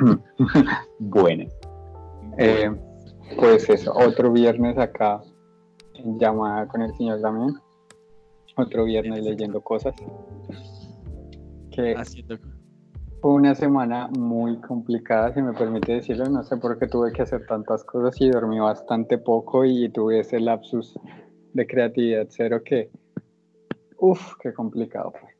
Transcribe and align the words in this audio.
bueno. 0.98 1.44
Eh, 2.38 2.70
pues 3.38 3.68
eso, 3.68 3.92
otro 3.94 4.32
viernes 4.32 4.78
acá 4.78 5.22
en 5.94 6.18
llamada 6.18 6.66
con 6.68 6.82
el 6.82 6.94
señor 6.96 7.20
Damián. 7.20 7.60
Otro 8.56 8.84
viernes 8.84 9.22
leyendo 9.22 9.60
cosas. 9.60 9.94
Que 11.70 11.94
fue 13.20 13.32
una 13.32 13.54
semana 13.54 14.08
muy 14.08 14.60
complicada, 14.60 15.34
si 15.34 15.42
me 15.42 15.52
permite 15.52 15.94
decirlo. 15.94 16.26
No 16.26 16.42
sé 16.42 16.56
por 16.56 16.78
qué 16.78 16.86
tuve 16.86 17.12
que 17.12 17.22
hacer 17.22 17.46
tantas 17.46 17.84
cosas 17.84 18.18
y 18.20 18.30
dormí 18.30 18.58
bastante 18.58 19.18
poco 19.18 19.64
y 19.64 19.88
tuve 19.90 20.20
ese 20.20 20.40
lapsus 20.40 20.98
de 21.52 21.66
creatividad 21.66 22.26
cero 22.30 22.62
que, 22.64 22.90
uff, 23.98 24.34
qué 24.40 24.52
complicado 24.52 25.12
fue. 25.12 25.30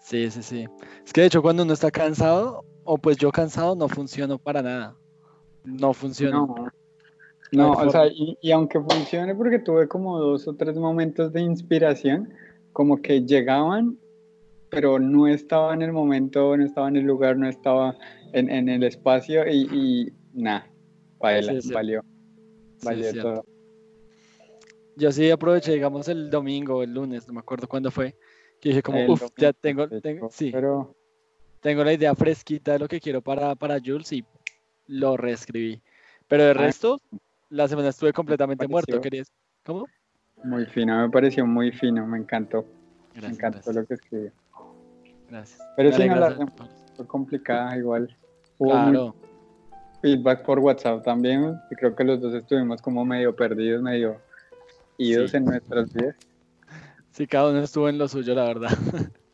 Sí, 0.00 0.30
sí, 0.30 0.42
sí. 0.42 0.66
Es 1.04 1.12
que 1.12 1.22
de 1.22 1.26
hecho 1.28 1.42
cuando 1.42 1.62
uno 1.62 1.72
está 1.72 1.90
cansado, 1.90 2.64
o 2.86 2.96
pues 2.96 3.16
yo 3.16 3.30
cansado, 3.30 3.74
no 3.74 3.88
funciono 3.88 4.38
para 4.38 4.62
nada. 4.62 4.96
No 5.64 5.92
funciona. 5.92 6.46
No, 7.52 7.72
o 7.72 7.90
sea, 7.90 8.06
y, 8.08 8.50
aunque 8.50 8.80
funcione 8.80 9.34
porque 9.34 9.58
tuve 9.58 9.86
como 9.88 10.18
dos 10.18 10.48
o 10.48 10.54
tres 10.54 10.76
momentos 10.76 11.32
de 11.32 11.42
inspiración, 11.42 12.32
como 12.72 13.00
que 13.02 13.22
llegaban, 13.22 13.98
pero 14.70 14.98
no 14.98 15.26
estaba 15.26 15.74
en 15.74 15.82
el 15.82 15.92
momento, 15.92 16.56
no 16.56 16.64
estaba 16.64 16.88
en 16.88 16.96
el 16.96 17.04
lugar, 17.04 17.36
no 17.36 17.48
estaba 17.48 17.96
en, 18.32 18.68
el 18.68 18.82
espacio 18.82 19.46
y, 19.48 20.12
nada, 20.32 20.70
valió, 21.18 22.02
valió 22.82 23.22
todo. 23.22 23.44
Yo 24.96 25.12
sí 25.12 25.30
aproveché, 25.30 25.72
digamos, 25.72 26.08
el 26.08 26.30
domingo, 26.30 26.82
el 26.82 26.94
lunes, 26.94 27.28
no 27.28 27.34
me 27.34 27.40
acuerdo 27.40 27.68
cuándo 27.68 27.90
fue, 27.90 28.16
que 28.60 28.70
dije 28.70 28.82
como, 28.82 29.12
uff, 29.12 29.22
ya 29.36 29.52
tengo, 29.52 29.88
tengo 30.00 30.28
sí, 30.30 30.50
pero... 30.50 30.95
tengo 31.66 31.82
la 31.82 31.94
idea 31.94 32.14
fresquita 32.14 32.74
de 32.74 32.78
lo 32.78 32.86
que 32.86 33.00
quiero 33.00 33.20
para, 33.22 33.56
para 33.56 33.80
Jules 33.84 34.12
y 34.12 34.24
lo 34.86 35.16
reescribí. 35.16 35.82
Pero 36.28 36.44
de 36.44 36.50
ah, 36.50 36.54
resto, 36.54 37.00
la 37.50 37.66
semana 37.66 37.88
estuve 37.88 38.12
completamente 38.12 38.68
muerto. 38.68 39.00
¿Querías? 39.00 39.32
¿Cómo? 39.64 39.86
Muy 40.44 40.64
fino, 40.66 40.96
me 41.00 41.10
pareció 41.10 41.44
muy 41.44 41.72
fino, 41.72 42.06
me 42.06 42.18
encantó. 42.18 42.64
me 43.20 43.26
encantó 43.26 43.72
lo 43.72 43.84
que 43.84 43.94
escribió. 43.94 44.30
Gracias. 45.28 45.60
Pero 45.76 45.90
sí, 45.90 46.08
no 46.08 46.14
la 46.14 46.36
fue 46.94 47.04
complicada 47.08 47.76
igual. 47.76 48.16
claro. 48.58 49.16
feedback 50.02 50.44
por 50.44 50.60
WhatsApp 50.60 51.02
también, 51.02 51.58
y 51.68 51.74
creo 51.74 51.96
que 51.96 52.04
los 52.04 52.20
dos 52.20 52.32
estuvimos 52.32 52.80
como 52.80 53.04
medio 53.04 53.34
perdidos, 53.34 53.82
medio 53.82 54.20
idos 54.98 55.34
en 55.34 55.46
nuestras 55.46 55.92
vidas. 55.92 56.14
Sí, 57.10 57.26
cada 57.26 57.50
uno 57.50 57.58
estuvo 57.58 57.88
en 57.88 57.98
lo 57.98 58.06
suyo, 58.06 58.36
la 58.36 58.44
verdad. 58.44 58.70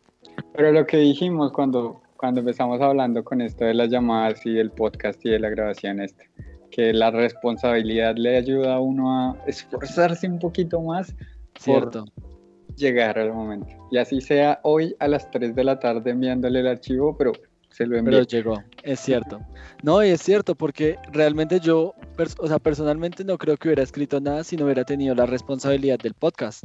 Pero 0.54 0.72
lo 0.72 0.86
que 0.86 0.96
dijimos 0.96 1.52
cuando, 1.52 2.01
cuando 2.22 2.38
empezamos 2.38 2.80
hablando 2.80 3.24
con 3.24 3.40
esto 3.40 3.64
de 3.64 3.74
las 3.74 3.90
llamadas 3.90 4.46
y 4.46 4.56
el 4.56 4.70
podcast 4.70 5.26
y 5.26 5.30
de 5.30 5.40
la 5.40 5.50
grabación, 5.50 6.00
este, 6.00 6.30
que 6.70 6.92
la 6.92 7.10
responsabilidad 7.10 8.14
le 8.16 8.36
ayuda 8.36 8.76
a 8.76 8.80
uno 8.80 9.10
a 9.10 9.36
esforzarse 9.48 10.28
un 10.28 10.38
poquito 10.38 10.80
más 10.80 11.16
Cierto. 11.58 12.04
por 12.04 12.76
llegar 12.76 13.18
al 13.18 13.32
momento. 13.32 13.66
Y 13.90 13.98
así 13.98 14.20
sea 14.20 14.60
hoy 14.62 14.94
a 15.00 15.08
las 15.08 15.28
3 15.32 15.52
de 15.56 15.64
la 15.64 15.80
tarde 15.80 16.12
enviándole 16.12 16.60
el 16.60 16.68
archivo, 16.68 17.16
pero 17.18 17.32
se 17.70 17.86
lo 17.86 17.98
envió. 17.98 18.12
Pero 18.18 18.24
llegó, 18.24 18.62
es 18.84 19.00
cierto. 19.00 19.40
No, 19.82 20.04
y 20.04 20.10
es 20.10 20.22
cierto, 20.22 20.54
porque 20.54 20.98
realmente 21.10 21.58
yo, 21.58 21.92
o 22.38 22.46
sea, 22.46 22.60
personalmente 22.60 23.24
no 23.24 23.36
creo 23.36 23.56
que 23.56 23.66
hubiera 23.66 23.82
escrito 23.82 24.20
nada 24.20 24.44
si 24.44 24.56
no 24.56 24.66
hubiera 24.66 24.84
tenido 24.84 25.16
la 25.16 25.26
responsabilidad 25.26 25.98
del 25.98 26.14
podcast. 26.14 26.62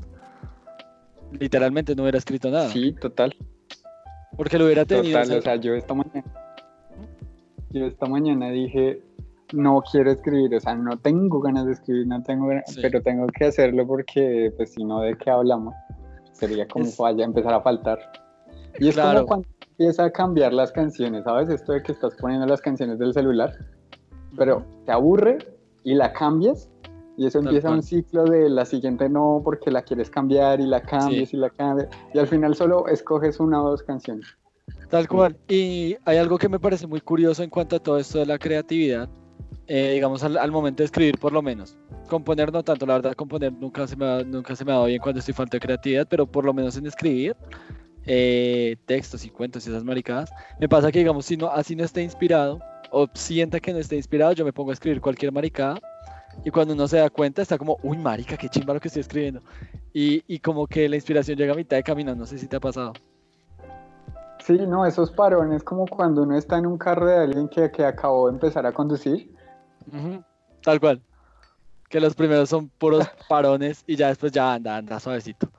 Literalmente 1.32 1.96
no 1.96 2.04
hubiera 2.04 2.20
escrito 2.20 2.52
nada. 2.52 2.70
Sí, 2.70 2.94
total. 2.94 3.36
Porque 4.36 4.58
lo 4.58 4.66
hubiera 4.66 4.86
tenido. 4.86 5.20
Total, 5.20 5.38
o 5.38 5.42
sea, 5.42 5.56
yo 5.56 5.74
esta 5.74 5.94
mañana, 5.94 6.24
yo 7.72 7.86
esta 7.86 8.06
mañana 8.08 8.50
dije, 8.50 9.02
no 9.54 9.82
quiero 9.90 10.12
escribir, 10.12 10.54
o 10.56 10.60
sea, 10.60 10.76
no 10.76 10.98
tengo 10.98 11.40
ganas 11.40 11.66
de 11.66 11.74
escribir, 11.74 12.08
no 12.08 12.22
tengo 12.24 12.50
pero 12.82 13.02
tengo 13.02 13.28
que 13.28 13.46
hacerlo 13.46 13.88
porque, 13.88 14.54
pues, 14.58 14.74
si 14.74 14.84
no, 14.84 15.02
¿de 15.02 15.18
qué 15.18 15.30
hablamos? 15.30 15.74
Sería 16.34 16.68
como 16.68 16.90
vaya 17.00 17.24
a 17.24 17.28
empezar 17.28 17.54
a 17.54 17.62
faltar. 17.62 18.00
Y 18.80 18.90
es 18.90 18.98
como 18.98 19.26
cuando 19.26 19.48
empieza 19.72 20.06
a 20.06 20.12
cambiar 20.12 20.54
las 20.54 20.72
canciones, 20.72 21.24
¿sabes? 21.24 21.50
Esto 21.50 21.74
de 21.74 21.82
que 21.82 21.92
estás 21.92 22.16
poniendo 22.16 22.46
las 22.46 22.62
canciones 22.62 23.00
del 23.00 23.14
celular, 23.14 23.54
pero 24.36 24.64
te 24.86 24.92
aburre 24.92 25.38
y 25.84 25.96
la 25.96 26.12
cambias 26.14 26.70
y 27.18 27.26
eso 27.26 27.40
empieza 27.40 27.72
un 27.72 27.82
ciclo 27.82 28.26
de 28.26 28.48
la 28.48 28.64
siguiente 28.64 29.10
no 29.10 29.42
porque 29.44 29.72
la 29.72 29.82
quieres 29.82 30.10
cambiar 30.10 30.62
y 30.62 30.68
la 30.68 30.82
cambias 30.82 31.34
y 31.34 31.38
la 31.38 31.50
cambias 31.50 31.90
y 32.14 32.20
al 32.20 32.28
final 32.28 32.56
solo 32.56 32.88
escoges 32.88 33.40
una 33.40 33.62
o 33.62 33.72
dos 33.72 33.82
canciones. 33.82 34.38
Tal 34.90 35.08
cual. 35.08 35.36
Y 35.48 35.98
hay 36.06 36.18
algo 36.18 36.38
que 36.38 36.48
me 36.48 36.60
parece 36.60 36.86
muy 36.86 37.02
curioso 37.02 37.42
en 37.42 37.50
cuanto 37.50 37.76
a 37.76 37.80
todo 37.80 37.98
esto 37.98 38.20
de 38.20 38.28
la 38.28 38.38
creatividad, 38.38 39.10
eh, 39.66 39.94
digamos 39.96 40.24
al, 40.24 40.52
momento 40.52 40.84
de 40.84 40.86
escribir 40.86 41.18
por 41.18 41.34
lo 41.34 41.42
menos. 41.42 41.76
Componer 42.08 42.54
no 42.54 42.62
tanto, 42.62 42.86
la 42.86 42.94
verdad 42.94 43.14
componer 43.14 43.52
nunca 43.52 43.88
se 43.88 43.96
me 43.96 44.06
ha, 44.06 44.24
nunca 44.24 44.56
se 44.56 44.64
me 44.64 44.72
ha 44.72 44.76
dado 44.76 44.86
bien 44.86 45.02
cuando 45.02 45.20
estoy 45.20 45.34
falta 45.34 45.58
de 45.58 45.62
creatividad, 45.62 46.08
pero 46.08 46.28
por 46.28 46.46
lo 46.46 46.54
menos 46.54 46.78
en 46.78 46.86
escribir 46.86 47.36
eh, 48.06 48.78
textos 48.86 49.26
y 49.26 49.32
cuentos 49.32 49.66
y 49.66 49.72
esas 49.72 49.84
maricadas, 49.84 50.30
me 50.60 50.70
pasa 50.70 50.92
que 50.92 51.00
digamos 51.00 51.26
si 51.26 51.36
no, 51.36 51.48
así 51.48 51.76
no 51.76 51.84
esté 51.84 52.04
inspirado 52.04 52.60
o 52.92 53.08
sienta 53.14 53.60
que 53.60 53.74
no 53.74 53.80
esté 53.80 53.98
inspirado, 53.98 54.34
yo 54.34 54.46
me 54.46 54.54
pongo 54.54 54.70
a 54.70 54.74
escribir 54.74 55.02
cualquier 55.02 55.32
maricada 55.32 55.80
y 56.44 56.52
cuando 56.52 56.74
uno 56.74 56.88
se 56.88 56.98
da 56.98 57.10
cuenta 57.10 57.42
está 57.42 57.58
como, 57.58 57.78
uy, 57.84 57.98
marica, 57.98 58.38
qué 58.38 58.50
chimba 58.50 58.74
lo 58.74 58.80
que 58.80 58.88
estoy 58.88 59.02
escribiendo. 59.02 59.42
Y, 59.94 60.24
y 60.28 60.40
como 60.40 60.68
que 60.68 60.88
la 60.88 60.96
inspiración 60.96 61.38
llega 61.38 61.54
a 61.54 61.56
mitad 61.56 61.78
de 61.78 61.84
camino, 61.84 62.16
no 62.16 62.26
sé 62.26 62.38
si 62.38 62.48
te 62.48 62.56
ha 62.56 62.60
pasado. 62.60 62.94
Sí, 64.40 64.58
no, 64.68 64.86
esos 64.86 65.12
parones 65.12 65.64
como 65.64 65.86
cuando 65.88 66.24
uno 66.24 66.38
está 66.38 66.58
en 66.58 66.68
un 66.68 66.78
carro 66.78 67.08
de 67.08 67.18
alguien 67.18 67.50
que, 67.50 67.70
que 67.72 67.84
acabó 67.84 68.28
de 68.28 68.36
empezar 68.36 68.66
a 68.66 68.72
conducir. 68.72 69.30
Tal 70.64 70.80
cual. 70.80 71.02
Que 71.90 72.00
los 72.00 72.16
primeros 72.16 72.50
son 72.50 72.70
puros 72.70 73.06
parones 73.30 73.84
y 73.88 73.96
ya 73.96 74.10
después 74.10 74.32
ya 74.32 74.54
anda, 74.54 74.78
anda 74.78 75.00
suavecito. 75.00 75.50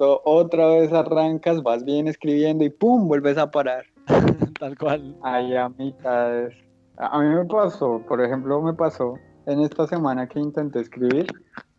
Otra 0.00 0.66
vez 0.68 0.92
arrancas, 0.92 1.62
vas 1.62 1.84
bien 1.84 2.08
escribiendo 2.08 2.64
y 2.64 2.70
¡pum! 2.70 3.06
vuelves 3.06 3.38
a 3.38 3.50
parar. 3.50 3.84
Tal 4.58 4.76
cual. 4.76 5.14
Ahí 5.22 5.54
a 5.54 5.68
mitad. 5.68 6.48
A 6.96 7.20
mí 7.20 7.28
me 7.28 7.44
pasó, 7.44 8.02
por 8.08 8.20
ejemplo, 8.20 8.60
me 8.62 8.72
pasó 8.72 9.16
en 9.46 9.60
esta 9.60 9.86
semana 9.86 10.28
que 10.28 10.40
intenté 10.40 10.80
escribir, 10.80 11.26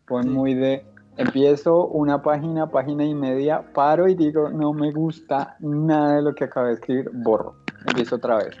fue 0.06 0.22
muy 0.22 0.54
de, 0.54 0.84
empiezo 1.18 1.86
una 1.88 2.22
página, 2.22 2.70
página 2.70 3.04
y 3.04 3.14
media, 3.14 3.72
paro 3.74 4.08
y 4.08 4.14
digo, 4.14 4.48
no 4.48 4.72
me 4.72 4.90
gusta 4.90 5.56
nada 5.60 6.16
de 6.16 6.22
lo 6.22 6.34
que 6.34 6.44
acabé 6.44 6.68
de 6.68 6.74
escribir, 6.74 7.10
borro, 7.12 7.56
empiezo 7.86 8.16
otra 8.16 8.38
vez, 8.38 8.56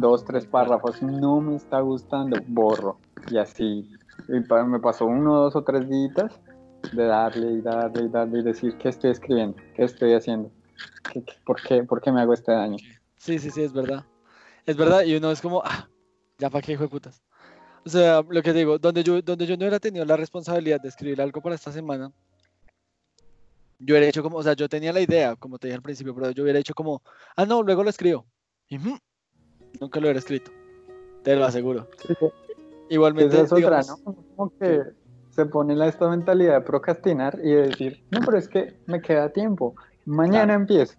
dos, 0.00 0.24
tres 0.24 0.46
párrafos, 0.46 1.02
no 1.02 1.40
me 1.40 1.56
está 1.56 1.80
gustando, 1.80 2.38
borro, 2.48 2.98
y 3.30 3.36
así, 3.36 3.90
me 4.28 4.80
pasó 4.80 5.04
uno, 5.04 5.36
dos 5.36 5.56
o 5.56 5.62
tres 5.62 5.88
días 5.88 6.40
de 6.92 7.04
darle 7.04 7.52
y 7.52 7.60
darle 7.60 8.04
y 8.04 8.08
darle 8.08 8.38
y 8.38 8.42
decir 8.42 8.78
qué 8.78 8.88
estoy 8.88 9.10
escribiendo, 9.10 9.56
qué 9.74 9.84
estoy 9.84 10.14
haciendo, 10.14 10.50
por, 11.44 11.60
qué, 11.60 11.84
por, 11.84 12.00
qué, 12.00 12.10
me 12.10 12.22
hago 12.22 12.32
este 12.32 12.52
daño. 12.52 12.78
Sí, 13.16 13.38
sí, 13.38 13.50
sí, 13.50 13.62
es 13.62 13.72
verdad. 13.72 14.04
Es 14.64 14.76
verdad, 14.76 15.02
y 15.04 15.14
uno 15.14 15.30
es 15.30 15.42
como, 15.42 15.62
ah, 15.64 15.88
ya 16.38 16.48
para 16.48 16.62
qué 16.62 16.72
hijo 16.72 16.84
de 16.84 16.88
putas. 16.88 17.25
O 17.86 17.88
sea, 17.88 18.20
lo 18.28 18.42
que 18.42 18.52
digo, 18.52 18.80
donde 18.80 19.04
yo, 19.04 19.22
donde 19.22 19.46
yo 19.46 19.56
no 19.56 19.60
hubiera 19.60 19.78
tenido 19.78 20.04
la 20.04 20.16
responsabilidad 20.16 20.80
de 20.80 20.88
escribir 20.88 21.22
algo 21.22 21.40
para 21.40 21.54
esta 21.54 21.70
semana, 21.70 22.10
yo 23.78 23.94
hubiera 23.94 24.08
hecho 24.08 24.24
como, 24.24 24.38
o 24.38 24.42
sea, 24.42 24.54
yo 24.54 24.68
tenía 24.68 24.92
la 24.92 25.00
idea, 25.00 25.36
como 25.36 25.56
te 25.56 25.68
dije 25.68 25.76
al 25.76 25.82
principio, 25.82 26.12
pero 26.12 26.32
yo 26.32 26.42
hubiera 26.42 26.58
hecho 26.58 26.74
como, 26.74 27.00
ah, 27.36 27.46
no, 27.46 27.62
luego 27.62 27.84
lo 27.84 27.90
escribo. 27.90 28.26
Y, 28.68 28.78
nunca 28.78 30.00
lo 30.00 30.06
hubiera 30.06 30.18
escrito, 30.18 30.50
te 31.22 31.36
lo 31.36 31.44
aseguro. 31.44 31.86
Igualmente. 32.90 33.40
es 33.40 33.52
otra, 33.52 33.82
¿no? 33.82 33.98
Como 34.34 34.58
que 34.58 34.82
se 35.30 35.46
pone 35.46 35.76
la, 35.76 35.86
esta 35.86 36.08
mentalidad 36.08 36.54
de 36.54 36.60
procrastinar 36.62 37.38
y 37.40 37.50
de 37.50 37.68
decir, 37.68 38.04
no, 38.10 38.18
pero 38.26 38.36
es 38.36 38.48
que 38.48 38.74
me 38.86 39.00
queda 39.00 39.28
tiempo, 39.28 39.76
mañana 40.06 40.54
empiezo. 40.54 40.96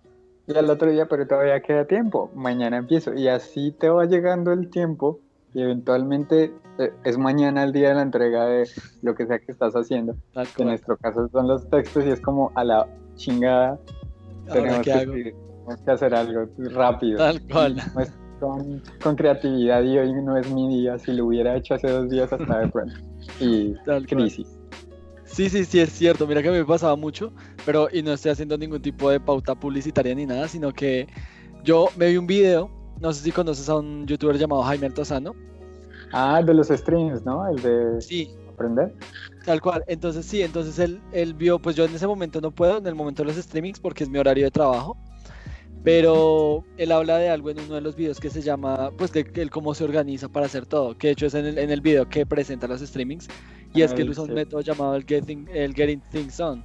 Y 0.48 0.56
al 0.56 0.70
otro 0.70 0.90
día, 0.90 1.06
pero 1.10 1.28
todavía 1.28 1.62
queda 1.62 1.84
tiempo, 1.84 2.32
mañana 2.34 2.78
empiezo. 2.78 3.14
Y 3.14 3.28
así 3.28 3.74
te 3.74 3.90
va 3.90 4.06
llegando 4.06 4.54
el 4.54 4.70
tiempo 4.70 5.20
y 5.58 5.62
eventualmente 5.64 6.54
eh, 6.78 6.94
es 7.04 7.18
mañana 7.18 7.64
el 7.64 7.74
día 7.74 7.90
de 7.90 7.96
la 7.96 8.04
entrega 8.04 8.46
de 8.46 8.70
lo 9.02 9.16
que 9.16 9.26
sea 9.26 9.40
que 9.40 9.52
estás 9.52 9.74
haciendo. 9.74 10.16
En 10.36 10.68
nuestro 10.68 10.96
caso 10.98 11.28
son 11.30 11.48
los 11.48 11.68
textos 11.72 12.06
y 12.06 12.12
es 12.12 12.22
como 12.22 12.52
a 12.54 12.64
la 12.64 12.88
chingada 13.16 13.80
tenemos 14.54 14.86
que, 14.86 15.34
hacer 15.92 16.14
algo 16.14 16.48
rápido. 16.58 17.18
Tal 17.18 17.42
cual. 17.48 17.82
con, 18.40 19.16
creatividad 19.16 19.82
y 19.82 19.98
hoy 19.98 20.14
no 20.22 20.38
es 20.38 20.48
mi 20.52 20.68
día, 20.70 21.00
si 21.00 21.12
lo 21.14 21.26
hubiera 21.26 21.56
hecho 21.58 21.74
hace 21.74 21.90
dos 21.90 22.08
días 22.08 22.32
hasta 22.32 22.60
de 22.60 22.68
pronto. 22.68 22.96
Y 23.40 23.74
crisis. 24.06 24.60
Sí, 25.26 25.50
sí, 25.50 25.66
sí, 25.66 25.80
es 25.80 25.90
cierto. 25.90 26.28
Mira 26.28 26.44
que 26.44 26.52
me 26.52 26.64
pasaba 26.66 26.96
mucho, 26.96 27.34
pero 27.66 27.88
y 27.92 28.04
no 28.04 28.14
estoy 28.14 28.32
haciendo 28.32 28.60
ningún 28.60 28.82
tipo 28.84 29.10
de 29.10 29.20
pauta 29.20 29.56
publicitaria 29.56 30.14
ni 30.14 30.28
nada, 30.28 30.48
sino 30.48 30.72
que 30.72 31.08
yo 31.64 31.88
me 31.98 32.10
vi 32.10 32.18
un 32.18 32.28
video 32.28 32.77
no 33.00 33.14
sé 33.14 33.24
si 33.24 33.32
conoces 33.32 33.70
a 33.70 33.76
un 33.76 34.06
youtuber 34.06 34.38
llamado 34.38 34.64
Jaime 34.64 34.88
Altozano. 34.88 35.36
Ah, 36.12 36.42
de 36.42 36.54
los 36.54 36.68
streams, 36.68 37.26
¿no? 37.26 37.48
El 37.48 37.62
de 37.62 38.02
sí. 38.02 38.30
aprender. 38.50 38.94
Tal 39.46 39.62
cual. 39.62 39.84
Entonces 39.88 40.26
sí, 40.26 40.42
entonces 40.42 40.80
él, 40.80 41.02
él 41.12 41.34
vio, 41.34 41.60
pues 41.60 41.76
yo 41.76 41.86
en 41.86 41.94
ese 41.94 42.08
momento 42.08 42.42
no 42.42 42.52
puedo, 42.52 42.78
en 42.78 42.88
el 42.88 42.96
momento 42.96 43.24
de 43.24 43.28
los 43.28 43.38
streamings, 43.38 43.80
porque 43.80 44.04
es 44.04 44.10
mi 44.10 44.18
horario 44.18 44.46
de 44.46 44.52
trabajo. 44.52 44.98
Pero 45.84 46.66
él 46.78 46.92
habla 46.92 47.18
de 47.18 47.30
algo 47.30 47.50
en 47.50 47.60
uno 47.60 47.76
de 47.76 47.82
los 47.82 47.96
videos 47.96 48.20
que 48.20 48.30
se 48.30 48.42
llama, 48.42 48.92
pues, 48.98 49.12
que, 49.12 49.26
él 49.36 49.50
cómo 49.50 49.74
se 49.74 49.84
organiza 49.84 50.28
para 50.28 50.48
hacer 50.48 50.66
todo, 50.66 50.98
que 50.98 51.08
de 51.08 51.14
hecho 51.14 51.28
es 51.28 51.34
en 51.34 51.46
el, 51.46 51.58
en 51.58 51.70
el 51.70 51.82
video 51.82 52.10
que 52.10 52.26
presenta 52.26 52.68
los 52.68 52.82
streamings, 52.82 53.28
y 53.74 53.84
es 53.84 53.94
que 53.94 54.02
él 54.02 54.10
usa 54.10 54.24
un 54.24 54.34
método 54.34 54.62
llamado 54.62 54.96
el 54.96 55.06
Getting, 55.06 55.48
el 55.54 55.74
getting 55.74 56.02
Things 56.12 56.40
On, 56.40 56.64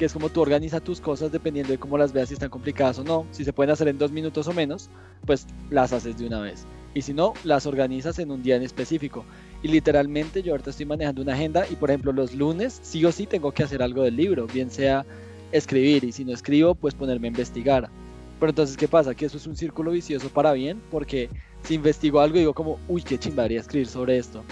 que 0.00 0.06
es 0.06 0.14
como 0.14 0.30
tú 0.30 0.40
organizas 0.40 0.82
tus 0.82 0.98
cosas 0.98 1.30
dependiendo 1.30 1.72
de 1.72 1.78
cómo 1.78 1.98
las 1.98 2.14
veas, 2.14 2.28
si 2.28 2.32
están 2.32 2.48
complicadas 2.48 2.98
o 2.98 3.04
no. 3.04 3.26
Si 3.32 3.44
se 3.44 3.52
pueden 3.52 3.70
hacer 3.70 3.86
en 3.86 3.98
dos 3.98 4.10
minutos 4.10 4.48
o 4.48 4.54
menos, 4.54 4.88
pues 5.26 5.46
las 5.68 5.92
haces 5.92 6.16
de 6.16 6.26
una 6.26 6.40
vez. 6.40 6.64
Y 6.94 7.02
si 7.02 7.12
no, 7.12 7.34
las 7.44 7.66
organizas 7.66 8.18
en 8.18 8.30
un 8.30 8.42
día 8.42 8.56
en 8.56 8.62
específico. 8.62 9.26
Y 9.62 9.68
literalmente 9.68 10.42
yo 10.42 10.54
ahorita 10.54 10.70
estoy 10.70 10.86
manejando 10.86 11.20
una 11.20 11.34
agenda 11.34 11.66
y 11.70 11.76
por 11.76 11.90
ejemplo 11.90 12.12
los 12.12 12.34
lunes 12.34 12.80
sí 12.82 13.04
o 13.04 13.12
sí 13.12 13.26
tengo 13.26 13.52
que 13.52 13.62
hacer 13.62 13.82
algo 13.82 14.02
del 14.02 14.16
libro, 14.16 14.46
bien 14.46 14.70
sea 14.70 15.04
escribir 15.52 16.02
y 16.04 16.12
si 16.12 16.24
no 16.24 16.32
escribo 16.32 16.74
pues 16.74 16.94
ponerme 16.94 17.26
a 17.26 17.32
investigar. 17.32 17.90
Pero 18.38 18.48
entonces, 18.48 18.78
¿qué 18.78 18.88
pasa? 18.88 19.14
Que 19.14 19.26
eso 19.26 19.36
es 19.36 19.46
un 19.46 19.54
círculo 19.54 19.90
vicioso 19.90 20.30
para 20.30 20.54
bien 20.54 20.80
porque 20.90 21.28
si 21.64 21.74
investigo 21.74 22.20
algo 22.20 22.38
digo 22.38 22.54
como, 22.54 22.78
uy, 22.88 23.02
qué 23.02 23.18
chimbaría 23.18 23.60
escribir 23.60 23.86
sobre 23.86 24.16
esto. 24.16 24.44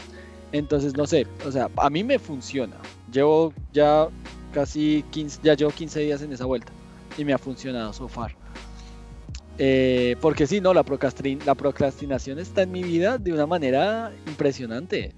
Entonces, 0.52 0.94
no 0.94 1.06
sé, 1.06 1.26
o 1.46 1.50
sea, 1.50 1.70
a 1.78 1.88
mí 1.88 2.04
me 2.04 2.18
funciona. 2.18 2.76
Llevo 3.10 3.54
ya 3.72 4.08
casi 4.58 5.04
15, 5.10 5.38
ya 5.44 5.54
llevo 5.54 5.70
15 5.70 6.00
días 6.00 6.20
en 6.20 6.32
esa 6.32 6.44
vuelta 6.44 6.72
y 7.16 7.24
me 7.24 7.32
ha 7.32 7.38
funcionado 7.38 7.92
so 7.92 8.08
far. 8.08 8.32
Eh, 9.56 10.16
porque 10.20 10.48
si 10.48 10.60
no, 10.60 10.74
la, 10.74 10.84
la 11.46 11.54
procrastinación 11.54 12.40
está 12.40 12.62
en 12.62 12.72
mi 12.72 12.82
vida 12.82 13.18
de 13.18 13.32
una 13.32 13.46
manera 13.46 14.10
impresionante. 14.26 15.14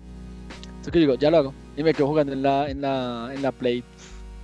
Eso 0.83 0.91
que 0.91 0.99
digo, 0.99 1.15
ya 1.15 1.31
lo 1.31 1.39
hago. 1.39 1.55
Y 1.75 1.83
me 1.83 1.95
quedo 1.95 2.09
jugando 2.09 2.35
en 2.35 2.43
la, 2.43 2.69
en 2.69 2.83
la, 2.83 3.31
en 3.35 3.41
la 3.41 3.51
Play 3.51 3.83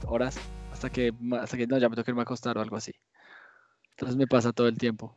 horas 0.06 0.38
hasta 0.72 0.88
que, 0.88 1.12
hasta 1.38 1.58
que 1.58 1.66
no, 1.66 1.76
ya 1.76 1.90
me 1.90 1.96
toque 1.96 2.10
irme 2.10 2.22
a 2.22 2.24
acostar 2.24 2.56
o 2.56 2.62
algo 2.62 2.76
así. 2.76 2.94
Entonces 3.90 4.16
me 4.16 4.26
pasa 4.26 4.52
todo 4.52 4.66
el 4.66 4.78
tiempo. 4.78 5.14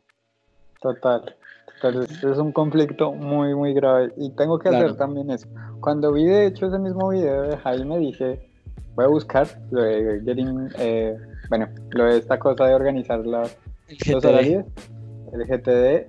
Total. 0.82 1.36
Entonces 1.74 2.22
es 2.22 2.36
un 2.36 2.52
conflicto 2.52 3.12
muy, 3.12 3.54
muy 3.54 3.72
grave. 3.72 4.12
Y 4.18 4.30
tengo 4.36 4.58
que 4.58 4.68
hacer 4.68 4.94
también 4.96 5.30
eso. 5.30 5.48
Cuando 5.80 6.12
vi 6.12 6.26
de 6.26 6.48
hecho 6.48 6.66
ese 6.66 6.78
mismo 6.78 7.08
video 7.08 7.42
de 7.42 7.56
Jaime 7.56 7.98
dije, 7.98 8.49
voy 8.94 9.04
a 9.04 9.08
buscar 9.08 9.46
lo 9.70 9.82
de 9.82 10.22
getting, 10.24 10.68
eh, 10.78 11.16
bueno, 11.48 11.68
lo 11.90 12.04
de 12.04 12.18
esta 12.18 12.38
cosa 12.38 12.66
de 12.66 12.74
organizar 12.74 13.20
los 13.26 13.56
horarios, 14.14 14.64
el 15.32 15.44
GTD, 15.46 16.06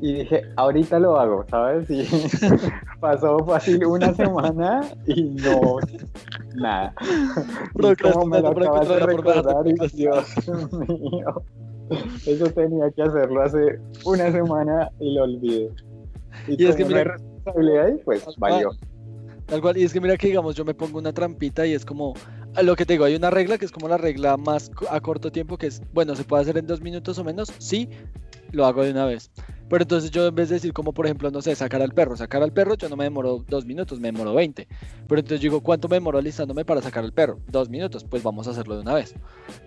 y 0.00 0.12
dije, 0.14 0.42
ahorita 0.56 0.98
lo 0.98 1.18
hago, 1.18 1.44
¿sabes? 1.48 1.90
Y 1.90 2.06
pasó 3.00 3.38
fácil 3.44 3.84
una 3.84 4.14
semana 4.14 4.82
y 5.06 5.22
no, 5.24 5.78
nada. 6.54 6.94
Como 8.02 8.26
me 8.26 8.40
lo 8.40 8.48
acabas 8.48 8.88
de 8.88 8.98
recordar 9.00 9.66
y 9.66 9.96
Dios 9.96 10.26
mío, 10.72 11.42
eso 12.26 12.46
tenía 12.50 12.90
que 12.92 13.02
hacerlo 13.02 13.42
hace 13.42 13.80
una 14.04 14.30
semana 14.30 14.90
y 15.00 15.14
lo 15.14 15.24
olvidé. 15.24 15.70
Y, 16.46 16.64
es 16.64 16.76
que 16.76 16.84
mira, 16.84 17.04
responsabilidad 17.04 17.86
ahí, 17.86 18.00
pues 18.04 18.24
valió. 18.38 18.70
Y 19.76 19.82
es 19.82 19.92
que 19.94 20.00
mira 20.00 20.16
que 20.18 20.26
digamos, 20.26 20.54
yo 20.54 20.64
me 20.64 20.74
pongo 20.74 20.98
una 20.98 21.12
trampita 21.12 21.66
y 21.66 21.72
es 21.72 21.84
como, 21.84 22.14
lo 22.62 22.76
que 22.76 22.84
te 22.84 22.94
digo, 22.94 23.04
hay 23.04 23.14
una 23.14 23.30
regla 23.30 23.56
que 23.56 23.64
es 23.64 23.72
como 23.72 23.88
la 23.88 23.96
regla 23.96 24.36
más 24.36 24.70
a 24.90 25.00
corto 25.00 25.32
tiempo, 25.32 25.56
que 25.56 25.68
es, 25.68 25.80
bueno, 25.94 26.14
se 26.14 26.24
puede 26.24 26.42
hacer 26.42 26.58
en 26.58 26.66
dos 26.66 26.82
minutos 26.82 27.18
o 27.18 27.24
menos, 27.24 27.50
sí, 27.58 27.88
lo 28.52 28.66
hago 28.66 28.82
de 28.82 28.90
una 28.90 29.06
vez. 29.06 29.30
Pero 29.70 29.82
entonces 29.82 30.10
yo 30.10 30.26
en 30.26 30.34
vez 30.34 30.50
de 30.50 30.56
decir 30.56 30.72
como 30.72 30.92
por 30.92 31.06
ejemplo, 31.06 31.30
no 31.30 31.40
sé, 31.40 31.54
sacar 31.54 31.80
al 31.80 31.92
perro, 31.92 32.16
sacar 32.16 32.42
al 32.42 32.52
perro, 32.52 32.74
yo 32.74 32.90
no 32.90 32.96
me 32.96 33.04
demoro 33.04 33.44
dos 33.48 33.64
minutos, 33.64 34.00
me 34.00 34.08
demoro 34.08 34.34
20. 34.34 34.68
Pero 35.06 35.18
entonces 35.18 35.40
digo, 35.40 35.62
¿cuánto 35.62 35.88
me 35.88 35.96
demoro 35.96 36.18
alistándome 36.18 36.64
para 36.64 36.82
sacar 36.82 37.04
al 37.04 37.12
perro? 37.12 37.38
Dos 37.48 37.70
minutos, 37.70 38.04
pues 38.04 38.22
vamos 38.22 38.48
a 38.48 38.50
hacerlo 38.50 38.76
de 38.76 38.82
una 38.82 38.94
vez. 38.94 39.14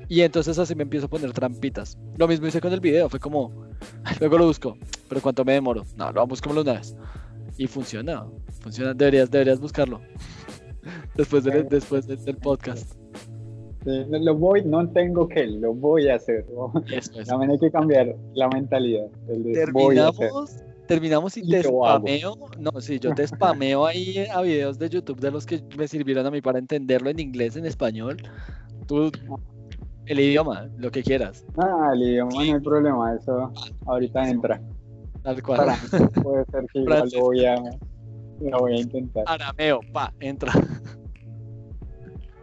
Y 0.09 0.21
entonces 0.21 0.57
así 0.59 0.75
me 0.75 0.83
empiezo 0.83 1.07
a 1.07 1.09
poner 1.09 1.33
trampitas. 1.33 1.97
Lo 2.17 2.27
mismo 2.27 2.47
hice 2.47 2.61
con 2.61 2.73
el 2.73 2.79
video, 2.79 3.09
fue 3.09 3.19
como, 3.19 3.51
luego 4.19 4.37
lo 4.37 4.45
busco, 4.45 4.77
pero 5.07 5.21
¿cuánto 5.21 5.43
me 5.43 5.53
demoro? 5.53 5.85
No, 5.95 6.11
lo 6.11 6.21
vamos 6.21 6.41
como 6.41 6.59
una 6.59 6.73
vez. 6.73 6.95
Y 7.57 7.67
funciona, 7.67 8.25
funciona, 8.61 8.93
deberías, 8.93 9.29
deberías 9.29 9.59
buscarlo. 9.59 10.01
después, 11.15 11.43
después 11.69 12.07
del 12.07 12.37
podcast. 12.37 12.95
lo 13.85 14.35
voy, 14.35 14.63
no 14.63 14.87
tengo 14.89 15.27
que, 15.27 15.45
lo 15.47 15.73
voy 15.73 16.09
a 16.09 16.15
hacer. 16.15 16.45
También 17.27 17.51
hay 17.51 17.59
que 17.59 17.71
cambiar 17.71 18.15
la 18.33 18.47
mentalidad. 18.49 19.07
terminamos, 19.53 20.63
terminamos 20.87 21.37
y, 21.37 21.47
te 21.47 21.63
spameo. 21.63 22.35
No, 22.59 22.81
sí, 22.81 22.99
yo 22.99 23.13
te 23.13 23.27
spameo 23.27 23.85
ahí 23.85 24.25
a 24.31 24.41
videos 24.41 24.77
de 24.79 24.89
YouTube 24.89 25.19
de 25.19 25.31
los 25.31 25.45
que 25.45 25.61
me 25.77 25.87
sirvieron 25.87 26.25
a 26.25 26.31
mí 26.31 26.41
para 26.41 26.59
entenderlo 26.59 27.09
en 27.09 27.19
inglés, 27.19 27.55
en 27.55 27.65
español. 27.65 28.17
Tú, 28.87 29.11
el 30.05 30.19
idioma, 30.19 30.69
lo 30.77 30.91
que 30.91 31.03
quieras. 31.03 31.45
Ah, 31.57 31.91
el 31.93 32.01
idioma 32.03 32.31
no 32.33 32.39
hay 32.39 32.59
problema, 32.59 33.15
eso 33.15 33.53
ahorita 33.85 34.29
entra. 34.29 34.61
Tal 35.23 35.41
cual. 35.43 35.71
puede 36.23 36.45
ser 36.45 36.65
que 36.71 36.79
igual 36.79 37.09
lo 37.13 37.21
voy 37.21 37.45
a, 37.45 37.55
lo 38.41 38.59
voy 38.59 38.73
a 38.73 38.81
intentar. 38.81 39.23
Arameo, 39.27 39.81
pa, 39.91 40.13
entra. 40.19 40.53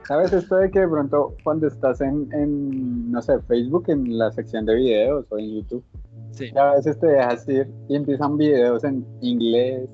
¿Sabes 0.06 0.32
esto 0.32 0.56
de 0.56 0.70
que 0.70 0.80
de 0.80 0.88
pronto 0.88 1.34
cuando 1.44 1.66
estás 1.66 2.00
en, 2.00 2.32
en, 2.32 3.10
no 3.10 3.20
sé, 3.20 3.40
Facebook, 3.42 3.84
en 3.88 4.16
la 4.16 4.32
sección 4.32 4.64
de 4.64 4.74
videos 4.74 5.26
o 5.28 5.38
en 5.38 5.56
YouTube, 5.56 5.84
sí. 6.30 6.50
a 6.56 6.76
veces 6.76 6.98
te 6.98 7.08
dejas 7.08 7.46
ir 7.46 7.70
y 7.90 7.96
empiezan 7.96 8.38
videos 8.38 8.84
en 8.84 9.06
inglés, 9.20 9.86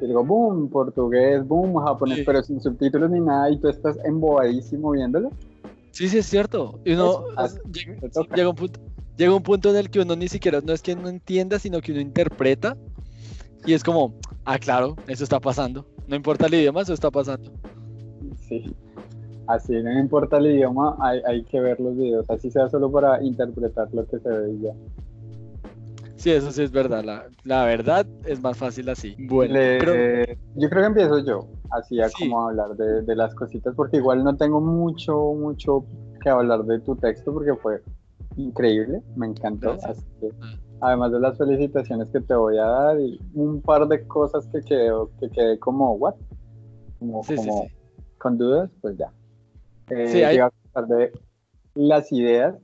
y 0.00 0.06
digo, 0.06 0.24
boom, 0.24 0.68
portugués, 0.68 1.44
boom, 1.44 1.82
japonés, 1.84 2.22
pero 2.24 2.42
sin 2.44 2.60
subtítulos 2.60 3.10
ni 3.10 3.18
nada, 3.18 3.50
y 3.50 3.58
tú 3.58 3.68
estás 3.68 3.98
embobadísimo 4.04 4.92
viéndolo? 4.92 5.30
Sí, 5.90 6.08
sí, 6.08 6.18
es 6.18 6.26
cierto. 6.26 6.78
Y 6.84 6.92
uno 6.92 7.24
llega, 8.34 8.50
un 8.50 8.54
punto, 8.54 8.78
llega 9.16 9.34
un 9.34 9.42
punto 9.42 9.70
en 9.70 9.76
el 9.76 9.90
que 9.90 10.00
uno 10.00 10.16
ni 10.16 10.28
siquiera, 10.28 10.60
no 10.60 10.72
es 10.72 10.82
que 10.82 10.94
no 10.94 11.08
entienda, 11.08 11.58
sino 11.58 11.80
que 11.80 11.92
uno 11.92 12.00
interpreta, 12.00 12.76
y 13.64 13.74
es 13.74 13.82
como, 13.82 14.14
ah, 14.44 14.58
claro, 14.58 14.96
eso 15.08 15.24
está 15.24 15.40
pasando. 15.40 15.86
No 16.06 16.14
importa 16.14 16.46
el 16.46 16.54
idioma, 16.54 16.82
eso 16.82 16.92
está 16.92 17.10
pasando. 17.10 17.50
Sí. 18.48 18.74
Así, 19.48 19.72
no 19.82 19.98
importa 19.98 20.38
el 20.38 20.46
idioma, 20.46 20.96
hay, 21.00 21.20
hay, 21.26 21.44
que 21.44 21.60
ver 21.60 21.78
los 21.80 21.96
videos, 21.96 22.28
así 22.30 22.50
sea 22.50 22.68
solo 22.68 22.90
para 22.90 23.22
interpretar 23.22 23.88
lo 23.92 24.04
que 24.06 24.18
se 24.18 24.28
ve 24.28 24.58
ya. 24.60 24.72
Sí, 26.16 26.30
eso 26.32 26.50
sí 26.50 26.62
es 26.62 26.72
verdad, 26.72 27.04
la, 27.04 27.26
la 27.44 27.64
verdad 27.64 28.06
es 28.24 28.40
más 28.40 28.56
fácil 28.56 28.88
así. 28.88 29.14
Bueno, 29.18 29.54
yo 29.54 30.68
creo 30.68 30.82
que 30.82 30.86
empiezo 30.86 31.18
yo, 31.20 31.48
así 31.70 32.00
a 32.00 32.08
como 32.10 32.48
hablar 32.48 32.76
de, 32.76 33.02
de, 33.02 33.14
las 33.14 33.34
cositas, 33.34 33.74
porque 33.76 33.98
igual 33.98 34.24
no 34.24 34.36
tengo 34.36 34.60
mucho, 34.60 35.16
mucho 35.34 35.84
que 36.20 36.28
hablar 36.28 36.64
de 36.64 36.80
tu 36.80 36.96
texto, 36.96 37.32
porque 37.32 37.54
fue 37.54 37.82
increíble, 38.36 39.02
me 39.16 39.26
encantó. 39.26 39.76
Así 39.82 40.04
que, 40.20 40.30
ah. 40.40 40.54
además 40.80 41.12
de 41.12 41.20
las 41.20 41.38
felicitaciones 41.38 42.08
que 42.12 42.20
te 42.20 42.34
voy 42.34 42.58
a 42.58 42.64
dar 42.64 43.00
y 43.00 43.20
un 43.34 43.60
par 43.60 43.86
de 43.88 44.06
cosas 44.06 44.46
que 44.48 44.60
quedó, 44.62 45.10
que 45.18 45.30
quedé 45.30 45.58
como, 45.58 45.92
¿what? 45.94 46.14
Como, 46.98 47.22
como 47.22 47.68
con 48.18 48.38
dudas, 48.38 48.70
pues 48.80 48.96
ya. 48.96 49.12
Eh, 49.90 50.08
sí, 50.08 50.22
hay... 50.22 50.38
a 50.38 50.50
de 50.88 51.12
las 51.74 52.12
ideas 52.12 52.54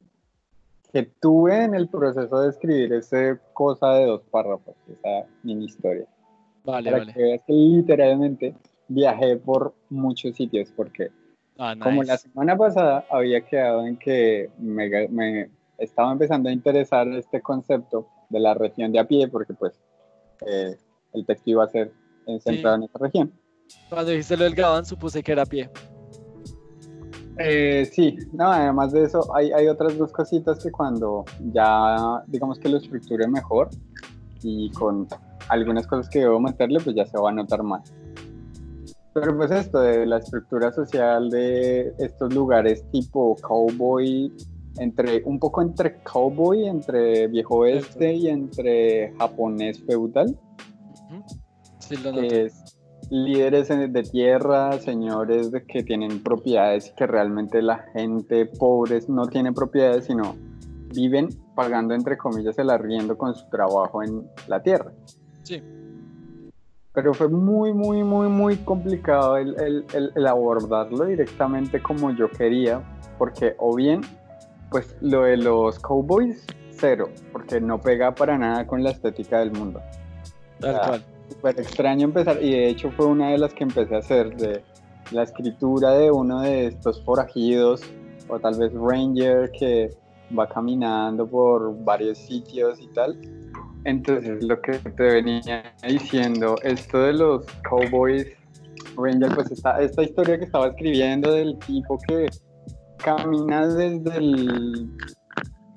que 0.92 1.04
tuve 1.20 1.64
en 1.64 1.74
el 1.74 1.88
proceso 1.88 2.40
de 2.40 2.50
escribir 2.50 2.92
esa 2.92 3.40
cosa 3.54 3.94
de 3.94 4.06
dos 4.06 4.22
párrafos, 4.30 4.74
esa 4.88 5.26
mini 5.42 5.64
historia. 5.64 6.06
Vale, 6.64 6.90
para 6.90 7.06
que 7.06 7.22
veas 7.22 7.42
que 7.46 7.52
literalmente 7.52 8.54
viajé 8.88 9.36
por 9.36 9.74
muchos 9.88 10.36
sitios, 10.36 10.70
porque 10.76 11.10
ah, 11.58 11.74
como 11.80 12.02
la 12.02 12.18
semana 12.18 12.56
pasada 12.56 13.06
había 13.10 13.40
quedado 13.40 13.86
en 13.86 13.96
que 13.96 14.50
me, 14.58 15.08
me, 15.08 15.50
estaba 15.78 16.12
empezando 16.12 16.48
a 16.48 16.52
interesar 16.52 17.08
este 17.08 17.40
concepto 17.40 18.08
de 18.28 18.40
la 18.40 18.54
región 18.54 18.92
de 18.92 18.98
a 18.98 19.06
pie, 19.06 19.28
porque 19.28 19.54
pues 19.54 19.80
eh, 20.46 20.76
el 21.12 21.26
texto 21.26 21.50
iba 21.50 21.64
a 21.64 21.68
ser 21.68 21.92
centrado 22.40 22.76
en 22.76 22.82
esta 22.84 22.98
región. 22.98 23.32
Cuando 23.88 24.10
dijiste 24.10 24.36
lo 24.36 24.44
del 24.44 24.54
Gabán, 24.54 24.84
supuse 24.84 25.22
que 25.22 25.32
era 25.32 25.42
a 25.42 25.46
pie. 25.46 25.70
Eh, 27.38 27.88
sí, 27.90 28.16
no, 28.32 28.52
además 28.52 28.92
de 28.92 29.04
eso, 29.04 29.34
hay, 29.34 29.52
hay, 29.52 29.66
otras 29.66 29.96
dos 29.96 30.12
cositas 30.12 30.62
que 30.62 30.70
cuando 30.70 31.24
ya, 31.52 32.22
digamos 32.26 32.58
que 32.58 32.68
lo 32.68 32.76
estructure 32.76 33.26
mejor 33.26 33.70
y 34.42 34.70
con 34.72 35.08
algunas 35.48 35.86
cosas 35.86 36.10
que 36.10 36.20
debo 36.20 36.38
meterle, 36.40 36.78
pues 36.80 36.94
ya 36.94 37.06
se 37.06 37.18
va 37.18 37.30
a 37.30 37.32
notar 37.32 37.62
más. 37.62 37.92
Pero 39.14 39.36
pues 39.36 39.50
esto 39.50 39.80
de 39.80 40.06
la 40.06 40.18
estructura 40.18 40.72
social 40.72 41.30
de 41.30 41.94
estos 41.98 42.32
lugares 42.34 42.84
tipo 42.90 43.36
cowboy, 43.42 44.32
entre 44.78 45.22
un 45.24 45.38
poco 45.38 45.62
entre 45.62 46.02
cowboy, 46.02 46.66
entre 46.66 47.26
viejo 47.28 47.58
oeste 47.58 48.14
y 48.14 48.28
entre 48.28 49.12
japonés 49.18 49.82
feudal. 49.84 50.38
Sí, 51.78 51.96
lo 51.96 52.12
que 52.12 52.44
es 52.44 52.78
líderes 53.10 53.68
de 53.68 54.02
tierra, 54.04 54.78
señores 54.78 55.50
de 55.50 55.64
que 55.66 55.82
tienen 55.82 56.22
propiedades 56.22 56.92
que 56.96 57.06
realmente 57.06 57.60
la 57.60 57.78
gente 57.92 58.46
pobre 58.46 59.00
no 59.08 59.26
tiene 59.26 59.52
propiedades, 59.52 60.06
sino 60.06 60.34
viven 60.94 61.28
pagando 61.54 61.94
entre 61.94 62.16
comillas 62.16 62.58
el 62.58 62.70
arriendo 62.70 63.16
con 63.18 63.34
su 63.34 63.48
trabajo 63.50 64.02
en 64.02 64.26
la 64.46 64.62
tierra. 64.62 64.92
Sí. 65.42 65.62
Pero 66.94 67.14
fue 67.14 67.28
muy, 67.28 67.72
muy, 67.72 68.02
muy, 68.02 68.28
muy 68.28 68.56
complicado 68.58 69.36
el, 69.36 69.58
el, 69.60 70.12
el, 70.14 70.26
abordarlo 70.26 71.06
directamente 71.06 71.82
como 71.82 72.10
yo 72.12 72.30
quería, 72.30 72.82
porque 73.18 73.54
o 73.58 73.74
bien, 73.74 74.02
pues 74.72 74.96
lo 75.00 75.22
de 75.22 75.36
los 75.36 75.78
cowboys 75.78 76.44
cero, 76.70 77.10
porque 77.30 77.60
no 77.60 77.80
pega 77.80 78.14
para 78.14 78.36
nada 78.36 78.66
con 78.66 78.82
la 78.82 78.90
estética 78.90 79.38
del 79.38 79.52
mundo. 79.52 79.80
Tal 80.58 80.80
cual. 80.80 81.04
Súper 81.28 81.60
extraño 81.60 82.04
empezar, 82.06 82.42
y 82.42 82.50
de 82.50 82.68
hecho 82.68 82.90
fue 82.90 83.06
una 83.06 83.30
de 83.30 83.38
las 83.38 83.54
que 83.54 83.64
empecé 83.64 83.94
a 83.94 83.98
hacer, 83.98 84.36
de 84.36 84.64
la 85.12 85.22
escritura 85.22 85.92
de 85.92 86.10
uno 86.10 86.40
de 86.40 86.66
estos 86.66 87.02
forajidos, 87.04 87.82
o 88.28 88.38
tal 88.38 88.58
vez 88.58 88.72
Ranger 88.74 89.50
que 89.52 89.90
va 90.36 90.48
caminando 90.48 91.26
por 91.26 91.74
varios 91.84 92.18
sitios 92.18 92.80
y 92.80 92.88
tal. 92.88 93.18
Entonces, 93.84 94.42
lo 94.44 94.60
que 94.60 94.72
te 94.78 95.02
venía 95.02 95.74
diciendo, 95.86 96.56
esto 96.62 96.98
de 96.98 97.12
los 97.14 97.46
cowboys, 97.68 98.26
Ranger, 98.96 99.34
pues 99.34 99.50
esta, 99.50 99.80
esta 99.80 100.02
historia 100.02 100.38
que 100.38 100.44
estaba 100.44 100.68
escribiendo 100.68 101.32
del 101.32 101.58
tipo 101.60 101.98
que 102.06 102.26
camina 103.02 103.66
desde 103.66 104.16
el, 104.16 104.90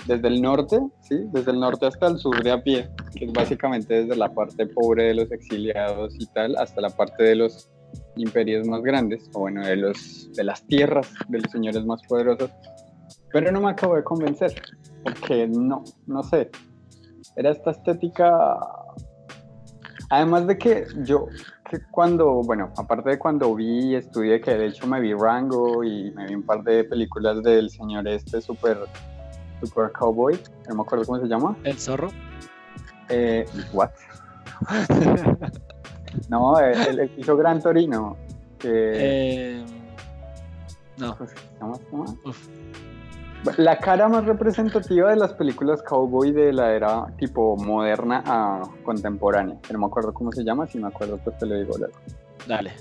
desde 0.07 0.27
el 0.27 0.41
norte, 0.41 0.79
¿sí? 1.01 1.17
Desde 1.31 1.51
el 1.51 1.59
norte 1.59 1.87
hasta 1.87 2.07
el 2.07 2.17
sur 2.17 2.41
de 2.43 2.51
a 2.51 2.61
pie, 2.61 2.89
que 3.15 3.25
es 3.25 3.33
básicamente 3.33 4.01
desde 4.01 4.15
la 4.15 4.33
parte 4.33 4.67
pobre 4.67 5.05
de 5.05 5.15
los 5.15 5.31
exiliados 5.31 6.15
y 6.19 6.25
tal, 6.27 6.55
hasta 6.57 6.81
la 6.81 6.89
parte 6.89 7.23
de 7.23 7.35
los 7.35 7.69
imperios 8.17 8.67
más 8.67 8.81
grandes, 8.81 9.29
o 9.33 9.41
bueno, 9.41 9.65
de, 9.65 9.75
los, 9.75 10.31
de 10.33 10.43
las 10.43 10.65
tierras 10.67 11.13
de 11.27 11.39
los 11.39 11.51
señores 11.51 11.85
más 11.85 12.01
poderosos. 12.07 12.51
Pero 13.31 13.51
no 13.51 13.61
me 13.61 13.71
acabo 13.71 13.95
de 13.95 14.03
convencer, 14.03 14.53
porque 15.03 15.47
no, 15.47 15.83
no 16.07 16.23
sé. 16.23 16.49
Era 17.35 17.51
esta 17.51 17.71
estética. 17.71 18.57
Además 20.09 20.47
de 20.47 20.57
que 20.57 20.85
yo, 21.03 21.27
que 21.69 21.79
cuando, 21.91 22.41
bueno, 22.43 22.71
aparte 22.77 23.09
de 23.11 23.19
cuando 23.19 23.53
vi 23.55 23.91
y 23.91 23.95
estudié, 23.95 24.39
que 24.39 24.55
de 24.55 24.67
hecho 24.67 24.85
me 24.87 24.99
vi 25.01 25.13
Rango 25.13 25.83
y 25.83 26.11
me 26.11 26.27
vi 26.27 26.35
un 26.35 26.43
par 26.43 26.63
de 26.63 26.83
películas 26.83 27.41
del 27.43 27.69
señor 27.69 28.07
este 28.07 28.41
super, 28.41 28.77
super 29.61 29.91
cowboy, 29.91 30.39
no 30.69 30.75
me 30.75 30.81
acuerdo 30.83 31.05
cómo 31.05 31.19
se 31.19 31.27
llama. 31.27 31.57
El 31.63 31.77
zorro. 31.77 32.09
Eh, 33.09 33.45
what? 33.73 33.89
no, 36.29 36.59
el, 36.59 36.99
el, 36.99 37.11
hizo 37.17 37.35
Gran 37.35 37.61
Torino. 37.61 38.15
Que, 38.59 38.69
Eh, 38.95 39.65
no. 40.97 41.17
¿cómo 41.17 41.29
se 41.29 41.35
llama? 41.59 41.77
Uf. 42.25 42.47
La 43.57 43.77
cara 43.77 44.07
más 44.07 44.25
representativa 44.25 45.11
de 45.11 45.17
las 45.17 45.33
películas 45.33 45.83
cowboy 45.83 46.31
de 46.31 46.51
la 46.51 46.73
era 46.73 47.05
tipo 47.17 47.55
moderna 47.57 48.23
a 48.25 48.63
contemporánea. 48.83 49.57
que 49.61 49.73
No 49.73 49.79
me 49.79 49.85
acuerdo 49.85 50.13
cómo 50.13 50.31
se 50.31 50.43
llama, 50.43 50.67
si 50.67 50.79
me 50.79 50.87
acuerdo 50.87 51.19
pues 51.23 51.37
te 51.37 51.45
lo 51.45 51.55
digo 51.55 51.77
luego. 51.77 51.93
Dale. 52.47 52.73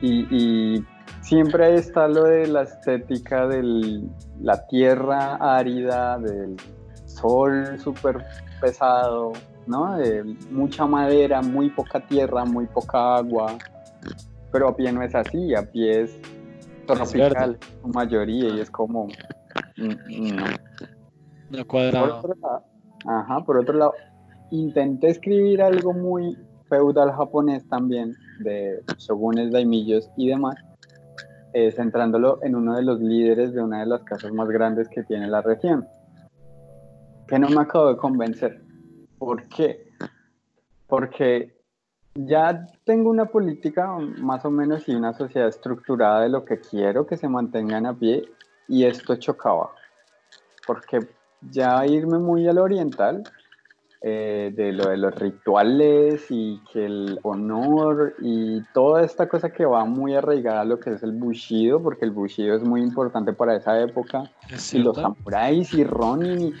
Y, 0.00 0.26
y 0.30 0.84
siempre 1.22 1.74
está 1.74 2.08
lo 2.08 2.24
de 2.24 2.46
la 2.46 2.62
estética 2.62 3.46
de 3.46 4.02
la 4.40 4.66
tierra 4.68 5.36
árida, 5.36 6.18
del 6.18 6.56
sol 7.04 7.78
súper 7.78 8.24
pesado, 8.60 9.32
¿no? 9.66 9.96
De 9.96 10.22
mucha 10.50 10.86
madera, 10.86 11.42
muy 11.42 11.70
poca 11.70 12.00
tierra, 12.00 12.44
muy 12.44 12.66
poca 12.66 13.16
agua. 13.16 13.58
Pero 14.52 14.68
a 14.68 14.76
pie 14.76 14.92
no 14.92 15.02
es 15.02 15.14
así, 15.14 15.54
a 15.54 15.62
pie 15.62 16.02
es 16.02 16.16
tropical, 16.86 17.58
su 17.82 17.88
mayoría, 17.88 18.48
y 18.50 18.60
es 18.60 18.70
como. 18.70 19.06
mm, 19.76 20.36
No. 20.36 20.44
No 21.48 21.58
Por 21.58 21.66
cuadrado. 21.66 22.18
otro 22.18 22.34
lado, 22.40 22.64
ajá, 23.06 23.44
por 23.44 23.56
otro 23.58 23.74
lado, 23.78 23.94
intenté 24.50 25.08
escribir 25.10 25.62
algo 25.62 25.92
muy 25.92 26.36
feudal 26.68 27.12
japonés 27.12 27.66
también, 27.68 28.14
de 28.40 28.82
shogunes, 28.98 29.52
daimillos 29.52 30.10
y 30.16 30.28
demás, 30.28 30.56
eh, 31.52 31.70
centrándolo 31.70 32.40
en 32.42 32.56
uno 32.56 32.74
de 32.74 32.82
los 32.82 33.00
líderes 33.00 33.54
de 33.54 33.62
una 33.62 33.80
de 33.80 33.86
las 33.86 34.02
casas 34.02 34.32
más 34.32 34.48
grandes 34.48 34.88
que 34.88 35.04
tiene 35.04 35.28
la 35.28 35.40
región, 35.42 35.86
que 37.28 37.38
no 37.38 37.48
me 37.48 37.60
acabo 37.60 37.90
de 37.90 37.96
convencer. 37.96 38.60
¿Por 39.18 39.46
qué? 39.48 39.88
Porque 40.88 41.55
ya 42.16 42.66
tengo 42.84 43.10
una 43.10 43.26
política 43.26 43.96
más 44.18 44.44
o 44.44 44.50
menos 44.50 44.88
y 44.88 44.94
una 44.94 45.12
sociedad 45.12 45.48
estructurada 45.48 46.22
de 46.22 46.28
lo 46.28 46.44
que 46.44 46.60
quiero 46.60 47.06
que 47.06 47.16
se 47.16 47.28
mantengan 47.28 47.86
a 47.86 47.94
pie 47.94 48.24
y 48.68 48.84
esto 48.84 49.16
chocaba. 49.16 49.70
Porque 50.66 51.06
ya 51.50 51.86
irme 51.86 52.18
muy 52.18 52.48
al 52.48 52.58
oriental, 52.58 53.22
eh, 54.02 54.52
de 54.54 54.72
lo 54.72 54.90
de 54.90 54.98
los 54.98 55.14
rituales 55.14 56.26
y 56.28 56.60
que 56.70 56.84
el 56.84 57.18
honor 57.22 58.14
y 58.20 58.62
toda 58.74 59.02
esta 59.02 59.26
cosa 59.26 59.50
que 59.50 59.64
va 59.64 59.84
muy 59.84 60.14
arraigada 60.14 60.60
a 60.60 60.64
lo 60.64 60.78
que 60.78 60.90
es 60.90 61.02
el 61.02 61.12
bushido, 61.12 61.82
porque 61.82 62.04
el 62.04 62.10
bushido 62.10 62.54
es 62.54 62.62
muy 62.62 62.82
importante 62.82 63.32
para 63.32 63.56
esa 63.56 63.80
época, 63.80 64.30
¿Es 64.50 64.74
y 64.74 64.78
los 64.78 64.96
samuráis 64.96 65.72
y 65.72 65.82
Ronin, 65.82 66.40
y 66.40 66.54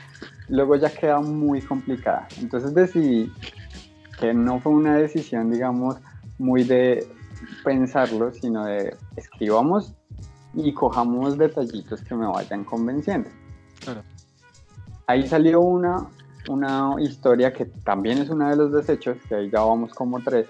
luego 0.48 0.76
ya 0.76 0.90
queda 0.90 1.20
muy 1.20 1.60
complicada. 1.60 2.26
Entonces 2.40 2.74
decidí 2.74 3.30
que 4.18 4.34
no 4.34 4.60
fue 4.60 4.72
una 4.72 4.96
decisión, 4.96 5.50
digamos, 5.50 5.96
muy 6.38 6.64
de 6.64 7.06
pensarlo, 7.64 8.32
sino 8.32 8.64
de 8.64 8.96
escribamos 9.16 9.94
y 10.54 10.72
cojamos 10.72 11.36
detallitos 11.36 12.02
que 12.02 12.14
me 12.14 12.26
vayan 12.26 12.64
convenciendo. 12.64 13.28
Claro. 13.80 14.02
Ahí 15.06 15.26
salió 15.28 15.60
una, 15.60 16.08
una 16.48 16.94
historia 16.98 17.52
que 17.52 17.66
también 17.66 18.18
es 18.18 18.30
uno 18.30 18.48
de 18.48 18.56
los 18.56 18.72
desechos, 18.72 19.18
que 19.28 19.34
ahí 19.34 19.50
ya 19.50 19.60
vamos 19.60 19.92
como 19.92 20.20
tres, 20.20 20.48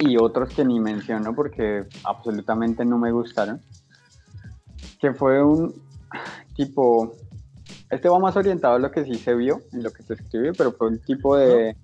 y 0.00 0.16
otros 0.16 0.54
que 0.54 0.64
ni 0.64 0.80
menciono 0.80 1.34
porque 1.34 1.84
absolutamente 2.04 2.84
no 2.84 2.98
me 2.98 3.12
gustaron, 3.12 3.60
que 5.00 5.12
fue 5.12 5.42
un 5.42 5.74
tipo, 6.54 7.16
este 7.90 8.08
va 8.08 8.18
más 8.18 8.36
orientado 8.36 8.76
a 8.76 8.78
lo 8.78 8.90
que 8.90 9.04
sí 9.04 9.14
se 9.14 9.34
vio 9.34 9.60
en 9.72 9.82
lo 9.82 9.90
que 9.90 10.02
se 10.02 10.14
escribió, 10.14 10.52
pero 10.56 10.72
fue 10.72 10.88
un 10.88 10.98
tipo 11.00 11.36
de, 11.36 11.76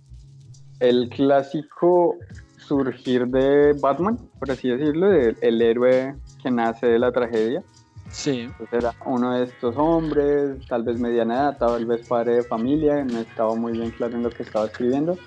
el 0.80 1.08
clásico 1.08 2.16
surgir 2.56 3.26
de 3.28 3.75
Batman, 3.80 4.18
por 4.38 4.50
así 4.50 4.68
decirlo, 4.68 5.08
de 5.08 5.37
el 5.40 5.62
héroe 5.62 6.14
que 6.42 6.50
nace 6.50 6.87
de 6.87 6.99
la 6.99 7.12
tragedia. 7.12 7.62
Sí. 8.11 8.40
Entonces 8.40 8.73
era 8.73 8.94
uno 9.04 9.35
de 9.35 9.44
estos 9.44 9.76
hombres, 9.76 10.66
tal 10.66 10.82
vez 10.82 10.99
mediana 10.99 11.35
edad, 11.35 11.58
tal 11.58 11.87
vez 11.87 12.06
padre 12.06 12.37
de 12.37 12.42
familia, 12.42 13.04
no 13.04 13.18
estaba 13.18 13.54
muy 13.54 13.73
bien 13.73 13.90
claro 13.90 14.16
en 14.16 14.23
lo 14.23 14.30
que 14.30 14.42
estaba 14.42 14.66
escribiendo, 14.66 15.18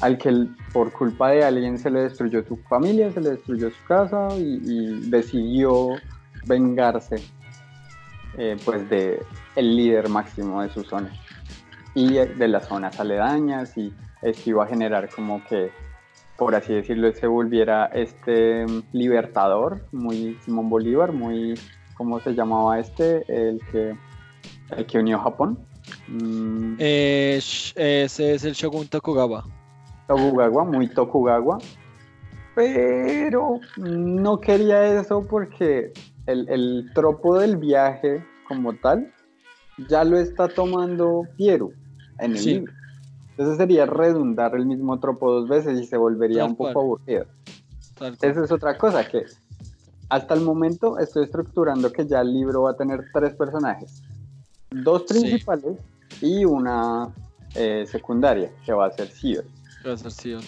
al 0.00 0.18
que 0.18 0.46
por 0.72 0.92
culpa 0.92 1.30
de 1.30 1.44
alguien 1.44 1.78
se 1.78 1.90
le 1.90 2.02
destruyó 2.02 2.44
su 2.44 2.56
familia, 2.68 3.10
se 3.10 3.20
le 3.20 3.30
destruyó 3.30 3.70
su 3.70 3.84
casa 3.88 4.28
y, 4.36 4.60
y 4.64 5.10
decidió 5.10 5.96
vengarse 6.46 7.16
eh, 8.38 8.56
pues 8.64 8.88
de 8.90 9.22
el 9.54 9.76
líder 9.76 10.10
máximo 10.10 10.62
de 10.62 10.68
su 10.68 10.84
zona 10.84 11.10
y 11.94 12.12
de 12.12 12.48
las 12.48 12.68
zonas 12.68 13.00
aledañas 13.00 13.78
y 13.78 13.94
esto 14.22 14.50
iba 14.50 14.64
a 14.64 14.66
generar 14.66 15.08
como 15.08 15.42
que 15.44 15.70
por 16.36 16.54
así 16.54 16.74
decirlo, 16.74 17.10
se 17.12 17.26
volviera 17.26 17.86
este 17.86 18.66
mm, 18.66 18.82
libertador, 18.92 19.86
muy 19.90 20.36
Simón 20.44 20.68
Bolívar, 20.68 21.12
muy 21.12 21.54
¿cómo 21.96 22.20
se 22.20 22.34
llamaba 22.34 22.78
este? 22.78 23.24
El 23.28 23.58
que, 23.72 23.96
el 24.76 24.84
que 24.86 24.98
unió 24.98 25.18
Japón. 25.18 25.58
Mm, 26.08 26.74
Eh, 26.78 27.36
ese 27.38 28.04
es 28.34 28.44
el 28.44 28.52
Shogun 28.52 28.86
Tokugawa. 28.88 29.44
Tokugawa, 30.08 30.64
muy 30.64 30.88
Tokugawa. 30.88 31.56
Pero 32.54 33.60
no 33.76 34.40
quería 34.40 35.00
eso 35.00 35.26
porque 35.26 35.92
el, 36.26 36.48
el 36.48 36.90
tropo 36.94 37.38
del 37.38 37.56
viaje 37.56 38.24
como 38.48 38.74
tal 38.74 39.12
ya 39.88 40.04
lo 40.04 40.18
está 40.18 40.48
tomando 40.48 41.22
Piero 41.36 41.70
en 42.18 42.32
el 42.32 42.38
Sí. 42.38 42.54
libro. 42.54 42.72
Entonces 43.36 43.58
sería 43.58 43.84
redundar 43.84 44.54
el 44.54 44.64
mismo 44.64 44.98
tropo 44.98 45.30
dos 45.30 45.48
veces 45.48 45.78
y 45.78 45.86
se 45.86 45.96
volvería 45.98 46.40
Tal 46.42 46.50
un 46.50 46.56
poco 46.56 46.72
cual. 46.72 46.84
aburrido. 46.84 47.24
Tal 47.98 48.16
cual. 48.16 48.30
Esa 48.30 48.44
es 48.44 48.50
otra 48.52 48.78
cosa 48.78 49.06
que 49.06 49.24
hasta 50.08 50.34
el 50.34 50.40
momento 50.40 50.98
estoy 50.98 51.24
estructurando 51.24 51.92
que 51.92 52.06
ya 52.06 52.20
el 52.22 52.32
libro 52.32 52.62
va 52.62 52.70
a 52.70 52.76
tener 52.76 53.04
tres 53.12 53.34
personajes. 53.34 54.02
Dos 54.70 55.02
Sí. 55.08 55.14
principales 55.14 55.76
y 56.22 56.44
una 56.44 57.08
eh, 57.54 57.86
secundaria, 57.86 58.50
que 58.64 58.72
va 58.72 58.86
a 58.86 58.90
ser 58.90 59.08
Sio. 59.08 59.42
Va 59.86 59.92
a 59.92 59.96
ser 59.96 60.10
Sion. 60.12 60.42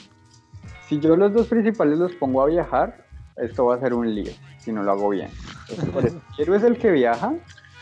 Si 0.89 0.99
yo 1.01 1.17
los 1.17 1.33
dos 1.33 1.47
principales 1.47 1.99
los 1.99 2.13
pongo 2.17 2.43
a 2.43 2.47
viajar, 2.47 3.05
esto 3.37 3.67
va 3.67 3.77
a 3.77 3.81
ser 3.81 3.95
un 3.95 4.15
lío, 4.15 4.33
si 4.59 4.73
no 4.73 4.83
lo 4.83 4.93
hago 4.93 5.09
bien. 5.11 5.31
Entonces, 5.71 6.15
Piero 6.37 6.55
es 6.55 6.63
el 6.65 6.77
que 6.79 6.91
viaja, 6.91 7.35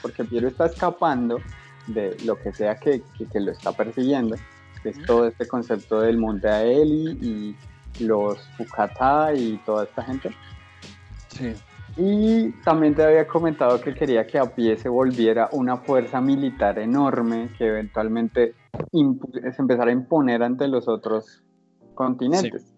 porque 0.02 0.24
Piero 0.24 0.46
está 0.48 0.66
escapando 0.66 1.38
de 1.88 2.16
lo 2.24 2.36
que 2.38 2.52
sea 2.52 2.76
que, 2.76 3.02
que- 3.16 3.26
que 3.26 3.40
lo 3.40 3.50
está 3.52 3.72
persiguiendo, 3.72 4.36
que 4.82 4.90
es 4.90 5.02
todo 5.06 5.26
este 5.26 5.46
concepto 5.46 6.00
del 6.00 6.18
Monte 6.18 6.48
Aeli 6.48 7.18
y 7.20 8.04
los 8.04 8.38
Fukata 8.56 9.32
y 9.34 9.58
toda 9.64 9.84
esta 9.84 10.02
gente. 10.02 10.30
Sí. 11.28 11.54
Y 11.96 12.50
también 12.62 12.94
te 12.94 13.02
había 13.02 13.26
comentado 13.26 13.80
que 13.80 13.94
quería 13.94 14.26
que 14.26 14.38
a 14.38 14.44
pie 14.54 14.76
se 14.76 14.88
volviera 14.88 15.48
una 15.52 15.78
fuerza 15.78 16.20
militar 16.20 16.78
enorme 16.78 17.50
que 17.56 17.68
eventualmente 17.68 18.54
se 18.92 19.62
empezara 19.62 19.90
a 19.90 19.94
imponer 19.94 20.42
ante 20.42 20.68
los 20.68 20.88
otros 20.88 21.42
continentes. 21.94 22.74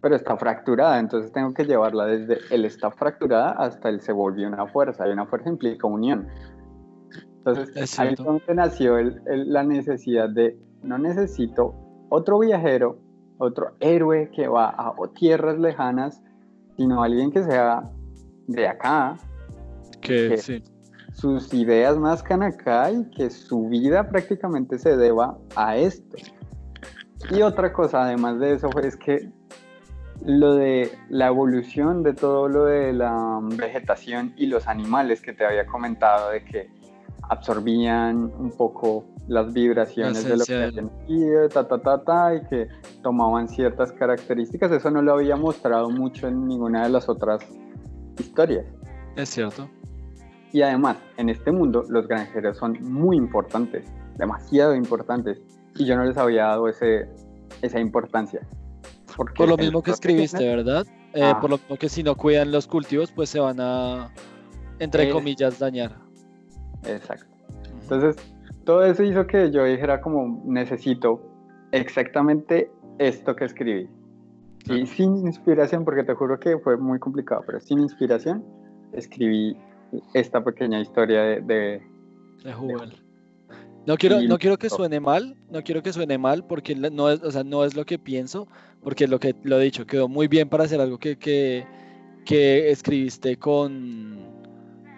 Pero 0.00 0.16
está 0.16 0.36
fracturada, 0.36 0.98
entonces 0.98 1.30
tengo 1.30 1.52
que 1.52 1.64
llevarla 1.64 2.06
desde 2.06 2.38
el 2.54 2.64
está 2.64 2.90
fracturada 2.90 3.50
hasta 3.50 3.90
el 3.90 4.00
se 4.00 4.12
volvió 4.12 4.48
una 4.48 4.66
fuerza. 4.66 5.06
Y 5.06 5.12
una 5.12 5.26
fuerza 5.26 5.50
implica 5.50 5.86
unión. 5.86 6.26
Entonces, 7.44 7.98
ahí 7.98 8.16
fue 8.16 8.24
donde 8.24 8.54
nació 8.54 8.96
la 9.26 9.62
necesidad 9.62 10.30
de, 10.30 10.56
no 10.82 10.98
necesito 10.98 11.74
otro 12.08 12.38
viajero, 12.38 12.98
otro 13.38 13.72
héroe 13.80 14.30
que 14.34 14.48
va 14.48 14.68
a 14.68 14.94
tierras 15.18 15.58
lejanas, 15.58 16.22
sino 16.76 17.02
alguien 17.02 17.30
que 17.30 17.42
sea 17.42 17.90
de 18.46 18.68
acá, 18.68 19.16
que, 20.00 20.36
sí. 20.36 20.62
sus 21.12 21.52
ideas 21.54 21.98
nazcan 21.98 22.42
acá 22.42 22.90
y 22.90 23.08
que 23.10 23.30
su 23.30 23.68
vida 23.68 24.08
prácticamente 24.08 24.78
se 24.78 24.96
deba 24.96 25.38
a 25.56 25.76
esto. 25.76 26.16
Y 27.30 27.42
otra 27.42 27.72
cosa, 27.72 28.02
además 28.02 28.40
de 28.40 28.54
eso, 28.54 28.68
es 28.82 28.96
que 28.96 29.30
lo 30.24 30.54
de 30.54 30.92
la 31.08 31.28
evolución 31.28 32.02
de 32.02 32.14
todo 32.14 32.48
lo 32.48 32.64
de 32.64 32.92
la 32.92 33.40
vegetación 33.42 34.32
y 34.36 34.46
los 34.46 34.68
animales 34.68 35.20
que 35.20 35.32
te 35.32 35.44
había 35.44 35.66
comentado, 35.66 36.30
de 36.30 36.44
que 36.44 36.70
absorbían 37.28 38.32
un 38.38 38.50
poco 38.56 39.04
las 39.28 39.52
vibraciones 39.52 40.24
de 40.24 40.36
lo 40.36 40.44
que 40.44 40.54
habían 40.54 40.90
sido, 41.06 41.48
ta, 41.48 41.66
ta, 41.66 41.78
ta, 41.78 42.02
ta, 42.04 42.34
y 42.34 42.46
que 42.48 42.68
tomaban 43.02 43.48
ciertas 43.48 43.92
características. 43.92 44.72
Eso 44.72 44.90
no 44.90 45.02
lo 45.02 45.14
había 45.14 45.36
mostrado 45.36 45.90
mucho 45.90 46.28
en 46.28 46.46
ninguna 46.46 46.84
de 46.84 46.90
las 46.90 47.08
otras 47.08 47.42
historias. 48.18 48.66
Es 49.16 49.30
cierto. 49.30 49.68
Y 50.52 50.62
además, 50.62 50.98
en 51.16 51.30
este 51.30 51.50
mundo, 51.50 51.84
los 51.88 52.06
granjeros 52.06 52.58
son 52.58 52.76
muy 52.82 53.16
importantes, 53.16 53.86
demasiado 54.18 54.74
importantes, 54.74 55.38
y 55.76 55.86
yo 55.86 55.96
no 55.96 56.04
les 56.04 56.16
había 56.18 56.44
dado 56.44 56.68
ese, 56.68 57.08
esa 57.62 57.80
importancia. 57.80 58.40
Por 59.16 59.48
lo 59.48 59.56
mismo 59.56 59.82
que 59.82 59.90
escribiste, 59.90 60.44
¿verdad? 60.46 60.86
Eh, 61.14 61.22
ah. 61.22 61.38
por 61.40 61.50
lo 61.50 61.58
mismo 61.58 61.76
que 61.76 61.88
si 61.88 62.02
no 62.02 62.16
cuidan 62.16 62.50
los 62.50 62.66
cultivos, 62.66 63.12
pues 63.12 63.30
se 63.30 63.40
van 63.40 63.60
a, 63.60 64.10
entre 64.78 65.10
comillas, 65.10 65.58
dañar. 65.58 65.98
Exacto. 66.86 67.26
Entonces, 67.82 68.16
todo 68.64 68.84
eso 68.84 69.02
hizo 69.02 69.26
que 69.26 69.50
yo 69.50 69.64
dijera 69.64 70.00
como, 70.00 70.42
necesito 70.46 71.20
exactamente 71.72 72.70
esto 72.98 73.34
que 73.34 73.44
escribí. 73.44 73.88
Y 74.70 74.86
sin 74.86 75.16
inspiración, 75.26 75.84
porque 75.84 76.04
te 76.04 76.14
juro 76.14 76.38
que 76.38 76.58
fue 76.58 76.76
muy 76.76 76.98
complicado, 76.98 77.42
pero 77.44 77.60
sin 77.60 77.80
inspiración, 77.80 78.44
escribí 78.92 79.56
esta 80.14 80.42
pequeña 80.42 80.80
historia 80.80 81.22
de... 81.22 81.40
De, 81.40 81.82
no 83.86 83.96
quiero, 83.96 84.22
no 84.22 84.38
quiero 84.38 84.56
que 84.58 84.70
suene 84.70 85.00
mal, 85.00 85.36
no 85.50 85.62
quiero 85.62 85.82
que 85.82 85.92
suene 85.92 86.16
mal, 86.16 86.46
porque 86.46 86.76
no 86.76 87.10
es, 87.10 87.20
o 87.22 87.30
sea, 87.32 87.42
no 87.42 87.64
es 87.64 87.74
lo 87.74 87.84
que 87.84 87.98
pienso, 87.98 88.46
porque 88.82 89.08
lo 89.08 89.18
que 89.18 89.34
lo 89.42 89.60
he 89.60 89.64
dicho, 89.64 89.86
quedó 89.86 90.08
muy 90.08 90.28
bien 90.28 90.48
para 90.48 90.64
hacer 90.64 90.80
algo 90.80 90.98
que, 90.98 91.18
que, 91.18 91.66
que 92.24 92.70
escribiste 92.70 93.36
con, 93.36 94.31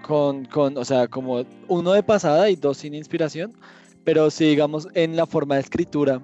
con, 0.06 0.44
con, 0.44 0.76
o 0.76 0.84
sea, 0.84 1.08
como 1.08 1.44
uno 1.68 1.92
de 1.92 2.02
pasada 2.02 2.50
y 2.50 2.56
dos 2.56 2.78
sin 2.78 2.94
inspiración, 2.94 3.54
pero 4.04 4.30
si 4.30 4.44
digamos 4.44 4.86
en 4.94 5.16
la 5.16 5.26
forma 5.26 5.54
de 5.54 5.62
escritura, 5.62 6.20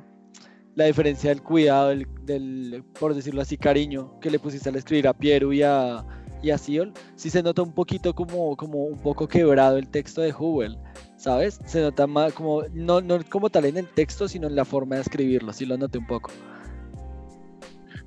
la 0.75 0.85
diferencia 0.85 1.31
del 1.31 1.43
cuidado, 1.43 1.89
del, 2.23 2.85
por 2.99 3.15
decirlo 3.15 3.41
así, 3.41 3.57
cariño 3.57 4.19
que 4.21 4.31
le 4.31 4.39
pusiste 4.39 4.69
al 4.69 4.77
escribir 4.77 5.09
a 5.09 5.15
Piero 5.15 5.53
y 5.53 5.63
a, 5.63 6.05
y 6.43 6.51
a 6.51 6.59
Siol, 6.59 6.93
sí 7.17 7.31
se 7.31 7.43
nota 7.43 7.63
un 7.63 7.73
poquito 7.73 8.15
como, 8.15 8.55
como 8.57 8.85
un 8.85 8.99
poco 8.99 9.27
quebrado 9.27 9.79
el 9.79 9.89
texto 9.89 10.21
de 10.21 10.35
Hubel, 10.39 10.79
¿sabes? 11.17 11.59
Se 11.65 11.81
nota 11.81 12.07
más 12.07 12.35
como, 12.35 12.63
no, 12.73 13.01
no 13.01 13.19
como 13.31 13.49
tal 13.49 13.65
en 13.65 13.79
el 13.79 13.89
texto, 13.89 14.29
sino 14.29 14.47
en 14.47 14.57
la 14.57 14.67
forma 14.67 14.97
de 14.97 15.03
escribirlo, 15.03 15.53
sí 15.55 15.65
lo 15.65 15.79
noté 15.79 15.99
un 15.99 16.07
poco. 16.07 16.31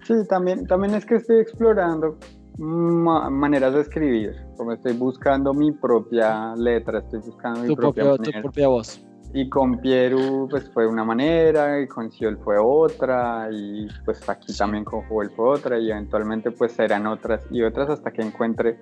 Sí, 0.05 0.13
también, 0.29 0.67
también 0.67 0.93
es 0.93 1.05
que 1.05 1.15
estoy 1.15 1.39
explorando 1.39 2.19
maneras 2.57 3.74
de 3.74 3.81
escribir, 3.81 4.36
como 4.57 4.74
estoy 4.74 4.93
buscando 4.93 5.53
mi 5.53 5.72
propia 5.72 6.55
letra, 6.55 6.99
estoy 6.99 7.19
buscando 7.19 7.62
mi 7.62 7.75
propia, 7.75 8.15
tu 8.17 8.32
propia 8.41 8.67
voz. 8.67 9.06
Y 9.36 9.49
con 9.49 9.80
Pieru 9.80 10.47
pues 10.47 10.69
fue 10.71 10.86
una 10.86 11.04
manera, 11.04 11.82
y 11.82 11.88
con 11.88 12.12
Ciol 12.12 12.38
fue 12.43 12.58
otra, 12.60 13.49
y 13.51 13.88
pues 14.06 14.27
aquí 14.30 14.56
también 14.56 14.84
con 14.86 15.01
Joel 15.08 15.32
fue 15.32 15.49
otra, 15.49 15.80
y 15.80 15.89
eventualmente 15.89 16.51
pues 16.51 16.73
serán 16.73 17.08
otras 17.08 17.43
y 17.49 17.63
otras 17.63 17.89
hasta 17.89 18.12
que 18.12 18.21
encuentre 18.21 18.77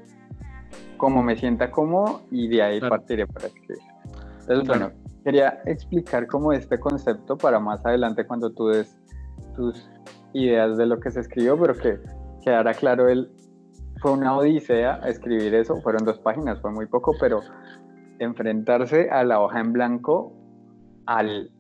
cómo 0.98 1.24
me 1.24 1.38
sienta 1.38 1.72
cómodo 1.72 2.22
y 2.30 2.48
de 2.50 2.62
ahí 2.62 2.80
partiré 2.82 3.26
para 3.28 3.48
escribir. 3.48 3.80
Entonces, 4.42 4.68
bueno, 4.68 4.92
quería 5.24 5.62
explicar 5.66 6.28
cómo 6.28 6.52
este 6.52 6.80
concepto 6.80 7.38
para 7.38 7.60
más 7.60 7.86
adelante 7.86 8.28
cuando 8.28 8.52
tú 8.52 8.68
des 8.68 9.00
tus 9.56 9.90
ideas 10.34 10.78
de 10.78 10.86
lo 10.86 11.00
que 11.00 11.12
se 11.12 11.22
escribió, 11.22 11.58
pero 11.58 11.76
que 11.76 12.00
quedara 12.44 12.74
claro 12.74 13.08
el 13.08 13.32
fue 14.02 14.12
una 14.12 14.36
odisea 14.36 15.00
escribir 15.06 15.54
eso, 15.54 15.80
fueron 15.82 16.04
dos 16.04 16.18
páginas, 16.20 16.60
fue 16.60 16.72
muy 16.72 16.88
poco, 16.88 17.16
pero 17.20 17.42
enfrentarse 18.20 19.10
a 19.12 19.24
la 19.24 19.40
hoja 19.40 19.60
en 19.60 19.74
blanco, 19.74 20.34
al 21.06 21.52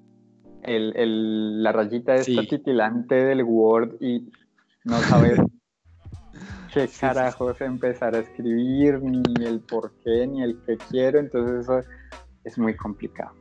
el, 0.63 1.63
la 1.63 1.71
rayita 1.71 2.15
esta 2.15 2.41
titilante 2.41 3.15
del 3.15 3.43
Word 3.43 3.95
y 3.99 4.29
no 4.83 4.97
saber 4.99 5.43
qué 6.73 6.87
carajos 6.99 7.61
empezar 7.61 8.15
a 8.15 8.19
escribir, 8.19 9.01
ni 9.01 9.45
el 9.45 9.59
por 9.59 9.91
qué, 10.03 10.25
ni 10.27 10.41
el 10.43 10.59
que 10.63 10.77
quiero, 10.89 11.19
entonces 11.19 11.61
eso 11.61 11.79
es 12.43 12.57
muy 12.57 12.75
complicado. 12.75 13.35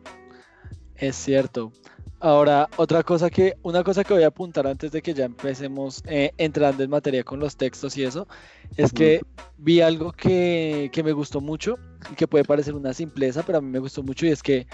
Es 0.94 1.16
cierto. 1.16 1.72
Ahora, 2.22 2.68
otra 2.76 3.02
cosa 3.02 3.30
que, 3.30 3.54
una 3.62 3.82
cosa 3.82 4.04
que 4.04 4.12
voy 4.12 4.24
a 4.24 4.26
apuntar 4.26 4.66
antes 4.66 4.92
de 4.92 5.00
que 5.00 5.14
ya 5.14 5.24
empecemos 5.24 6.02
eh, 6.04 6.32
entrando 6.36 6.82
en 6.82 6.90
materia 6.90 7.24
con 7.24 7.40
los 7.40 7.56
textos 7.56 7.96
y 7.96 8.04
eso, 8.04 8.28
es 8.76 8.92
que 8.92 9.22
vi 9.56 9.80
algo 9.80 10.12
que, 10.12 10.90
que, 10.92 11.02
me 11.02 11.12
gustó 11.12 11.40
mucho 11.40 11.78
y 12.12 12.14
que 12.16 12.28
puede 12.28 12.44
parecer 12.44 12.74
una 12.74 12.92
simpleza, 12.92 13.42
pero 13.42 13.56
a 13.56 13.60
mí 13.62 13.70
me 13.70 13.78
gustó 13.78 14.02
mucho 14.02 14.26
y 14.26 14.30
es 14.30 14.42
que 14.42 14.66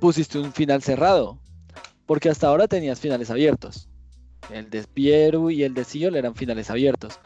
pusiste 0.00 0.40
un 0.40 0.52
final 0.52 0.82
cerrado, 0.82 1.38
porque 2.06 2.28
hasta 2.28 2.48
ahora 2.48 2.66
tenías 2.66 2.98
finales 2.98 3.30
abiertos. 3.30 3.88
El 4.52 4.68
de 4.68 4.82
Pieru 4.82 5.50
y 5.50 5.62
el 5.62 5.74
de 5.74 5.84
Siol 5.84 6.16
eran 6.16 6.34
finales 6.34 6.70
abiertos, 6.70 7.20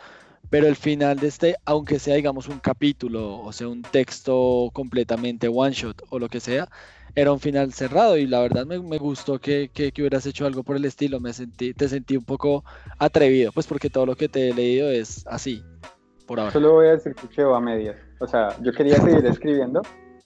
pero 0.52 0.66
el 0.66 0.76
final 0.76 1.16
de 1.16 1.28
este, 1.28 1.56
aunque 1.64 1.98
sea 1.98 2.14
digamos 2.16 2.46
un 2.46 2.58
capítulo, 2.58 3.40
o 3.40 3.52
sea 3.52 3.68
un 3.68 3.80
texto 3.80 4.68
completamente 4.74 5.48
one 5.48 5.72
shot 5.72 6.02
o 6.10 6.18
lo 6.18 6.28
que 6.28 6.40
sea, 6.40 6.68
era 7.14 7.32
un 7.32 7.40
final 7.40 7.72
cerrado 7.72 8.18
y 8.18 8.26
la 8.26 8.40
verdad 8.40 8.66
me, 8.66 8.76
gustó 8.98 9.38
que, 9.38 9.70
que, 9.72 9.90
hubieras 9.96 10.26
hecho 10.26 10.44
algo 10.44 10.62
por 10.62 10.76
el 10.76 10.84
estilo, 10.84 11.20
me 11.20 11.32
sentí, 11.32 11.72
te 11.72 11.88
sentí 11.88 12.18
un 12.18 12.26
poco 12.26 12.64
atrevido, 12.98 13.50
pues 13.50 13.66
porque 13.66 13.88
todo 13.88 14.04
lo 14.04 14.14
que 14.14 14.28
te 14.28 14.50
he 14.50 14.54
leído 14.54 14.90
es 14.90 15.26
así, 15.26 15.64
por 16.26 16.38
ahora. 16.38 16.52
Solo 16.52 16.72
voy 16.72 16.88
a 16.88 16.92
decir 16.92 17.14
que 17.14 17.28
quedó 17.28 17.54
a 17.54 17.60
medias, 17.62 17.96
o 18.20 18.26
sea, 18.26 18.54
yo 18.60 18.74
quería 18.74 18.96
seguir 18.96 19.24
escribiendo, 19.24 19.80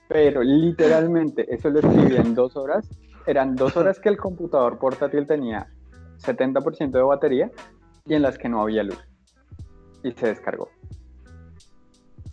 pero 0.09 0.43
literalmente 0.43 1.47
eso 1.55 1.71
lo 1.71 1.79
escribí 1.79 2.17
en 2.17 2.35
dos 2.35 2.57
horas, 2.57 2.85
eran 3.29 3.55
dos 3.55 3.77
horas 3.77 4.01
que 4.01 4.09
el 4.09 4.17
computador 4.17 4.81
portátil 4.81 5.25
tenía 5.25 5.69
70% 6.19 6.91
de 6.91 7.03
batería 7.03 7.53
y 8.07 8.15
en 8.15 8.23
las 8.23 8.37
que 8.39 8.49
no 8.49 8.61
había 8.61 8.83
luz 8.83 8.99
y 10.07 10.13
se 10.13 10.29
descargó. 10.29 10.71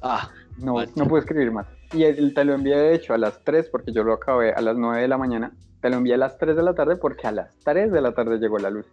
Ah, 0.01 0.29
no, 0.57 0.75
no 0.95 1.07
pude 1.07 1.21
escribir 1.21 1.51
más. 1.51 1.67
Y 1.93 2.03
él 2.03 2.33
te 2.33 2.43
lo 2.43 2.53
envié 2.53 2.75
de 2.75 2.93
hecho 2.93 3.13
a 3.13 3.17
las 3.17 3.43
3 3.43 3.69
porque 3.69 3.91
yo 3.91 4.03
lo 4.03 4.13
acabé 4.13 4.51
a 4.51 4.61
las 4.61 4.77
9 4.77 5.01
de 5.01 5.07
la 5.07 5.17
mañana. 5.17 5.51
Te 5.81 5.89
lo 5.89 5.97
envié 5.97 6.15
a 6.15 6.17
las 6.17 6.37
3 6.37 6.55
de 6.55 6.63
la 6.63 6.73
tarde 6.73 6.97
porque 6.97 7.27
a 7.27 7.31
las 7.31 7.57
3 7.59 7.91
de 7.91 8.01
la 8.01 8.13
tarde 8.13 8.37
llegó 8.37 8.59
la 8.59 8.69
luz. 8.69 8.85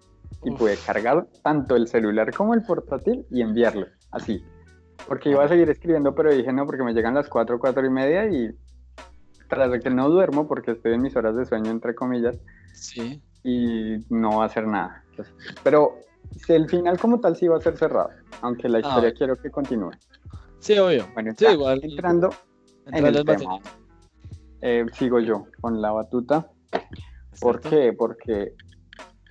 Y 0.44 0.52
pude 0.52 0.76
cargar 0.76 1.26
tanto 1.42 1.76
el 1.76 1.88
celular 1.88 2.32
como 2.34 2.54
el 2.54 2.62
portátil 2.62 3.26
y 3.30 3.42
enviarlo. 3.42 3.86
Así. 4.10 4.42
Porque 5.08 5.30
iba 5.30 5.44
a 5.44 5.48
seguir 5.48 5.68
escribiendo, 5.68 6.14
pero 6.14 6.32
dije 6.32 6.52
no, 6.52 6.66
porque 6.66 6.84
me 6.84 6.94
llegan 6.94 7.14
las 7.14 7.28
4, 7.28 7.58
4 7.58 7.86
y 7.86 7.90
media 7.90 8.26
y 8.26 8.50
tras 9.48 9.70
de 9.72 9.80
que 9.80 9.90
no 9.90 10.08
duermo 10.08 10.46
porque 10.46 10.70
estoy 10.70 10.94
en 10.94 11.02
mis 11.02 11.16
horas 11.16 11.36
de 11.36 11.44
sueño, 11.44 11.70
entre 11.70 11.94
comillas. 11.94 12.38
Sí. 12.72 13.20
Y 13.42 13.98
no 14.10 14.38
va 14.38 14.44
a 14.44 14.46
hacer 14.46 14.66
nada. 14.66 15.02
pero 15.64 15.98
el 16.48 16.68
final 16.68 16.98
como 16.98 17.20
tal 17.20 17.36
sí 17.36 17.48
va 17.48 17.56
a 17.56 17.60
ser 17.60 17.76
cerrado, 17.76 18.10
aunque 18.40 18.68
la 18.68 18.78
ah, 18.78 18.80
historia 18.80 19.12
quiero 19.12 19.36
que 19.36 19.50
continúe. 19.50 19.92
Sí, 20.58 20.78
obvio. 20.78 21.06
Bueno, 21.14 21.32
sí, 21.36 21.46
igual. 21.46 21.80
entrando 21.82 22.30
en 22.86 23.06
el 23.06 23.24
tema. 23.24 23.60
Eh, 24.62 24.84
sigo 24.92 25.20
yo 25.20 25.46
con 25.60 25.80
la 25.80 25.90
batuta. 25.90 26.50
¿Por 27.40 27.60
qué? 27.60 27.94
Porque 27.96 28.54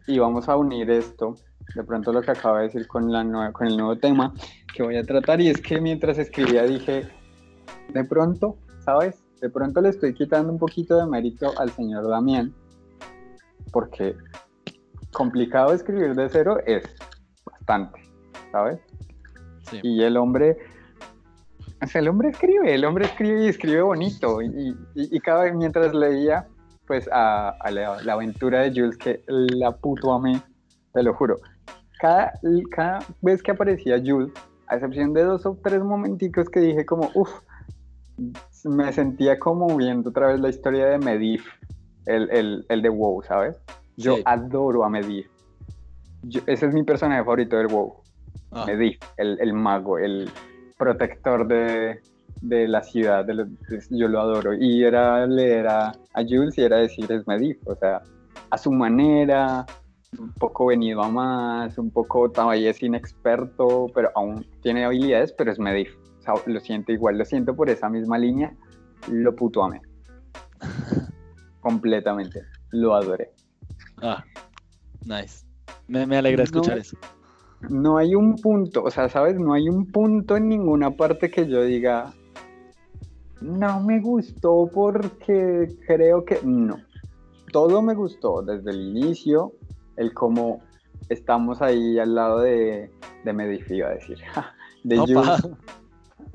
íbamos 0.07 0.49
a 0.49 0.57
unir 0.57 0.89
esto, 0.89 1.35
de 1.75 1.83
pronto 1.83 2.11
lo 2.11 2.21
que 2.21 2.31
acabo 2.31 2.57
de 2.57 2.63
decir 2.63 2.87
con, 2.87 3.11
la 3.11 3.51
con 3.51 3.67
el 3.67 3.77
nuevo 3.77 3.95
tema 3.97 4.33
que 4.73 4.81
voy 4.81 4.97
a 4.97 5.03
tratar, 5.03 5.39
y 5.39 5.49
es 5.49 5.61
que 5.61 5.79
mientras 5.79 6.17
escribía 6.17 6.63
dije, 6.63 7.07
de 7.93 8.03
pronto, 8.05 8.57
¿sabes? 8.83 9.23
De 9.39 9.49
pronto 9.49 9.81
le 9.81 9.89
estoy 9.89 10.13
quitando 10.13 10.51
un 10.51 10.57
poquito 10.57 10.97
de 10.97 11.05
mérito 11.05 11.53
al 11.59 11.69
señor 11.71 12.07
Damián, 12.07 12.53
porque 13.71 14.15
complicado 15.11 15.73
escribir 15.73 16.15
de 16.15 16.29
cero 16.29 16.57
es 16.65 16.83
bastante, 17.45 18.01
¿sabes? 18.51 18.79
Y 19.83 20.03
el 20.03 20.17
hombre 20.17 20.57
o 21.81 21.87
sea, 21.87 22.01
el 22.01 22.09
hombre 22.09 22.29
escribe, 22.29 22.73
el 22.73 22.83
hombre 22.83 23.05
escribe 23.05 23.45
y 23.45 23.47
escribe 23.47 23.81
bonito. 23.81 24.41
Y, 24.41 24.75
y, 24.95 25.19
cada 25.21 25.43
vez 25.43 25.55
mientras 25.55 25.93
leía, 25.93 26.45
pues, 26.85 27.09
a, 27.11 27.55
la, 27.71 28.13
aventura 28.13 28.61
de 28.61 28.71
Jules, 28.71 28.97
que 28.97 29.23
la 29.27 29.71
puto 29.71 30.13
amé, 30.13 30.41
te 30.93 31.03
lo 31.03 31.13
juro. 31.13 31.37
Cada, 31.99 32.33
cada 32.71 32.99
vez 33.21 33.41
que 33.41 33.51
aparecía 33.51 34.01
Jules, 34.03 34.33
a 34.67 34.75
excepción 34.75 35.13
de 35.13 35.23
dos 35.23 35.45
o 35.45 35.57
tres 35.63 35.81
momenticos 35.81 36.49
que 36.49 36.59
dije 36.59 36.85
como, 36.85 37.09
uff, 37.13 37.31
me 38.65 38.91
sentía 38.91 39.39
como 39.39 39.77
viendo 39.77 40.09
otra 40.09 40.27
vez 40.27 40.39
la 40.41 40.49
historia 40.49 40.85
de 40.87 40.97
Medivh, 40.97 41.45
el, 42.07 42.65
de 42.67 42.89
WoW, 42.89 43.23
¿sabes? 43.23 43.55
Yo 43.99 44.15
adoro 44.23 44.85
a 44.85 44.89
Medivh. 44.89 45.27
ese 46.47 46.65
es 46.65 46.73
mi 46.73 46.83
personaje 46.83 47.21
favorito 47.21 47.57
del 47.57 47.67
WoW. 47.67 48.01
Ah. 48.51 48.65
Medivh, 48.65 48.97
el, 49.17 49.53
mago, 49.53 49.97
el 49.97 50.29
protector 50.77 51.45
de, 51.45 51.99
la 52.41 52.81
ciudad. 52.81 53.27
yo 53.89 54.07
lo 54.07 54.21
adoro. 54.21 54.53
Y 54.53 54.83
era 54.83 55.27
leer 55.27 55.67
a, 55.67 55.91
Jules 56.15 56.57
y 56.57 56.61
era 56.61 56.77
decir, 56.77 57.11
es 57.11 57.27
Medivh. 57.27 57.59
O 57.65 57.75
sea, 57.75 58.01
a 58.49 58.57
su 58.57 58.71
manera, 58.71 59.65
un 60.17 60.33
poco 60.33 60.67
venido 60.67 61.03
a 61.03 61.09
más, 61.09 61.77
un 61.77 61.91
poco 61.91 62.31
todavía 62.31 62.69
es 62.69 62.81
inexperto, 62.81 63.87
pero 63.93 64.11
aún 64.15 64.45
tiene 64.61 64.85
habilidades, 64.85 65.33
pero 65.33 65.51
es 65.51 65.59
Medivh. 65.59 65.91
lo 66.45 66.59
siento 66.61 66.93
igual, 66.93 67.17
lo 67.17 67.25
siento 67.25 67.53
por 67.53 67.69
esa 67.69 67.89
misma 67.89 68.17
línea, 68.17 68.55
lo 69.11 69.35
puto 69.35 69.61
amé. 69.61 69.81
Completamente, 71.59 72.43
lo 72.71 72.95
adoré. 72.95 73.33
Ah, 74.01 74.23
nice. 75.05 75.45
Me, 75.87 76.17
alegra 76.17 76.43
escuchar 76.43 76.77
eso. 76.77 76.97
No 77.69 77.97
hay 77.97 78.15
un 78.15 78.35
punto, 78.35 78.83
o 78.83 78.91
sea, 78.91 79.09
¿sabes? 79.09 79.37
No 79.39 79.53
hay 79.53 79.67
un 79.67 79.91
punto 79.91 80.37
en 80.37 80.47
ninguna 80.47 80.91
parte 80.91 81.29
que 81.29 81.47
yo 81.47 81.63
diga, 81.63 82.13
no 83.41 83.81
me 83.81 83.99
gustó 83.99 84.69
porque 84.73 85.67
creo 85.85 86.23
que 86.23 86.39
no. 86.43 86.77
Todo 87.51 87.81
me 87.81 87.95
gustó 87.95 88.41
desde 88.41 88.71
el 88.71 88.97
inicio, 88.97 89.53
el 89.97 90.13
cómo 90.13 90.61
estamos 91.09 91.61
ahí 91.61 91.99
al 91.99 92.15
lado 92.15 92.41
de, 92.41 92.91
de 93.25 93.33
Medif, 93.33 93.69
iba 93.71 93.89
a 93.89 93.93
decir, 93.93 94.19
de 94.83 94.97
Jules. 94.97 95.47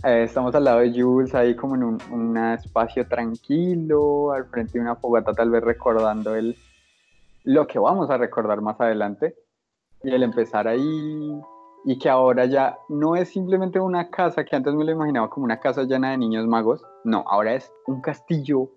Eh, 0.02 0.24
estamos 0.24 0.54
al 0.54 0.64
lado 0.64 0.80
de 0.80 0.92
Jules, 0.92 1.34
ahí 1.34 1.54
como 1.54 1.76
en 1.76 1.82
un, 1.84 2.36
espacio 2.36 3.06
tranquilo, 3.06 4.32
al 4.32 4.46
frente 4.46 4.74
de 4.74 4.80
una 4.80 4.96
fogata, 4.96 5.32
tal 5.32 5.50
vez 5.50 5.62
recordando 5.62 6.34
el, 6.34 6.56
lo 7.44 7.66
que 7.66 7.78
vamos 7.78 8.10
a 8.10 8.16
recordar 8.16 8.60
más 8.60 8.80
adelante. 8.80 9.36
Y 10.02 10.10
el 10.10 10.22
empezar 10.22 10.66
ahí, 10.68 11.40
y 11.84 11.98
que 11.98 12.08
ahora 12.08 12.46
ya 12.46 12.78
no 12.88 13.16
es 13.16 13.28
simplemente 13.28 13.78
una 13.80 14.10
casa 14.10 14.44
que 14.44 14.56
antes 14.56 14.74
me 14.74 14.84
lo 14.84 14.92
imaginaba 14.92 15.30
como 15.30 15.44
una 15.44 15.60
casa 15.60 15.84
llena 15.84 16.10
de 16.10 16.18
niños 16.18 16.46
magos, 16.46 16.82
no, 17.04 17.24
ahora 17.26 17.54
es 17.54 17.72
un 17.86 18.00
castillo 18.00 18.70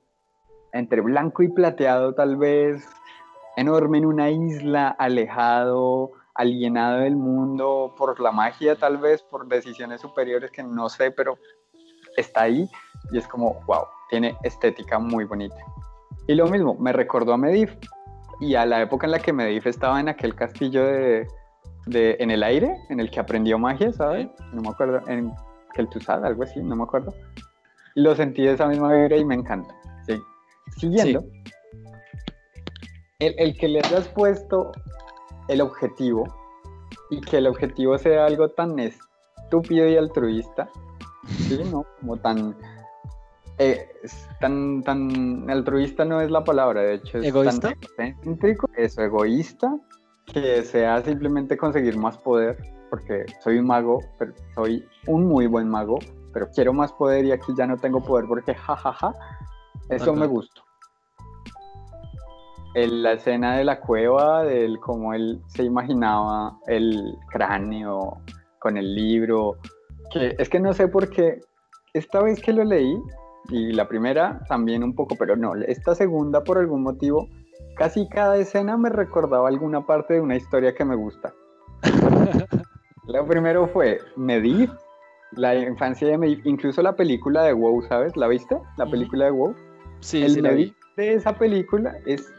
entre 0.74 1.02
blanco 1.02 1.44
y 1.44 1.50
plateado 1.50 2.14
tal 2.14 2.38
vez, 2.38 2.88
enorme 3.56 3.98
en 3.98 4.06
una 4.06 4.30
isla, 4.30 4.90
alejado, 4.90 6.12
alienado 6.36 7.00
del 7.00 7.16
mundo 7.16 7.94
por 7.98 8.20
la 8.20 8.32
magia 8.32 8.76
tal 8.76 8.98
vez, 8.98 9.24
por 9.24 9.48
decisiones 9.48 10.02
superiores 10.02 10.52
que 10.52 10.64
no 10.64 10.88
sé, 10.88 11.12
pero 11.12 11.38
está 12.16 12.44
ahí 12.44 12.70
y 13.12 13.18
es 13.18 13.28
como, 13.28 13.62
wow, 13.66 13.86
tiene 14.10 14.38
estética 14.44 15.00
muy 15.00 15.26
bonita. 15.26 15.58
Y 16.28 16.36
lo 16.36 16.48
mismo, 16.48 16.76
me 16.76 16.94
recordó 16.94 17.34
a 17.34 17.38
Medivh 17.38 17.78
y 18.40 18.56
a 18.56 18.66
la 18.66 18.82
época 18.82 19.08
en 19.08 19.12
la 19.12 19.20
que 19.20 19.34
Medivh 19.34 19.68
estaba 19.68 20.00
en 20.00 20.10
aquel 20.10 20.36
castillo 20.36 20.86
de, 20.86 21.28
en 21.88 22.32
el 22.32 22.44
aire, 22.44 22.76
en 22.90 23.00
el 23.00 23.10
que 23.10 23.20
aprendió 23.20 23.58
magia, 23.58 23.92
¿sabes? 23.92 24.28
No 24.54 24.62
me 24.62 24.70
acuerdo, 24.70 25.02
en 25.08 25.34
Kel'Thuzad, 25.74 26.26
algo 26.26 26.44
así, 26.44 26.62
no 26.62 26.76
me 26.76 26.84
acuerdo. 26.84 27.14
Lo 27.96 28.16
sentí 28.16 28.44
de 28.44 28.54
esa 28.54 28.68
misma 28.68 28.94
vibra 28.94 29.18
y 29.18 29.26
me 29.26 29.36
encanta. 29.36 29.74
Sí. 30.06 30.22
Siguiendo, 30.78 31.24
el, 33.20 33.58
que 33.58 33.68
le 33.68 33.80
hayas 33.80 34.08
puesto 34.10 34.72
el 35.48 35.62
objetivo 35.62 36.26
y 37.10 37.22
que 37.22 37.38
el 37.38 37.48
objetivo 37.48 37.98
sea 37.98 38.26
algo 38.26 38.50
tan 38.50 38.78
estúpido 38.78 39.88
y 39.88 39.98
altruista, 39.98 40.70
¿sí? 41.48 41.62
¿no? 41.72 41.86
Como 42.00 42.18
tan, 42.18 42.56
eh, 43.60 43.90
tan, 44.40 44.84
tan 44.84 45.50
altruista 45.50 46.06
no 46.06 46.22
es 46.22 46.30
la 46.30 46.44
palabra, 46.44 46.82
de 46.82 46.96
hecho 46.96 47.20
es 47.20 47.26
¿Egoísta? 47.26 47.74
tan 47.98 48.18
eso, 48.76 49.02
egoísta, 49.02 49.76
que 50.26 50.64
sea 50.64 51.02
simplemente 51.02 51.58
conseguir 51.58 51.98
más 51.98 52.18
poder, 52.18 52.58
porque 52.90 53.26
soy 53.44 53.58
un 53.58 53.66
mago, 53.66 54.00
pero 54.20 54.34
soy 54.56 54.86
un 55.08 55.28
muy 55.28 55.48
buen 55.48 55.70
mago, 55.70 56.00
pero 56.34 56.48
quiero 56.54 56.74
más 56.74 56.92
poder 56.94 57.26
y 57.26 57.32
aquí 57.32 57.54
ya 57.58 57.66
no 57.66 57.78
tengo 57.78 58.02
poder 58.04 58.26
porque 58.28 58.54
jajaja, 58.54 59.14
eso 59.90 60.14
me 60.14 60.28
gusta 60.28 60.62
la 62.86 63.14
escena 63.14 63.58
de 63.58 63.64
la 63.64 63.80
cueva, 63.80 64.44
del 64.44 64.80
cómo 64.80 65.14
él 65.14 65.42
se 65.48 65.64
imaginaba 65.64 66.60
el 66.68 67.18
cráneo 67.30 68.22
con 68.60 68.78
el 68.78 68.94
libro, 68.94 69.58
que 70.12 70.36
es 70.38 70.48
que 70.48 70.60
no 70.60 70.74
sé 70.74 70.88
por 70.88 71.10
qué, 71.10 71.40
esta 71.94 72.22
vez 72.22 72.40
que 72.42 72.54
lo 72.54 72.64
leí, 72.64 72.96
y 73.50 73.74
la 73.74 73.88
primera 73.88 74.42
también 74.48 74.84
un 74.84 74.94
poco, 74.94 75.16
pero 75.18 75.36
no, 75.36 75.56
esta 75.56 75.96
segunda 75.96 76.44
por 76.44 76.58
algún 76.58 76.84
motivo, 76.84 77.28
casi 77.76 78.08
cada 78.10 78.38
escena 78.38 78.78
me 78.78 78.90
recordaba 78.90 79.48
alguna 79.48 79.86
parte 79.86 80.16
de 80.16 80.22
una 80.22 80.36
historia 80.36 80.74
que 80.74 80.86
me 80.86 80.96
gusta. 80.96 81.34
lo 83.08 83.26
primero 83.26 83.68
fue 83.68 84.00
Medivh, 84.16 84.72
la 85.32 85.56
infancia 85.56 86.08
de 86.08 86.18
Medivh, 86.18 86.46
incluso 86.46 86.82
la 86.82 86.96
película 86.96 87.44
de 87.44 87.54
WoW, 87.54 87.84
¿sabes? 87.84 88.16
¿La 88.18 88.28
viste? 88.28 88.58
La 88.78 88.86
película 88.86 89.26
de 89.26 89.32
WoW. 89.32 89.56
Sí, 90.00 90.24
el 90.24 90.32
sí, 90.32 90.76
de 90.96 91.14
esa 91.14 91.34
película 91.34 91.96
es 92.06 92.32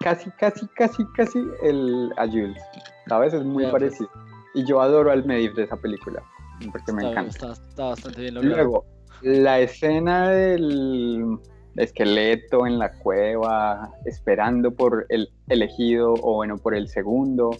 casi, 0.00 0.30
casi, 0.32 0.66
casi, 0.68 1.04
casi 1.16 1.38
el 1.62 2.12
a 2.16 2.26
Jules. 2.26 2.62
¿Sabes? 3.08 3.34
Es 3.34 3.44
muy 3.44 3.66
parecido. 3.66 4.10
Y 4.54 4.64
yo 4.64 4.80
adoro 4.80 5.10
al 5.10 5.24
Medivh 5.24 5.54
de 5.54 5.64
esa 5.64 5.76
película, 5.76 6.22
porque 6.70 6.92
me 6.92 7.10
encanta. 7.10 7.52
Está, 7.52 7.84
bastante 7.84 8.20
bien 8.20 8.34
logrado. 8.34 8.56
Luego, 8.56 8.84
la 9.24 9.58
escena 9.60 10.28
del 10.30 11.38
esqueleto 11.76 12.66
en 12.66 12.78
la 12.78 12.92
cueva, 12.92 13.90
esperando 14.04 14.72
por 14.72 15.06
el 15.08 15.32
elegido, 15.48 16.14
o 16.22 16.34
bueno, 16.34 16.58
por 16.58 16.74
el 16.74 16.88
segundo, 16.88 17.50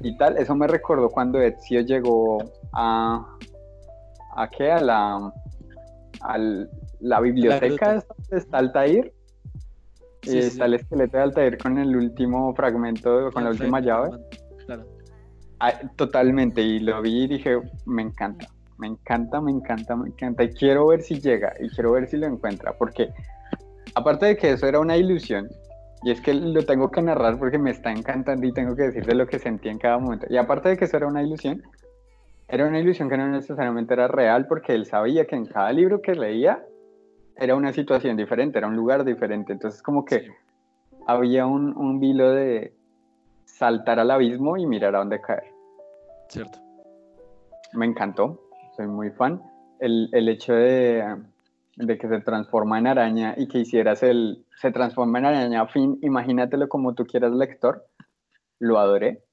y 0.00 0.16
tal, 0.16 0.36
eso 0.38 0.54
me 0.54 0.66
recordó 0.66 1.08
cuando 1.08 1.40
Ezio 1.40 1.80
llegó 1.82 2.38
a... 2.72 3.36
¿A 4.36 4.50
qué? 4.50 4.72
A 4.72 4.80
la... 4.80 5.32
A 6.20 6.38
la 7.00 7.20
biblioteca 7.20 8.02
de 8.30 8.44
Altair 8.52 9.12
y 10.22 10.38
está 10.38 10.64
el 10.64 10.74
esqueleto 10.74 11.18
de 11.18 11.22
Altair 11.22 11.58
con 11.58 11.76
el 11.78 11.94
último 11.94 12.54
fragmento, 12.54 13.30
con 13.30 13.44
la 13.44 13.50
última 13.50 13.80
llave. 13.80 14.10
Ah, 15.60 15.72
totalmente, 15.96 16.62
y 16.62 16.80
lo 16.80 17.02
vi 17.02 17.24
y 17.24 17.28
dije, 17.28 17.60
me 17.84 18.02
encanta, 18.02 18.48
me 18.78 18.88
encanta, 18.88 19.40
me 19.40 19.50
encanta, 19.50 19.96
me 19.96 20.08
encanta. 20.08 20.44
Y 20.44 20.50
quiero 20.50 20.86
ver 20.88 21.02
si 21.02 21.20
llega, 21.20 21.52
y 21.60 21.68
quiero 21.68 21.92
ver 21.92 22.08
si 22.08 22.16
lo 22.16 22.26
encuentra, 22.26 22.72
porque 22.78 23.10
aparte 23.94 24.26
de 24.26 24.36
que 24.36 24.52
eso 24.52 24.66
era 24.66 24.80
una 24.80 24.96
ilusión, 24.96 25.48
y 26.04 26.10
es 26.10 26.20
que 26.20 26.34
lo 26.34 26.62
tengo 26.64 26.90
que 26.90 27.00
narrar 27.00 27.38
porque 27.38 27.58
me 27.58 27.70
está 27.70 27.90
encantando 27.90 28.46
y 28.46 28.52
tengo 28.52 28.76
que 28.76 28.82
decir 28.82 29.06
de 29.06 29.14
lo 29.14 29.26
que 29.26 29.38
sentí 29.38 29.70
en 29.70 29.78
cada 29.78 29.98
momento. 29.98 30.26
Y 30.28 30.36
aparte 30.36 30.68
de 30.68 30.76
que 30.76 30.84
eso 30.84 30.98
era 30.98 31.06
una 31.06 31.22
ilusión, 31.22 31.62
era 32.46 32.66
una 32.66 32.78
ilusión 32.78 33.08
que 33.08 33.16
no 33.16 33.26
necesariamente 33.26 33.94
era 33.94 34.06
real 34.06 34.46
porque 34.46 34.74
él 34.74 34.84
sabía 34.84 35.24
que 35.24 35.34
en 35.34 35.46
cada 35.46 35.72
libro 35.72 36.02
que 36.02 36.14
leía 36.14 36.62
era 37.36 37.54
una 37.54 37.72
situación 37.72 38.18
diferente, 38.18 38.58
era 38.58 38.66
un 38.66 38.76
lugar 38.76 39.04
diferente. 39.04 39.54
Entonces 39.54 39.82
como 39.82 40.04
que 40.04 40.28
había 41.06 41.46
un, 41.46 41.74
un 41.74 41.98
vilo 42.00 42.32
de 42.32 42.74
saltar 43.46 43.98
al 43.98 44.10
abismo 44.10 44.58
y 44.58 44.66
mirar 44.66 44.94
a 44.96 44.98
dónde 44.98 45.22
caer. 45.22 45.44
Cierto. 46.28 46.58
Me 47.72 47.86
encantó, 47.86 48.40
soy 48.76 48.86
muy 48.86 49.10
fan. 49.10 49.42
El, 49.80 50.08
el 50.12 50.28
hecho 50.28 50.54
de, 50.54 51.16
de, 51.76 51.98
que 51.98 52.08
se 52.08 52.20
transforma 52.20 52.78
en 52.78 52.86
araña 52.86 53.34
y 53.36 53.48
que 53.48 53.58
hicieras 53.58 54.02
el, 54.02 54.44
se 54.56 54.70
transforma 54.70 55.18
en 55.18 55.26
araña 55.26 55.66
fin, 55.66 55.98
imagínatelo 56.02 56.68
como 56.68 56.94
tú 56.94 57.06
quieras 57.06 57.32
lector, 57.32 57.86
lo 58.58 58.78
adoré. 58.78 59.24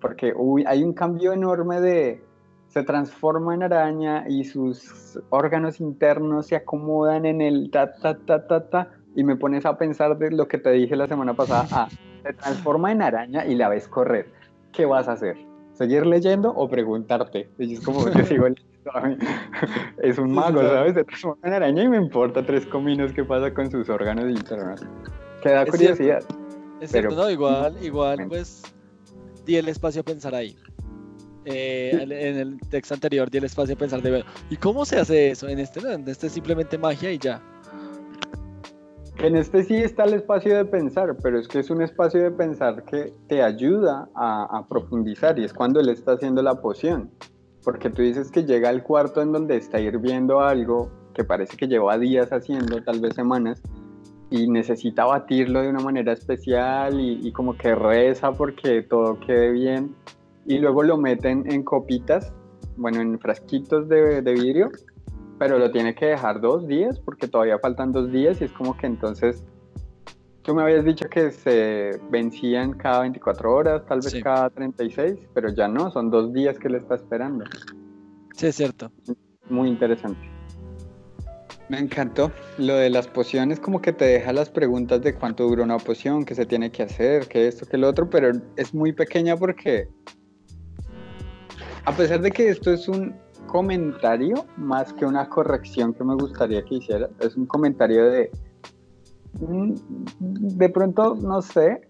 Porque 0.00 0.32
hay 0.66 0.82
un 0.82 0.94
cambio 0.94 1.32
enorme 1.32 1.80
de, 1.80 2.24
se 2.68 2.82
transforma 2.82 3.54
en 3.54 3.64
araña 3.64 4.24
y 4.28 4.44
sus 4.44 5.20
órganos 5.28 5.80
internos 5.80 6.46
se 6.46 6.56
acomodan 6.56 7.26
en 7.26 7.42
el 7.42 7.70
ta, 7.70 7.92
ta, 7.96 8.16
ta, 8.16 8.46
ta, 8.46 8.70
ta, 8.70 8.90
y 9.14 9.24
me 9.24 9.36
pones 9.36 9.66
a 9.66 9.76
pensar 9.76 10.16
de 10.16 10.30
lo 10.30 10.48
que 10.48 10.58
te 10.58 10.70
dije 10.70 10.96
la 10.96 11.06
semana 11.06 11.34
pasada, 11.34 11.66
ah, 11.72 11.88
se 12.22 12.32
transforma 12.32 12.92
en 12.92 13.02
araña 13.02 13.44
y 13.44 13.54
la 13.56 13.68
ves 13.68 13.88
correr, 13.88 14.30
¿qué 14.72 14.86
vas 14.86 15.08
a 15.08 15.12
hacer? 15.12 15.49
¿Seguir 15.80 16.04
leyendo 16.04 16.50
o 16.50 16.68
preguntarte? 16.68 17.48
Y 17.58 17.72
es 17.72 17.80
como 17.80 18.04
te 18.04 18.22
sigo 18.26 18.46
es 20.02 20.18
un 20.18 20.30
mago, 20.30 20.60
¿sabes? 20.60 20.92
Se 20.92 21.04
transforma 21.04 21.38
en 21.48 21.54
araña 21.54 21.84
y 21.84 21.88
me 21.88 21.96
importa 21.96 22.44
tres 22.44 22.66
cominos 22.66 23.12
qué 23.14 23.24
pasa 23.24 23.54
con 23.54 23.70
sus 23.70 23.88
órganos 23.88 24.28
internos. 24.28 24.82
Que 25.42 25.48
da 25.48 25.64
curiosidad. 25.64 26.22
Es 26.82 26.90
cierto, 26.90 27.16
no, 27.16 27.30
igual, 27.30 27.82
igual, 27.82 28.26
pues, 28.28 28.62
di 29.46 29.56
el 29.56 29.68
espacio 29.68 30.02
a 30.02 30.04
pensar 30.04 30.34
ahí. 30.34 30.54
Eh, 31.46 31.96
en 31.98 32.36
el 32.36 32.60
texto 32.68 32.92
anterior 32.92 33.30
di 33.30 33.38
el 33.38 33.44
espacio 33.44 33.74
a 33.74 33.78
pensar 33.78 34.02
de 34.02 34.22
¿y 34.50 34.56
cómo 34.58 34.84
se 34.84 34.98
hace 34.98 35.30
eso? 35.30 35.48
En 35.48 35.60
este 35.60 35.80
en 35.80 36.06
este 36.06 36.26
es 36.26 36.34
simplemente 36.34 36.76
magia 36.76 37.10
y 37.10 37.16
ya. 37.16 37.40
En 39.22 39.36
este 39.36 39.64
sí 39.64 39.74
está 39.74 40.04
el 40.04 40.14
espacio 40.14 40.56
de 40.56 40.64
pensar, 40.64 41.14
pero 41.22 41.38
es 41.38 41.46
que 41.46 41.58
es 41.58 41.68
un 41.68 41.82
espacio 41.82 42.22
de 42.22 42.30
pensar 42.30 42.86
que 42.86 43.12
te 43.28 43.42
ayuda 43.42 44.08
a, 44.14 44.64
profundizar 44.66 45.38
y 45.38 45.44
es 45.44 45.52
cuando 45.52 45.78
él 45.78 45.90
está 45.90 46.12
haciendo 46.12 46.42
la 46.42 46.54
poción. 46.62 47.10
Porque 47.62 47.90
tú 47.90 48.00
dices 48.00 48.30
que 48.30 48.44
llega 48.44 48.70
al 48.70 48.82
cuarto 48.82 49.20
en 49.20 49.32
donde 49.32 49.58
está 49.58 49.78
hirviendo 49.78 50.40
algo 50.40 50.90
que 51.12 51.22
parece 51.22 51.58
que 51.58 51.68
lleva 51.68 51.98
días 51.98 52.32
haciendo, 52.32 52.82
tal 52.82 53.00
vez 53.00 53.14
semanas, 53.14 53.62
y 54.30 54.48
necesita 54.48 55.04
batirlo 55.04 55.60
de 55.60 55.68
una 55.68 55.80
manera 55.80 56.14
especial 56.14 56.98
y, 56.98 57.30
como 57.32 57.58
que 57.58 57.74
reza 57.74 58.32
porque 58.32 58.80
todo 58.80 59.20
quede 59.20 59.50
bien. 59.50 59.94
Y 60.46 60.60
luego 60.60 60.82
lo 60.82 60.96
meten 60.96 61.44
en 61.52 61.62
copitas, 61.62 62.32
bueno, 62.78 63.02
en 63.02 63.18
frasquitos 63.18 63.86
de, 63.86 64.22
de 64.22 64.32
vidrio, 64.32 64.70
pero 65.40 65.58
lo 65.58 65.70
tiene 65.70 65.94
que 65.94 66.04
dejar 66.04 66.38
dos 66.42 66.68
días 66.68 67.00
porque 67.00 67.26
todavía 67.26 67.58
faltan 67.58 67.92
dos 67.92 68.12
días 68.12 68.42
y 68.42 68.44
es 68.44 68.52
como 68.52 68.76
que 68.76 68.86
entonces 68.86 69.42
Tú 70.42 70.54
me 70.54 70.62
habías 70.62 70.84
dicho 70.84 71.06
que 71.08 71.30
se 71.30 72.00
vencían 72.10 72.72
cada 72.72 73.00
24 73.00 73.54
horas, 73.54 73.86
tal 73.86 74.00
vez 74.00 74.22
cada 74.22 74.48
36, 74.48 75.18
pero 75.34 75.50
ya 75.50 75.68
no, 75.68 75.90
son 75.90 76.10
dos 76.10 76.32
días 76.32 76.58
que 76.58 76.70
le 76.70 76.78
está 76.78 76.94
esperando. 76.94 77.44
Sí, 78.34 78.46
es 78.46 78.56
cierto. 78.56 78.90
Muy 79.50 79.68
interesante. 79.68 80.18
Me 81.68 81.78
encantó. 81.78 82.32
Lo 82.56 82.74
de 82.74 82.88
las 82.88 83.06
pociones 83.06 83.60
como 83.60 83.82
que 83.82 83.92
te 83.92 84.06
deja 84.06 84.32
las 84.32 84.48
preguntas 84.48 85.02
de 85.02 85.14
cuánto 85.14 85.46
dura 85.46 85.62
una 85.62 85.76
poción, 85.76 86.24
qué 86.24 86.34
se 86.34 86.46
tiene 86.46 86.72
que 86.72 86.84
hacer, 86.84 87.28
qué 87.28 87.46
esto, 87.46 87.66
qué 87.66 87.76
lo 87.76 87.88
otro, 87.88 88.08
pero 88.08 88.32
es 88.56 88.72
muy 88.72 88.92
pequeña 88.92 89.36
porque 89.36 89.88
a 91.84 91.92
pesar 91.92 92.22
de 92.22 92.30
que 92.30 92.48
esto 92.48 92.72
es 92.72 92.88
un 92.88 93.14
comentario 93.50 94.34
más 94.56 94.92
que 94.92 95.04
una 95.04 95.28
corrección 95.28 95.92
que 95.92 96.04
me 96.04 96.14
gustaría 96.14 96.62
que 96.64 96.76
hiciera, 96.76 97.08
es 97.20 97.36
un 97.36 97.46
comentario 97.46 98.10
de 98.10 98.30
Mm, 99.38 99.74
de 100.58 100.68
pronto, 100.68 101.14
no 101.14 101.40
sé, 101.40 101.80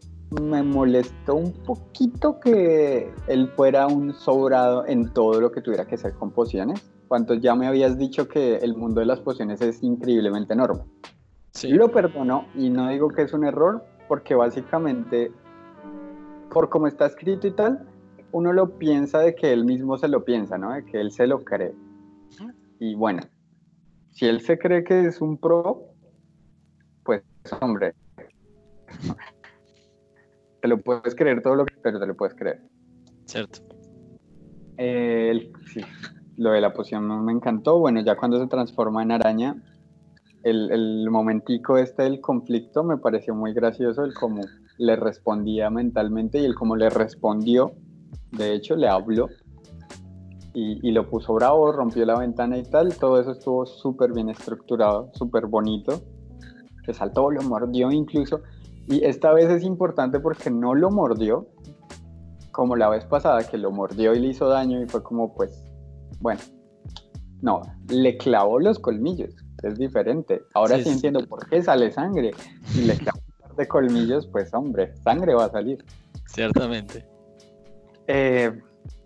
me 0.42 0.62
molestó 0.62 1.34
un 1.36 1.52
poquito 1.52 2.38
que 2.38 3.12
él 3.26 3.48
fuera 3.56 3.86
un 3.86 4.12
sobrado 4.12 4.86
en 4.86 5.12
todo 5.12 5.40
lo 5.40 5.50
que 5.50 5.60
tuviera 5.60 5.86
que 5.86 5.96
ser 5.96 6.14
con 6.14 6.30
pociones, 6.30 6.90
cuando 7.08 7.34
ya 7.34 7.54
me 7.54 7.66
habías 7.66 7.98
dicho 7.98 8.28
que 8.28 8.56
el 8.56 8.76
mundo 8.76 9.00
de 9.00 9.06
las 9.06 9.20
pociones 9.20 9.60
es 9.62 9.82
increíblemente 9.82 10.52
enorme. 10.52 10.84
Sí. 11.52 11.70
Lo 11.70 11.90
perdono 11.90 12.46
y 12.54 12.70
no 12.70 12.88
digo 12.88 13.08
que 13.08 13.22
es 13.22 13.32
un 13.32 13.44
error, 13.44 13.84
porque 14.06 14.34
básicamente, 14.34 15.32
por 16.50 16.68
cómo 16.68 16.86
está 16.86 17.06
escrito 17.06 17.46
y 17.48 17.52
tal, 17.52 17.88
uno 18.32 18.52
lo 18.52 18.78
piensa 18.78 19.20
de 19.20 19.34
que 19.34 19.52
él 19.52 19.64
mismo 19.64 19.98
se 19.98 20.08
lo 20.08 20.24
piensa, 20.24 20.58
¿no? 20.58 20.72
De 20.72 20.84
que 20.84 21.00
él 21.00 21.12
se 21.12 21.26
lo 21.26 21.44
cree. 21.44 21.74
Y 22.78 22.94
bueno, 22.94 23.22
si 24.10 24.26
él 24.26 24.40
se 24.40 24.58
cree 24.58 24.84
que 24.84 25.06
es 25.06 25.20
un 25.20 25.36
pro, 25.36 25.84
pues 27.04 27.22
hombre, 27.60 27.94
te 30.60 30.68
lo 30.68 30.78
puedes 30.78 31.14
creer 31.14 31.42
todo 31.42 31.56
lo 31.56 31.66
que, 31.66 31.74
pero 31.82 32.00
te 32.00 32.06
lo 32.06 32.16
puedes 32.16 32.34
creer. 32.34 32.62
Cierto. 33.26 33.60
sí, 34.78 35.80
lo 36.36 36.52
de 36.52 36.60
la 36.60 36.72
poción 36.72 37.24
me 37.24 37.32
encantó. 37.32 37.78
Bueno, 37.78 38.00
ya 38.00 38.16
cuando 38.16 38.40
se 38.40 38.46
transforma 38.46 39.02
en 39.02 39.12
araña, 39.12 39.62
el, 40.42 40.70
el, 40.72 41.10
momentico 41.10 41.76
este 41.76 42.04
del 42.04 42.20
conflicto 42.20 42.82
me 42.82 42.96
pareció 42.96 43.34
muy 43.34 43.52
gracioso, 43.52 44.04
el 44.04 44.14
cómo 44.14 44.40
le 44.78 44.96
respondía 44.96 45.68
mentalmente 45.68 46.38
y 46.38 46.46
el 46.46 46.54
cómo 46.54 46.76
le 46.76 46.88
respondió. 46.88 47.74
De 48.32 48.54
hecho, 48.54 48.76
le 48.76 48.88
habló 48.88 49.28
y, 50.54 50.86
y 50.86 50.92
lo 50.92 51.08
puso 51.08 51.34
bravo, 51.34 51.72
rompió 51.72 52.04
la 52.04 52.18
ventana 52.18 52.58
y 52.58 52.62
tal. 52.62 52.96
Todo 52.96 53.20
eso 53.20 53.32
estuvo 53.32 53.66
súper 53.66 54.12
bien 54.12 54.28
estructurado, 54.28 55.10
súper 55.14 55.46
bonito 55.46 56.02
que 56.84 56.94
saltó, 56.94 57.30
lo 57.30 57.42
mordió 57.42 57.90
incluso. 57.90 58.42
Y 58.86 59.04
esta 59.04 59.32
vez 59.32 59.50
es 59.50 59.62
importante 59.62 60.20
porque 60.20 60.50
no 60.50 60.74
lo 60.74 60.90
mordió, 60.90 61.48
como 62.52 62.76
la 62.76 62.88
vez 62.88 63.04
pasada, 63.04 63.46
que 63.46 63.58
lo 63.58 63.70
mordió 63.70 64.14
y 64.14 64.20
le 64.20 64.28
hizo 64.28 64.48
daño 64.48 64.82
y 64.82 64.86
fue 64.86 65.02
como, 65.02 65.34
pues, 65.34 65.64
bueno, 66.20 66.40
no, 67.40 67.62
le 67.88 68.16
clavó 68.16 68.58
los 68.58 68.78
colmillos, 68.78 69.34
es 69.62 69.78
diferente. 69.78 70.42
Ahora 70.54 70.78
sí, 70.82 70.88
entiendo 70.88 71.24
por 71.26 71.48
qué 71.48 71.62
sale 71.62 71.90
sangre. 71.92 72.32
Si 72.66 72.84
le 72.84 72.96
clavó 72.96 73.20
un 73.20 73.48
par 73.48 73.56
de 73.56 73.68
colmillos, 73.68 74.26
pues, 74.26 74.52
hombre, 74.54 74.94
sangre 75.04 75.34
va 75.34 75.44
a 75.44 75.50
salir. 75.50 75.84
Ciertamente. 76.26 77.06
Eh, 78.12 78.50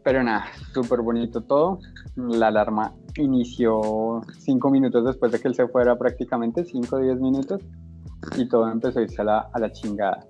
pero 0.02 0.22
nada, 0.22 0.46
súper 0.72 1.02
bonito 1.02 1.42
todo. 1.42 1.78
La 2.16 2.46
alarma 2.46 2.94
inició 3.16 4.22
cinco 4.38 4.70
minutos 4.70 5.04
después 5.04 5.30
de 5.30 5.40
que 5.40 5.48
él 5.48 5.54
se 5.54 5.68
fuera 5.68 5.98
prácticamente, 5.98 6.64
cinco 6.64 6.96
o 6.96 7.00
diez 7.00 7.20
minutos, 7.20 7.60
y 8.34 8.48
todo 8.48 8.70
empezó 8.70 9.00
a 9.00 9.02
irse 9.02 9.20
a 9.20 9.24
la, 9.24 9.38
a 9.52 9.58
la 9.58 9.70
chingada. 9.70 10.24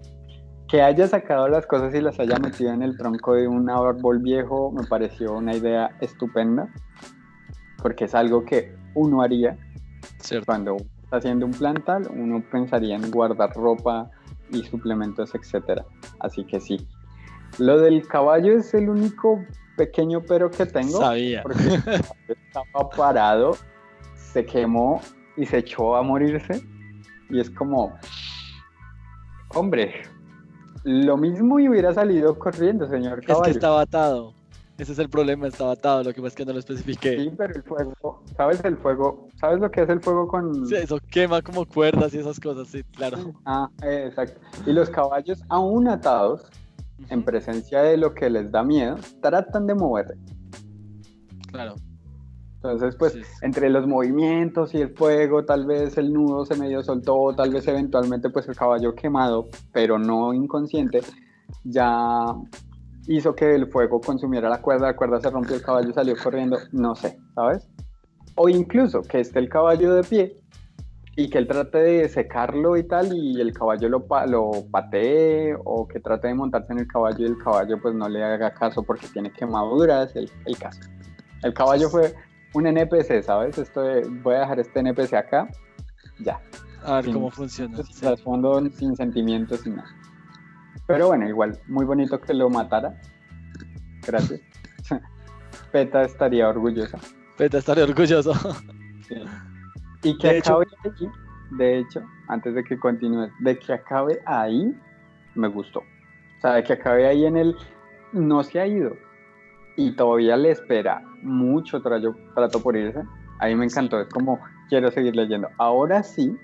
Que 0.67 0.83
haya 0.83 1.07
sacado 1.07 1.47
las 1.49 1.67
cosas 1.67 1.95
y 1.95 2.01
las 2.01 2.19
haya 2.19 2.37
metido 2.39 2.73
en 2.73 2.83
el 2.83 2.97
tronco 2.97 3.35
de 3.35 3.47
un 3.47 3.71
árbol 3.71 4.19
viejo 4.19 4.73
me 4.73 4.85
pareció 4.89 5.35
una 5.35 5.55
idea 5.55 5.97
estupenda, 6.01 6.69
porque 7.81 8.07
es 8.07 8.15
algo 8.17 8.45
que 8.45 8.75
uno 8.97 9.23
haría 9.23 9.57
cuando 10.47 10.77
está 11.05 11.19
haciendo 11.19 11.47
un 11.47 11.53
plantal, 11.53 12.09
uno 12.13 12.43
pensaría 12.51 12.97
en 12.97 13.09
guardar 13.13 13.53
ropa 13.55 14.11
y 14.51 14.65
suplementos, 14.65 15.33
etcétera. 15.33 15.85
Así 16.19 16.45
que 16.45 16.59
sí. 16.59 16.89
Lo 17.59 17.79
del 17.79 18.07
caballo 18.07 18.59
es 18.59 18.75
el 18.75 18.89
único 18.89 19.45
pequeño 19.77 20.23
pero 20.23 20.51
que 20.51 20.67
tengo. 20.67 20.99
Sabía. 20.99 21.43
Porque 21.43 21.81
estaba 22.29 22.91
parado, 22.91 23.57
se 24.15 24.45
quemó 24.45 25.01
y 25.37 25.47
se 25.47 25.59
echó 25.59 25.97
a 25.97 26.03
morirse. 26.03 26.65
Y 27.31 27.41
es 27.41 27.51
como, 27.51 27.93
hombre, 29.55 30.03
lo 30.85 31.17
mismo 31.17 31.59
y 31.59 31.69
hubiera 31.69 31.95
salido 31.95 32.39
corriendo, 32.39 32.89
señor 32.89 33.25
caballo. 33.25 33.45
Es 33.45 33.49
que 33.49 33.59
estaba 33.59 33.81
atado. 33.81 34.35
Ese 34.77 34.91
es 34.91 34.99
el 34.99 35.09
problema, 35.09 35.47
estaba 35.47 35.73
atado, 35.73 36.03
lo 36.03 36.13
que 36.13 36.21
pasa 36.21 36.29
es 36.29 36.35
que 36.35 36.45
no 36.45 36.53
lo 36.53 36.59
especifiqué. 36.59 37.17
Sí, 37.17 37.33
pero 37.37 37.55
el 37.55 37.63
fuego, 37.63 38.23
¿sabes 38.37 38.65
el 38.65 38.77
fuego? 38.77 39.29
¿Sabes 39.37 39.61
lo 39.61 39.71
que 39.71 39.83
es 39.83 39.89
el 39.89 40.01
fuego 40.01 40.27
con...? 40.27 40.67
Sí, 40.67 40.75
eso 40.75 40.99
quema 41.13 41.41
como 41.43 41.65
cuerdas 41.65 42.13
y 42.13 42.19
esas 42.19 42.41
cosas, 42.41 42.67
sí, 42.67 42.83
claro. 42.97 43.19
Ah, 43.47 43.69
exacto. 43.83 44.41
Y 44.67 44.73
los 44.73 44.91
caballos 44.91 45.45
aún 45.49 45.87
atados 45.87 46.51
en 47.09 47.25
presencia 47.25 47.83
de 47.83 47.97
lo 47.97 48.15
que 48.15 48.31
les 48.31 48.51
da 48.51 48.63
miedo, 48.63 48.97
tratan 49.21 49.67
de 49.67 49.75
moverse. 49.75 50.15
Claro. 51.51 51.75
Entonces, 52.57 52.97
pues, 52.97 53.15
entre 53.43 53.69
los 53.69 53.87
movimientos 53.87 54.75
y 54.75 54.81
el 54.81 54.95
fuego, 54.95 55.45
tal 55.45 55.67
vez 55.67 55.99
el 55.99 56.13
nudo 56.13 56.47
se 56.47 56.57
medio 56.57 56.83
soltó, 56.83 57.35
tal 57.37 57.53
vez 57.53 57.69
eventualmente, 57.69 58.31
pues, 58.31 58.49
el 58.49 58.57
caballo 58.57 58.95
quemado, 58.95 59.49
pero 59.73 59.99
no 59.99 60.33
inconsciente, 60.33 61.03
ya 61.65 62.35
hizo 63.07 63.35
que 63.35 63.55
el 63.55 63.71
fuego 63.71 64.01
consumiera 64.01 64.49
la 64.49 64.63
cuerda, 64.63 64.87
la 64.87 64.97
cuerda 64.97 65.21
se 65.21 65.29
rompió, 65.29 65.55
el 65.55 65.63
caballo 65.63 65.93
salió 65.93 66.15
corriendo, 66.17 66.57
no 66.73 66.95
sé, 66.95 67.19
¿sabes? 67.35 67.69
O 68.37 68.49
incluso 68.49 69.03
que 69.03 69.21
esté 69.21 69.41
el 69.41 69.51
caballo 69.51 69.95
de 69.95 70.03
pie 70.03 70.44
y 71.17 71.31
que 71.31 71.39
él 71.39 71.47
trate 71.47 71.79
de 71.79 72.09
secarlo 72.09 72.77
y 72.77 72.85
tal 72.85 73.17
y 73.17 73.41
el 73.41 73.53
caballo 73.53 73.89
lo, 73.89 74.07
lo 74.27 74.51
patee 74.71 75.55
o 75.65 75.87
que 75.87 76.01
trate 76.01 76.29
de 76.29 76.35
montarse 76.35 76.73
en 76.73 76.81
el 76.81 76.89
caballo 76.89 77.19
y 77.21 77.25
el 77.25 77.39
caballo 77.39 77.81
pues 77.81 77.95
no 77.95 78.09
le 78.09 78.23
haga 78.23 78.53
caso 78.53 78.83
porque 78.83 79.07
tiene 79.09 79.31
quemaduras, 79.33 80.15
el, 80.17 80.31
el 80.47 80.59
caso. 80.59 80.81
El 81.43 81.55
caballo 81.55 81.89
fue 81.89 82.15
un 82.55 82.67
NPC, 82.67 83.23
¿sabes? 83.23 83.59
Esto 83.59 83.83
voy 84.23 84.35
a 84.35 84.41
dejar 84.41 84.61
este 84.61 84.81
NPC 84.81 85.15
acá, 85.15 85.49
ya. 86.19 86.41
A 86.85 86.97
ver 86.97 87.13
cómo 87.13 87.31
funciona. 87.31 87.79
Trasfondo 88.01 88.61
sin 88.71 88.97
sentimientos, 88.97 89.61
sin 89.61 89.77
nada. 89.77 89.89
Pero 90.87 91.09
bueno, 91.09 91.29
igual, 91.29 91.59
muy 91.67 91.85
bonito 91.85 92.21
que 92.21 92.35
lo 92.35 92.51
matara. 92.51 93.01
Gracias. 94.07 94.41
Peta 95.73 96.03
estaría 96.03 96.49
orgullosa. 96.49 96.99
Peta 97.39 97.59
estaría 97.59 97.85
orgulloso. 97.85 98.35
Sí. 99.09 99.17
Y 100.05 100.19
que 100.19 100.39
acabe 100.39 100.67
ahí, 100.85 101.11
de 101.53 101.79
hecho, 101.79 102.03
antes 102.29 102.55
de 102.55 102.63
que 102.63 102.79
continúes, 102.79 103.33
de 103.41 103.59
que 103.59 103.73
acabe 103.73 104.21
ahí, 104.27 104.75
me 105.35 105.49
gustó. 105.49 105.81
O 105.81 106.41
sea, 106.41 106.55
de 106.55 106.65
que 106.65 106.75
acabe 106.75 107.07
ahí 107.07 107.25
en 107.25 107.39
el, 107.39 107.57
no 108.13 108.43
se 108.43 108.61
ha 108.61 108.67
ido 108.67 108.97
y 109.77 109.93
todavía 109.93 110.37
le 110.37 110.51
espera 110.51 111.03
mucho 111.23 111.81
trato, 111.81 112.15
trato 112.35 112.63
por 112.63 112.77
irse. 112.77 113.03
Ahí 113.41 113.57
me 113.57 113.65
encantó, 113.65 114.01
es 114.01 114.09
como, 114.09 114.39
quiero 114.69 114.91
seguir 114.91 115.17
leyendo. 115.17 115.49
Ahora 115.59 116.03
sí, 116.03 116.37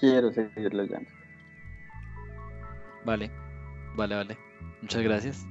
quiero 0.00 0.32
seguir 0.32 0.74
leyendo. 0.74 1.08
Vale, 3.04 3.30
vale, 3.96 4.16
vale. 4.16 4.38
Muchas 4.82 5.02
gracias. 5.02 5.46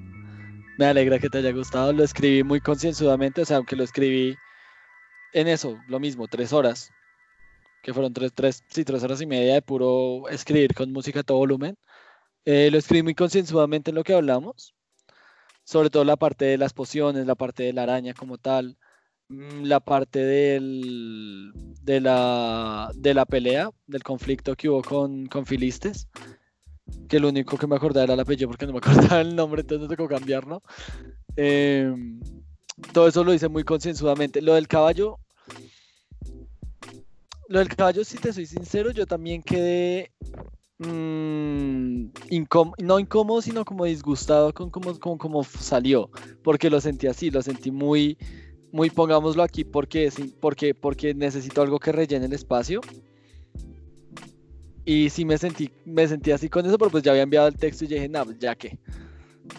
Me 0.77 0.85
alegra 0.85 1.17
que 1.17 1.29
te 1.29 1.37
haya 1.37 1.51
gustado. 1.51 1.93
Lo 1.93 2.03
escribí 2.03 2.43
muy 2.43 2.59
concienzudamente, 2.59 3.41
o 3.41 3.45
sea, 3.45 3.57
aunque 3.57 3.75
lo 3.75 3.83
escribí 3.83 4.35
en 5.31 5.47
eso, 5.47 5.79
lo 5.87 5.99
mismo, 5.99 6.27
tres 6.27 6.51
horas 6.51 6.91
que 7.83 7.93
fueron 7.93 8.13
tres, 8.13 8.31
tres, 8.33 8.63
sí, 8.69 8.85
tres 8.85 9.03
horas 9.03 9.21
y 9.21 9.27
media 9.27 9.55
de 9.55 9.61
puro 9.61 10.29
escribir 10.29 10.73
con 10.73 10.91
música 10.91 11.19
a 11.19 11.23
todo 11.23 11.37
volumen. 11.37 11.77
Eh, 12.45 12.69
lo 12.71 12.77
escribí 12.77 13.03
muy 13.03 13.13
concienzudamente 13.13 13.91
en 13.91 13.95
lo 13.95 14.03
que 14.03 14.13
hablamos, 14.13 14.73
sobre 15.65 15.89
todo 15.89 16.05
la 16.05 16.15
parte 16.15 16.45
de 16.45 16.57
las 16.57 16.73
pociones, 16.73 17.27
la 17.27 17.35
parte 17.35 17.63
de 17.63 17.73
la 17.73 17.83
araña 17.83 18.13
como 18.13 18.37
tal, 18.37 18.77
mm, 19.29 19.63
la 19.63 19.81
parte 19.81 20.19
del, 20.19 21.51
de, 21.81 22.01
la, 22.01 22.89
de 22.95 23.13
la 23.13 23.25
pelea, 23.25 23.69
del 23.85 24.03
conflicto 24.03 24.55
que 24.55 24.69
hubo 24.69 24.81
con, 24.81 25.25
con 25.27 25.45
Filistes, 25.45 26.07
que 27.09 27.19
lo 27.19 27.29
único 27.29 27.57
que 27.57 27.67
me 27.67 27.75
acordaba 27.75 28.05
era 28.05 28.13
el 28.13 28.19
apellido 28.21 28.49
porque 28.49 28.65
no 28.65 28.73
me 28.73 28.79
acordaba 28.83 29.21
el 29.21 29.35
nombre, 29.35 29.61
entonces 29.61 29.89
tengo 29.89 30.07
que 30.07 30.15
cambiarlo. 30.15 30.63
Em, 31.35 32.21
todo 32.93 33.07
eso 33.09 33.23
lo 33.25 33.33
hice 33.33 33.49
muy 33.49 33.63
concienzudamente. 33.63 34.41
Lo 34.41 34.55
del 34.55 34.67
caballo 34.67 35.19
lo 37.53 37.59
del 37.59 37.67
caballo, 37.67 38.03
si 38.03 38.17
te 38.17 38.33
soy 38.33 38.47
sincero, 38.47 38.89
yo 38.89 39.05
también 39.05 39.43
quedé 39.43 40.11
mmm, 40.79 42.07
no 42.79 42.99
incómodo, 42.99 43.43
sino 43.43 43.63
como 43.63 43.85
disgustado 43.85 44.51
con 44.55 44.71
cómo, 44.71 44.97
como 44.97 45.43
salió, 45.43 46.09
porque 46.43 46.71
lo 46.71 46.81
sentí 46.81 47.05
así, 47.05 47.29
lo 47.29 47.43
sentí 47.43 47.69
muy, 47.69 48.17
muy 48.71 48.89
pongámoslo 48.89 49.43
aquí, 49.43 49.63
porque, 49.63 50.11
porque, 50.39 50.73
porque 50.73 51.13
necesito 51.13 51.61
algo 51.61 51.79
que 51.79 51.91
rellene 51.91 52.25
el 52.25 52.33
espacio. 52.33 52.81
Y 54.83 55.11
sí 55.11 55.23
me 55.23 55.37
sentí, 55.37 55.69
me 55.85 56.07
sentí 56.07 56.31
así 56.31 56.49
con 56.49 56.65
eso, 56.65 56.79
pero 56.79 56.89
pues 56.89 57.03
ya 57.03 57.11
había 57.11 57.21
enviado 57.21 57.47
el 57.47 57.55
texto 57.55 57.85
y 57.85 57.87
dije, 57.87 58.09
nada, 58.09 58.25
pues 58.25 58.39
ya 58.39 58.55
que, 58.55 58.79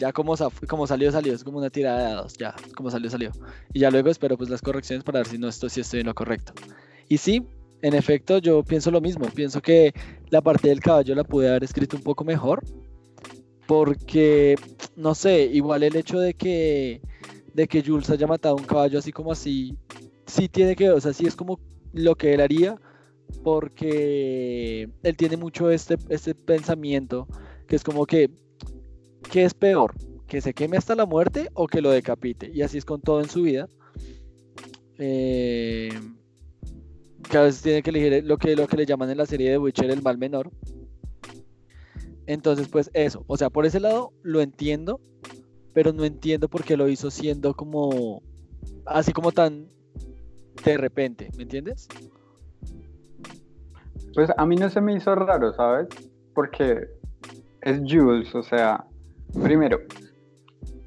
ya 0.00 0.12
como, 0.12 0.34
como 0.66 0.88
salió, 0.88 1.12
salió, 1.12 1.32
es 1.32 1.44
como 1.44 1.58
una 1.58 1.70
tirada 1.70 1.98
de 1.98 2.04
dados, 2.06 2.34
ya, 2.38 2.56
como 2.76 2.90
salió, 2.90 3.08
salió. 3.08 3.30
Y 3.72 3.78
ya 3.78 3.90
luego 3.92 4.10
espero 4.10 4.36
pues 4.36 4.50
las 4.50 4.62
correcciones 4.62 5.04
para 5.04 5.20
ver 5.20 5.28
si 5.28 5.38
no 5.38 5.46
esto, 5.46 5.68
si 5.68 5.80
estoy 5.80 6.00
en 6.00 6.06
lo 6.06 6.14
correcto. 6.14 6.54
Y 7.08 7.18
sí, 7.18 7.46
en 7.82 7.94
efecto, 7.94 8.38
yo 8.38 8.62
pienso 8.62 8.90
lo 8.90 9.00
mismo. 9.00 9.26
Pienso 9.34 9.60
que 9.60 9.92
la 10.30 10.40
parte 10.40 10.68
del 10.68 10.80
caballo 10.80 11.14
la 11.14 11.24
pude 11.24 11.48
haber 11.48 11.64
escrito 11.64 11.96
un 11.96 12.02
poco 12.02 12.24
mejor. 12.24 12.62
Porque, 13.66 14.56
no 14.96 15.14
sé, 15.14 15.44
igual 15.44 15.82
el 15.82 15.96
hecho 15.96 16.18
de 16.18 16.34
que, 16.34 17.00
de 17.54 17.66
que 17.66 17.82
Jules 17.82 18.10
haya 18.10 18.26
matado 18.26 18.56
un 18.56 18.64
caballo 18.64 18.98
así 18.98 19.12
como 19.12 19.32
así, 19.32 19.76
sí 20.26 20.48
tiene 20.48 20.76
que, 20.76 20.90
o 20.90 21.00
sea, 21.00 21.12
sí 21.12 21.26
es 21.26 21.34
como 21.34 21.58
lo 21.92 22.14
que 22.14 22.34
él 22.34 22.40
haría. 22.40 22.80
Porque 23.42 24.88
él 25.02 25.16
tiene 25.16 25.36
mucho 25.36 25.70
este, 25.70 25.96
este 26.08 26.34
pensamiento 26.34 27.26
que 27.66 27.76
es 27.76 27.82
como 27.82 28.06
que, 28.06 28.30
¿qué 29.30 29.44
es 29.44 29.54
peor? 29.54 29.94
¿Que 30.26 30.40
se 30.40 30.54
queme 30.54 30.76
hasta 30.76 30.94
la 30.94 31.06
muerte 31.06 31.50
o 31.54 31.66
que 31.66 31.80
lo 31.80 31.90
decapite? 31.90 32.50
Y 32.52 32.62
así 32.62 32.78
es 32.78 32.84
con 32.84 33.00
todo 33.00 33.20
en 33.20 33.28
su 33.28 33.42
vida. 33.42 33.68
Eh, 34.98 35.43
que 37.34 37.38
a 37.38 37.42
veces 37.42 37.62
tiene 37.62 37.82
que 37.82 37.90
elegir 37.90 38.24
lo 38.24 38.38
que, 38.38 38.54
lo 38.54 38.68
que 38.68 38.76
le 38.76 38.86
llaman 38.86 39.10
en 39.10 39.18
la 39.18 39.26
serie 39.26 39.50
de 39.50 39.58
Witcher 39.58 39.90
el 39.90 40.02
mal 40.02 40.16
menor. 40.18 40.52
Entonces, 42.28 42.68
pues 42.68 42.92
eso, 42.94 43.24
o 43.26 43.36
sea, 43.36 43.50
por 43.50 43.66
ese 43.66 43.80
lado 43.80 44.12
lo 44.22 44.40
entiendo, 44.40 45.00
pero 45.72 45.92
no 45.92 46.04
entiendo 46.04 46.48
por 46.48 46.62
qué 46.62 46.76
lo 46.76 46.88
hizo 46.88 47.10
siendo 47.10 47.54
como, 47.54 48.22
así 48.86 49.12
como 49.12 49.32
tan 49.32 49.66
de 50.64 50.76
repente, 50.76 51.28
¿me 51.36 51.42
entiendes? 51.42 51.88
Pues 54.14 54.30
a 54.36 54.46
mí 54.46 54.54
no 54.54 54.70
se 54.70 54.80
me 54.80 54.94
hizo 54.94 55.12
raro, 55.16 55.52
¿sabes? 55.54 55.88
Porque 56.36 56.86
es 57.62 57.80
Jules, 57.80 58.32
o 58.32 58.44
sea, 58.44 58.84
primero, 59.42 59.80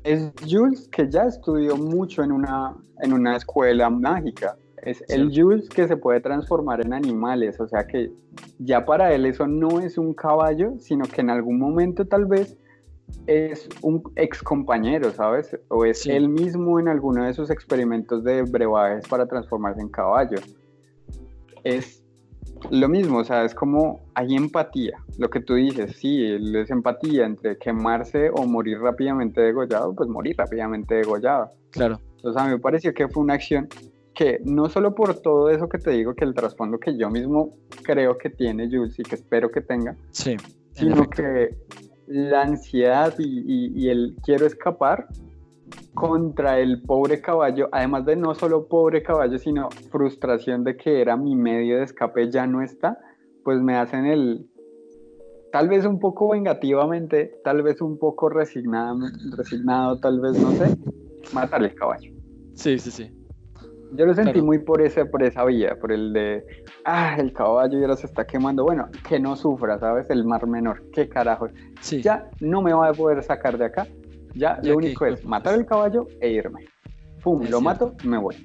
es 0.06 0.32
Jules 0.50 0.88
que 0.94 1.12
ya 1.12 1.24
estudió 1.24 1.76
mucho 1.76 2.24
en 2.24 2.32
una, 2.32 2.74
en 3.02 3.12
una 3.12 3.36
escuela 3.36 3.90
mágica. 3.90 4.56
Es 4.84 5.04
el 5.10 5.32
Jules 5.34 5.70
que 5.70 5.88
se 5.88 5.98
puede 5.98 6.22
transformar 6.22 6.86
en 6.86 6.94
animales, 6.94 7.60
o 7.60 7.68
sea 7.68 7.88
que 7.88 8.12
ya 8.60 8.86
para 8.86 9.14
él 9.14 9.26
eso 9.26 9.48
no 9.48 9.80
es 9.80 9.98
un 9.98 10.14
caballo, 10.14 10.74
sino 10.80 11.06
que 11.06 11.22
en 11.22 11.30
algún 11.30 11.58
momento 11.58 12.06
tal 12.06 12.26
vez 12.26 12.58
es 13.26 13.68
un 13.82 14.04
ex 14.16 14.44
compañero, 14.44 15.12
¿sabes? 15.12 15.58
O 15.70 15.86
es 15.86 16.06
él 16.06 16.30
mismo 16.30 16.80
en 16.80 16.88
alguno 16.88 17.26
de 17.26 17.34
sus 17.34 17.50
experimentos 17.50 18.24
de 18.24 18.44
brebajes 18.44 19.08
para 19.08 19.26
transformarse 19.26 19.82
en 19.82 19.90
caballo. 19.90 20.38
Es 21.64 22.04
lo 22.72 22.88
mismo, 22.88 23.20
o 23.20 23.24
sea, 23.24 23.44
es 23.44 23.56
como 23.56 24.02
hay 24.14 24.36
empatía, 24.36 24.98
lo 25.18 25.30
que 25.30 25.40
tú 25.40 25.56
dices, 25.56 25.96
sí, 25.96 26.24
es 26.24 26.70
empatía 26.70 27.26
entre 27.26 27.58
quemarse 27.58 28.30
o 28.34 28.46
morir 28.46 28.80
rápidamente 28.80 29.42
degollado, 29.42 29.94
pues 29.94 30.10
morir 30.10 30.36
rápidamente 30.38 30.96
degollado. 30.96 31.50
Claro. 31.72 32.00
Entonces 32.18 32.42
a 32.42 32.46
mí 32.46 32.52
me 32.52 32.60
pareció 32.60 32.94
que 32.94 33.08
fue 33.08 33.24
una 33.24 33.36
acción 33.36 33.68
que 34.18 34.42
no 34.44 34.68
solo 34.68 34.96
por 34.96 35.22
todo 35.22 35.52
eso 35.52 35.70
que 35.70 35.78
te 35.78 35.92
digo, 35.92 36.16
que 36.16 36.26
el 36.26 36.34
trasfondo 36.34 36.80
que 36.80 36.98
yo 36.98 37.08
mismo 37.12 37.52
creo 37.84 38.18
que 38.18 38.32
tiene 38.32 38.68
Jules 38.68 38.98
y 38.98 39.04
que 39.04 39.14
espero 39.14 39.52
que 39.52 39.62
tenga, 39.62 39.96
sí, 40.10 40.36
sino 40.72 41.08
que 41.08 41.56
la 42.08 42.42
ansiedad 42.42 43.14
y, 43.20 43.88
el 43.88 44.16
quiero 44.24 44.48
escapar 44.48 45.08
contra 45.94 46.60
el 46.60 46.82
pobre 46.82 47.22
caballo, 47.22 47.70
además 47.72 48.06
de 48.06 48.16
no 48.16 48.34
solo 48.34 48.68
pobre 48.68 49.04
caballo, 49.04 49.38
sino 49.38 49.70
frustración 49.92 50.64
de 50.64 50.76
que 50.76 51.00
era 51.00 51.16
mi 51.16 51.36
medio 51.36 51.78
de 51.78 51.84
escape 51.84 52.32
ya 52.32 52.48
no 52.48 52.64
está, 52.64 52.98
pues 53.44 53.62
me 53.62 53.76
hacen 53.76 54.08
el, 54.08 54.48
tal 55.52 55.70
vez 55.70 55.86
un 55.86 56.00
poco 56.00 56.30
vengativamente, 56.30 57.40
tal 57.44 57.62
vez 57.62 57.82
un 57.82 58.00
poco 58.00 58.30
resignado, 58.30 58.98
resignado 59.38 60.00
tal 60.00 60.20
vez 60.20 60.40
no 60.40 60.52
sé, 60.54 60.76
matar 61.34 61.64
el 61.64 61.76
caballo. 61.76 62.12
Sí, 62.56 62.80
sí, 62.80 62.90
sí. 62.90 63.17
Yo 63.94 64.06
lo 64.06 64.14
sentí 64.14 64.42
muy 64.42 64.60
por, 64.60 64.82
ese, 64.82 65.06
por 65.06 65.24
esa 65.24 65.46
vía, 65.46 65.78
por 65.80 65.92
el 65.92 66.12
de, 66.14 66.46
ah, 66.86 67.16
el 67.18 67.32
caballo 67.32 67.80
ya 67.80 67.96
se 67.96 68.06
está 68.06 68.26
quemando. 68.26 68.64
Bueno, 68.64 68.90
que 69.08 69.20
no 69.20 69.36
sufra, 69.36 69.80
¿sabes? 69.80 70.10
El 70.10 70.26
mar 70.26 70.46
menor, 70.46 70.84
qué 70.92 71.08
carajo. 71.08 71.48
Sí. 71.82 72.02
Ya 72.02 72.30
no 72.40 72.62
me 72.62 72.74
va 72.74 72.90
a 72.90 72.94
poder 72.94 73.24
sacar 73.24 73.58
de 73.58 73.66
acá. 73.66 73.88
Ya, 74.36 74.60
lo 74.62 74.76
único 74.76 75.06
es 75.06 75.24
matar 75.26 75.56
el 75.56 75.66
caballo 75.66 76.08
e 76.20 76.30
irme. 76.30 76.66
Pum, 77.24 77.44
lo 77.50 77.62
mato, 77.62 77.96
me 78.04 78.18
voy. 78.18 78.36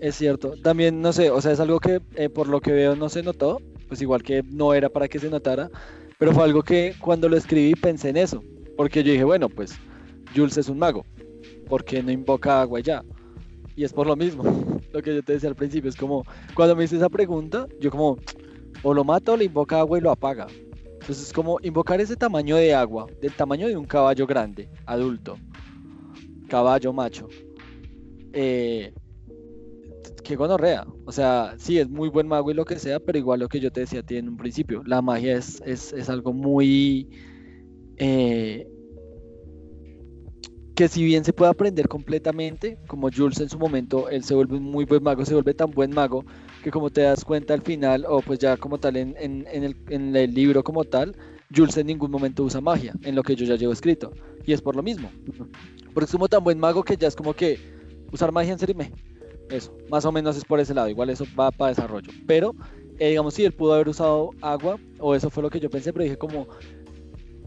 Es 0.00 0.16
cierto. 0.16 0.54
También, 0.62 1.00
no 1.00 1.12
sé, 1.12 1.30
o 1.30 1.40
sea, 1.40 1.52
es 1.52 1.60
algo 1.60 1.80
que 1.80 2.00
eh, 2.16 2.28
por 2.28 2.48
lo 2.48 2.60
que 2.60 2.72
veo 2.72 2.96
no 2.96 3.08
se 3.08 3.22
notó, 3.22 3.58
pues 3.88 4.02
igual 4.02 4.22
que 4.22 4.42
no 4.42 4.74
era 4.74 4.88
para 4.88 5.08
que 5.08 5.18
se 5.18 5.30
notara, 5.30 5.70
pero 6.18 6.32
fue 6.32 6.44
algo 6.44 6.62
que 6.62 6.94
cuando 7.00 7.28
lo 7.28 7.36
escribí 7.36 7.74
pensé 7.74 8.10
en 8.10 8.18
eso, 8.18 8.42
porque 8.76 9.02
yo 9.02 9.12
dije, 9.12 9.24
bueno, 9.24 9.48
pues 9.48 9.78
Jules 10.34 10.58
es 10.58 10.68
un 10.68 10.78
mago, 10.78 11.04
porque 11.68 12.02
no 12.02 12.10
invoca 12.10 12.60
agua 12.60 12.80
ya? 12.80 13.02
Y 13.76 13.84
es 13.84 13.92
por 13.92 14.06
lo 14.06 14.16
mismo, 14.16 14.42
lo 14.92 15.02
que 15.02 15.14
yo 15.14 15.22
te 15.22 15.34
decía 15.34 15.48
al 15.48 15.54
principio, 15.54 15.90
es 15.90 15.96
como, 15.96 16.24
cuando 16.54 16.74
me 16.74 16.84
hice 16.84 16.96
esa 16.96 17.08
pregunta, 17.08 17.66
yo 17.78 17.90
como, 17.90 18.16
o 18.82 18.94
lo 18.94 19.04
mata 19.04 19.32
o 19.32 19.36
le 19.36 19.44
invoca 19.44 19.78
agua 19.78 19.98
y 19.98 20.00
lo 20.00 20.10
apaga. 20.10 20.46
Entonces 21.00 21.26
es 21.26 21.32
como 21.32 21.58
invocar 21.62 22.00
ese 22.00 22.16
tamaño 22.16 22.56
de 22.56 22.74
agua, 22.74 23.06
del 23.20 23.32
tamaño 23.32 23.68
de 23.68 23.76
un 23.76 23.84
caballo 23.84 24.26
grande, 24.26 24.68
adulto, 24.86 25.36
caballo 26.48 26.92
macho. 26.92 27.28
Eh, 28.32 28.92
que 30.26 30.36
gonorrea. 30.36 30.86
O 31.04 31.12
sea, 31.12 31.54
sí, 31.56 31.78
es 31.78 31.88
muy 31.88 32.08
buen 32.08 32.26
mago 32.26 32.50
y 32.50 32.54
lo 32.54 32.64
que 32.64 32.78
sea, 32.78 32.98
pero 32.98 33.16
igual 33.16 33.40
lo 33.40 33.48
que 33.48 33.60
yo 33.60 33.70
te 33.70 33.80
decía 33.80 34.00
a 34.00 34.02
ti 34.02 34.16
en 34.16 34.28
un 34.28 34.36
principio, 34.36 34.82
la 34.84 35.00
magia 35.00 35.36
es, 35.36 35.62
es, 35.64 35.92
es 35.92 36.10
algo 36.10 36.32
muy... 36.32 37.08
Eh, 37.98 38.66
que 40.76 40.88
si 40.88 41.02
bien 41.02 41.24
se 41.24 41.32
puede 41.32 41.50
aprender 41.50 41.88
completamente, 41.88 42.78
como 42.86 43.08
Jules 43.10 43.40
en 43.40 43.48
su 43.48 43.58
momento, 43.58 44.10
él 44.10 44.22
se 44.22 44.34
vuelve 44.34 44.60
muy 44.60 44.84
buen 44.84 45.02
mago, 45.02 45.24
se 45.24 45.32
vuelve 45.32 45.54
tan 45.54 45.70
buen 45.70 45.90
mago 45.90 46.24
que 46.62 46.70
como 46.70 46.90
te 46.90 47.00
das 47.00 47.24
cuenta 47.24 47.54
al 47.54 47.62
final, 47.62 48.04
o 48.06 48.20
pues 48.20 48.38
ya 48.38 48.58
como 48.58 48.76
tal 48.76 48.96
en, 48.96 49.16
el, 49.18 49.74
en 49.88 50.14
el 50.14 50.34
libro 50.34 50.62
como 50.62 50.84
tal, 50.84 51.16
Jules 51.54 51.78
en 51.78 51.86
ningún 51.86 52.10
momento 52.10 52.44
usa 52.44 52.60
magia, 52.60 52.92
en 53.04 53.14
lo 53.14 53.22
que 53.22 53.34
yo 53.34 53.46
ya 53.46 53.56
llevo 53.56 53.72
escrito. 53.72 54.12
Y 54.44 54.52
es 54.52 54.60
por 54.60 54.76
lo 54.76 54.82
mismo. 54.82 55.10
Porque 55.94 56.04
es 56.04 56.12
como 56.12 56.28
tan 56.28 56.44
buen 56.44 56.58
mago 56.58 56.82
que 56.82 56.96
ya 56.98 57.08
es 57.08 57.16
como 57.16 57.32
que 57.32 57.58
usar 58.12 58.30
magia 58.30 58.52
en 58.52 58.58
serio, 58.58 58.76
eso, 59.48 59.74
más 59.88 60.04
o 60.04 60.12
menos 60.12 60.36
es 60.36 60.44
por 60.44 60.60
ese 60.60 60.74
lado, 60.74 60.90
igual 60.90 61.08
eso 61.08 61.24
va 61.38 61.50
para 61.52 61.70
desarrollo. 61.70 62.12
Pero, 62.26 62.54
eh, 62.98 63.10
digamos, 63.10 63.32
si 63.32 63.46
él 63.46 63.52
pudo 63.52 63.72
haber 63.72 63.88
usado 63.88 64.30
agua, 64.42 64.78
o 64.98 65.14
eso 65.14 65.30
fue 65.30 65.42
lo 65.42 65.48
que 65.48 65.60
yo 65.60 65.70
pensé, 65.70 65.92
pero 65.92 66.02
dije 66.02 66.18
como, 66.18 66.48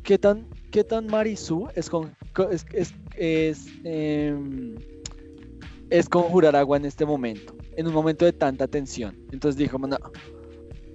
¿qué 0.01 0.17
tan, 0.17 0.47
qué 0.71 0.83
tan 0.83 1.07
Marisú 1.07 1.67
es, 1.75 1.89
con, 1.89 2.15
es, 2.51 2.65
es, 2.73 2.93
es, 3.15 3.67
em, 3.83 4.75
es 5.89 6.07
conjurar 6.07 6.55
agua 6.55 6.77
en 6.77 6.85
este 6.85 7.05
momento, 7.05 7.55
en 7.75 7.87
un 7.87 7.93
momento 7.93 8.25
de 8.25 8.33
tanta 8.33 8.67
tensión. 8.67 9.15
Entonces 9.31 9.57
dijo, 9.57 9.77
no, 9.79 9.97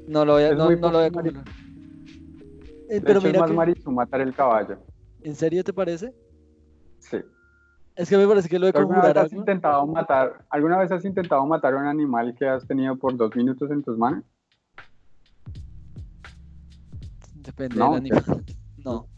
no 0.06 0.24
lo 0.24 0.34
voy 0.34 0.44
a, 0.44 0.54
no, 0.54 0.70
lo 0.70 0.90
voy 0.90 1.04
a 1.04 1.10
conjurar. 1.10 1.44
Eh, 2.90 3.00
pero 3.00 3.20
mira 3.20 3.32
es 3.32 3.40
más 3.40 3.52
Marisú 3.52 3.90
matar 3.90 4.20
el 4.20 4.34
caballo. 4.34 4.78
¿En 5.22 5.34
serio 5.34 5.64
te 5.64 5.72
parece? 5.72 6.14
Sí. 6.98 7.18
Es 7.96 8.08
que 8.08 8.16
me 8.16 8.26
parece 8.26 8.48
que 8.48 8.58
lo 8.58 8.66
de 8.66 8.72
conjurar 8.72 9.16
has 9.18 9.32
intentado 9.32 9.86
matar, 9.86 10.44
¿Alguna 10.50 10.78
vez 10.78 10.90
has 10.90 11.04
intentado 11.04 11.46
matar 11.46 11.74
a 11.74 11.76
un 11.78 11.86
animal 11.86 12.34
que 12.36 12.46
has 12.46 12.66
tenido 12.66 12.96
por 12.96 13.16
dos 13.16 13.34
minutos 13.36 13.70
en 13.70 13.82
tus 13.82 13.96
manos? 13.96 14.24
Depende 17.34 17.76
del 17.76 17.94
animal. 17.94 18.24
No. 18.84 19.08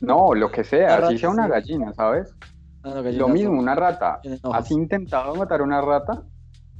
No, 0.00 0.34
lo 0.34 0.50
que 0.50 0.64
sea, 0.64 0.96
así 0.96 1.18
sea 1.18 1.30
una 1.30 1.48
gallina, 1.48 1.92
¿sabes? 1.94 2.34
Lo 2.82 3.28
mismo, 3.28 3.58
una 3.58 3.74
rata. 3.74 4.20
¿Has 4.52 4.70
intentado 4.70 5.34
matar 5.34 5.62
una 5.62 5.80
rata? 5.80 6.22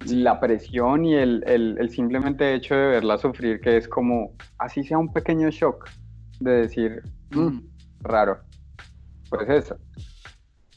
La 0.06 0.38
presión 0.38 1.04
y 1.04 1.14
el, 1.14 1.42
el, 1.46 1.90
simplemente 1.90 2.54
hecho 2.54 2.74
de 2.74 2.86
verla 2.88 3.18
sufrir, 3.18 3.60
que 3.60 3.78
es 3.78 3.88
como, 3.88 4.34
así 4.58 4.84
sea 4.84 4.98
un 4.98 5.12
pequeño 5.12 5.50
shock, 5.50 5.88
de 6.40 6.50
decir, 6.52 7.02
mm, 7.30 7.58
raro. 8.02 8.38
Pues 9.30 9.48
eso. 9.48 9.76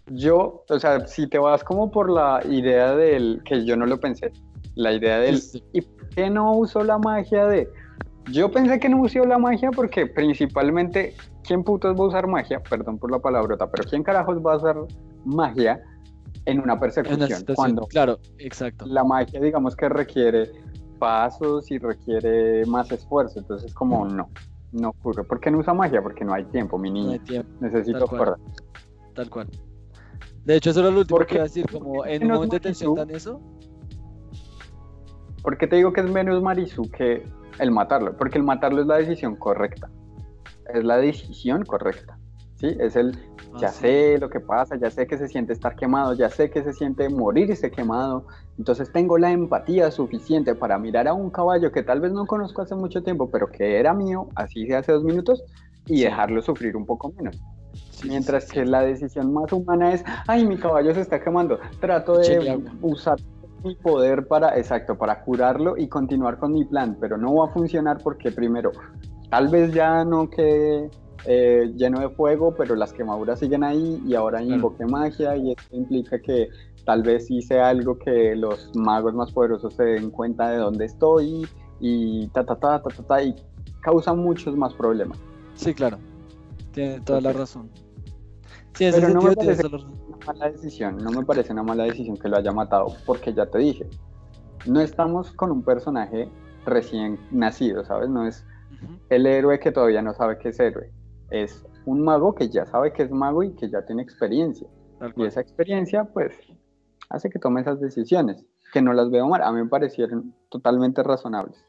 Yo, 0.07 0.63
o 0.67 0.79
sea, 0.79 1.05
si 1.05 1.27
te 1.27 1.37
vas 1.37 1.63
como 1.63 1.91
por 1.91 2.09
la 2.09 2.41
idea 2.49 2.95
del, 2.95 3.41
que 3.45 3.65
yo 3.65 3.75
no 3.75 3.85
lo 3.85 3.99
pensé, 3.99 4.31
la 4.75 4.93
idea 4.93 5.19
del, 5.19 5.39
¿y 5.73 5.81
por 5.81 6.09
qué 6.09 6.29
no 6.29 6.53
usó 6.53 6.83
la 6.83 6.97
magia 6.97 7.45
de? 7.45 7.69
Yo 8.31 8.51
pensé 8.51 8.79
que 8.79 8.89
no 8.89 9.01
usó 9.01 9.25
la 9.25 9.37
magia 9.37 9.69
porque 9.71 10.07
principalmente, 10.07 11.15
¿quién 11.49 11.63
putos 11.63 11.99
va 11.99 12.03
a 12.03 12.07
usar 12.07 12.27
magia? 12.27 12.61
Perdón 12.61 12.99
por 12.99 13.09
la 13.09 13.17
palabrota, 13.17 13.69
pero 13.71 13.83
¿quién 13.89 14.03
carajos 14.03 14.37
va 14.37 14.53
a 14.53 14.57
usar 14.57 14.77
magia 15.25 15.83
en 16.45 16.59
una 16.59 16.79
persecución? 16.79 17.43
cuando 17.55 17.87
claro, 17.87 18.19
exacto. 18.37 18.85
La 18.85 19.03
magia, 19.03 19.41
digamos 19.41 19.75
que 19.75 19.89
requiere 19.89 20.51
pasos 20.99 21.71
y 21.71 21.79
requiere 21.79 22.67
más 22.67 22.91
esfuerzo. 22.91 23.39
Entonces, 23.39 23.73
como 23.73 24.05
no, 24.05 24.29
no 24.73 24.89
ocurre. 24.89 25.23
¿Por 25.23 25.39
qué 25.39 25.49
no 25.49 25.57
usa 25.57 25.73
magia? 25.73 26.03
Porque 26.03 26.23
no 26.23 26.35
hay 26.35 26.45
tiempo, 26.45 26.77
mi 26.77 26.91
niño. 26.91 27.07
No 27.07 27.13
hay 27.13 27.19
tiempo. 27.19 27.49
Necesito 27.61 28.05
Tal 28.05 28.35
Tal 29.15 29.29
cual. 29.31 29.47
De 30.45 30.55
hecho, 30.55 30.69
eso 30.69 30.81
era 30.81 30.91
lo 30.91 30.99
último 30.99 31.19
que 31.21 31.33
iba 31.33 31.43
a 31.43 31.47
decir, 31.47 31.65
como 31.71 32.05
en 32.05 32.25
un 32.25 32.31
momento 32.31 32.57
eso. 33.09 33.41
¿Por 35.41 35.57
qué 35.57 35.65
te 35.65 35.77
digo 35.77 35.93
que 35.93 36.01
es 36.01 36.11
menos 36.11 36.43
Marisu 36.43 36.83
que 36.91 37.23
el 37.57 37.71
matarlo? 37.71 38.15
Porque 38.15 38.37
el 38.37 38.43
matarlo 38.43 38.81
es 38.81 38.87
la 38.87 38.97
decisión 38.97 39.35
correcta. 39.35 39.89
Es 40.73 40.83
la 40.83 40.97
decisión 40.97 41.65
correcta. 41.65 42.17
¿Sí? 42.55 42.75
Es 42.77 42.97
el, 42.97 43.17
ya 43.57 43.69
ah, 43.69 43.71
sé 43.71 44.17
lo 44.19 44.29
que 44.29 44.41
pasa, 44.41 44.75
ya 44.75 44.91
sé 44.91 45.07
que 45.07 45.17
se 45.17 45.29
siente 45.29 45.53
estar 45.53 45.75
quemado, 45.77 46.13
ya 46.13 46.29
sé 46.29 46.49
que 46.49 46.61
se 46.61 46.73
siente 46.73 47.07
morirse 47.07 47.71
quemado. 47.71 48.27
Entonces 48.57 48.91
tengo 48.91 49.17
la 49.17 49.31
empatía 49.31 49.89
suficiente 49.91 50.53
para 50.55 50.77
mirar 50.77 51.07
a 51.07 51.13
un 51.13 51.29
caballo 51.29 51.71
que 51.71 51.83
tal 51.83 52.01
vez 52.01 52.11
no 52.11 52.25
conozco 52.25 52.61
hace 52.61 52.75
mucho 52.75 53.01
tiempo, 53.01 53.29
pero 53.31 53.47
que 53.47 53.79
era 53.79 53.93
mío, 53.93 54.27
así 54.35 54.65
de 54.65 54.75
hace 54.75 54.91
dos 54.91 55.03
minutos, 55.05 55.43
y 55.87 56.01
dejarlo 56.01 56.41
sufrir 56.41 56.75
un 56.75 56.85
poco 56.85 57.13
menos. 57.13 57.41
Mientras 58.05 58.51
que 58.51 58.65
la 58.65 58.81
decisión 58.81 59.33
más 59.33 59.51
humana 59.51 59.93
es, 59.93 60.03
ay, 60.27 60.45
mi 60.45 60.57
caballo 60.57 60.93
se 60.93 61.01
está 61.01 61.21
quemando, 61.21 61.59
trato 61.79 62.17
de 62.17 62.61
usar 62.81 63.17
mi 63.63 63.75
poder 63.75 64.27
para, 64.27 64.57
exacto, 64.57 64.97
para 64.97 65.21
curarlo 65.21 65.77
y 65.77 65.87
continuar 65.87 66.37
con 66.37 66.53
mi 66.53 66.63
plan, 66.65 66.97
pero 66.99 67.17
no 67.17 67.35
va 67.35 67.47
a 67.47 67.51
funcionar 67.51 67.97
porque 68.01 68.31
primero, 68.31 68.71
tal 69.29 69.47
vez 69.47 69.73
ya 69.73 70.03
no 70.03 70.29
quede 70.29 70.89
eh, 71.25 71.71
lleno 71.75 71.99
de 71.99 72.09
fuego, 72.09 72.55
pero 72.55 72.75
las 72.75 72.93
quemaduras 72.93 73.39
siguen 73.39 73.63
ahí 73.63 74.01
y 74.05 74.15
ahora 74.15 74.41
invoqué 74.41 74.85
magia 74.85 75.35
y 75.35 75.51
esto 75.51 75.75
implica 75.75 76.19
que 76.19 76.49
tal 76.85 77.03
vez 77.03 77.29
hice 77.29 77.59
algo 77.59 77.97
que 77.99 78.35
los 78.35 78.71
magos 78.75 79.13
más 79.13 79.31
poderosos 79.31 79.73
se 79.73 79.83
den 79.83 80.11
cuenta 80.11 80.49
de 80.49 80.57
dónde 80.57 80.85
estoy 80.85 81.47
y 81.79 82.27
ta 82.29 82.45
ta 82.45 82.55
ta 82.55 82.81
ta 82.81 82.89
ta, 82.89 83.03
ta 83.03 83.23
y 83.23 83.35
causa 83.81 84.13
muchos 84.13 84.55
más 84.55 84.73
problemas. 84.73 85.17
Sí, 85.55 85.73
claro, 85.73 85.97
tiene 86.71 87.01
toda 87.01 87.21
la 87.21 87.33
razón. 87.33 87.69
Sí, 88.73 88.87
pero 88.91 89.09
no 89.09 89.21
me 89.21 89.35
parece 89.35 89.67
una 89.67 90.17
mala 90.25 90.51
decisión, 90.51 90.97
no 90.97 91.11
me 91.11 91.25
parece 91.25 91.51
una 91.51 91.63
mala 91.63 91.83
decisión 91.83 92.15
que 92.15 92.29
lo 92.29 92.37
haya 92.37 92.51
matado, 92.51 92.87
porque 93.05 93.33
ya 93.33 93.45
te 93.45 93.57
dije, 93.57 93.89
no 94.65 94.79
estamos 94.79 95.31
con 95.31 95.51
un 95.51 95.63
personaje 95.63 96.29
recién 96.65 97.19
nacido, 97.31 97.83
¿sabes? 97.83 98.09
No 98.09 98.25
es 98.25 98.45
el 99.09 99.25
héroe 99.25 99.59
que 99.59 99.71
todavía 99.71 100.01
no 100.01 100.13
sabe 100.13 100.37
que 100.37 100.49
es 100.49 100.59
héroe 100.59 100.91
es 101.31 101.65
un 101.85 102.01
mago 102.01 102.35
que 102.35 102.49
ya 102.49 102.65
sabe 102.65 102.93
que 102.93 103.03
es 103.03 103.11
mago 103.11 103.43
y 103.43 103.53
que 103.53 103.69
ya 103.69 103.85
tiene 103.85 104.01
experiencia. 104.01 104.67
Y 105.15 105.25
esa 105.25 105.41
experiencia, 105.41 106.03
pues, 106.05 106.37
hace 107.09 107.29
que 107.29 107.39
tome 107.39 107.61
esas 107.61 107.79
decisiones, 107.79 108.45
que 108.73 108.81
no 108.81 108.93
las 108.93 109.09
veo 109.09 109.27
mal. 109.27 109.41
A 109.41 109.51
mí 109.51 109.61
me 109.61 109.69
parecieron 109.69 110.33
totalmente 110.49 111.01
razonables. 111.03 111.63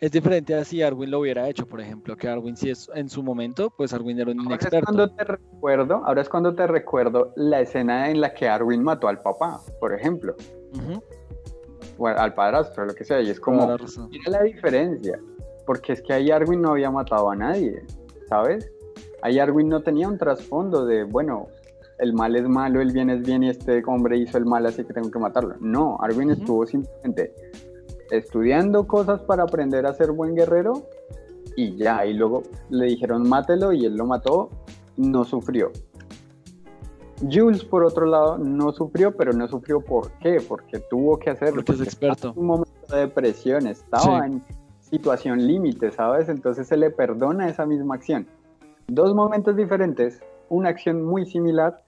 Es 0.00 0.12
diferente 0.12 0.54
a 0.54 0.64
si 0.64 0.80
Arwin 0.80 1.10
lo 1.10 1.18
hubiera 1.18 1.48
hecho, 1.48 1.66
por 1.66 1.80
ejemplo, 1.80 2.16
que 2.16 2.28
Arwin 2.28 2.56
si 2.56 2.70
es 2.70 2.88
en 2.94 3.08
su 3.08 3.20
momento, 3.20 3.70
pues 3.76 3.92
Arwin 3.92 4.20
era 4.20 4.30
un 4.30 4.40
ahora 4.40 4.54
experto. 4.54 4.78
Es 4.78 4.84
cuando 4.84 5.10
te 5.10 5.24
recuerdo, 5.24 5.94
ahora 6.04 6.22
es 6.22 6.28
cuando 6.28 6.54
te 6.54 6.66
recuerdo 6.68 7.32
la 7.34 7.60
escena 7.60 8.08
en 8.08 8.20
la 8.20 8.32
que 8.32 8.48
Arwin 8.48 8.84
mató 8.84 9.08
al 9.08 9.20
papá, 9.20 9.60
por 9.80 9.92
ejemplo. 9.92 10.36
O 11.98 12.06
al 12.06 12.32
padrastro, 12.32 12.86
lo 12.86 12.94
que 12.94 13.02
sea, 13.02 13.20
y 13.20 13.30
es 13.30 13.40
como, 13.40 13.76
mira 14.08 14.30
la 14.30 14.42
diferencia, 14.44 15.18
porque 15.68 15.92
es 15.92 16.00
que 16.00 16.14
ahí 16.14 16.30
Arwin 16.30 16.62
no 16.62 16.70
había 16.70 16.90
matado 16.90 17.30
a 17.30 17.36
nadie, 17.36 17.84
¿sabes? 18.26 18.72
ahí 19.20 19.38
Arwin 19.38 19.68
no 19.68 19.82
tenía 19.82 20.08
un 20.08 20.16
trasfondo 20.16 20.86
de, 20.86 21.04
bueno, 21.04 21.48
el 21.98 22.14
mal 22.14 22.36
es 22.36 22.48
malo, 22.48 22.80
el 22.80 22.90
bien 22.90 23.10
es 23.10 23.20
bien 23.20 23.42
y 23.42 23.50
este 23.50 23.82
hombre 23.86 24.16
hizo 24.16 24.38
el 24.38 24.46
mal, 24.46 24.64
así 24.64 24.82
que 24.82 24.94
tengo 24.94 25.10
que 25.10 25.18
matarlo. 25.18 25.56
No, 25.60 25.98
Arwin 26.00 26.30
estuvo 26.30 26.64
simplemente 26.64 27.34
estudiando 28.10 28.86
cosas 28.86 29.20
para 29.20 29.42
aprender 29.42 29.84
a 29.84 29.92
ser 29.92 30.12
buen 30.12 30.34
guerrero 30.34 30.84
y 31.54 31.76
ya, 31.76 32.06
y 32.06 32.14
luego 32.14 32.44
le 32.70 32.86
dijeron 32.86 33.28
mátelo 33.28 33.74
y 33.74 33.84
él 33.84 33.94
lo 33.94 34.06
mató, 34.06 34.48
no 34.96 35.22
sufrió. 35.24 35.70
Jules, 37.30 37.62
por 37.62 37.84
otro 37.84 38.06
lado, 38.06 38.38
no 38.38 38.72
sufrió, 38.72 39.14
pero 39.14 39.34
no 39.34 39.46
sufrió 39.48 39.82
¿por 39.82 40.12
qué? 40.12 40.40
Porque 40.40 40.78
tuvo 40.88 41.18
que 41.18 41.28
hacerlo. 41.28 41.62
Porque, 41.62 41.82
es 41.82 41.88
experto. 41.88 42.32
un 42.36 42.46
momento 42.46 42.70
de 42.88 43.00
depresión, 43.00 43.66
estaba 43.66 44.24
en 44.24 44.42
situación 44.88 45.46
límite, 45.46 45.90
¿sabes? 45.90 46.28
Entonces 46.28 46.66
se 46.66 46.76
le 46.76 46.90
perdona 46.90 47.48
esa 47.48 47.66
misma 47.66 47.94
acción 47.94 48.26
dos 48.88 49.14
momentos 49.14 49.54
diferentes, 49.54 50.20
una 50.48 50.70
acción 50.70 51.04
muy 51.04 51.26
similar. 51.26 51.82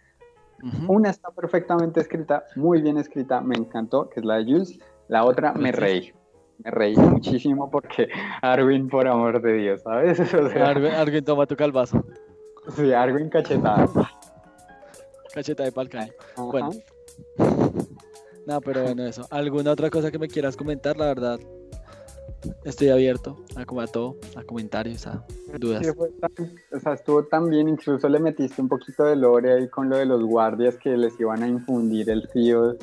Una 0.88 1.08
está 1.08 1.30
perfectamente 1.30 2.00
escrita, 2.00 2.44
muy 2.54 2.82
bien 2.82 2.98
escrita, 2.98 3.40
me 3.40 3.56
encantó, 3.56 4.10
que 4.10 4.20
es 4.20 4.26
la 4.26 4.36
de 4.36 4.44
Jules. 4.44 4.78
La 5.08 5.24
otra 5.24 5.54
me 5.54 5.72
reí. 5.72 6.12
Me 6.62 6.70
reí 6.70 6.94
muchísimo 6.94 7.70
porque 7.70 8.08
Arwin, 8.42 8.88
por 8.88 9.08
amor 9.08 9.40
de 9.40 9.54
Dios, 9.54 9.80
¿sabes? 9.80 10.20
Arwin, 10.98 11.24
toma 11.24 11.46
tu 11.46 11.56
calvazo. 11.56 12.04
Sí, 12.76 12.92
Arwin 12.92 13.30
cachetada. 13.30 13.88
Cacheta 15.32 15.64
de 15.64 15.72
palca. 15.72 16.06
Bueno. 16.36 16.68
No, 18.46 18.60
pero 18.60 18.82
bueno, 18.82 19.06
eso. 19.06 19.26
¿Alguna 19.30 19.70
otra 19.72 19.88
cosa 19.88 20.10
que 20.10 20.18
me 20.18 20.28
quieras 20.28 20.58
comentar? 20.58 20.98
La 20.98 21.06
verdad, 21.06 21.40
estoy 22.64 22.88
abierto 22.88 23.36
a, 23.56 23.64
como 23.64 23.80
a 23.80 23.86
todo, 23.86 24.16
a 24.36 24.42
comentarios, 24.42 25.06
a 25.06 25.24
dudas. 25.58 25.86
o 26.72 26.80
sea, 26.80 26.94
estuvo 26.94 27.24
tan 27.24 27.48
bien, 27.48 27.68
incluso 27.68 28.08
le 28.08 28.18
metiste 28.18 28.60
un 28.62 28.68
poquito 28.68 29.04
de 29.04 29.16
lore 29.16 29.52
ahí 29.52 29.68
con 29.68 29.88
lo 29.88 29.96
de 29.96 30.06
los 30.06 30.22
guardias 30.22 30.76
que 30.76 30.96
les 30.96 31.18
iban 31.20 31.42
a 31.42 31.48
infundir 31.48 32.10
el 32.10 32.28
tío 32.28 32.76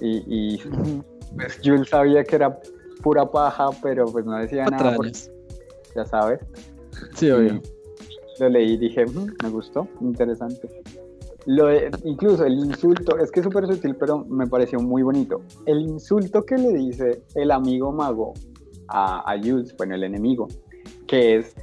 y, 0.00 0.58
pues 1.36 1.60
Jules 1.62 1.88
sabía 1.88 2.24
que 2.24 2.36
era 2.36 2.58
pura 3.02 3.30
paja, 3.30 3.70
pero 3.82 4.06
pues 4.06 4.24
no 4.24 4.36
decía 4.36 4.66
nada. 4.66 4.96
ya 5.94 6.04
sabes. 6.04 6.40
Sí, 7.14 7.30
obvio. 7.30 7.60
lo 8.40 8.48
leí 8.48 8.72
y 8.72 8.76
dije, 8.76 9.06
mm, 9.06 9.36
me 9.42 9.48
gustó, 9.50 9.88
interesante. 10.00 10.68
Lo 11.46 11.68
incluso 12.04 12.44
el 12.44 12.54
insulto, 12.54 13.18
es 13.18 13.30
que 13.30 13.40
es 13.40 13.44
súper 13.44 13.66
sutil, 13.66 13.96
pero 13.96 14.24
me 14.24 14.46
pareció 14.46 14.78
muy 14.80 15.02
bonito. 15.02 15.42
El 15.66 15.80
insulto 15.80 16.42
que 16.42 16.56
le 16.56 16.72
dice 16.72 17.22
el 17.34 17.50
amigo 17.50 17.92
mago 17.92 18.34
a, 18.88 19.30
a 19.30 19.38
Jules, 19.38 19.74
bueno, 19.76 19.94
el 19.94 20.04
enemigo, 20.04 20.48
que 21.06 21.36
es, 21.36 21.54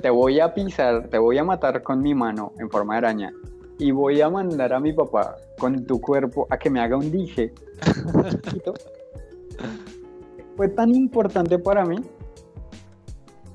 te 0.00 0.10
voy 0.10 0.40
a 0.40 0.54
pisar, 0.54 1.08
te 1.08 1.18
voy 1.18 1.38
a 1.38 1.44
matar 1.44 1.82
con 1.82 2.02
mi 2.02 2.14
mano 2.14 2.52
en 2.58 2.70
forma 2.70 2.94
de 2.94 2.98
araña 2.98 3.32
y 3.78 3.90
voy 3.92 4.20
a 4.20 4.28
mandar 4.28 4.72
a 4.72 4.80
mi 4.80 4.92
papá 4.92 5.36
con 5.58 5.86
tu 5.86 6.00
cuerpo 6.00 6.46
a 6.50 6.58
que 6.58 6.68
me 6.70 6.80
haga 6.80 6.96
un 6.96 7.10
dije. 7.10 7.52
Fue 10.56 10.68
tan 10.68 10.94
importante 10.94 11.58
para 11.58 11.84
mí 11.86 11.96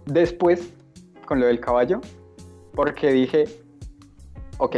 después 0.05 0.73
con 1.25 1.39
lo 1.39 1.47
del 1.47 1.59
caballo, 1.59 2.01
porque 2.73 3.11
dije, 3.11 3.45
ok, 4.57 4.75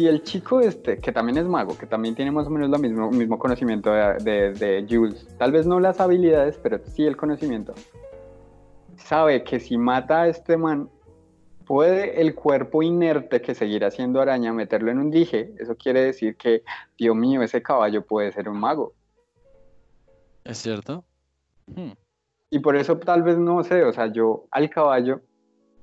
si 0.00 0.06
el 0.06 0.22
chico 0.22 0.60
este, 0.60 0.98
que 0.98 1.12
también 1.12 1.36
es 1.36 1.44
mago, 1.44 1.76
que 1.76 1.84
también 1.84 2.14
tiene 2.14 2.30
más 2.30 2.46
o 2.46 2.50
menos 2.50 2.70
lo 2.70 2.78
mismo, 2.78 3.10
mismo 3.10 3.38
conocimiento 3.38 3.92
de, 3.92 4.54
de, 4.54 4.86
Jules, 4.88 5.28
tal 5.36 5.52
vez 5.52 5.66
no 5.66 5.78
las 5.78 6.00
habilidades, 6.00 6.58
pero 6.62 6.80
sí 6.86 7.04
el 7.04 7.18
conocimiento, 7.18 7.74
sabe 8.96 9.44
que 9.44 9.60
si 9.60 9.76
mata 9.76 10.22
a 10.22 10.28
este 10.28 10.56
man, 10.56 10.88
puede 11.66 12.22
el 12.22 12.34
cuerpo 12.34 12.82
inerte 12.82 13.42
que 13.42 13.54
seguirá 13.54 13.90
siendo 13.90 14.22
araña 14.22 14.54
meterlo 14.54 14.90
en 14.90 15.00
un 15.00 15.10
dije, 15.10 15.52
eso 15.58 15.76
quiere 15.76 16.02
decir 16.02 16.34
que, 16.36 16.62
Dios 16.96 17.14
mío, 17.14 17.42
ese 17.42 17.62
caballo 17.62 18.02
puede 18.02 18.32
ser 18.32 18.48
un 18.48 18.58
mago. 18.58 18.94
¿Es 20.44 20.56
cierto? 20.56 21.04
Hmm. 21.66 21.92
Y 22.48 22.60
por 22.60 22.74
eso 22.74 22.96
tal 22.96 23.22
vez 23.22 23.36
no 23.36 23.62
sé, 23.64 23.84
o 23.84 23.92
sea, 23.92 24.06
yo 24.06 24.46
al 24.50 24.70
caballo 24.70 25.20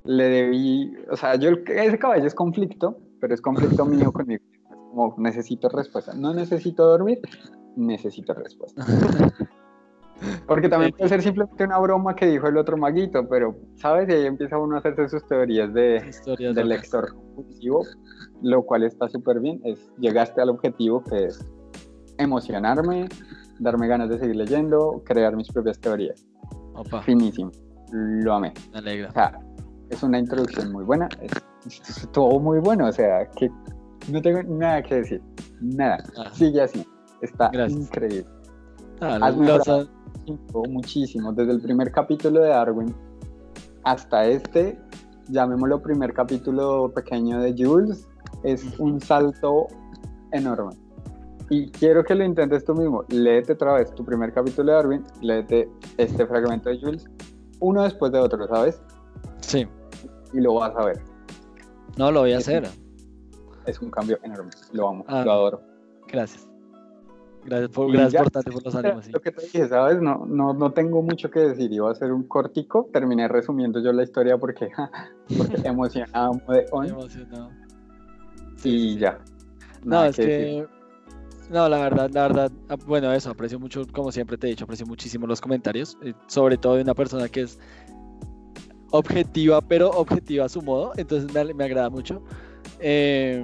le 0.06 0.24
debí, 0.24 0.96
o 1.08 1.16
sea, 1.16 1.36
yo 1.36 1.52
ese 1.68 2.00
caballo 2.00 2.26
es 2.26 2.34
conflicto, 2.34 2.98
pero 3.20 3.34
es 3.34 3.42
conflicto 3.42 3.86
mío 3.86 4.12
conmigo. 4.12 4.44
Como 4.70 5.16
necesito 5.18 5.70
respuesta. 5.70 6.14
No 6.14 6.34
necesito 6.34 6.86
dormir, 6.86 7.20
necesito 7.76 8.34
respuesta. 8.34 8.86
Porque 10.48 10.68
también 10.68 10.92
puede 10.94 11.10
ser 11.10 11.22
simplemente 11.22 11.64
una 11.64 11.78
broma 11.78 12.16
que 12.16 12.26
dijo 12.26 12.48
el 12.48 12.58
otro 12.58 12.78
maguito, 12.78 13.28
pero, 13.30 13.56
¿sabes? 13.76 14.10
Y 14.10 14.14
ahí 14.14 14.26
empieza 14.26 14.58
uno 14.58 14.76
a 14.76 14.80
hacerse 14.80 15.10
sus 15.10 15.28
teorías 15.28 15.72
de, 15.74 16.12
del 16.56 16.70
lector 16.70 17.14
compulsivo, 17.14 17.84
lo 18.42 18.64
cual 18.64 18.84
está 18.84 19.08
súper 19.10 19.40
bien. 19.40 19.62
Es, 19.64 19.92
llegaste 20.00 20.42
al 20.42 20.50
objetivo 20.50 21.04
que 21.04 21.26
es 21.26 21.46
emocionarme, 22.18 23.08
darme 23.60 23.88
ganas 23.88 24.10
de 24.10 24.18
seguir 24.18 24.38
leyendo, 24.38 25.04
crear 25.06 25.36
mis 25.36 25.52
propias 25.52 25.80
teorías. 25.80 26.26
Opa. 26.74 27.02
Finísimo. 27.04 27.52
Lo 27.92 28.34
amé. 28.34 28.54
Me 28.72 28.80
alegra. 28.80 29.10
O 29.10 29.14
sea, 29.14 29.40
es 29.90 30.04
una 30.04 30.20
introducción 30.20 30.72
muy 30.72 30.84
buena, 30.84 31.10
es 31.22 32.08
todo 32.12 32.40
muy 32.40 32.60
bueno, 32.60 32.88
o 32.88 32.92
sea, 32.92 33.30
que 33.32 33.50
no 34.12 34.22
tengo 34.22 34.44
nada 34.44 34.82
que 34.84 34.96
decir, 34.96 35.22
nada, 35.62 36.04
ah. 36.18 36.30
sigue 36.34 36.62
así, 36.62 36.86
está 37.22 37.52
increíble. 37.68 38.26
Ah, 39.02 39.20
Has 39.22 39.38
mejorado 39.38 39.88
muchísimo, 40.70 41.32
desde 41.34 41.52
el 41.54 41.62
primer 41.62 41.92
capítulo 41.92 42.42
de 42.42 42.50
Darwin 42.50 42.96
hasta 43.84 44.26
este, 44.26 44.78
llamémoslo 45.30 45.82
primer 45.82 46.14
capítulo 46.14 46.92
pequeño 46.94 47.40
de 47.40 47.54
Jules, 47.58 48.08
es 48.44 48.66
un 48.80 49.00
salto 49.00 49.68
enorme. 50.32 50.76
Y 51.50 51.70
quiero 51.72 52.04
que 52.04 52.14
lo 52.14 52.26
intentes 52.26 52.66
tú 52.66 52.76
mismo. 52.76 53.06
Léete 53.08 53.54
otra 53.54 53.76
vez 53.76 53.94
tu 53.96 54.04
primer 54.04 54.34
capítulo 54.34 54.72
de 54.72 54.76
Darwin, 54.76 55.04
léete 55.22 55.70
este 55.98 56.26
fragmento 56.26 56.70
de 56.70 56.80
Jules, 56.80 57.06
uno 57.60 57.84
después 57.84 58.12
de 58.12 58.20
otro, 58.20 58.46
¿sabes? 58.48 58.82
Sí. 59.40 59.66
Y 60.34 60.42
lo 60.42 60.56
vas 60.56 60.76
a 60.76 60.86
ver. 60.86 61.00
No, 61.98 62.12
lo 62.12 62.22
voy 62.22 62.34
a 62.34 62.38
hacer. 62.38 62.68
es 63.66 63.82
un 63.82 63.90
cambio 63.90 64.20
enorme. 64.24 64.52
Lo 64.72 64.90
amo, 64.90 65.06
ah, 65.08 65.24
lo 65.26 65.32
adoro. 65.32 65.62
Gracias. 66.08 66.48
Gracias 67.44 67.70
por, 67.72 67.92
gracias 67.92 68.24
por, 68.24 68.32
tanto, 68.32 68.52
por 68.52 68.66
los 68.66 68.76
ánimos. 68.84 69.12
Lo 69.12 69.22
que 69.22 69.32
te 69.32 69.42
dije, 69.42 69.68
¿sabes? 69.68 70.02
No, 70.02 70.26
no, 70.28 70.54
no 70.54 70.72
tengo 70.74 71.02
mucho 71.02 71.32
que 71.32 71.40
decir. 71.40 71.72
Iba 71.72 71.92
a 71.92 71.96
ser 71.96 72.12
un 72.12 72.24
cortico. 72.24 72.90
Terminé 72.92 73.28
resumiendo 73.28 73.80
yo 73.80 73.94
la 73.94 74.04
historia 74.04 74.38
porque, 74.38 74.70
porque 75.38 75.68
emocionado. 75.68 76.42
Emocionado. 76.50 77.50
Sí, 78.58 78.70
y 78.70 78.98
ya. 78.98 79.20
No, 79.84 80.04
es 80.04 80.18
que. 80.18 80.68
No, 81.50 81.70
la 81.70 81.78
verdad, 81.78 82.10
la 82.12 82.22
verdad, 82.24 82.52
ah, 82.68 82.76
bueno, 82.86 83.14
eso, 83.14 83.30
aprecio 83.30 83.58
mucho, 83.58 83.84
como 83.94 84.12
siempre 84.12 84.38
te 84.38 84.48
he 84.48 84.50
dicho, 84.50 84.66
aprecio 84.66 84.86
muchísimo 84.86 85.28
los 85.28 85.40
comentarios, 85.40 85.98
eh, 86.02 86.14
sobre 86.28 86.58
todo 86.58 86.76
de 86.76 86.82
una 86.82 86.94
persona 86.94 87.30
que 87.30 87.42
es 87.42 87.58
objetiva, 88.92 89.62
pero 89.62 89.90
objetiva 89.90 90.46
a 90.46 90.50
su 90.50 90.62
modo, 90.62 90.94
entonces 90.98 91.34
me, 91.34 91.54
me 91.54 91.64
agrada 91.66 91.90
mucho. 91.90 92.22
Eh, 92.80 93.44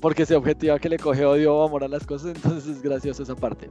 porque 0.00 0.24
se 0.26 0.36
objetiva 0.36 0.78
que 0.78 0.88
le 0.88 0.98
coge 0.98 1.24
odio 1.24 1.56
o 1.56 1.66
amor 1.66 1.84
a 1.84 1.88
las 1.88 2.06
cosas, 2.06 2.34
entonces 2.36 2.76
es 2.76 2.82
gracioso 2.82 3.22
esa 3.22 3.34
parte. 3.34 3.68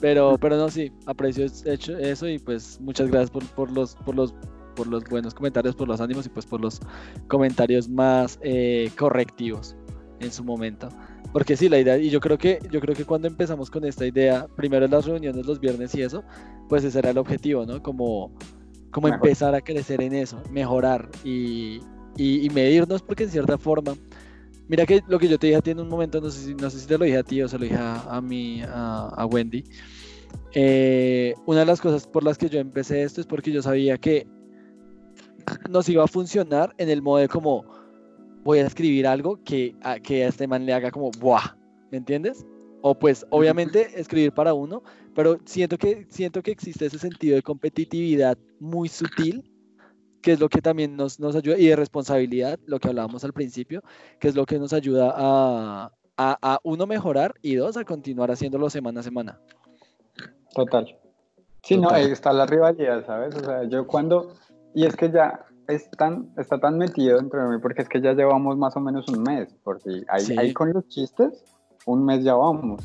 Pero, 0.00 0.38
pero 0.38 0.56
no, 0.56 0.68
sí, 0.68 0.92
aprecio 1.06 1.46
hecho 1.64 1.98
eso 1.98 2.28
y 2.28 2.38
pues 2.38 2.80
muchas 2.80 3.08
gracias 3.08 3.30
por, 3.30 3.44
por, 3.46 3.72
los, 3.72 3.96
por, 3.96 4.14
los, 4.14 4.32
por 4.76 4.86
los 4.86 5.02
buenos 5.04 5.34
comentarios, 5.34 5.74
por 5.74 5.88
los 5.88 6.00
ánimos 6.00 6.26
y 6.26 6.28
pues 6.28 6.46
por 6.46 6.60
los 6.60 6.80
comentarios 7.26 7.88
más 7.88 8.38
eh, 8.42 8.90
correctivos 8.96 9.76
en 10.20 10.30
su 10.30 10.44
momento. 10.44 10.88
Porque 11.32 11.56
sí, 11.56 11.68
la 11.68 11.78
idea, 11.80 11.98
y 11.98 12.10
yo 12.10 12.20
creo 12.20 12.38
que, 12.38 12.60
yo 12.70 12.80
creo 12.80 12.94
que 12.94 13.04
cuando 13.04 13.26
empezamos 13.26 13.70
con 13.70 13.84
esta 13.84 14.06
idea, 14.06 14.46
primero 14.56 14.84
en 14.84 14.92
las 14.92 15.04
reuniones 15.04 15.44
los 15.46 15.58
viernes 15.58 15.94
y 15.96 16.02
eso, 16.02 16.22
pues 16.68 16.84
ese 16.84 17.00
era 17.00 17.10
el 17.10 17.18
objetivo, 17.18 17.66
¿no? 17.66 17.82
Como, 17.82 18.30
como 18.90 19.08
empezar 19.08 19.54
a 19.54 19.60
crecer 19.60 20.00
en 20.00 20.14
eso, 20.14 20.40
mejorar 20.50 21.08
y, 21.24 21.80
y 22.16 22.48
medirnos, 22.50 23.02
porque 23.02 23.24
en 23.24 23.30
cierta 23.30 23.58
forma 23.58 23.94
Mira 24.68 24.84
que 24.84 25.02
lo 25.08 25.18
que 25.18 25.28
yo 25.28 25.38
te 25.38 25.46
dije 25.46 25.56
a 25.56 25.62
ti 25.62 25.70
en 25.70 25.80
un 25.80 25.88
momento, 25.88 26.20
no 26.20 26.30
sé 26.30 26.44
si, 26.44 26.54
no 26.54 26.68
sé 26.68 26.78
si 26.78 26.86
te 26.86 26.98
lo 26.98 27.06
dije 27.06 27.16
a 27.16 27.22
ti 27.22 27.40
o 27.40 27.48
se 27.48 27.58
lo 27.58 27.64
dije 27.64 27.76
a, 27.76 28.02
a 28.02 28.20
mí, 28.20 28.62
a, 28.66 29.26
Wendy. 29.26 29.64
Eh, 30.52 31.34
una 31.46 31.60
de 31.60 31.66
las 31.66 31.80
cosas 31.80 32.06
por 32.06 32.22
las 32.22 32.36
que 32.36 32.50
yo 32.50 32.60
empecé 32.60 33.02
esto 33.02 33.22
es 33.22 33.26
porque 33.26 33.50
yo 33.50 33.62
sabía 33.62 33.96
que 33.96 34.26
nos 35.70 35.88
iba 35.88 36.04
a 36.04 36.06
funcionar 36.06 36.74
en 36.76 36.90
el 36.90 37.00
modo 37.00 37.18
de 37.18 37.28
como 37.28 37.64
voy 38.44 38.58
a 38.58 38.66
escribir 38.66 39.06
algo 39.06 39.42
que 39.42 39.74
a, 39.80 39.98
que 39.98 40.24
a 40.24 40.28
este 40.28 40.46
man 40.46 40.66
le 40.66 40.74
haga 40.74 40.90
como 40.90 41.10
¡buah! 41.12 41.56
¿Me 41.90 41.96
entiendes? 41.96 42.44
O 42.80 42.94
pues 42.94 43.26
obviamente 43.30 44.00
escribir 44.00 44.32
para 44.32 44.54
uno, 44.54 44.82
pero 45.14 45.38
siento 45.44 45.78
que, 45.78 46.06
siento 46.10 46.42
que 46.42 46.52
existe 46.52 46.86
ese 46.86 46.98
sentido 46.98 47.36
de 47.36 47.42
competitividad 47.42 48.38
muy 48.60 48.88
sutil 48.88 49.44
que 50.22 50.32
es 50.32 50.40
lo 50.40 50.48
que 50.48 50.60
también 50.60 50.96
nos, 50.96 51.20
nos 51.20 51.36
ayuda, 51.36 51.58
y 51.58 51.66
de 51.66 51.76
responsabilidad, 51.76 52.58
lo 52.66 52.78
que 52.78 52.88
hablábamos 52.88 53.24
al 53.24 53.32
principio, 53.32 53.82
que 54.18 54.28
es 54.28 54.34
lo 54.34 54.46
que 54.46 54.58
nos 54.58 54.72
ayuda 54.72 55.12
a, 55.16 55.92
a, 56.16 56.38
a 56.54 56.60
uno 56.64 56.86
mejorar 56.86 57.34
y 57.42 57.54
dos, 57.54 57.76
a 57.76 57.84
continuar 57.84 58.30
haciéndolo 58.30 58.68
semana 58.70 59.00
a 59.00 59.02
semana. 59.02 59.40
Total. 60.54 60.98
Sí, 61.62 61.76
no, 61.76 61.90
ahí 61.90 62.10
está 62.10 62.32
la 62.32 62.46
rivalidad, 62.46 63.04
¿sabes? 63.06 63.34
O 63.36 63.44
sea, 63.44 63.64
yo 63.64 63.86
cuando, 63.86 64.34
y 64.74 64.86
es 64.86 64.96
que 64.96 65.10
ya 65.10 65.44
es 65.68 65.90
tan, 65.92 66.32
está 66.36 66.58
tan 66.58 66.78
metido 66.78 67.18
dentro 67.18 67.42
de 67.42 67.56
mí, 67.56 67.60
porque 67.60 67.82
es 67.82 67.88
que 67.88 68.00
ya 68.00 68.14
llevamos 68.14 68.56
más 68.56 68.76
o 68.76 68.80
menos 68.80 69.08
un 69.08 69.22
mes, 69.22 69.54
porque 69.62 70.04
ahí, 70.08 70.24
ahí 70.36 70.52
con 70.52 70.72
los 70.72 70.88
chistes, 70.88 71.44
un 71.92 72.04
mes 72.04 72.22
ya 72.22 72.34
vamos. 72.34 72.84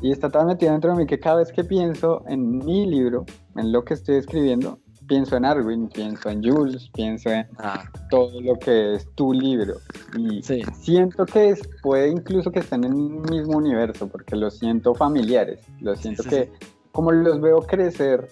Y 0.00 0.10
está 0.10 0.28
tan 0.28 0.46
metido 0.46 0.72
dentro 0.72 0.90
de 0.92 0.98
mí 0.98 1.06
que 1.06 1.18
cada 1.18 1.36
vez 1.36 1.52
que 1.52 1.64
pienso 1.64 2.22
en 2.28 2.58
mi 2.58 2.86
libro, 2.86 3.24
en 3.56 3.72
lo 3.72 3.84
que 3.84 3.94
estoy 3.94 4.16
escribiendo, 4.16 4.78
pienso 5.06 5.36
en 5.36 5.44
Arwin, 5.44 5.88
pienso 5.88 6.28
en 6.28 6.42
Jules, 6.42 6.90
pienso 6.92 7.30
en 7.30 7.46
ah. 7.58 7.84
todo 8.10 8.40
lo 8.40 8.58
que 8.58 8.94
es 8.94 9.08
tu 9.14 9.32
libro. 9.32 9.74
Y 10.18 10.42
siento 10.42 11.24
que 11.24 11.54
puede 11.82 12.08
incluso 12.08 12.50
que 12.50 12.60
estén 12.60 12.84
en 12.84 12.92
el 12.92 13.30
mismo 13.30 13.56
universo, 13.56 14.08
porque 14.08 14.36
los 14.36 14.58
siento 14.58 14.94
familiares, 14.94 15.60
los 15.80 15.98
siento 16.00 16.22
que 16.24 16.50
como 16.92 17.10
los 17.10 17.40
veo 17.40 17.60
crecer, 17.62 18.28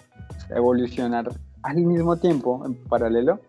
evolucionar 0.49 1.29
al 1.63 1.77
mismo 1.77 2.17
tiempo, 2.17 2.63
en 2.65 2.75
paralelo, 2.75 3.39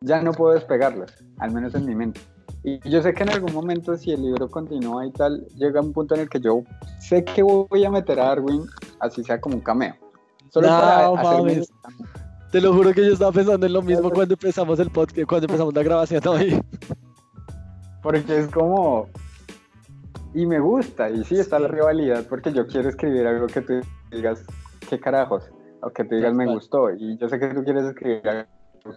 ya 0.00 0.22
no 0.22 0.32
puedo 0.32 0.54
despegarlos, 0.54 1.12
al 1.38 1.52
menos 1.52 1.74
en 1.74 1.86
mi 1.86 1.94
mente. 1.94 2.20
Y 2.64 2.88
yo 2.88 3.02
sé 3.02 3.14
que 3.14 3.22
en 3.22 3.30
algún 3.30 3.52
momento, 3.52 3.96
si 3.96 4.12
el 4.12 4.22
libro 4.22 4.48
continúa 4.50 5.06
y 5.06 5.12
tal, 5.12 5.46
llega 5.56 5.80
un 5.80 5.92
punto 5.92 6.14
en 6.14 6.22
el 6.22 6.28
que 6.28 6.40
yo 6.40 6.62
sé 7.00 7.24
que 7.24 7.42
voy 7.42 7.84
a 7.84 7.90
meter 7.90 8.18
a 8.20 8.32
Arwin, 8.32 8.66
así 9.00 9.22
sea 9.22 9.40
como 9.40 9.56
un 9.56 9.60
cameo. 9.60 9.94
Solo 10.50 10.68
para 10.68 11.08
hacerme 11.08 11.62
te 12.50 12.62
lo 12.62 12.72
juro 12.72 12.92
que 12.92 13.04
yo 13.04 13.12
estaba 13.12 13.30
pensando 13.30 13.66
en 13.66 13.72
lo 13.74 13.82
mismo 13.82 14.10
cuando 14.10 14.34
empezamos 14.34 14.78
el 14.80 14.90
podcast, 14.90 15.28
cuando 15.28 15.46
empezamos 15.46 15.74
la 15.74 15.82
grabación 15.82 16.26
hoy. 16.26 16.60
Porque 18.02 18.38
es 18.38 18.48
como. 18.48 19.08
Y 20.34 20.46
me 20.46 20.58
gusta, 20.58 21.10
y 21.10 21.24
sí 21.24 21.34
está 21.38 21.58
la 21.58 21.68
rivalidad, 21.68 22.24
porque 22.28 22.52
yo 22.52 22.66
quiero 22.66 22.88
escribir 22.88 23.26
algo 23.26 23.46
que 23.48 23.60
tú 23.60 23.80
digas, 24.10 24.44
¿qué 24.88 24.98
carajos? 24.98 25.50
O 25.82 25.90
que 25.90 26.04
tú 26.04 26.14
digas, 26.14 26.34
me 26.34 26.46
gustó. 26.46 26.90
Y 26.90 27.18
yo 27.18 27.28
sé 27.28 27.38
que 27.38 27.48
tú 27.48 27.64
quieres 27.64 27.84
escribir 27.84 28.26
algo 28.28 28.48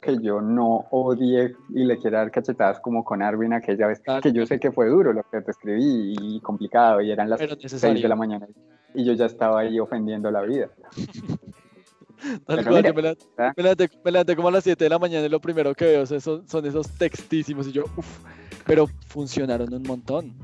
que 0.02 0.18
yo 0.22 0.42
no 0.42 0.88
odie 0.92 1.56
y 1.70 1.84
le 1.84 1.98
quiera 1.98 2.20
dar 2.20 2.32
cachetadas 2.32 2.80
como 2.80 3.04
con 3.04 3.22
Arwin 3.22 3.54
aquella 3.54 3.88
vez, 3.88 4.02
que 4.22 4.32
yo 4.32 4.46
sé 4.46 4.60
que 4.60 4.72
fue 4.72 4.88
duro 4.88 5.14
lo 5.14 5.24
que 5.24 5.42
te 5.42 5.52
escribí 5.52 6.16
y 6.20 6.40
complicado, 6.42 7.02
y 7.02 7.12
eran 7.12 7.30
las 7.30 7.40
6 7.40 7.82
de 7.82 8.08
la 8.08 8.16
mañana. 8.16 8.48
Y 8.94 9.06
yo 9.06 9.14
ya 9.14 9.26
estaba 9.26 9.62
ahí 9.62 9.80
ofendiendo 9.80 10.30
la 10.32 10.42
vida. 10.42 10.70
Tal 12.46 12.64
cual, 12.64 12.84
me, 12.84 14.12
levanté, 14.12 14.36
como 14.36 14.50
a 14.50 14.52
las 14.52 14.64
7 14.64 14.84
de 14.84 14.90
la 14.90 15.00
mañana 15.00 15.26
y 15.26 15.30
lo 15.30 15.42
primero 15.42 15.74
que 15.74 15.86
veo 15.86 16.06
son, 16.06 16.48
son 16.48 16.66
esos 16.66 16.88
textísimos 16.92 17.68
y 17.68 17.72
yo, 17.72 17.86
uff, 17.98 18.20
pero 18.66 18.88
funcionaron 19.08 19.74
un 19.74 19.82
montón. 19.84 20.36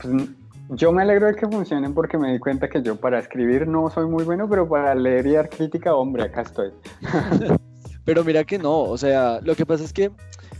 Pues, 0.00 0.28
yo 0.70 0.92
me 0.92 1.02
alegro 1.02 1.26
de 1.26 1.34
que 1.34 1.46
funcionen 1.46 1.94
porque 1.94 2.18
me 2.18 2.32
di 2.32 2.38
cuenta 2.38 2.68
que 2.68 2.82
yo 2.82 2.96
para 2.96 3.18
escribir 3.18 3.66
no 3.66 3.90
soy 3.90 4.06
muy 4.06 4.24
bueno, 4.24 4.48
pero 4.48 4.68
para 4.68 4.94
leer 4.94 5.26
y 5.26 5.32
dar 5.32 5.48
crítica, 5.48 5.94
hombre, 5.94 6.24
acá 6.24 6.42
estoy. 6.42 6.70
pero 8.04 8.24
mira 8.24 8.44
que 8.44 8.58
no, 8.58 8.82
o 8.82 8.98
sea, 8.98 9.40
lo 9.42 9.54
que 9.54 9.66
pasa 9.66 9.84
es 9.84 9.92
que 9.92 10.10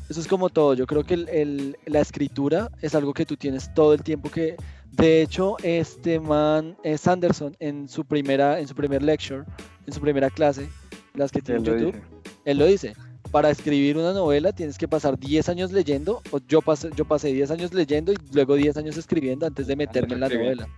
eso 0.09 0.21
es 0.21 0.27
como 0.27 0.49
todo, 0.49 0.75
yo 0.75 0.87
creo 0.87 1.05
que 1.05 1.15
el, 1.15 1.77
la 1.87 2.01
escritura 2.01 2.71
es 2.81 2.95
algo 2.95 3.13
que 3.13 3.27
tú 3.27 3.37
tienes 3.37 3.73
todo 3.75 3.93
el 3.93 4.03
tiempo 4.03 4.31
que 4.31 4.57
de 4.93 5.23
hecho, 5.23 5.57
este 5.63 6.19
man, 6.19 6.77
es 6.83 7.03
Sanderson, 7.03 7.57
en 7.61 7.89
su 7.89 8.05
primera, 8.05 8.59
en 8.59 8.67
su 8.67 8.75
primer 8.75 9.03
lecture, 9.03 9.45
en 9.87 9.93
su 9.93 10.01
primera 10.01 10.29
clase, 10.29 10.69
las 11.15 11.31
que 11.31 11.41
tiene 11.41 11.61
en 11.61 11.65
YouTube, 11.67 12.03
él 12.45 12.59
lo 12.59 12.67
dice. 12.67 12.95
Para 13.31 13.51
escribir 13.51 13.99
una 13.99 14.13
novela 14.13 14.53
tienes 14.53 14.79
que 14.79 14.89
pasar 14.89 15.19
10 15.19 15.49
años 15.51 15.73
leyendo, 15.73 16.23
o 16.31 16.39
yo 16.49 16.63
pasé, 16.63 16.91
yo 16.97 17.05
pasé 17.05 17.33
10 17.33 17.51
años 17.51 17.75
leyendo 17.75 18.13
y 18.13 18.17
luego 18.33 18.55
10 18.55 18.77
años 18.79 18.97
escribiendo 18.97 19.47
antes 19.47 19.67
de 19.67 19.77
meterme 19.77 20.15
en 20.15 20.21
la 20.21 20.29
novela. 20.29 20.69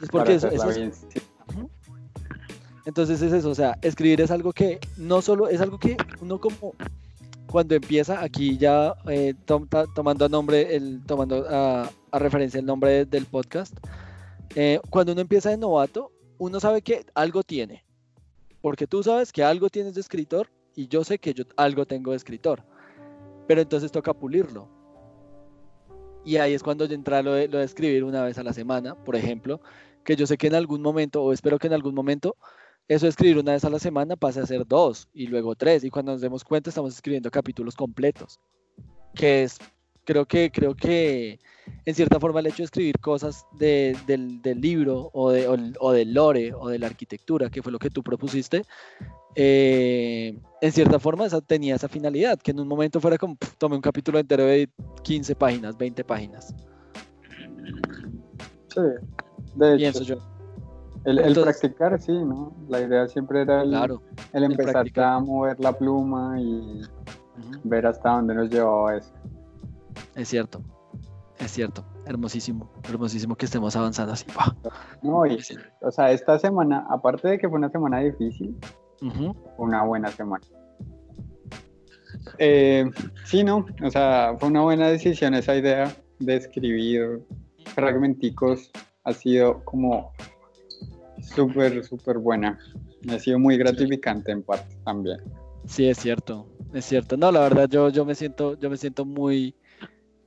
Es 0.00 0.08
porque 0.08 0.34
eso, 0.34 0.48
es, 0.48 1.06
Entonces 2.86 3.20
es 3.20 3.32
eso, 3.32 3.50
o 3.50 3.54
sea, 3.54 3.76
escribir 3.82 4.22
es 4.22 4.30
algo 4.30 4.52
que 4.52 4.80
no 4.96 5.20
solo 5.20 5.48
es 5.48 5.60
algo 5.60 5.78
que 5.78 5.96
uno 6.20 6.40
como 6.40 6.74
cuando 7.52 7.74
empieza, 7.74 8.22
aquí 8.22 8.56
ya 8.56 8.94
eh, 9.08 9.34
tomando 9.94 10.24
a 10.24 10.28
nombre, 10.30 10.74
el, 10.74 11.02
tomando 11.04 11.44
a, 11.50 11.90
referencia 12.12 12.58
el 12.58 12.64
nombre 12.64 13.04
del 13.04 13.26
podcast, 13.26 13.76
eh, 14.54 14.80
cuando 14.88 15.12
uno 15.12 15.20
empieza 15.20 15.50
de 15.50 15.58
novato, 15.58 16.12
uno 16.38 16.58
sabe 16.60 16.80
que 16.80 17.04
algo 17.14 17.42
tiene, 17.42 17.84
porque 18.62 18.86
tú 18.86 19.02
sabes 19.02 19.32
que 19.32 19.44
algo 19.44 19.68
tienes 19.68 19.94
de 19.94 20.00
escritor 20.00 20.48
y 20.74 20.88
yo 20.88 21.04
sé 21.04 21.18
que 21.18 21.34
yo 21.34 21.44
algo 21.56 21.86
tengo 21.86 22.12
de 22.12 22.16
escritor, 22.16 22.62
pero 23.46 23.60
entonces 23.60 23.92
toca 23.92 24.12
pulirlo. 24.12 24.68
Y 26.24 26.36
ahí 26.36 26.54
es 26.54 26.62
cuando 26.62 26.84
entra 26.84 27.22
lo 27.22 27.32
de, 27.32 27.48
lo 27.48 27.58
de 27.58 27.64
escribir 27.64 28.04
una 28.04 28.22
vez 28.22 28.38
a 28.38 28.42
la 28.42 28.52
semana, 28.52 28.94
por 28.94 29.16
ejemplo, 29.16 29.60
que 30.04 30.16
yo 30.16 30.26
sé 30.26 30.36
que 30.36 30.46
en 30.46 30.54
algún 30.54 30.82
momento, 30.82 31.22
o 31.22 31.32
espero 31.32 31.58
que 31.58 31.66
en 31.66 31.72
algún 31.72 31.94
momento, 31.94 32.36
eso 32.88 33.06
de 33.06 33.10
escribir 33.10 33.38
una 33.38 33.52
vez 33.52 33.64
a 33.64 33.70
la 33.70 33.78
semana 33.78 34.16
pasa 34.16 34.42
a 34.42 34.46
ser 34.46 34.66
dos 34.66 35.08
y 35.12 35.26
luego 35.26 35.54
tres. 35.54 35.84
Y 35.84 35.90
cuando 35.90 36.12
nos 36.12 36.20
demos 36.20 36.44
cuenta 36.44 36.70
estamos 36.70 36.94
escribiendo 36.94 37.30
capítulos 37.30 37.74
completos. 37.74 38.40
Que 39.14 39.44
es, 39.44 39.58
creo 40.04 40.26
que, 40.26 40.50
creo 40.50 40.74
que 40.74 41.38
en 41.84 41.94
cierta 41.94 42.18
forma 42.18 42.40
el 42.40 42.46
hecho 42.46 42.58
de 42.58 42.64
escribir 42.64 42.98
cosas 42.98 43.46
del, 43.58 43.96
libro 44.60 45.10
o, 45.12 45.30
de, 45.30 45.46
o, 45.78 45.92
del 45.92 46.14
lore 46.14 46.52
o 46.54 46.68
de 46.68 46.78
la 46.78 46.86
arquitectura, 46.86 47.50
que 47.50 47.62
fue 47.62 47.72
lo 47.72 47.78
que 47.78 47.90
tú 47.90 48.02
propusiste, 48.02 48.64
eh, 49.34 50.38
en 50.60 50.72
cierta 50.72 50.98
forma 50.98 51.26
esa, 51.26 51.40
tenía 51.40 51.74
esa 51.74 51.88
finalidad, 51.88 52.38
que 52.38 52.50
en 52.50 52.60
un 52.60 52.68
momento 52.68 53.00
fuera 53.00 53.18
como, 53.18 53.36
tome 53.58 53.76
un 53.76 53.82
capítulo 53.82 54.18
entero 54.18 54.44
de 54.44 54.68
15 55.02 55.34
páginas, 55.34 55.76
20 55.76 56.04
páginas. 56.04 56.54
Sí, 58.68 58.80
de 59.56 59.76
Pienso 59.76 60.02
yo. 60.02 60.16
El, 61.04 61.34
practicar, 61.34 62.00
sí, 62.00 62.12
¿no? 62.12 62.54
La 62.68 62.80
idea 62.80 63.08
siempre 63.08 63.42
era 63.42 63.62
el, 63.62 63.74
el 64.32 64.44
empezar 64.44 64.86
a 65.00 65.18
mover 65.18 65.58
la 65.58 65.72
pluma 65.72 66.40
y 66.40 66.82
ver 67.64 67.86
hasta 67.86 68.10
dónde 68.10 68.34
nos 68.34 68.50
llevaba 68.50 68.96
eso. 68.96 69.12
Es 70.14 70.28
cierto, 70.28 70.62
es 71.38 71.50
cierto. 71.50 71.84
hermosísimo, 72.06 72.70
hermosísimo 72.88 73.34
que 73.34 73.46
estemos 73.46 73.74
avanzando 73.74 74.12
así. 74.12 74.26
No, 75.02 75.22
o 75.80 75.90
sea, 75.90 76.12
esta 76.12 76.38
semana, 76.38 76.86
aparte 76.88 77.28
de 77.28 77.38
que 77.38 77.48
fue 77.48 77.58
una 77.58 77.70
semana 77.70 77.98
difícil, 77.98 78.56
una 79.58 79.84
buena 79.84 80.08
semana. 80.10 80.44
Eh, 82.38 82.88
sí, 83.24 83.42
no, 83.42 83.66
o 83.82 83.90
sea, 83.90 84.36
fue 84.38 84.48
una 84.48 84.62
buena 84.62 84.88
decisión 84.88 85.34
esa 85.34 85.56
idea 85.56 85.94
de 86.18 86.36
escribir 86.36 87.22
fragmenticos, 87.74 88.70
ha 89.04 89.12
sido 89.12 89.64
como 89.64 90.12
súper, 91.20 91.84
súper 91.84 92.18
buena. 92.18 92.58
Ha 93.08 93.18
sido 93.18 93.38
muy 93.38 93.56
gratificante 93.56 94.30
en 94.32 94.42
parte 94.42 94.76
también. 94.84 95.18
Sí, 95.66 95.88
es 95.88 95.98
cierto, 95.98 96.46
es 96.72 96.84
cierto. 96.84 97.16
No, 97.16 97.32
la 97.32 97.40
verdad 97.40 97.68
yo, 97.68 97.88
yo 97.88 98.04
me 98.04 98.14
siento, 98.14 98.58
yo 98.58 98.70
me 98.70 98.76
siento 98.76 99.04
muy 99.04 99.54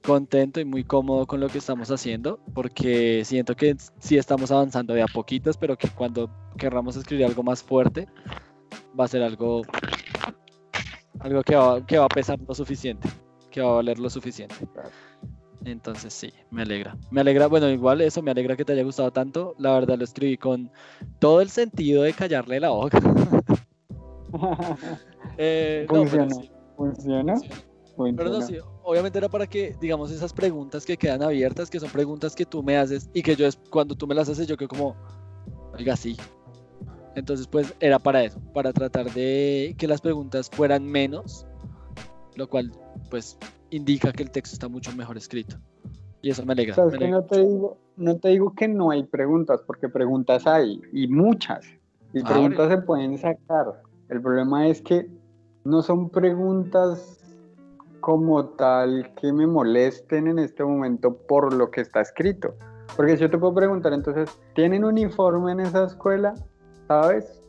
contento 0.06 0.60
y 0.60 0.66
muy 0.66 0.84
cómodo 0.84 1.26
con 1.26 1.40
lo 1.40 1.50
que 1.50 1.58
estamos 1.58 1.90
haciendo, 1.90 2.40
porque 2.54 3.24
siento 3.26 3.56
que 3.56 3.76
sí 4.00 4.18
estamos 4.18 4.52
avanzando 4.52 4.94
de 4.94 5.02
a 5.02 5.08
poquitos, 5.08 5.58
pero 5.58 5.78
que 5.78 5.90
cuando 5.90 6.30
querramos 6.58 6.96
escribir 6.96 7.26
algo 7.26 7.44
más 7.44 7.64
fuerte, 7.64 8.08
va 9.00 9.06
a 9.06 9.08
ser 9.08 9.24
algo, 9.24 9.62
algo 11.20 11.44
que 11.44 11.56
va, 11.56 11.86
que 11.86 11.98
va 11.98 12.06
a 12.06 12.10
pesar 12.10 12.40
lo 12.48 12.54
suficiente, 12.54 13.10
que 13.52 13.62
va 13.62 13.70
a 13.70 13.76
valer 13.76 14.00
lo 14.00 14.10
suficiente. 14.10 14.56
Entonces 15.66 16.14
sí, 16.14 16.32
me 16.52 16.62
alegra. 16.62 16.96
Me 17.10 17.22
alegra, 17.22 17.48
bueno, 17.48 17.70
igual 17.70 18.02
eso, 18.02 18.22
me 18.22 18.32
alegra 18.32 18.56
que 18.56 18.64
te 18.64 18.74
haya 18.74 18.84
gustado 18.84 19.12
tanto. 19.12 19.56
La 19.58 19.74
verdad 19.74 19.98
lo 19.98 20.04
escribí 20.04 20.38
con 20.38 20.72
todo 21.20 21.42
el 21.42 21.50
sentido 21.50 22.04
de 22.04 22.14
callarle 22.14 22.60
la 22.60 22.70
boca. 22.70 23.00
eh, 25.38 25.86
funciona, 25.88 26.36
funciona. 26.78 27.36
Pero 27.98 28.30
no, 28.30 28.42
sí, 28.42 28.58
obviamente 28.84 29.18
era 29.18 29.30
para 29.30 29.48
que, 29.48 29.76
digamos, 29.80 30.12
esas 30.12 30.34
preguntas 30.34 30.86
que 30.86 30.98
quedan 30.98 31.24
abiertas, 31.24 31.70
que 31.70 31.80
son 31.80 31.90
preguntas 31.90 32.36
que 32.36 32.46
tú 32.46 32.62
me 32.62 32.78
haces 32.78 33.10
y 33.14 33.24
que 33.24 33.36
yo, 33.36 33.48
cuando 33.70 33.96
tú 33.96 34.06
me 34.06 34.14
las 34.14 34.28
haces, 34.28 34.48
yo 34.48 34.58
creo 34.58 34.68
como, 34.68 34.96
oiga, 35.74 35.96
sí. 35.96 36.18
Entonces, 37.16 37.48
pues 37.48 37.74
era 37.80 37.98
para 38.00 38.24
eso, 38.24 38.40
para 38.54 38.74
tratar 38.74 39.12
de 39.12 39.76
que 39.78 39.88
las 39.88 40.02
preguntas 40.02 40.50
fueran 40.50 40.86
menos, 40.86 41.46
lo 42.36 42.48
cual, 42.48 42.72
pues, 43.10 43.38
indica 43.70 44.12
que 44.12 44.24
el 44.24 44.32
texto 44.32 44.56
está 44.56 44.68
mucho 44.68 44.92
mejor 44.96 45.18
escrito. 45.18 45.58
Y 46.22 46.30
eso 46.30 46.46
me 46.46 46.54
alegra. 46.54 46.76
no, 46.76 47.24
te 47.24 47.40
digo, 47.40 47.78
no 47.98 48.18
te 48.18 48.30
digo 48.30 48.54
que 48.54 48.68
no 48.68 48.92
hay 48.92 49.04
preguntas, 49.04 49.62
porque 49.66 49.88
preguntas 49.88 50.46
hay, 50.46 50.82
y 50.92 51.08
muchas. 51.08 51.66
Y 52.14 52.20
ah, 52.22 52.30
preguntas 52.30 52.70
se 52.70 52.78
pueden 52.80 53.18
sacar. 53.18 53.82
El 54.10 54.22
problema 54.22 54.68
es 54.68 54.82
que 54.82 55.10
no 55.64 55.82
son 55.82 56.10
preguntas 56.10 57.22
como 58.00 58.46
tal 58.50 59.14
que 59.16 59.34
me 59.34 59.48
molesten 59.48 60.28
en 60.28 60.40
este 60.40 60.64
momento 60.64 61.16
por 61.16 61.54
lo 61.54 61.72
que 61.72 61.82
está 61.82 62.02
escrito. 62.02 62.56
Porque 62.96 63.18
si 63.18 63.24
yo 63.24 63.30
te 63.30 63.38
puedo 63.38 63.54
preguntar, 63.54 63.94
entonces, 63.94 64.30
¿tienen 64.54 64.84
uniforme 64.84 65.52
en 65.54 65.62
esa 65.62 65.86
escuela? 65.86 66.36
¿Sabes? 66.88 67.42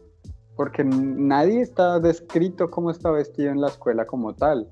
Porque 0.56 0.84
nadie 0.84 1.60
está 1.60 2.00
descrito 2.00 2.70
cómo 2.70 2.90
está 2.90 3.10
vestido 3.10 3.50
en 3.50 3.60
la 3.60 3.68
escuela 3.68 4.06
como 4.06 4.34
tal. 4.34 4.68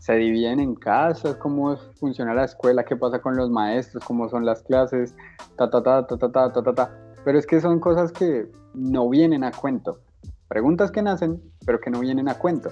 Se 0.00 0.14
dividen 0.14 0.60
en 0.60 0.74
casas, 0.74 1.36
cómo 1.36 1.76
funciona 1.94 2.34
la 2.34 2.44
escuela, 2.44 2.84
qué 2.84 2.96
pasa 2.96 3.20
con 3.20 3.36
los 3.36 3.50
maestros, 3.50 4.04
cómo 4.04 4.28
son 4.28 4.44
las 4.44 4.62
clases, 4.62 5.14
ta, 5.56 5.70
ta, 5.70 5.82
ta, 5.82 6.06
ta, 6.06 6.16
ta, 6.16 6.30
ta, 6.30 6.52
ta, 6.52 6.62
ta, 6.62 6.72
ta. 6.74 6.98
Pero 7.24 7.38
es 7.38 7.46
que 7.46 7.60
son 7.60 7.80
cosas 7.80 8.12
que 8.12 8.50
no 8.74 9.08
vienen 9.08 9.44
a 9.44 9.52
cuento. 9.52 10.00
Preguntas 10.48 10.90
que 10.90 11.02
nacen, 11.02 11.42
pero 11.64 11.80
que 11.80 11.90
no 11.90 12.00
vienen 12.00 12.28
a 12.28 12.34
cuento. 12.34 12.70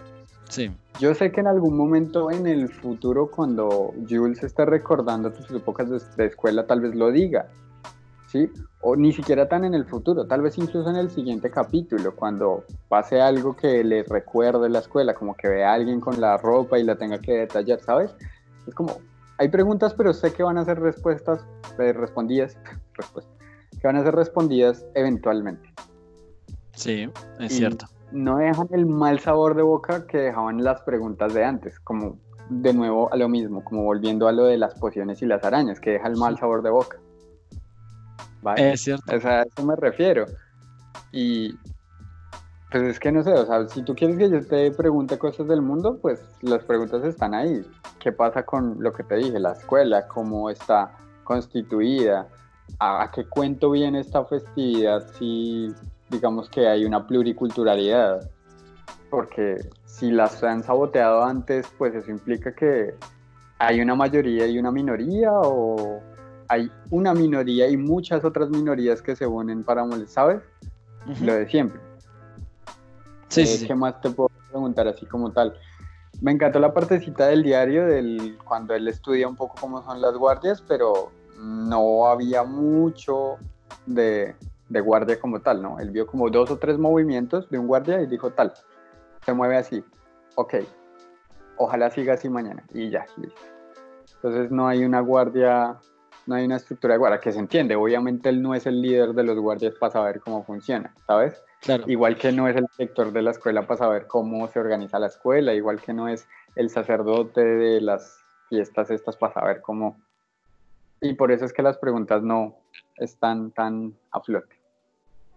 Sí. 0.48 0.70
Yo 0.98 1.14
sé 1.14 1.30
que 1.30 1.40
en 1.40 1.46
algún 1.46 1.76
momento 1.76 2.30
en 2.30 2.46
el 2.46 2.68
futuro, 2.68 3.30
cuando 3.30 3.92
Jules 4.08 4.42
esté 4.42 4.64
recordando 4.64 5.30
tus 5.32 5.50
épocas 5.50 6.16
de, 6.16 6.26
escuela, 6.26 6.66
tal 6.66 6.80
vez 6.80 6.94
lo 6.94 7.10
diga, 7.10 7.48
¿sí? 8.28 8.50
O 8.88 8.94
ni 8.94 9.12
siquiera 9.12 9.48
tan 9.48 9.64
en 9.64 9.74
el 9.74 9.84
futuro, 9.84 10.28
tal 10.28 10.42
vez 10.42 10.56
incluso 10.58 10.88
en 10.88 10.94
el 10.94 11.10
siguiente 11.10 11.50
capítulo, 11.50 12.14
cuando 12.14 12.62
pase 12.88 13.20
algo 13.20 13.56
que 13.56 13.82
le 13.82 14.04
recuerde 14.04 14.68
la 14.68 14.78
escuela, 14.78 15.12
como 15.12 15.34
que 15.34 15.48
vea 15.48 15.72
a 15.72 15.74
alguien 15.74 15.98
con 15.98 16.20
la 16.20 16.36
ropa 16.36 16.78
y 16.78 16.84
la 16.84 16.94
tenga 16.94 17.18
que 17.18 17.32
detallar, 17.32 17.80
¿sabes? 17.80 18.14
Es 18.64 18.74
como, 18.76 18.98
hay 19.38 19.48
preguntas, 19.48 19.92
pero 19.92 20.12
sé 20.12 20.32
que 20.32 20.44
van 20.44 20.56
a 20.56 20.64
ser 20.64 20.78
respuestas 20.78 21.44
eh, 21.80 21.92
respondidas, 21.94 22.56
respuestas, 22.94 23.34
que 23.80 23.88
van 23.88 23.96
a 23.96 24.04
ser 24.04 24.14
respondidas 24.14 24.86
eventualmente. 24.94 25.68
Sí, 26.74 27.10
es 27.40 27.52
cierto 27.52 27.86
no 28.12 28.38
dejan 28.38 28.68
el 28.70 28.86
mal 28.86 29.18
sabor 29.18 29.56
de 29.56 29.62
boca 29.62 30.06
que 30.06 30.18
dejaban 30.18 30.62
las 30.62 30.80
preguntas 30.82 31.34
de 31.34 31.44
antes, 31.44 31.80
como 31.80 32.18
de 32.48 32.72
nuevo 32.72 33.12
a 33.12 33.16
lo 33.16 33.28
mismo, 33.28 33.64
como 33.64 33.82
volviendo 33.82 34.28
a 34.28 34.32
lo 34.32 34.44
de 34.44 34.56
las 34.56 34.74
pociones 34.78 35.22
y 35.22 35.26
las 35.26 35.42
arañas, 35.44 35.80
que 35.80 35.90
deja 35.90 36.06
el 36.06 36.16
mal 36.16 36.38
sabor 36.38 36.62
de 36.62 36.70
boca. 36.70 36.98
¿Vale? 38.46 38.74
Es 38.74 38.82
cierto. 38.82 39.16
O 39.16 39.20
sea, 39.20 39.40
a 39.40 39.42
eso 39.42 39.66
me 39.66 39.74
refiero. 39.74 40.24
Y 41.10 41.52
pues 42.70 42.84
es 42.84 43.00
que 43.00 43.10
no 43.10 43.24
sé, 43.24 43.32
o 43.32 43.44
sea, 43.44 43.66
si 43.66 43.82
tú 43.82 43.96
quieres 43.96 44.16
que 44.18 44.30
yo 44.30 44.46
te 44.46 44.70
pregunte 44.70 45.18
cosas 45.18 45.48
del 45.48 45.62
mundo, 45.62 45.98
pues 46.00 46.20
las 46.42 46.62
preguntas 46.62 47.02
están 47.04 47.34
ahí. 47.34 47.66
¿Qué 47.98 48.12
pasa 48.12 48.44
con 48.44 48.80
lo 48.80 48.92
que 48.92 49.02
te 49.02 49.16
dije, 49.16 49.40
la 49.40 49.52
escuela, 49.52 50.06
cómo 50.06 50.48
está 50.48 50.92
constituida? 51.24 52.28
¿A, 52.78 53.10
qué 53.12 53.24
cuento 53.24 53.72
viene 53.72 53.98
esta 53.98 54.24
festividad 54.24 55.04
si 55.18 55.74
digamos 56.08 56.48
que 56.48 56.68
hay 56.68 56.84
una 56.84 57.04
pluriculturalidad, 57.04 58.30
porque 59.10 59.56
si 59.86 60.12
las 60.12 60.44
han 60.44 60.62
saboteado 60.62 61.24
antes, 61.24 61.66
pues 61.78 61.96
eso 61.96 62.12
implica 62.12 62.54
que 62.54 62.94
hay 63.58 63.80
una 63.80 63.96
mayoría 63.96 64.46
y 64.46 64.56
una 64.56 64.70
minoría, 64.70 65.32
o 65.32 66.00
hay 66.48 66.70
una 66.90 67.14
minoría 67.14 67.68
y 67.68 67.76
muchas 67.76 68.24
otras 68.24 68.50
minorías 68.50 69.02
que 69.02 69.16
se 69.16 69.26
unen 69.26 69.64
para 69.64 69.84
molestar, 69.84 70.42
¿sabes? 71.06 71.20
Lo 71.22 71.34
de 71.34 71.48
siempre. 71.48 71.80
Sí, 73.28 73.42
eh, 73.42 73.46
sí, 73.46 73.66
¿Qué 73.66 73.74
más 73.74 74.00
te 74.00 74.10
puedo 74.10 74.30
preguntar 74.50 74.88
así 74.88 75.06
como 75.06 75.30
tal? 75.32 75.54
Me 76.20 76.32
encantó 76.32 76.58
la 76.58 76.72
partecita 76.72 77.26
del 77.26 77.42
diario, 77.42 77.86
del, 77.86 78.38
cuando 78.44 78.74
él 78.74 78.88
estudia 78.88 79.28
un 79.28 79.36
poco 79.36 79.54
cómo 79.60 79.82
son 79.82 80.00
las 80.00 80.14
guardias, 80.16 80.62
pero 80.66 81.10
no 81.38 82.06
había 82.06 82.42
mucho 82.42 83.36
de, 83.84 84.34
de 84.68 84.80
guardia 84.80 85.20
como 85.20 85.40
tal, 85.40 85.62
¿no? 85.62 85.78
Él 85.78 85.90
vio 85.90 86.06
como 86.06 86.30
dos 86.30 86.50
o 86.50 86.58
tres 86.58 86.78
movimientos 86.78 87.48
de 87.50 87.58
un 87.58 87.66
guardia 87.66 88.00
y 88.00 88.06
dijo 88.06 88.30
tal, 88.30 88.52
se 89.24 89.32
mueve 89.32 89.56
así, 89.56 89.84
ok, 90.36 90.54
ojalá 91.56 91.90
siga 91.90 92.14
así 92.14 92.28
mañana 92.28 92.64
y 92.72 92.90
ya, 92.90 93.06
listo. 93.16 93.40
Entonces 94.16 94.50
no 94.50 94.66
hay 94.66 94.84
una 94.84 95.00
guardia, 95.00 95.76
no 96.26 96.34
hay 96.34 96.44
una 96.44 96.56
estructura 96.56 96.94
de 96.94 96.98
guardia 96.98 97.20
que 97.20 97.32
se 97.32 97.38
entiende, 97.38 97.76
obviamente 97.76 98.28
él 98.28 98.42
no 98.42 98.54
es 98.54 98.66
el 98.66 98.80
líder 98.80 99.12
de 99.12 99.22
los 99.22 99.38
guardias 99.38 99.74
para 99.74 99.92
saber 99.92 100.20
cómo 100.20 100.44
funciona, 100.44 100.94
¿sabes? 101.06 101.42
Claro. 101.60 101.84
Igual 101.86 102.16
que 102.16 102.32
no 102.32 102.48
es 102.48 102.56
el 102.56 102.66
director 102.76 103.12
de 103.12 103.22
la 103.22 103.30
escuela 103.30 103.66
para 103.66 103.78
saber 103.78 104.06
cómo 104.06 104.46
se 104.48 104.58
organiza 104.58 104.98
la 104.98 105.06
escuela, 105.06 105.54
igual 105.54 105.80
que 105.80 105.92
no 105.92 106.08
es 106.08 106.26
el 106.54 106.70
sacerdote 106.70 107.44
de 107.44 107.80
las 107.80 108.18
fiestas 108.48 108.90
estas 108.90 109.16
para 109.16 109.34
saber 109.34 109.60
cómo... 109.60 109.96
Y 111.00 111.14
por 111.14 111.30
eso 111.30 111.44
es 111.44 111.52
que 111.52 111.62
las 111.62 111.78
preguntas 111.78 112.22
no 112.22 112.56
están 112.96 113.50
tan 113.50 113.94
a 114.10 114.20
flote. 114.20 114.56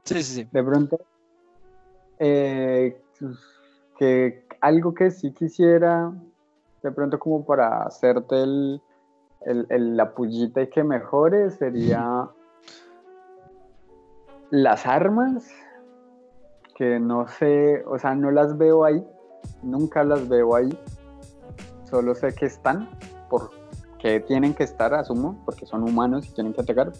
Sí, 0.06 0.24
sí, 0.24 0.36
sí. 0.36 0.48
De 0.52 0.64
pronto, 0.64 1.00
eh, 2.18 3.02
que 3.98 4.46
algo 4.62 4.94
que 4.94 5.12
sí 5.12 5.32
quisiera, 5.34 6.12
de 6.82 6.92
pronto 6.92 7.20
como 7.20 7.46
para 7.46 7.84
hacerte 7.84 8.42
el, 8.42 8.82
la 9.46 10.14
pullita 10.14 10.62
y 10.62 10.70
que 10.70 10.84
mejore, 10.84 11.50
sería 11.52 12.30
las 14.52 14.86
armas, 14.86 15.48
que 16.76 17.00
no 17.00 17.28
sé, 17.28 17.84
o 17.86 17.98
sea, 17.98 18.16
no 18.16 18.32
las 18.32 18.58
veo 18.58 18.84
ahí, 18.84 19.06
nunca 19.62 20.04
las 20.04 20.28
veo 20.28 20.56
ahí, 20.56 20.78
solo 21.84 22.16
sé 22.16 22.34
que 22.34 22.46
están, 22.46 22.90
porque 23.30 24.20
tienen 24.22 24.54
que 24.54 24.64
estar, 24.64 24.94
asumo, 24.94 25.42
porque 25.46 25.66
son 25.66 25.84
humanos 25.84 26.28
y 26.28 26.34
tienen 26.34 26.54
que 26.54 26.62
atacar, 26.62 26.92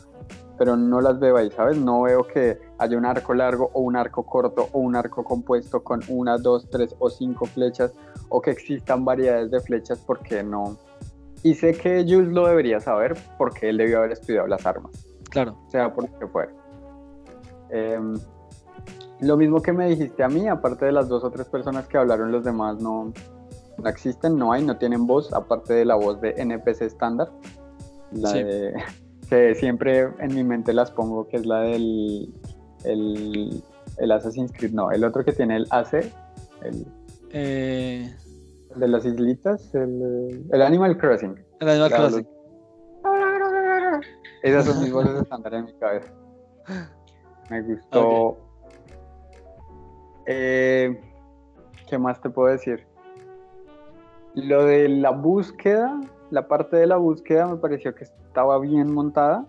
pero 0.58 0.76
no 0.76 1.00
las 1.00 1.20
veo 1.20 1.38
ahí, 1.38 1.50
¿sabes? 1.52 1.78
No 1.78 2.02
veo 2.02 2.28
que 2.28 2.60
haya 2.78 2.98
un 2.98 3.06
arco 3.06 3.34
largo 3.34 3.72
o 3.74 3.80
un 3.80 3.96
arco 3.96 4.24
corto 4.24 4.68
o 4.74 4.80
un 4.80 4.96
arco 4.96 5.24
compuesto 5.24 5.84
con 5.84 6.02
una, 6.10 6.38
dos, 6.38 6.70
tres 6.70 6.96
o 7.00 7.10
cinco 7.10 7.46
flechas 7.46 7.94
o 8.28 8.42
que 8.42 8.52
existan 8.52 9.06
variedades 9.06 9.50
de 9.52 9.62
flechas 9.62 10.00
porque 10.06 10.44
no. 10.44 10.78
Y 11.44 11.54
sé 11.54 11.74
que 11.74 12.04
Jules 12.08 12.30
lo 12.30 12.48
debería 12.48 12.80
saber 12.80 13.18
porque 13.38 13.70
él 13.70 13.78
debió 13.78 14.00
haber 14.00 14.12
estudiado 14.12 14.48
las 14.48 14.66
armas. 14.66 14.92
Claro. 15.30 15.58
O 15.68 15.70
sea, 15.70 15.94
por 15.94 16.10
lo 16.10 16.20
que 16.20 16.28
fuera. 16.28 16.52
Em, 17.70 18.16
lo 19.22 19.38
mismo 19.38 19.62
que 19.62 19.72
me 19.72 19.88
dijiste 19.88 20.24
a 20.24 20.28
mí, 20.28 20.48
aparte 20.48 20.86
de 20.86 20.92
las 20.92 21.08
dos 21.08 21.24
o 21.24 21.32
tres 21.32 21.48
personas 21.48 21.88
que 21.88 21.98
hablaron, 21.98 22.32
los 22.32 22.44
demás 22.44 22.82
no, 22.82 23.14
no 23.78 23.90
existen, 23.90 24.38
no 24.38 24.52
hay, 24.52 24.64
no 24.64 24.78
tienen 24.78 25.08
voz, 25.08 25.34
aparte 25.34 25.74
de 25.74 25.86
la 25.86 25.96
voz 25.96 26.20
de 26.22 26.34
NPC 26.38 26.82
estándar. 26.82 27.30
La 28.12 28.34
de 28.34 28.74
que 29.30 29.56
siempre 29.56 30.10
en 30.20 30.34
mi 30.34 30.44
mente 30.44 30.74
las 30.74 30.92
pongo, 30.92 31.28
que 31.28 31.38
es 31.38 31.46
la 31.46 31.62
del 31.62 32.34
el, 32.84 33.64
el 33.98 34.12
Assassin's 34.12 34.52
Creed, 34.52 34.72
no, 34.72 34.92
el 34.92 35.04
otro 35.04 35.24
que 35.24 35.32
tiene 35.32 35.58
el 35.58 35.68
AC, 35.70 36.12
el, 36.64 36.86
eh... 37.32 38.16
de 38.76 38.88
las 38.88 39.06
islitas, 39.06 39.74
el, 39.74 40.46
el 40.52 40.62
Animal 40.62 40.98
Crossing. 40.98 41.36
El 41.60 41.70
Animal 41.70 41.92
Crossing. 41.92 42.28
Esas 44.44 44.66
son 44.66 44.82
mis 44.82 44.92
voces 44.92 45.28
en 45.52 45.66
mi 45.66 45.74
cabeza. 45.74 46.14
Me 47.50 47.62
gustó. 47.62 48.38
Eh, 50.26 51.02
¿Qué 51.88 51.98
más 51.98 52.22
te 52.22 52.30
puedo 52.30 52.52
decir? 52.52 52.86
Lo 54.36 54.66
de 54.66 54.88
la 54.88 55.10
búsqueda, 55.10 56.00
la 56.30 56.48
parte 56.48 56.78
de 56.78 56.88
la 56.88 56.98
búsqueda 56.98 57.48
me 57.48 57.58
pareció 57.58 57.96
que 57.96 58.04
estaba 58.04 58.60
bien 58.60 58.94
montada. 58.94 59.46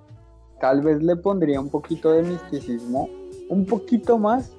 Tal 0.61 0.81
vez 0.81 1.03
le 1.03 1.17
pondría 1.17 1.61
un 1.61 1.71
poquito 1.71 2.13
de 2.13 2.23
misticismo, 2.23 3.09
un 3.49 3.67
poquito 3.67 4.19
más 4.19 4.57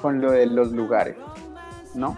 con 0.00 0.20
lo 0.20 0.32
de 0.32 0.46
los 0.46 0.72
lugares, 0.72 1.16
¿no? 1.94 2.16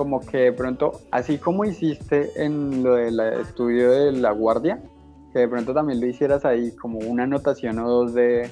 Como 0.00 0.20
que 0.20 0.38
de 0.38 0.52
pronto, 0.54 0.92
así 1.10 1.36
como 1.36 1.66
hiciste 1.66 2.32
en 2.42 2.82
lo 2.82 2.94
del 2.94 3.20
estudio 3.20 3.90
de 3.90 4.12
la 4.12 4.30
guardia, 4.30 4.82
que 5.30 5.40
de 5.40 5.46
pronto 5.48 5.74
también 5.74 6.00
lo 6.00 6.06
hicieras 6.06 6.46
ahí 6.46 6.72
como 6.72 7.00
una 7.00 7.24
anotación 7.24 7.78
o 7.80 7.86
dos 7.86 8.14
de, 8.14 8.48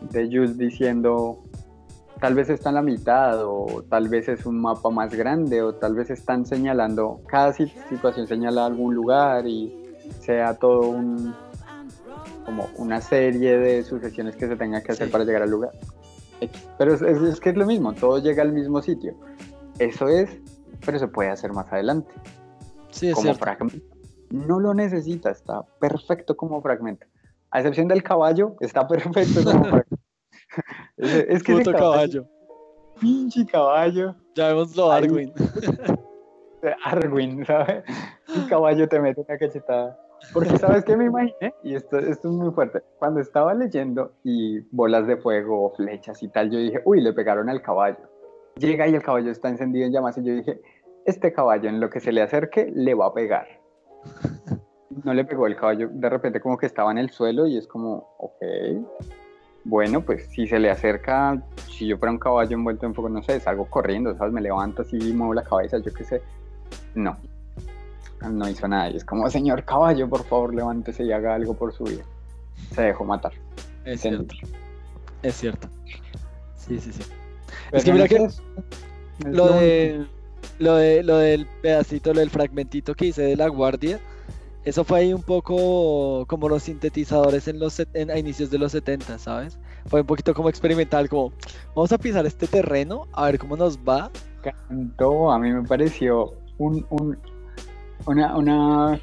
de 0.00 0.24
Jules 0.24 0.56
diciendo 0.56 1.42
tal 2.18 2.34
vez 2.34 2.48
está 2.48 2.70
en 2.70 2.76
la 2.76 2.82
mitad 2.82 3.44
o 3.44 3.84
tal 3.90 4.08
vez 4.08 4.26
es 4.30 4.46
un 4.46 4.58
mapa 4.58 4.88
más 4.88 5.14
grande 5.14 5.60
o 5.60 5.74
tal 5.74 5.94
vez 5.96 6.08
están 6.08 6.46
señalando, 6.46 7.20
cada 7.26 7.52
situación 7.52 8.26
señala 8.26 8.64
algún 8.64 8.94
lugar 8.94 9.46
y 9.46 9.70
sea 10.20 10.54
todo 10.54 10.88
un 10.88 11.34
como 12.46 12.70
una 12.78 13.02
serie 13.02 13.58
de 13.58 13.82
sucesiones 13.82 14.34
que 14.34 14.48
se 14.48 14.56
tenga 14.56 14.80
que 14.80 14.92
hacer 14.92 15.10
para 15.10 15.24
llegar 15.24 15.42
al 15.42 15.50
lugar. 15.50 15.72
Pero 16.78 16.94
es, 16.94 17.38
que 17.38 17.50
es 17.50 17.56
lo 17.58 17.66
mismo, 17.66 17.92
todo 17.92 18.16
llega 18.16 18.42
al 18.42 18.52
mismo 18.52 18.80
sitio. 18.80 19.14
Eso 19.78 20.08
es, 20.08 20.30
pero 20.84 20.98
se 20.98 21.08
puede 21.08 21.30
hacer 21.30 21.52
más 21.52 21.72
adelante. 21.72 22.12
Sí, 22.90 23.08
es 23.08 23.14
como 23.14 23.34
fragmento. 23.34 23.96
No 24.30 24.60
lo 24.60 24.74
necesita, 24.74 25.30
está 25.30 25.62
perfecto 25.80 26.36
como 26.36 26.60
fragmento. 26.60 27.06
A 27.50 27.60
excepción 27.60 27.88
del 27.88 28.02
caballo, 28.02 28.56
está 28.60 28.86
perfecto 28.86 29.44
como 29.44 29.64
fragmento. 29.64 29.96
es, 30.96 31.42
que 31.42 31.52
Puto 31.54 31.72
caballo. 31.72 32.26
Pinche 33.00 33.46
caballo. 33.46 34.14
Ya 34.34 34.52
lo 34.52 34.92
Arwin. 34.92 35.32
Arwin, 36.84 37.44
¿sabes? 37.44 37.84
El 38.34 38.48
caballo 38.48 38.88
te 38.88 38.98
mete 39.00 39.20
una 39.20 39.38
cachetada. 39.38 39.98
Porque 40.32 40.56
sabes 40.58 40.84
qué 40.84 40.96
me 40.96 41.04
imaginé, 41.04 41.54
y 41.62 41.74
esto, 41.74 41.98
esto 41.98 42.28
es 42.28 42.34
muy 42.34 42.50
fuerte, 42.52 42.82
cuando 42.98 43.20
estaba 43.20 43.54
leyendo 43.54 44.12
y 44.24 44.60
bolas 44.74 45.06
de 45.06 45.16
fuego, 45.18 45.72
flechas 45.76 46.22
y 46.22 46.28
tal, 46.28 46.50
yo 46.50 46.58
dije, 46.58 46.80
uy, 46.84 47.00
le 47.00 47.12
pegaron 47.12 47.48
al 47.48 47.62
caballo. 47.62 47.98
Llega 48.56 48.88
y 48.88 48.94
el 48.94 49.02
caballo 49.02 49.30
está 49.30 49.48
encendido 49.48 49.86
en 49.86 49.92
llamas 49.92 50.16
y 50.16 50.24
yo 50.24 50.34
dije, 50.34 50.60
este 51.04 51.32
caballo 51.32 51.68
en 51.68 51.78
lo 51.78 51.90
que 51.90 52.00
se 52.00 52.10
le 52.10 52.22
acerque 52.22 52.72
le 52.74 52.94
va 52.94 53.06
a 53.06 53.14
pegar. 53.14 53.46
No 55.04 55.12
le 55.12 55.26
pegó 55.26 55.46
el 55.46 55.56
caballo, 55.56 55.90
de 55.92 56.08
repente 56.08 56.40
como 56.40 56.56
que 56.56 56.64
estaba 56.64 56.90
en 56.90 56.96
el 56.96 57.10
suelo 57.10 57.46
y 57.46 57.58
es 57.58 57.66
como, 57.66 58.14
ok, 58.18 58.42
bueno, 59.64 60.00
pues 60.00 60.26
si 60.30 60.46
se 60.46 60.58
le 60.58 60.70
acerca, 60.70 61.42
si 61.68 61.86
yo 61.86 61.98
fuera 61.98 62.12
un 62.12 62.18
caballo 62.18 62.56
envuelto 62.56 62.86
en 62.86 62.94
fuego, 62.94 63.10
no 63.10 63.22
sé, 63.22 63.38
salgo 63.38 63.66
corriendo, 63.66 64.16
¿sabes? 64.16 64.32
Me 64.32 64.40
levanto 64.40 64.82
así, 64.82 64.96
muevo 65.12 65.34
la 65.34 65.42
cabeza, 65.42 65.76
yo 65.78 65.92
qué 65.92 66.02
sé. 66.02 66.22
No, 66.94 67.14
no 68.30 68.48
hizo 68.48 68.66
nada. 68.68 68.88
Y 68.90 68.96
es 68.96 69.04
como, 69.04 69.28
señor 69.28 69.64
caballo, 69.64 70.08
por 70.08 70.24
favor, 70.24 70.54
levántese 70.54 71.04
y 71.04 71.12
haga 71.12 71.34
algo 71.34 71.52
por 71.52 71.74
su 71.74 71.84
vida. 71.84 72.04
Se 72.72 72.82
dejó 72.82 73.04
matar. 73.04 73.32
Es 73.84 74.00
cierto. 74.00 74.34
Es 75.22 75.34
cierto. 75.34 75.68
Sí, 76.54 76.78
sí, 76.78 76.90
sí. 76.90 77.02
Es 77.72 77.84
que 77.84 77.92
mira 77.92 78.08
que 78.08 78.28
lo 79.24 79.48
de, 79.54 80.06
lo 80.58 80.76
de 80.76 81.02
lo 81.02 81.18
del 81.18 81.46
pedacito, 81.62 82.12
lo 82.12 82.20
del 82.20 82.30
fragmentito 82.30 82.94
que 82.94 83.06
hice 83.06 83.22
de 83.22 83.36
la 83.36 83.48
guardia, 83.48 84.00
eso 84.64 84.84
fue 84.84 85.00
ahí 85.00 85.12
un 85.12 85.22
poco 85.22 86.26
como 86.26 86.48
los 86.48 86.64
sintetizadores 86.64 87.48
en 87.48 87.58
los 87.58 87.80
en, 87.94 88.10
a 88.10 88.18
inicios 88.18 88.50
de 88.50 88.58
los 88.58 88.72
70, 88.72 89.18
¿sabes? 89.18 89.58
Fue 89.86 90.00
un 90.00 90.06
poquito 90.06 90.34
como 90.34 90.48
experimental, 90.48 91.08
como 91.08 91.32
vamos 91.74 91.92
a 91.92 91.98
pisar 91.98 92.26
este 92.26 92.46
terreno, 92.46 93.06
a 93.12 93.26
ver 93.26 93.38
cómo 93.38 93.56
nos 93.56 93.78
va. 93.78 94.10
Cantó, 94.42 95.30
a 95.30 95.38
mí 95.38 95.52
me 95.52 95.62
pareció 95.62 96.34
un, 96.58 96.84
un 96.90 97.16
una, 98.06 98.36
una 98.36 99.00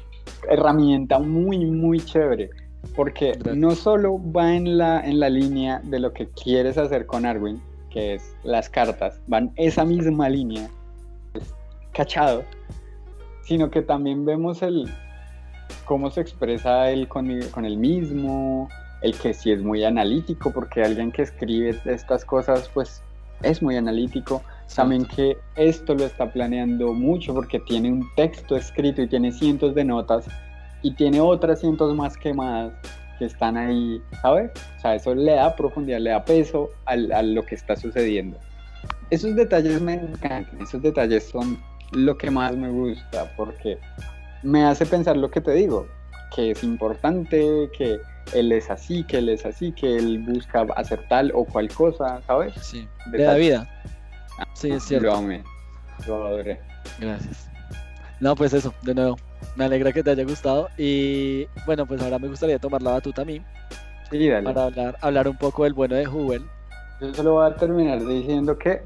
herramienta 0.48 1.18
muy, 1.18 1.64
muy 1.66 2.00
chévere, 2.00 2.50
porque 2.96 3.38
no 3.54 3.72
solo 3.72 4.20
va 4.32 4.54
en 4.54 4.78
la, 4.78 5.00
en 5.00 5.20
la 5.20 5.28
línea 5.28 5.80
de 5.84 6.00
lo 6.00 6.12
que 6.12 6.28
quieres 6.28 6.78
hacer 6.78 7.06
con 7.06 7.26
Arwin, 7.26 7.60
que 7.94 8.14
es 8.14 8.36
las 8.42 8.68
cartas, 8.68 9.20
van 9.28 9.52
esa 9.54 9.84
misma 9.84 10.28
línea, 10.28 10.68
cachado, 11.92 12.42
sino 13.44 13.70
que 13.70 13.82
también 13.82 14.24
vemos 14.24 14.62
el 14.62 14.90
cómo 15.84 16.10
se 16.10 16.20
expresa 16.20 16.90
él 16.90 17.06
con, 17.06 17.30
con 17.52 17.64
el 17.64 17.76
mismo, 17.76 18.68
el 19.00 19.16
que 19.16 19.32
sí 19.32 19.52
es 19.52 19.62
muy 19.62 19.84
analítico, 19.84 20.52
porque 20.52 20.82
alguien 20.82 21.12
que 21.12 21.22
escribe 21.22 21.78
estas 21.84 22.24
cosas, 22.24 22.68
pues 22.74 23.00
es 23.42 23.62
muy 23.62 23.76
analítico, 23.76 24.42
también 24.74 25.04
que 25.04 25.38
esto 25.54 25.94
lo 25.94 26.04
está 26.04 26.32
planeando 26.32 26.92
mucho 26.94 27.32
porque 27.32 27.60
tiene 27.60 27.92
un 27.92 28.04
texto 28.16 28.56
escrito 28.56 29.02
y 29.02 29.08
tiene 29.08 29.30
cientos 29.30 29.72
de 29.76 29.84
notas 29.84 30.26
y 30.82 30.92
tiene 30.94 31.20
otras 31.20 31.60
cientos 31.60 31.94
más 31.94 32.16
quemadas 32.16 32.72
que 33.18 33.26
están 33.26 33.56
ahí, 33.56 34.02
¿sabes? 34.22 34.50
O 34.76 34.80
sea, 34.80 34.94
eso 34.94 35.14
le 35.14 35.32
da 35.32 35.54
profundidad, 35.54 36.00
le 36.00 36.10
da 36.10 36.24
peso 36.24 36.68
a 36.86 36.96
lo 36.96 37.44
que 37.44 37.54
está 37.54 37.76
sucediendo. 37.76 38.38
Esos 39.10 39.34
detalles 39.36 39.80
me 39.80 39.94
encantan, 39.94 40.60
esos 40.60 40.82
detalles 40.82 41.28
son 41.28 41.58
lo 41.92 42.16
que 42.16 42.30
más 42.30 42.56
me 42.56 42.70
gusta 42.70 43.30
porque 43.36 43.78
me 44.42 44.64
hace 44.64 44.84
pensar 44.86 45.16
lo 45.16 45.30
que 45.30 45.40
te 45.40 45.52
digo, 45.52 45.86
que 46.34 46.50
es 46.50 46.64
importante, 46.64 47.70
que 47.76 47.98
él 48.32 48.52
es 48.52 48.70
así, 48.70 49.04
que 49.04 49.18
él 49.18 49.28
es 49.28 49.44
así, 49.44 49.72
que 49.72 49.96
él 49.96 50.18
busca 50.20 50.66
hacer 50.76 51.06
tal 51.08 51.30
o 51.34 51.44
cual 51.44 51.68
cosa, 51.68 52.20
¿sabes? 52.26 52.54
Sí, 52.60 52.88
de, 53.06 53.18
la 53.18 53.34
vida. 53.34 53.68
Sí, 54.54 54.70
es 54.70 54.82
cierto. 54.84 55.06
Lo 55.06 55.16
amé. 55.16 55.42
Lo 56.06 56.26
adoré. 56.26 56.60
Gracias. 56.98 57.48
No, 58.20 58.34
pues 58.34 58.52
eso, 58.52 58.74
de 58.82 58.94
nuevo. 58.94 59.16
Me 59.56 59.64
alegra 59.64 59.92
que 59.92 60.02
te 60.02 60.10
haya 60.10 60.24
gustado. 60.24 60.68
Y 60.76 61.46
bueno, 61.66 61.86
pues 61.86 62.02
ahora 62.02 62.18
me 62.18 62.28
gustaría 62.28 62.58
tomar 62.58 62.82
la 62.82 62.92
batuta 62.92 63.22
a 63.22 63.24
mí. 63.24 63.40
Sí, 64.10 64.28
dale. 64.28 64.44
Para 64.44 64.64
hablar, 64.64 64.96
hablar 65.00 65.28
un 65.28 65.36
poco 65.36 65.64
del 65.64 65.74
bueno 65.74 65.94
de 65.94 66.06
Hubel. 66.06 66.44
Yo 67.00 67.14
solo 67.14 67.32
voy 67.34 67.50
a 67.50 67.54
terminar 67.54 68.04
diciendo 68.04 68.56
que 68.58 68.82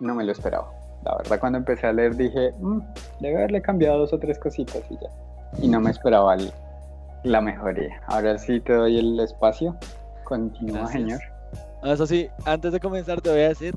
no 0.00 0.14
me 0.14 0.24
lo 0.24 0.32
esperaba. 0.32 0.70
La 1.04 1.16
verdad, 1.16 1.40
cuando 1.40 1.58
empecé 1.58 1.86
a 1.86 1.92
leer 1.92 2.16
dije, 2.16 2.52
mm, 2.60 2.80
debe 3.20 3.36
haberle 3.36 3.62
cambiado 3.62 3.98
dos 3.98 4.12
o 4.12 4.18
tres 4.18 4.38
cositas 4.38 4.82
y 4.90 4.94
ya. 4.94 5.10
Y 5.60 5.68
no 5.68 5.80
me 5.80 5.90
esperaba 5.90 6.36
la 7.24 7.40
mejoría. 7.40 8.00
Ahora 8.06 8.38
sí 8.38 8.60
te 8.60 8.72
doy 8.72 8.98
el 8.98 9.20
espacio. 9.20 9.76
Continúa, 10.24 10.86
señor. 10.86 11.20
Eso 11.84 12.06
sí, 12.06 12.28
antes 12.46 12.72
de 12.72 12.80
comenzar 12.80 13.20
te 13.20 13.30
voy 13.30 13.40
a 13.40 13.48
decir 13.48 13.74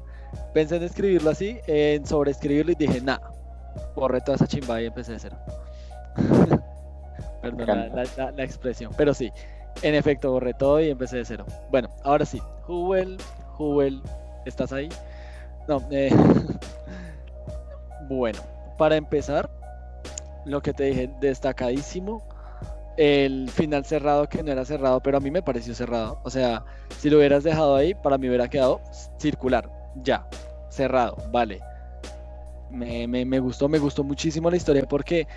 Pensé 0.54 0.78
en 0.78 0.84
escribirlo 0.84 1.30
así, 1.30 1.60
en 1.68 2.06
sobreescribirlo 2.06 2.72
y 2.72 2.76
dije, 2.76 3.02
nada, 3.02 3.32
borré 3.96 4.22
toda 4.22 4.36
esa 4.36 4.48
chimba 4.48 4.82
y 4.82 4.86
empecé 4.86 5.14
de 5.14 5.20
cero. 5.20 5.38
Perdón 7.42 7.92
la, 7.94 8.44
expresión, 8.44 8.92
pero 8.98 9.14
sí, 9.14 9.32
en 9.82 9.96
efecto, 9.96 10.32
borré 10.32 10.54
todo 10.54 10.82
y 10.82 10.90
empecé 10.90 11.18
de 11.18 11.26
cero. 11.26 11.46
Bueno, 11.70 11.90
ahora 12.04 12.26
sí, 12.26 12.42
Huel, 12.68 13.18
Huel, 13.60 14.02
¿estás 14.46 14.74
ahí? 14.74 14.90
No, 15.68 15.82
eh... 15.92 16.10
bueno, 18.10 18.40
para 18.78 18.96
empezar, 18.96 19.50
lo 20.46 20.62
que 20.62 20.74
te 20.74 20.86
dije, 20.86 21.12
destacadísimo, 21.20 22.24
el 22.98 23.50
final 23.50 23.86
cerrado 23.86 24.28
que 24.28 24.42
no 24.42 24.52
era 24.52 24.66
cerrado, 24.66 25.02
pero 25.02 25.18
a 25.18 25.20
mí 25.20 25.30
me 25.30 25.42
pareció 25.42 25.76
cerrado. 25.76 26.20
O 26.24 26.30
sea, 26.30 26.64
si 26.98 27.10
lo 27.10 27.18
hubieras 27.18 27.44
dejado 27.44 27.76
ahí, 27.76 27.94
para 27.94 28.18
mí 28.18 28.28
hubiera 28.28 28.48
quedado 28.48 28.82
circular 29.20 29.70
ya, 30.04 30.28
cerrado, 30.70 31.18
vale. 31.32 31.60
Me, 32.70 33.40
gustó, 33.40 33.70
me 33.70 33.80
gustó 33.80 34.04
muchísimo 34.04 34.50
la 34.50 34.58
historia 34.58 34.84
porque 34.84 35.28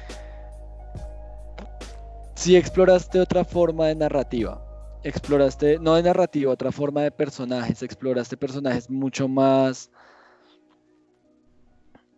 si 2.38 2.54
exploraste 2.54 3.18
otra 3.18 3.44
forma 3.44 3.88
de 3.88 3.96
narrativa, 3.96 4.62
exploraste, 5.02 5.80
no 5.80 5.96
de 5.96 6.04
narrativa, 6.04 6.52
otra 6.52 6.70
forma 6.70 7.02
de 7.02 7.10
personajes, 7.10 7.82
exploraste 7.82 8.36
personajes 8.36 8.88
mucho 8.88 9.26
más, 9.26 9.90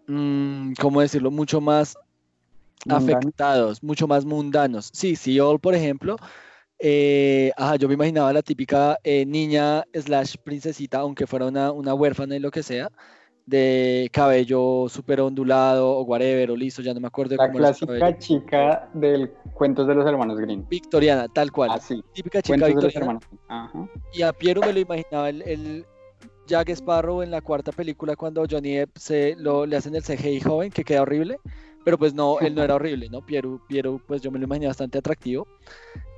mm, 0.07 0.75
¿cómo 0.79 1.01
decirlo? 1.01 1.31
Mucho 1.31 1.62
más 1.62 1.97
afectados, 2.87 3.83
mucho 3.83 4.07
más 4.07 4.27
mundanos. 4.27 4.91
Sí, 4.93 5.16
sí, 5.16 5.41
All, 5.41 5.59
por 5.59 5.75
ejemplo, 5.75 6.16
eh, 6.79 7.51
ajá, 7.57 7.77
yo 7.77 7.89
me 7.89 7.95
imaginaba 7.95 8.31
la 8.35 8.43
típica 8.43 8.99
eh, 9.03 9.25
niña 9.25 9.85
slash 9.95 10.35
princesita, 10.45 10.99
aunque 10.99 11.27
fuera 11.27 11.47
una, 11.47 11.73
una 11.73 11.95
huérfana 11.95 12.37
y 12.37 12.41
lo 12.41 12.51
que 12.51 12.62
sea, 12.62 12.91
de 13.51 14.09
cabello 14.13 14.87
súper 14.89 15.21
ondulado 15.21 15.91
o 15.91 16.03
whatever 16.03 16.53
o 16.53 16.57
liso, 16.57 16.81
ya 16.81 16.95
no 16.95 17.01
me 17.01 17.09
acuerdo. 17.09 17.37
La 17.37 17.51
clásica 17.51 18.17
chica 18.19 18.89
del 18.95 19.33
Cuentos 19.53 19.87
de 19.87 19.95
los 19.95 20.07
Hermanos 20.07 20.39
Green. 20.39 20.67
Victoriana, 20.69 21.29
tal 21.29 21.51
cual. 21.53 21.71
Ah, 21.73 21.79
sí. 21.79 22.03
Típica 22.15 22.41
chica 22.41 22.67
victoriana. 22.67 23.19
Ajá. 23.49 23.89
Y 24.15 24.23
a 24.23 24.33
Piero 24.33 24.61
me 24.63 24.73
lo 24.73 24.81
imaginaba 24.81 25.29
el, 25.29 25.43
el, 25.43 25.87
Jack 26.47 26.71
Sparrow 26.71 27.23
en 27.23 27.31
la 27.31 27.41
cuarta 27.41 27.71
película 27.71 28.17
cuando 28.17 28.45
Johnny 28.51 28.77
Depp 28.77 28.97
se, 28.97 29.37
lo, 29.37 29.67
le 29.67 29.77
hacen 29.77 29.95
el 29.95 30.03
CGI 30.03 30.41
joven, 30.41 30.71
que 30.71 30.83
queda 30.83 31.03
horrible 31.03 31.39
pero 31.85 31.99
pues 31.99 32.15
no, 32.15 32.39
él 32.41 32.55
no 32.55 32.63
era 32.63 32.75
horrible, 32.75 33.09
¿no? 33.09 33.25
Piero, 33.25 33.61
Piero 33.67 34.01
pues 34.07 34.21
yo 34.23 34.31
me 34.31 34.39
lo 34.39 34.45
imaginé 34.45 34.67
bastante 34.67 34.99
atractivo, 34.99 35.47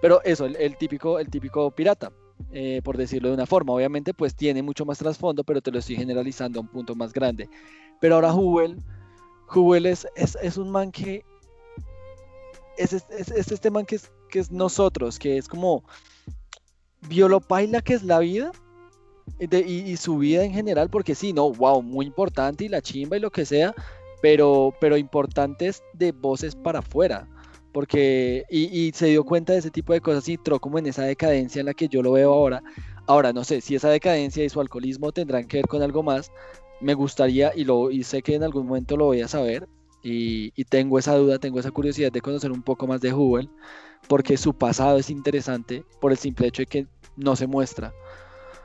pero 0.00 0.22
eso, 0.24 0.46
el, 0.46 0.76
típico, 0.76 1.18
el 1.18 1.28
típico 1.30 1.70
pirata, 1.70 2.12
eh, 2.52 2.80
por 2.82 2.96
decirlo 2.96 3.28
de 3.28 3.34
una 3.34 3.46
forma, 3.46 3.72
obviamente 3.72 4.14
pues 4.14 4.34
tiene 4.34 4.62
mucho 4.62 4.84
más 4.84 4.98
trasfondo, 4.98 5.44
pero 5.44 5.60
te 5.60 5.70
lo 5.70 5.78
estoy 5.78 5.96
generalizando 5.96 6.58
a 6.58 6.62
un 6.62 6.68
punto 6.68 6.94
más 6.94 7.12
grande. 7.12 7.48
Pero 8.00 8.16
ahora 8.16 8.32
Jubel, 8.32 8.82
Jubel 9.46 9.86
es, 9.86 10.06
es, 10.16 10.56
un 10.56 10.70
man 10.70 10.90
que, 10.90 11.24
es, 12.76 12.92
es, 12.92 13.30
este 13.30 13.70
man 13.70 13.84
que 13.84 13.96
es, 13.96 14.10
que 14.30 14.38
es 14.38 14.50
nosotros, 14.50 15.18
que 15.18 15.38
es 15.38 15.46
como, 15.46 15.84
violopaila 17.08 17.80
que 17.80 17.94
es 17.94 18.02
la 18.02 18.18
vida, 18.18 18.52
y, 19.38 19.96
su 19.96 20.18
vida 20.18 20.44
en 20.44 20.52
general, 20.52 20.90
porque 20.90 21.14
sí, 21.14 21.32
no, 21.32 21.52
wow, 21.52 21.82
muy 21.82 22.06
importante 22.06 22.64
y 22.64 22.68
la 22.68 22.82
chimba 22.82 23.16
y 23.16 23.20
lo 23.20 23.30
que 23.30 23.44
sea, 23.44 23.74
pero, 24.20 24.74
pero 24.80 24.96
importantes 24.96 25.82
de 25.94 26.12
voces 26.12 26.54
para 26.54 26.80
afuera, 26.80 27.28
porque, 27.72 28.44
y, 28.50 28.92
se 28.92 29.06
dio 29.06 29.24
cuenta 29.24 29.52
de 29.52 29.60
ese 29.60 29.70
tipo 29.70 29.92
de 29.92 30.00
cosas 30.00 30.28
y 30.28 30.34
entró 30.34 30.60
como 30.60 30.78
en 30.78 30.86
esa 30.86 31.04
decadencia 31.04 31.60
en 31.60 31.66
la 31.66 31.74
que 31.74 31.88
yo 31.88 32.02
lo 32.02 32.12
veo 32.12 32.32
ahora. 32.32 32.62
Ahora, 33.06 33.32
no 33.32 33.44
sé, 33.44 33.60
si 33.60 33.74
esa 33.74 33.88
decadencia 33.88 34.44
y 34.44 34.48
su 34.48 34.60
alcoholismo 34.60 35.12
tendrán 35.12 35.46
que 35.46 35.58
ver 35.58 35.66
con 35.66 35.82
algo 35.82 36.02
más, 36.02 36.30
me 36.80 36.94
gustaría 36.94 37.52
y, 37.54 37.64
lo, 37.64 37.90
y 37.90 38.04
sé 38.04 38.22
que 38.22 38.34
en 38.34 38.42
algún 38.42 38.66
momento 38.66 38.96
lo 38.96 39.06
voy 39.06 39.22
a 39.22 39.28
saber, 39.28 39.66
y, 40.02 40.50
tengo 40.64 40.98
esa 40.98 41.14
duda, 41.14 41.38
tengo 41.38 41.60
esa 41.60 41.70
curiosidad 41.70 42.10
de 42.12 42.20
conocer 42.20 42.50
un 42.50 42.62
poco 42.62 42.86
más 42.86 43.00
de 43.00 43.12
Hubble, 43.12 43.48
porque 44.08 44.36
su 44.36 44.52
pasado 44.52 44.98
es 44.98 45.10
interesante 45.10 45.84
por 46.00 46.10
el 46.10 46.18
simple 46.18 46.48
hecho 46.48 46.62
de 46.62 46.66
que 46.66 46.86
no 47.16 47.36
se 47.36 47.46
muestra. 47.46 47.92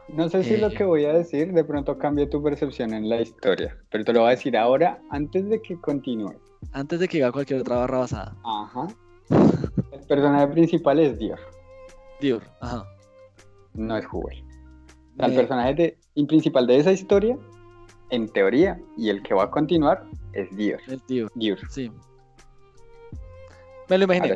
No 0.08 0.30
sé 0.30 0.44
si 0.44 0.58
lo 0.58 0.72
que 0.72 0.86
voy 0.86 1.06
a 1.06 1.14
decir 1.14 1.52
de 1.52 1.64
pronto 1.66 1.98
cambie 1.98 2.28
tu 2.28 2.42
percepción 2.42 2.94
en 2.94 3.10
la 3.10 3.22
historia, 3.22 3.78
pero 3.92 4.06
te 4.06 4.14
lo 4.14 4.22
voy 4.22 4.30
a 4.30 4.32
decir 4.32 4.56
ahora 4.58 5.00
antes 5.10 5.48
de 5.50 5.62
que 5.62 5.80
continúe. 5.80 6.36
Antes 6.72 7.00
de 7.00 7.08
que 7.08 7.24
haga 7.24 7.32
cualquier 7.32 7.62
otra 7.62 7.78
barra 7.78 8.00
basada. 8.00 8.36
Ajá. 8.44 8.88
El 9.30 10.08
personaje 10.08 10.48
principal 10.48 11.00
es 11.00 11.18
Dior. 11.18 11.40
Dior, 12.22 12.44
ajá. 12.62 12.86
No 13.74 13.98
es 13.98 14.06
Hubble. 14.12 14.44
el 15.20 15.36
personaje 15.36 15.98
principal 16.28 16.68
de 16.68 16.78
esa 16.78 16.92
historia, 16.92 17.38
en 18.10 18.28
teoría, 18.30 18.80
y 18.96 19.10
el 19.10 19.22
que 19.24 19.34
va 19.34 19.44
a 19.44 19.52
continuar, 19.52 20.04
es 20.34 20.56
Dior. 20.56 20.80
Es 20.88 21.06
Dior. 21.08 21.32
Dior. 21.36 21.60
Sí. 21.70 21.92
Me 23.90 23.98
lo 23.98 24.06
imaginé. 24.06 24.36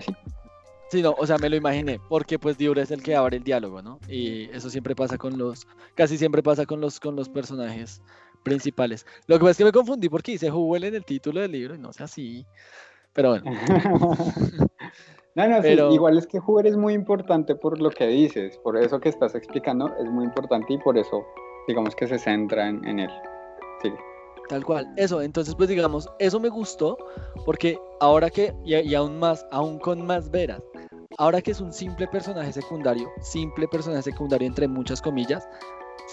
Sí, 0.89 1.01
no, 1.01 1.15
o 1.17 1.25
sea, 1.25 1.37
me 1.37 1.49
lo 1.49 1.55
imaginé, 1.55 1.99
porque 2.09 2.37
pues 2.37 2.57
Dior 2.57 2.77
es 2.77 2.91
el 2.91 3.01
que 3.01 3.15
abre 3.15 3.37
el 3.37 3.43
diálogo, 3.43 3.81
¿no? 3.81 3.97
Y 4.09 4.49
eso 4.51 4.69
siempre 4.69 4.93
pasa 4.93 5.17
con 5.17 5.37
los, 5.37 5.65
casi 5.95 6.17
siempre 6.17 6.43
pasa 6.43 6.65
con 6.65 6.81
los, 6.81 6.99
con 6.99 7.15
los 7.15 7.29
personajes 7.29 8.01
principales. 8.43 9.05
Lo 9.27 9.37
que 9.37 9.41
pasa 9.41 9.51
es 9.51 9.57
que 9.57 9.65
me 9.65 9.71
confundí 9.71 10.09
porque 10.09 10.33
dice 10.33 10.51
Hubble 10.51 10.87
en 10.87 10.95
el 10.95 11.05
título 11.05 11.41
del 11.41 11.51
libro 11.51 11.75
y 11.75 11.79
no 11.79 11.93
sé 11.93 12.03
así, 12.03 12.45
pero 13.13 13.29
bueno. 13.29 13.51
no, 15.35 15.47
no, 15.47 15.61
sí, 15.61 15.69
igual 15.69 16.17
es 16.17 16.27
que 16.27 16.39
Hubble 16.39 16.69
es 16.69 16.77
muy 16.77 16.93
importante 16.93 17.55
por 17.55 17.79
lo 17.81 17.89
que 17.89 18.07
dices, 18.07 18.57
por 18.57 18.77
eso 18.77 18.99
que 18.99 19.09
estás 19.09 19.35
explicando 19.35 19.93
es 19.97 20.09
muy 20.09 20.25
importante 20.25 20.73
y 20.73 20.77
por 20.77 20.97
eso, 20.97 21.25
digamos 21.67 21.95
que 21.95 22.07
se 22.07 22.19
centra 22.19 22.67
en, 22.67 22.85
en 22.87 22.99
él. 22.99 23.11
Sí. 23.81 23.91
Tal 24.49 24.65
cual, 24.65 24.91
eso, 24.97 25.21
entonces 25.21 25.55
pues 25.55 25.69
digamos, 25.69 26.09
eso 26.19 26.39
me 26.39 26.49
gustó 26.49 26.97
porque 27.45 27.79
ahora 28.01 28.29
que, 28.29 28.53
y, 28.65 28.75
y 28.75 28.95
aún 28.95 29.17
más, 29.19 29.45
aún 29.51 29.79
con 29.79 30.05
más 30.05 30.29
veras, 30.29 30.61
Ahora 31.17 31.41
que 31.41 31.51
es 31.51 31.59
un 31.59 31.73
simple 31.73 32.07
personaje 32.07 32.53
secundario, 32.53 33.11
simple 33.21 33.67
personaje 33.67 34.03
secundario 34.03 34.47
entre 34.47 34.67
muchas 34.67 35.01
comillas, 35.01 35.47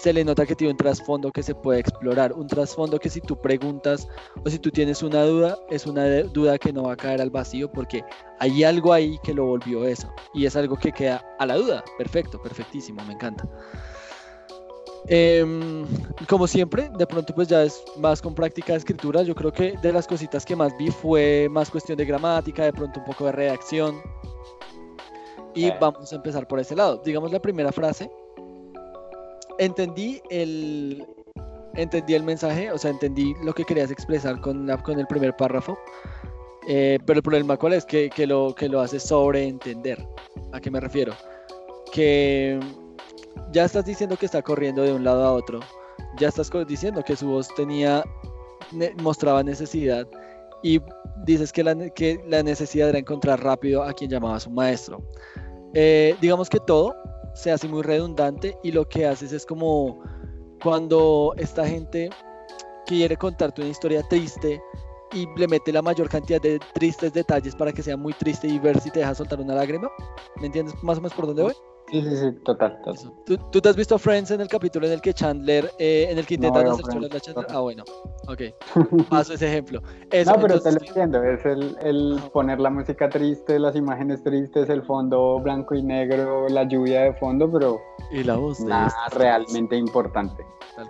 se 0.01 0.13
le 0.13 0.23
nota 0.23 0.45
que 0.45 0.55
tiene 0.55 0.71
un 0.71 0.77
trasfondo 0.77 1.31
que 1.31 1.43
se 1.43 1.53
puede 1.53 1.81
explorar, 1.81 2.31
un 2.31 2.47
trasfondo 2.47 2.99
que 2.99 3.09
si 3.09 3.19
tú 3.19 3.39
preguntas 3.39 4.07
o 4.45 4.49
si 4.49 4.57
tú 4.57 4.71
tienes 4.71 5.03
una 5.03 5.23
duda, 5.23 5.57
es 5.69 5.85
una 5.85 6.05
duda 6.23 6.57
que 6.57 6.71
no 6.71 6.83
va 6.83 6.93
a 6.93 6.97
caer 6.97 7.21
al 7.21 7.29
vacío 7.29 7.69
porque 7.69 8.03
hay 8.39 8.63
algo 8.63 8.93
ahí 8.93 9.17
que 9.23 9.33
lo 9.33 9.45
volvió 9.45 9.85
eso 9.85 10.09
y 10.33 10.45
es 10.45 10.55
algo 10.55 10.77
que 10.77 10.93
queda 10.93 11.25
a 11.37 11.45
la 11.45 11.55
duda. 11.55 11.83
Perfecto, 11.97 12.41
perfectísimo, 12.41 13.03
me 13.05 13.13
encanta. 13.13 13.47
Em, 15.07 15.85
como 16.27 16.47
siempre, 16.47 16.89
de 16.97 17.05
pronto 17.05 17.33
pues 17.35 17.47
ya 17.47 17.63
es 17.63 17.83
más 17.97 18.21
con 18.21 18.33
práctica 18.33 18.73
de 18.73 18.79
escritura. 18.79 19.23
Yo 19.23 19.35
creo 19.35 19.51
que 19.51 19.75
de 19.81 19.91
las 19.91 20.07
cositas 20.07 20.45
que 20.45 20.55
más 20.55 20.77
vi 20.77 20.91
fue 20.91 21.47
más 21.49 21.69
cuestión 21.69 21.97
de 21.97 22.05
gramática, 22.05 22.63
de 22.63 22.71
pronto 22.71 23.01
un 23.01 23.05
poco 23.05 23.25
de 23.25 23.33
redacción. 23.33 24.01
Y 25.55 25.71
vamos 25.71 26.13
a 26.13 26.15
empezar 26.15 26.47
por 26.47 26.59
ese 26.59 26.75
lado. 26.75 27.01
Digamos 27.03 27.31
la 27.31 27.41
primera 27.41 27.71
frase. 27.71 28.09
Entendí 29.59 30.21
el, 30.29 31.05
entendí 31.75 32.15
el 32.15 32.23
mensaje, 32.23 32.71
o 32.71 32.77
sea, 32.77 32.91
entendí 32.91 33.35
lo 33.43 33.53
que 33.53 33.63
querías 33.63 33.91
expresar 33.91 34.39
con, 34.41 34.67
con 34.83 34.99
el 34.99 35.07
primer 35.07 35.35
párrafo. 35.35 35.77
Eh, 36.67 36.99
pero 37.05 37.17
el 37.17 37.23
problema 37.23 37.57
cuál 37.57 37.73
es 37.73 37.85
que, 37.85 38.09
que, 38.09 38.27
lo, 38.27 38.53
que 38.55 38.69
lo 38.69 38.81
haces 38.81 39.03
sobreentender. 39.03 40.07
¿A 40.51 40.59
qué 40.59 40.71
me 40.71 40.79
refiero? 40.79 41.13
Que 41.91 42.59
ya 43.51 43.65
estás 43.65 43.85
diciendo 43.85 44.17
que 44.17 44.25
está 44.25 44.41
corriendo 44.41 44.83
de 44.83 44.93
un 44.93 45.03
lado 45.03 45.23
a 45.23 45.33
otro. 45.33 45.59
Ya 46.17 46.27
estás 46.27 46.49
diciendo 46.67 47.03
que 47.03 47.15
su 47.15 47.27
voz 47.27 47.47
tenía, 47.55 48.03
mostraba 49.01 49.43
necesidad. 49.43 50.07
Y 50.61 50.79
dices 51.25 51.51
que 51.51 51.63
la, 51.63 51.75
que 51.89 52.23
la 52.27 52.43
necesidad 52.43 52.89
era 52.89 52.99
encontrar 52.99 53.43
rápido 53.43 53.83
a 53.83 53.93
quien 53.93 54.11
llamaba 54.11 54.39
su 54.39 54.49
maestro. 54.49 55.01
Eh, 55.73 56.15
digamos 56.21 56.49
que 56.49 56.59
todo 56.59 56.95
se 57.39 57.51
hace 57.51 57.67
muy 57.69 57.83
redundante 57.83 58.57
y 58.63 58.71
lo 58.71 58.87
que 58.87 59.05
haces 59.05 59.31
es 59.31 59.45
como 59.45 60.03
cuando 60.61 61.33
esta 61.37 61.65
gente 61.65 62.09
quiere 62.85 63.15
contarte 63.15 63.61
una 63.61 63.69
historia 63.69 64.03
triste 64.09 64.61
y 65.13 65.25
le 65.37 65.47
mete 65.47 65.71
la 65.71 65.81
mayor 65.81 66.09
cantidad 66.09 66.41
de 66.41 66.59
tristes 66.73 67.13
detalles 67.13 67.55
para 67.55 67.71
que 67.71 67.81
sea 67.81 67.95
muy 67.95 68.13
triste 68.13 68.47
y 68.47 68.59
ver 68.59 68.79
si 68.81 68.91
te 68.91 68.99
deja 68.99 69.15
soltar 69.15 69.39
una 69.39 69.55
lágrima. 69.55 69.89
¿Me 70.41 70.47
entiendes 70.47 70.75
más 70.83 70.97
o 70.97 71.01
menos 71.01 71.13
por 71.13 71.27
dónde 71.27 71.43
voy? 71.43 71.53
Sí, 71.91 72.01
sí, 72.03 72.17
sí, 72.17 72.31
total. 72.43 72.79
¿Tú, 73.25 73.61
te 73.61 73.69
has 73.69 73.75
visto 73.75 73.97
Friends 73.97 74.29
en 74.31 74.41
el 74.41 74.47
capítulo 74.47 74.85
en 74.85 74.93
el 74.93 75.01
que 75.01 75.13
Chandler, 75.13 75.71
eh, 75.79 76.07
en 76.09 76.17
el 76.17 76.25
que 76.25 76.35
intentan 76.35 76.67
hacer 76.67 76.85
chulas 76.85 77.13
la 77.13 77.19
Chandler? 77.19 77.47
Ah, 77.49 77.59
bueno, 77.61 77.83
ok. 78.27 78.41
Paso 79.09 79.33
ese 79.33 79.47
ejemplo. 79.47 79.81
no, 79.81 80.33
pero 80.39 80.59
te 80.61 80.71
lo 80.71 80.77
entiendo, 80.79 81.23
es 81.23 81.43
el, 81.45 81.75
el 81.81 82.19
poner 82.31 82.59
la 82.59 82.69
música 82.69 83.09
triste, 83.09 83.57
las 83.57 83.75
imágenes 83.75 84.23
tristes, 84.23 84.69
el 84.69 84.83
fondo 84.83 85.39
blanco 85.39 85.73
y 85.73 85.81
negro, 85.81 86.47
la 86.49 86.63
lluvia 86.63 87.01
de 87.01 87.13
fondo, 87.13 87.51
pero 87.51 87.79
y 88.11 88.23
la 88.23 88.35
voz 88.35 88.59
nada 88.59 88.93
este 89.07 89.19
realmente 89.19 89.75
importante. 89.75 90.43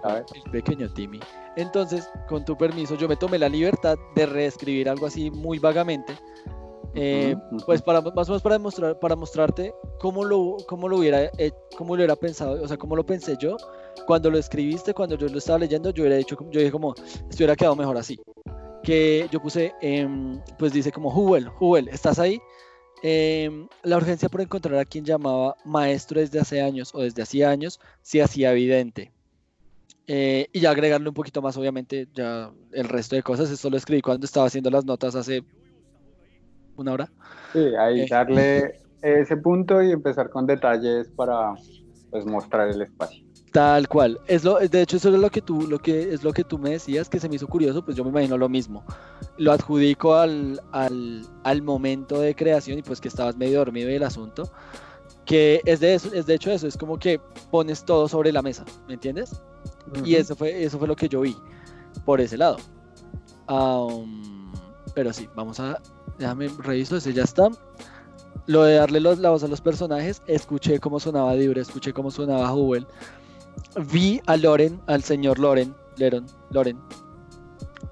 ¿sabes? 0.04 0.26
El 0.34 0.52
pequeño 0.52 0.92
Timmy. 0.94 1.20
Entonces, 1.56 2.08
con 2.28 2.46
tu 2.46 2.56
permiso, 2.56 2.96
yo 2.96 3.08
me 3.08 3.16
tomé 3.16 3.40
la 3.40 3.50
libertad 3.50 3.98
de 4.16 4.26
reescribir 4.26 4.90
algo 4.90 5.08
así 5.08 5.32
muy 5.32 5.60
vagamente 5.60 6.14
eh, 6.96 7.36
pues 7.66 7.82
para, 7.82 8.02
más 8.02 8.28
o 8.28 8.32
menos 8.32 8.42
para 8.42 8.56
demostrar, 8.56 9.00
para 9.00 9.16
mostrarte 9.16 9.74
cómo 10.00 10.24
lo, 10.24 10.58
cómo 10.68 10.90
lo 10.90 10.98
hubiera, 10.98 11.30
cómo 11.78 11.96
lo 11.96 12.02
hubiera 12.02 12.16
pensado, 12.16 12.62
o 12.62 12.68
sea, 12.68 12.78
cómo 12.78 12.96
lo 12.96 13.06
pensé 13.06 13.36
yo. 13.40 13.58
Cuando 14.06 14.32
lo 14.32 14.38
escribiste, 14.38 14.94
cuando 14.94 15.16
yo 15.18 15.28
lo 15.28 15.38
estaba 15.38 15.60
leyendo, 15.60 15.92
yo 15.92 16.04
hubiera 16.04 16.18
dicho, 16.18 16.38
yo 16.52 16.60
dije 16.60 16.72
como, 16.72 16.96
esto 16.96 17.36
hubiera 17.38 17.56
quedado 17.56 17.76
mejor 17.76 17.98
así. 17.98 18.20
Que 18.84 19.28
yo 19.32 19.42
puse, 19.42 19.74
em, 19.82 20.42
pues 20.58 20.74
dice 20.74 20.92
como, 20.92 21.12
Jubel, 21.12 21.48
Jubel, 21.50 21.90
¿estás 21.90 22.18
ahí? 22.18 22.40
Em, 23.02 23.68
la 23.84 23.98
urgencia 23.98 24.28
por 24.30 24.42
encontrar 24.42 24.80
a 24.80 24.86
quien 24.86 25.06
llamaba 25.06 25.56
maestro 25.64 26.20
desde 26.20 26.40
hace 26.40 26.62
años 26.62 26.94
o 26.94 27.02
desde 27.02 27.22
hacía 27.22 27.50
años 27.50 27.80
se 28.02 28.22
hacía 28.22 28.52
evidente. 28.52 29.12
Eh, 30.12 30.48
y 30.52 30.62
ya 30.62 30.72
agregarle 30.72 31.08
un 31.08 31.14
poquito 31.14 31.40
más, 31.42 31.56
obviamente, 31.56 32.08
ya 32.14 32.52
el 32.72 32.90
resto 32.90 33.16
de 33.16 33.22
cosas. 33.22 33.52
Esto 33.52 33.70
lo 33.70 33.78
escribí 33.78 34.02
cuando 34.02 34.26
estaba 34.26 34.48
haciendo 34.48 34.72
las 34.72 34.84
notas 34.84 35.14
hace 35.16 35.44
una 36.82 36.94
hora. 36.94 37.12
Sí, 37.54 37.60
ahí 37.80 38.02
eh, 38.02 38.08
darle 38.10 38.82
ese 39.02 39.38
punto 39.38 39.82
y 39.82 39.92
empezar 39.92 40.30
con 40.30 40.46
detalles 40.46 41.10
para 41.16 41.54
pues, 42.12 42.26
mostrar 42.26 42.70
el 42.70 42.82
espacio. 42.82 43.24
Tal 43.52 43.88
cual. 43.88 44.20
Es 44.28 44.44
lo, 44.44 44.60
de 44.60 44.82
hecho, 44.82 44.98
eso 44.98 45.14
es 45.14 45.20
lo 45.20 45.30
que 45.30 45.42
tú, 45.42 45.68
lo 45.68 45.80
que 45.80 46.14
es 46.14 46.24
lo 46.24 46.34
que 46.34 46.44
tú 46.44 46.60
me 46.60 46.72
decías, 46.72 47.10
que 47.10 47.20
se 47.20 47.28
me 47.28 47.36
hizo 47.36 47.48
curioso, 47.48 47.84
pues 47.84 47.98
yo 47.98 48.04
me 48.04 48.12
imagino 48.12 48.38
lo 48.38 48.48
mismo. 48.48 48.84
Lo 49.38 49.52
adjudico 49.52 50.16
al, 50.16 50.62
al, 50.72 51.26
al 51.44 51.62
momento 51.62 52.20
de 52.20 52.36
creación 52.36 52.78
y 52.78 52.84
pues 52.84 53.02
que 53.02 53.08
estabas 53.08 53.38
medio 53.38 53.60
dormido 53.60 53.90
y 53.90 53.96
el 53.96 54.04
asunto. 54.04 54.52
Que 55.26 55.62
es 55.66 55.80
de 55.80 55.94
eso, 55.94 56.14
es 56.14 56.26
de 56.26 56.36
hecho 56.36 56.52
eso, 56.52 56.68
es 56.68 56.78
como 56.78 56.98
que 56.98 57.20
pones 57.52 57.84
todo 57.86 58.08
sobre 58.08 58.32
la 58.32 58.42
mesa, 58.42 58.66
¿me 58.88 58.96
entiendes? 58.96 59.42
Y 60.04 60.16
eso 60.16 60.36
fue, 60.36 60.64
eso 60.64 60.80
fue 60.80 60.88
lo 60.88 60.96
que 60.96 61.08
yo 61.08 61.22
vi 61.22 61.36
por 62.04 62.20
ese 62.20 62.38
lado. 62.38 62.58
Pero 64.94 65.14
sí, 65.14 65.30
vamos 65.36 65.60
a 65.60 65.82
Déjame 66.20 66.50
reviso, 66.60 66.98
ese 66.98 67.14
ya 67.14 67.24
está. 67.24 67.50
Lo 68.46 68.64
de 68.64 68.76
darle 68.76 69.00
los, 69.00 69.20
la 69.20 69.30
voz 69.30 69.44
a 69.44 69.48
los 69.48 69.62
personajes, 69.62 70.22
escuché 70.28 70.80
cómo 70.80 71.00
sonaba 71.00 71.34
Dibre, 71.34 71.62
escuché 71.62 71.94
cómo 71.94 72.12
sonaba 72.12 72.54
Hubble. 72.54 72.86
Vi 73.92 74.22
a 74.26 74.36
Loren, 74.36 74.82
al 74.88 75.04
señor 75.04 75.40
Loren, 75.40 75.74
Leron, 75.98 76.26
Loren. 76.52 76.78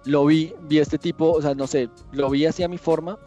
Lo 0.04 0.26
vi, 0.26 0.54
vi 0.68 0.80
este 0.80 0.98
tipo, 0.98 1.32
o 1.32 1.41
sea, 1.41 1.56
no 1.56 1.68
sé, 1.68 1.89
lo 2.12 2.30
vi 2.30 2.45
hacia 2.45 2.68
mi 2.68 2.78
forma, 2.78 3.18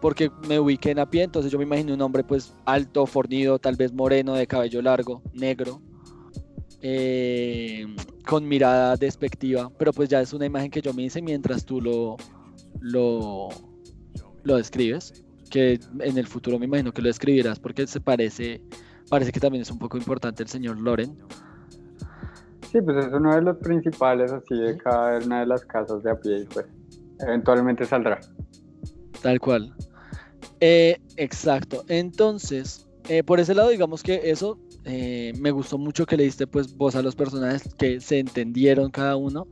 porque 0.00 0.30
me 0.48 0.58
ubiqué 0.58 0.90
en 0.90 0.98
a 0.98 1.08
pie, 1.08 1.22
entonces 1.24 1.52
yo 1.52 1.58
me 1.58 1.64
imaginé 1.64 1.92
un 1.92 2.02
hombre 2.02 2.24
pues 2.24 2.54
alto, 2.64 3.06
fornido, 3.06 3.58
tal 3.58 3.76
vez 3.76 3.92
moreno, 3.92 4.34
de 4.34 4.46
cabello 4.46 4.80
largo, 4.82 5.22
negro, 5.32 5.80
eh, 6.82 7.86
con 8.26 8.48
mirada 8.48 8.96
despectiva, 8.96 9.70
pero 9.76 9.92
pues 9.92 10.08
ya 10.08 10.20
es 10.20 10.32
una 10.32 10.46
imagen 10.46 10.70
que 10.70 10.80
yo 10.80 10.94
me 10.94 11.02
hice 11.02 11.20
mientras 11.20 11.64
tú 11.64 11.80
lo, 11.80 12.16
lo, 12.80 13.48
lo 14.42 14.56
describes, 14.56 15.24
que 15.50 15.80
en 16.00 16.18
el 16.18 16.26
futuro 16.26 16.58
me 16.58 16.66
imagino 16.66 16.92
que 16.92 17.02
lo 17.02 17.10
escribirás 17.10 17.58
porque 17.58 17.86
se 17.86 18.00
parece, 18.00 18.62
parece 19.08 19.32
que 19.32 19.40
también 19.40 19.62
es 19.62 19.70
un 19.70 19.78
poco 19.78 19.98
importante 19.98 20.42
el 20.42 20.48
señor 20.48 20.78
Loren. 20.78 21.16
Sí, 22.70 22.80
pues 22.80 23.04
es 23.04 23.12
uno 23.12 23.34
de 23.34 23.42
los 23.42 23.56
principales 23.58 24.30
así 24.32 24.54
de 24.54 24.76
cada 24.76 25.18
una 25.18 25.40
de 25.40 25.46
las 25.46 25.64
casas 25.64 26.02
de 26.04 26.10
a 26.10 26.20
pie 26.20 26.40
y 26.40 26.44
pues 26.44 26.66
eventualmente 27.18 27.84
saldrá. 27.84 28.20
Tal 29.22 29.40
cual. 29.40 29.74
Eh, 30.60 30.98
exacto. 31.16 31.84
Entonces, 31.88 32.86
eh, 33.08 33.24
por 33.24 33.40
ese 33.40 33.54
lado, 33.54 33.70
digamos 33.70 34.02
que 34.02 34.30
eso 34.30 34.58
eh, 34.84 35.32
me 35.38 35.50
gustó 35.50 35.78
mucho 35.78 36.06
que 36.06 36.16
le 36.16 36.24
diste 36.24 36.46
pues 36.46 36.76
voz 36.76 36.94
a 36.94 37.02
los 37.02 37.16
personajes 37.16 37.74
que 37.74 38.00
se 38.00 38.20
entendieron 38.20 38.90
cada 38.90 39.16
uno 39.16 39.48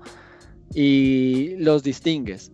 y 0.74 1.56
los 1.56 1.82
distingues. 1.82 2.52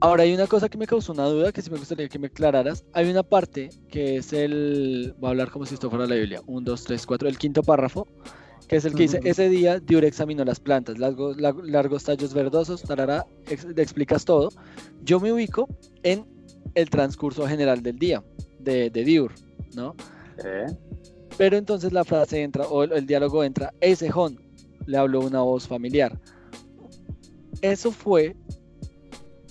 Ahora 0.00 0.24
hay 0.24 0.34
una 0.34 0.46
cosa 0.46 0.68
que 0.68 0.76
me 0.76 0.86
causó 0.86 1.12
una 1.12 1.24
duda 1.24 1.52
que 1.52 1.62
sí 1.62 1.70
me 1.70 1.78
gustaría 1.78 2.08
que 2.08 2.18
me 2.18 2.26
aclararas. 2.26 2.84
Hay 2.92 3.10
una 3.10 3.22
parte 3.22 3.70
que 3.88 4.18
es 4.18 4.32
el, 4.32 5.14
voy 5.18 5.28
a 5.28 5.30
hablar 5.30 5.50
como 5.50 5.64
si 5.64 5.74
esto 5.74 5.88
fuera 5.88 6.06
la 6.06 6.16
Biblia, 6.16 6.42
1, 6.46 6.60
2, 6.64 6.84
3, 6.84 7.06
4, 7.06 7.28
el 7.28 7.38
quinto 7.38 7.62
párrafo, 7.62 8.06
que 8.68 8.76
es 8.76 8.84
el 8.84 8.94
que 8.94 9.04
dice, 9.04 9.20
ese 9.24 9.48
día 9.48 9.80
Dior 9.80 10.04
examinó 10.04 10.44
las 10.44 10.60
plantas, 10.60 10.98
largos, 10.98 11.38
largos 11.38 12.04
tallos 12.04 12.34
verdosos, 12.34 12.82
tarara, 12.82 13.26
explicas 13.48 14.24
todo. 14.24 14.50
Yo 15.02 15.18
me 15.18 15.32
ubico 15.32 15.68
en 16.02 16.26
el 16.74 16.90
transcurso 16.90 17.46
general 17.46 17.82
del 17.82 17.98
día 17.98 18.22
de, 18.58 18.90
de 18.90 19.04
Dior, 19.04 19.32
¿no? 19.74 19.94
Pero 21.38 21.56
entonces 21.56 21.92
la 21.92 22.04
frase 22.04 22.42
entra, 22.42 22.66
o 22.66 22.82
el, 22.82 23.06
diálogo 23.06 23.44
entra, 23.44 23.72
ese 23.80 24.10
Jon, 24.10 24.40
le 24.86 24.96
habló 24.96 25.20
una 25.20 25.42
voz 25.42 25.66
familiar. 25.66 26.18
Eso 27.62 27.90
fue 27.90 28.36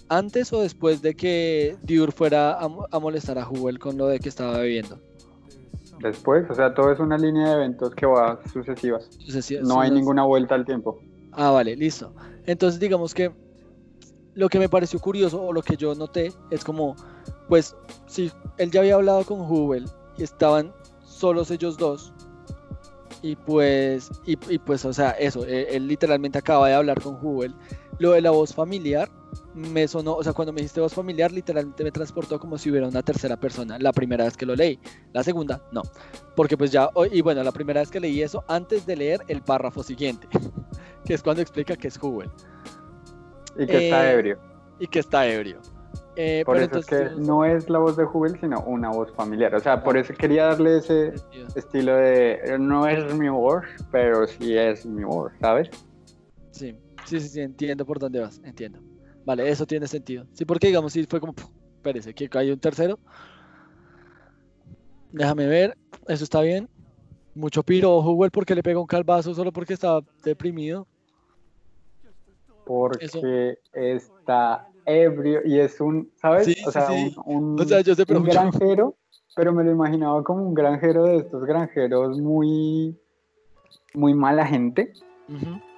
antes 0.09 0.51
o 0.53 0.61
después 0.61 1.01
de 1.01 1.15
que 1.15 1.77
Dior 1.83 2.11
fuera 2.11 2.57
a, 2.59 2.99
molestar 2.99 3.37
a 3.37 3.45
Jubel 3.45 3.79
con 3.79 3.97
lo 3.97 4.07
de 4.07 4.19
que 4.19 4.29
estaba 4.29 4.57
bebiendo. 4.57 4.99
Después, 5.99 6.49
o 6.49 6.55
sea, 6.55 6.73
todo 6.73 6.91
es 6.91 6.99
una 6.99 7.17
línea 7.17 7.49
de 7.49 7.53
eventos 7.55 7.95
que 7.95 8.05
va 8.05 8.39
sucesivas. 8.51 9.09
no 9.63 9.79
hay 9.79 9.91
ninguna 9.91 10.23
vuelta 10.23 10.55
al 10.55 10.65
tiempo. 10.65 10.99
Ah, 11.31 11.51
vale, 11.51 11.75
listo. 11.75 12.13
Entonces, 12.45 12.79
digamos 12.79 13.13
que 13.13 13.31
lo 14.35 14.49
que 14.49 14.59
me 14.59 14.69
pareció 14.69 14.99
curioso 14.99 15.41
o 15.41 15.53
lo 15.53 15.61
que 15.61 15.77
yo 15.77 15.95
noté 15.95 16.31
es 16.51 16.63
como, 16.63 16.95
pues, 17.47 17.75
si 18.05 18.31
él 18.57 18.71
ya 18.71 18.81
había 18.81 18.95
hablado 18.95 19.23
con 19.23 19.45
Jubel 19.45 19.85
y 20.17 20.23
estaban 20.23 20.73
solos 21.03 21.49
ellos 21.51 21.77
dos. 21.77 22.13
Y 23.25 23.35
pues, 23.35 24.11
y, 24.27 24.35
pues, 24.35 24.85
o 24.85 24.93
sea, 24.93 25.09
eso, 25.09 25.47
e, 25.47 25.75
él, 25.75 25.87
literalmente 25.87 26.37
acaba 26.37 26.67
de 26.67 26.75
hablar 26.75 27.01
con 27.01 27.15
Jubel. 27.15 27.55
Lo 27.97 28.11
de 28.11 28.21
la 28.21 28.29
voz 28.29 28.53
familiar 28.53 29.09
me 29.55 29.87
sonó, 29.87 30.13
o 30.13 30.23
sea, 30.23 30.31
cuando 30.31 30.53
me 30.53 30.61
dijiste 30.61 30.79
voz 30.79 30.93
familiar, 30.93 31.31
literalmente 31.31 31.83
me 31.83 31.91
transportó 31.91 32.39
como 32.39 32.59
si 32.59 32.69
hubiera 32.69 32.87
una 32.87 33.01
tercera 33.01 33.35
persona, 33.35 33.79
la 33.79 33.91
primera 33.93 34.25
vez 34.25 34.37
que 34.37 34.45
lo 34.45 34.55
leí. 34.55 34.79
La 35.11 35.23
segunda, 35.23 35.59
no. 35.71 35.81
Porque 36.35 36.55
pues 36.55 36.69
ya, 36.69 36.87
y 37.11 37.21
bueno, 37.21 37.41
la 37.41 37.51
primera 37.51 37.79
vez 37.79 37.89
que 37.89 37.99
leí 37.99 38.21
eso, 38.21 38.43
antes 38.47 38.85
de 38.85 38.95
leer 38.95 39.21
el 39.27 39.41
párrafo 39.41 39.81
siguiente, 39.81 40.27
que 41.03 41.15
es 41.15 41.23
cuando 41.23 41.41
explica 41.41 41.75
que 41.75 41.87
es 41.87 41.97
Jubel. 41.97 42.29
Y 43.57 43.65
que 43.65 43.85
está 43.85 44.07
eh, 44.07 44.13
ebrio. 44.13 44.37
Y 44.79 44.85
que 44.85 44.99
está 44.99 45.27
ebrio. 45.27 45.61
Eh, 46.15 46.43
por 46.45 46.57
eso 46.57 46.79
es 46.79 46.85
que 46.85 47.09
no 47.17 47.43
es 47.43 47.69
la 47.69 47.79
voz 47.79 47.97
de 47.97 48.05
Jubel, 48.05 48.39
sino 48.39 48.61
una 48.61 48.89
voz 48.89 49.11
familiar. 49.13 49.53
O 49.53 49.59
sea, 49.59 49.83
por 49.83 49.97
eso 49.97 50.13
quería 50.13 50.45
darle 50.45 50.77
ese 50.77 51.13
estilo 51.55 51.95
de 51.95 52.57
no 52.59 52.87
es 52.87 53.13
mi 53.15 53.29
voz, 53.29 53.65
pero 53.91 54.25
sí 54.25 54.57
es 54.57 54.85
mi 54.85 55.03
voz, 55.03 55.31
¿sabes? 55.41 55.69
Sí, 56.51 56.75
sí, 57.05 57.19
sí, 57.19 57.41
entiendo 57.41 57.85
por 57.85 57.99
dónde 57.99 58.21
vas, 58.21 58.39
entiendo. 58.43 58.79
Vale, 59.25 59.49
eso 59.49 59.65
tiene 59.65 59.87
sentido. 59.87 60.25
Sí, 60.33 60.45
porque 60.45 60.67
digamos, 60.67 60.93
sí 60.93 61.05
fue 61.09 61.19
como, 61.19 61.33
espérese, 61.75 62.13
que 62.13 62.29
hay 62.37 62.51
un 62.51 62.59
tercero. 62.59 62.97
Déjame 65.11 65.47
ver, 65.47 65.77
eso 66.07 66.23
está 66.23 66.41
bien. 66.41 66.69
Mucho 67.33 67.63
piro, 67.63 68.01
Jubel, 68.01 68.31
porque 68.31 68.55
le 68.55 68.63
pega 68.63 68.79
un 68.79 68.87
calvazo 68.87 69.33
solo 69.33 69.51
porque 69.51 69.73
estaba 69.73 70.01
deprimido. 70.23 70.87
Porque 72.65 73.57
está 73.73 74.67
ebrio 74.85 75.41
y 75.45 75.59
es 75.59 75.79
un, 75.81 76.11
¿sabes? 76.15 76.55
o 76.65 76.71
sea, 76.71 76.87
un, 77.25 77.55
granjero, 77.55 78.95
pero 79.35 79.53
me 79.53 79.63
lo 79.63 79.71
imaginaba 79.71 80.23
como 80.23 80.43
un 80.43 80.53
granjero 80.53 81.05
de 81.05 81.17
estos 81.17 81.43
granjeros 81.45 82.19
muy, 82.19 82.97
muy 83.93 84.13
mala 84.13 84.45
gente, 84.45 84.93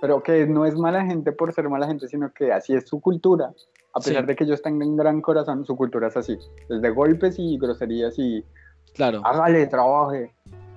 pero 0.01 0.21
que 0.21 0.45
no 0.45 0.65
es 0.65 0.75
mala 0.75 1.05
gente 1.05 1.31
por 1.31 1.53
ser 1.53 1.69
mala 1.69 1.87
gente, 1.87 2.07
sino 2.07 2.31
que 2.33 2.51
así 2.51 2.73
es 2.73 2.87
su 2.87 2.99
cultura. 2.99 3.53
A 3.93 3.99
pesar 3.99 4.27
de 4.27 4.35
que 4.35 4.43
ellos 4.43 4.61
tengan 4.61 4.95
gran 4.95 5.21
corazón, 5.21 5.65
su 5.65 5.75
cultura 5.75 6.07
es 6.07 6.17
así, 6.17 6.37
desde 6.69 6.89
golpes 6.91 7.39
y 7.39 7.57
groserías 7.57 8.13
y 8.19 8.43
claro. 8.93 9.21
hágale, 9.25 9.65
trabaje. 9.67 10.33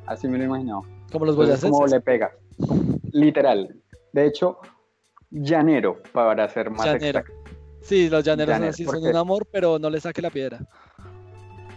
Así 0.06 0.26
me 0.26 0.38
lo 0.38 0.44
imaginaba. 0.44 0.82
Como 1.12 1.26
los 1.26 1.36
boyacenses. 1.36 1.70
Como 1.70 1.86
le 1.86 2.00
pega. 2.00 2.32
Literal. 3.12 3.76
De 4.12 4.26
hecho, 4.26 4.58
llanero, 5.30 5.98
para 6.12 6.48
ser 6.48 6.70
más 6.70 6.86
exacto. 6.86 7.39
Sí, 7.82 8.08
los 8.08 8.24
llaneros 8.24 8.76
son 8.76 8.86
son 8.86 9.06
un 9.06 9.16
amor, 9.16 9.46
pero 9.50 9.78
no 9.78 9.90
le 9.90 10.00
saque 10.00 10.22
la 10.22 10.30
piedra. 10.30 10.60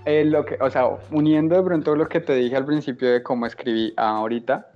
Eh, 0.05 0.25
lo 0.25 0.43
que, 0.45 0.57
o 0.59 0.69
sea, 0.69 0.87
uniendo 1.11 1.55
de 1.55 1.63
pronto 1.63 1.95
lo 1.95 2.07
que 2.09 2.19
te 2.19 2.35
dije 2.35 2.55
al 2.57 2.65
principio 2.65 3.11
de 3.11 3.23
cómo 3.23 3.45
escribí 3.45 3.93
ahorita, 3.95 4.69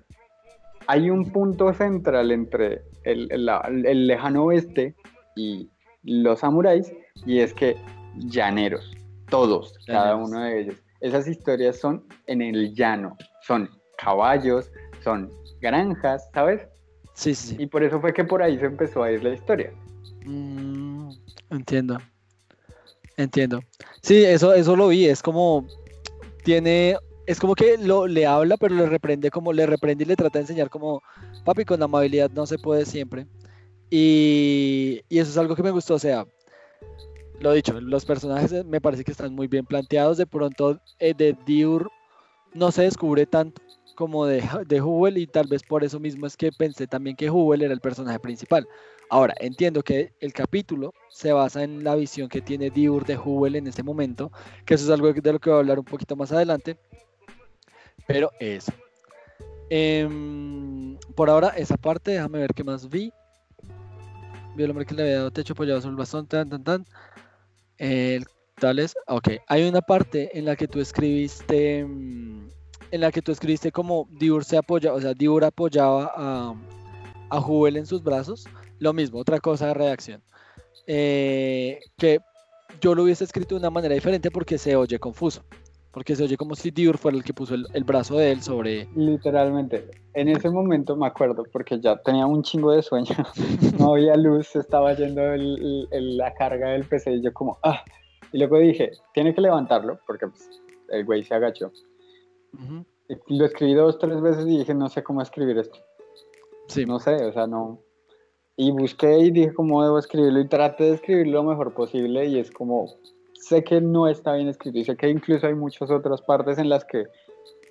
hay 0.88 1.09
un 1.09 1.32
punto 1.32 1.73
central 1.73 2.32
entre 2.32 2.82
el, 3.03 3.28
el, 3.32 4.07
lejano 4.07 4.45
oeste 4.45 4.95
y 5.36 5.69
los 6.03 6.39
samuráis, 6.39 6.93
y 7.25 7.39
es 7.39 7.53
que 7.53 7.75
llaneros, 8.15 8.95
todos, 9.30 9.78
cada 9.86 10.15
uno 10.15 10.39
de 10.41 10.61
ellos. 10.61 10.75
Esas 11.01 11.28
historias 11.28 11.78
son 11.78 12.05
en 12.28 12.41
el 12.41 12.73
llano, 12.73 13.17
son 13.41 13.69
caballos, 13.97 14.71
son 15.03 15.30
granjas, 15.59 16.30
¿sabes? 16.34 16.65
Sí, 17.13 17.36
sí. 17.36 17.57
Y 17.59 17.67
por 17.67 17.84
eso 17.84 17.99
fue 17.99 18.13
que 18.13 18.23
por 18.23 18.41
ahí 18.41 18.57
se 18.57 18.65
empezó 18.65 19.03
a 19.03 19.11
ir 19.11 19.23
la 19.23 19.34
historia. 19.34 19.73
Mm, 20.25 20.86
entiendo. 21.50 21.98
Entiendo. 23.18 23.62
Sí, 24.02 24.24
eso, 24.24 24.54
eso 24.54 24.76
lo 24.76 24.89
vi. 24.89 25.06
Es 25.06 25.22
como 25.22 25.68
tiene, 26.43 26.98
es 27.26 27.39
como 27.39 27.56
que 27.56 27.78
lo, 27.78 28.08
le 28.08 28.26
habla, 28.26 28.58
pero 28.58 28.76
le 28.76 28.86
reprende 28.86 29.32
como 29.32 29.52
le 29.52 29.66
reprende 29.66 30.04
y 30.04 30.08
le 30.08 30.16
trata 30.16 30.39
de 30.39 30.43
enseñar 30.43 30.70
como, 30.70 31.02
papi, 31.43 31.66
con 31.66 31.82
amabilidad 31.82 32.30
no 32.32 32.45
se 32.45 32.60
puede 32.60 32.86
siempre. 32.86 33.26
Y, 33.89 35.02
y 35.10 35.20
eso 35.20 35.32
es 35.32 35.38
algo 35.38 35.56
que 35.56 35.64
me 35.64 35.72
gustó. 35.72 35.95
O 35.95 36.00
sea, 36.00 36.26
lo 37.39 37.52
dicho, 37.54 37.80
los 37.82 38.06
personajes 38.06 38.66
me 38.66 38.82
parece 38.82 39.04
que 39.04 39.12
están 39.12 39.34
muy 39.34 39.48
bien 39.48 39.66
planteados. 39.66 40.18
De 40.18 40.28
pronto, 40.28 40.80
eh, 41.00 41.14
de 41.16 41.36
Diur 41.45 41.91
no 42.54 42.72
se 42.72 42.84
descubre 42.84 43.26
tanto 43.26 43.62
como 43.98 44.28
de, 44.28 44.41
de 44.68 44.82
Hubel 44.82 45.18
y 45.18 45.28
tal 45.28 45.48
vez 45.48 45.64
por 45.64 45.84
eso 45.84 46.00
mismo 46.00 46.28
es 46.28 46.38
que 46.38 46.52
pensé 46.52 46.88
también 46.88 47.18
que 47.18 47.30
Hubel 47.30 47.64
era 47.64 47.74
el 47.74 47.82
personaje 47.82 48.20
principal. 48.20 48.66
Ahora, 49.10 49.34
entiendo 49.39 49.84
que 49.84 50.14
el 50.20 50.34
capítulo 50.34 50.93
se 51.10 51.32
basa 51.32 51.64
en 51.64 51.84
la 51.84 51.95
visión 51.95 52.30
que 52.30 52.41
tiene 52.41 52.70
Diur 52.70 53.06
de 53.06 53.18
Hubel 53.18 53.56
en 53.56 53.68
ese 53.68 53.82
momento, 53.82 54.32
que 54.66 54.76
eso 54.76 54.86
es 54.86 54.91
algo 54.91 55.12
de 55.12 55.34
lo 55.34 55.39
que 55.39 55.50
voy 55.50 55.58
a 55.58 55.60
hablar 55.60 55.80
un 55.80 55.86
poquito 55.86 56.16
más 56.16 56.32
adelante, 56.32 56.78
pero 58.06 58.32
eso. 58.39 58.72
Em, 59.70 60.98
por 61.16 61.30
ahora, 61.30 61.50
esa 61.50 61.78
parte, 61.78 62.12
déjame 62.12 62.39
ver 62.39 62.54
qué 62.54 62.64
más 62.64 62.88
vi. 62.89 63.12
Vi 64.56 64.64
el 64.64 64.70
hombre 64.70 64.86
que 64.86 64.93
le 64.93 65.04
había 65.04 65.18
dado 65.18 65.32
techo 65.32 65.54
apoyado 65.54 65.82
sobre 65.82 65.91
el 65.91 65.98
bastón, 65.98 66.28
tan, 66.28 66.50
tan, 66.50 66.64
tan. 66.64 66.86
El, 67.78 68.26
tales, 68.60 68.95
ok. 69.08 69.30
Hay 69.48 69.68
una 69.68 69.82
parte 69.82 70.38
en 70.38 70.45
la 70.45 70.56
que 70.56 70.68
tú 70.68 70.80
escribiste, 70.82 71.80
em, 71.80 72.47
en 72.91 73.01
la 73.01 73.11
que 73.11 73.21
tú 73.21 73.31
escribiste 73.31 73.71
como 73.71 74.07
Diur 74.11 74.43
se 74.43 74.57
apoya, 74.57 74.93
o 74.93 75.01
sea, 75.01 75.13
Diur 75.13 75.43
apoyaba 75.43 76.11
a, 76.15 76.55
a 77.29 77.41
Jubel 77.41 77.77
en 77.77 77.85
sus 77.85 78.03
brazos 78.03 78.45
lo 78.79 78.93
mismo, 78.93 79.19
otra 79.19 79.39
cosa 79.39 79.67
de 79.67 79.73
reacción. 79.73 80.21
Eh, 80.85 81.79
que 81.97 82.19
yo 82.79 82.95
lo 82.95 83.03
hubiese 83.03 83.23
escrito 83.23 83.55
de 83.55 83.59
una 83.59 83.69
manera 83.69 83.93
diferente 83.93 84.31
porque 84.31 84.57
se 84.57 84.75
oye 84.75 84.99
confuso. 84.99 85.43
Porque 85.91 86.15
se 86.15 86.23
oye 86.23 86.38
como 86.38 86.55
si 86.55 86.69
Dior 86.69 86.97
fuera 86.97 87.17
el 87.17 87.23
que 87.23 87.33
puso 87.33 87.55
el, 87.55 87.83
brazo 87.83 88.17
de 88.17 88.31
él 88.31 88.41
sobre. 88.41 88.88
Literalmente. 88.95 89.89
En 90.13 90.29
ese 90.29 90.49
momento 90.49 90.95
me 90.95 91.07
acuerdo, 91.07 91.43
porque 91.51 91.79
ya 91.79 91.97
tenía 91.97 92.25
un 92.27 92.43
chingo 92.43 92.71
de 92.71 92.83
sueño. 92.83 93.15
no 93.79 93.95
había 93.95 94.15
luz, 94.15 94.55
estaba 94.55 94.93
yendo 94.93 95.21
la 95.89 96.33
carga 96.35 96.69
del 96.69 96.83
PC 96.83 97.13
y 97.13 97.23
yo, 97.23 97.33
como, 97.33 97.57
ah. 97.63 97.83
Y 98.31 98.38
luego 98.38 98.59
dije, 98.59 98.91
tiene 99.13 99.33
que 99.33 99.41
levantarlo, 99.41 99.99
porque 100.05 100.27
pues, 100.27 100.47
el 100.89 101.03
güey 101.03 101.23
se 101.23 101.33
agachó. 101.33 101.71
Lo 103.28 103.45
escribí 103.45 103.74
dos, 103.74 104.00
tres 104.00 104.22
veces 104.22 104.45
y 104.45 104.60
dije, 104.60 104.74
no 104.74 104.89
sé 104.89 105.04
cómo 105.04 105.22
escribir 105.22 105.58
esto. 105.58 105.80
Sí. 106.68 106.86
No 106.86 107.00
sé, 107.00 107.16
o 107.26 107.32
sea, 107.32 107.48
no 107.48 107.80
y 108.58 108.72
busqué 108.72 109.20
y 109.20 109.32
dije 109.32 109.54
cómo 109.54 109.84
debo 109.84 110.00
escribirlo 110.00 110.39
y 110.39 110.48
traté 110.48 110.86
de 110.86 110.93
escribirlo 110.95 111.43
lo 111.43 111.50
mejor 111.50 111.74
posible 111.74 112.26
y 112.26 112.39
es 112.39 112.50
como, 112.52 112.88
sé 113.34 113.64
que 113.64 113.80
no 113.80 114.08
está 114.08 114.34
bien 114.34 114.48
escrito 114.48 114.80
y 114.80 114.84
sé 114.84 114.98
que 114.98 115.10
incluso 115.10 115.45
hay 115.45 115.54
muchas 115.54 115.91
otras 115.91 116.22
partes 116.24 116.58
en 116.58 116.68
las 116.68 116.84
que 116.84 117.06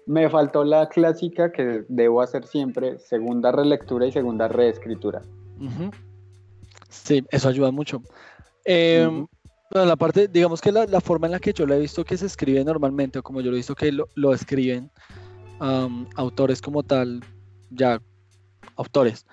me 0.06 0.30
faltó 0.30 0.62
la 0.62 0.88
clásica 0.88 1.50
que 1.50 1.84
debo 1.88 2.22
hacer 2.22 2.46
siempre, 2.46 3.00
segunda 3.00 3.50
relectura 3.50 4.06
y 4.06 4.12
segunda 4.12 4.46
reescritura. 4.46 5.22
Sí, 6.88 7.24
eso 7.30 7.48
ayuda 7.48 7.72
mucho. 7.72 8.00
Em, 8.64 9.26
Bueno, 9.70 9.86
la 9.86 9.96
parte, 9.96 10.28
digamos 10.28 10.60
que 10.60 10.70
la, 10.70 11.00
forma 11.00 11.26
en 11.26 11.32
la 11.32 11.40
que 11.40 11.52
yo 11.52 11.66
lo 11.66 11.74
he 11.74 11.80
visto 11.80 12.04
que 12.04 12.16
se 12.16 12.26
escribe 12.26 12.64
normalmente, 12.64 13.18
o 13.18 13.22
como 13.22 13.40
yo 13.40 13.50
lo 13.50 13.56
he 13.56 13.58
visto 13.58 13.74
que 13.74 13.92
lo, 13.92 14.34
escriben 14.34 14.90
autores 16.16 16.60
como 16.60 16.82
tal, 16.82 17.24
ya 17.70 18.00
autores, 18.76 19.26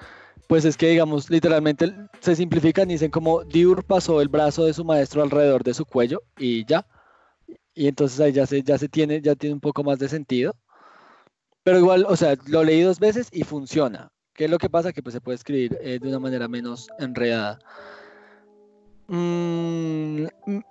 pues 0.47 0.65
es 0.65 0.77
que 0.77 0.89
digamos 0.89 1.29
literalmente 1.29 1.93
se 2.19 2.35
simplifican 2.35 2.89
y 2.89 2.93
dicen 2.93 3.11
como 3.11 3.43
Diur 3.43 3.83
pasó 3.83 4.21
el 4.21 4.29
brazo 4.29 4.65
de 4.65 4.73
su 4.73 4.85
maestro 4.85 5.21
alrededor 5.21 5.63
de 5.63 5.73
su 5.73 5.85
cuello 5.85 6.21
y 6.37 6.65
ya. 6.65 6.85
Y 7.75 7.87
entonces 7.87 8.19
ahí 8.19 8.31
ya 8.31 8.45
se, 8.45 8.61
ya 8.61 8.77
se 8.77 8.87
tiene, 8.87 9.21
ya 9.21 9.35
tiene 9.35 9.55
un 9.55 9.59
poco 9.59 9.83
más 9.83 9.99
de 9.99 10.07
sentido. 10.07 10.55
Pero 11.63 11.79
igual, 11.79 12.05
o 12.07 12.15
sea, 12.15 12.35
lo 12.47 12.63
leí 12.63 12.81
dos 12.81 12.99
veces 12.99 13.29
y 13.31 13.43
funciona. 13.43 14.11
¿Qué 14.33 14.45
es 14.45 14.51
lo 14.51 14.57
que 14.57 14.69
pasa? 14.69 14.93
Que 14.93 15.01
pues 15.01 15.13
se 15.13 15.21
puede 15.21 15.37
escribir 15.37 15.77
eh, 15.81 15.99
de 15.99 16.07
una 16.07 16.19
manera 16.19 16.47
menos 16.47 16.87
enredada. 16.99 17.59
Mm, 19.07 20.25
mm, 20.45 20.61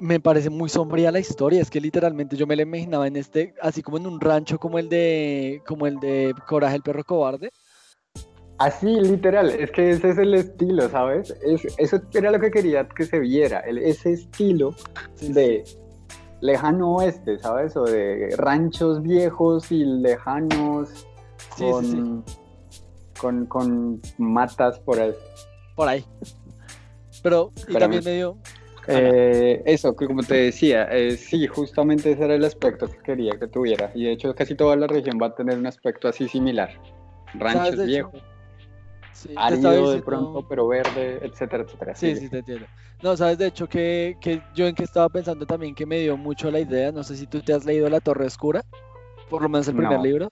me, 0.00 0.20
parece 0.20 0.50
muy 0.50 0.68
sombría 0.68 1.12
la 1.12 1.20
historia, 1.20 1.60
es 1.60 1.70
que 1.70 1.80
literalmente 1.80 2.36
yo 2.36 2.46
me 2.46 2.56
la 2.56 2.62
imaginaba 2.62 3.06
en 3.06 3.16
este, 3.16 3.54
así 3.60 3.82
como 3.82 3.98
en 3.98 4.06
un 4.06 4.20
rancho 4.20 4.58
como 4.58 4.78
el 4.78 4.88
de, 4.88 5.62
como 5.66 5.86
el 5.86 5.98
de 6.00 6.34
Coraje 6.46 6.76
el 6.76 6.82
perro 6.82 7.04
cobarde. 7.04 7.50
Así, 8.58 8.86
literal, 8.86 9.50
es 9.50 9.70
que 9.70 9.90
ese 9.90 10.10
es 10.10 10.18
el 10.18 10.34
estilo, 10.34 10.88
¿sabes? 10.88 11.34
eso 11.76 12.00
era 12.14 12.30
lo 12.30 12.40
que 12.40 12.50
quería 12.50 12.88
que 12.88 13.04
se 13.04 13.18
viera, 13.18 13.60
ese 13.60 14.12
estilo 14.12 14.74
de 15.20 15.62
lejano 16.40 16.96
oeste, 16.96 17.38
¿sabes? 17.38 17.76
O 17.76 17.84
de 17.84 18.34
ranchos 18.38 19.02
viejos 19.02 19.70
y 19.70 19.84
lejanos 19.84 21.06
con, 21.58 22.24
con, 23.20 23.46
con, 23.46 24.00
matas 24.16 24.78
por 24.80 25.00
ahí. 25.00 25.12
Por 25.74 25.88
ahí. 25.88 26.04
Pero, 27.26 27.50
y 27.66 27.72
también 27.72 28.04
medio... 28.04 28.38
Eh, 28.86 29.60
eso, 29.66 29.96
como 29.96 30.22
te 30.22 30.34
decía, 30.34 30.84
eh, 30.92 31.16
sí, 31.16 31.44
justamente 31.48 32.12
ese 32.12 32.22
era 32.22 32.36
el 32.36 32.44
aspecto 32.44 32.86
que 32.86 32.98
quería 32.98 33.32
que 33.32 33.48
tuviera. 33.48 33.90
Y 33.96 34.04
de 34.04 34.12
hecho, 34.12 34.32
casi 34.32 34.54
toda 34.54 34.76
la 34.76 34.86
región 34.86 35.18
va 35.20 35.26
a 35.26 35.34
tener 35.34 35.58
un 35.58 35.66
aspecto 35.66 36.06
así 36.06 36.28
similar. 36.28 36.70
Ranchos 37.34 37.84
viejos. 37.84 38.22
Sí, 39.12 39.30
árido 39.34 39.90
de 39.90 40.02
pronto, 40.02 40.46
pero 40.48 40.68
verde, 40.68 41.18
etcétera, 41.20 41.64
etcétera. 41.64 41.96
Sí, 41.96 42.14
sí, 42.14 42.28
te 42.28 42.38
entiendo. 42.38 42.66
No, 43.02 43.16
sabes, 43.16 43.38
de 43.38 43.48
hecho, 43.48 43.68
que, 43.68 44.16
que, 44.20 44.40
yo 44.54 44.68
en 44.68 44.76
que 44.76 44.84
estaba 44.84 45.08
pensando 45.08 45.46
también 45.46 45.74
que 45.74 45.84
me 45.84 45.98
dio 45.98 46.16
mucho 46.16 46.48
la 46.52 46.60
idea, 46.60 46.92
no 46.92 47.02
sé 47.02 47.16
si 47.16 47.26
tú 47.26 47.40
te 47.40 47.54
has 47.54 47.64
leído 47.64 47.90
La 47.90 47.98
Torre 47.98 48.26
Oscura, 48.26 48.62
por 49.28 49.42
lo 49.42 49.48
menos 49.48 49.66
el 49.66 49.74
primer 49.74 49.98
libro. 49.98 50.28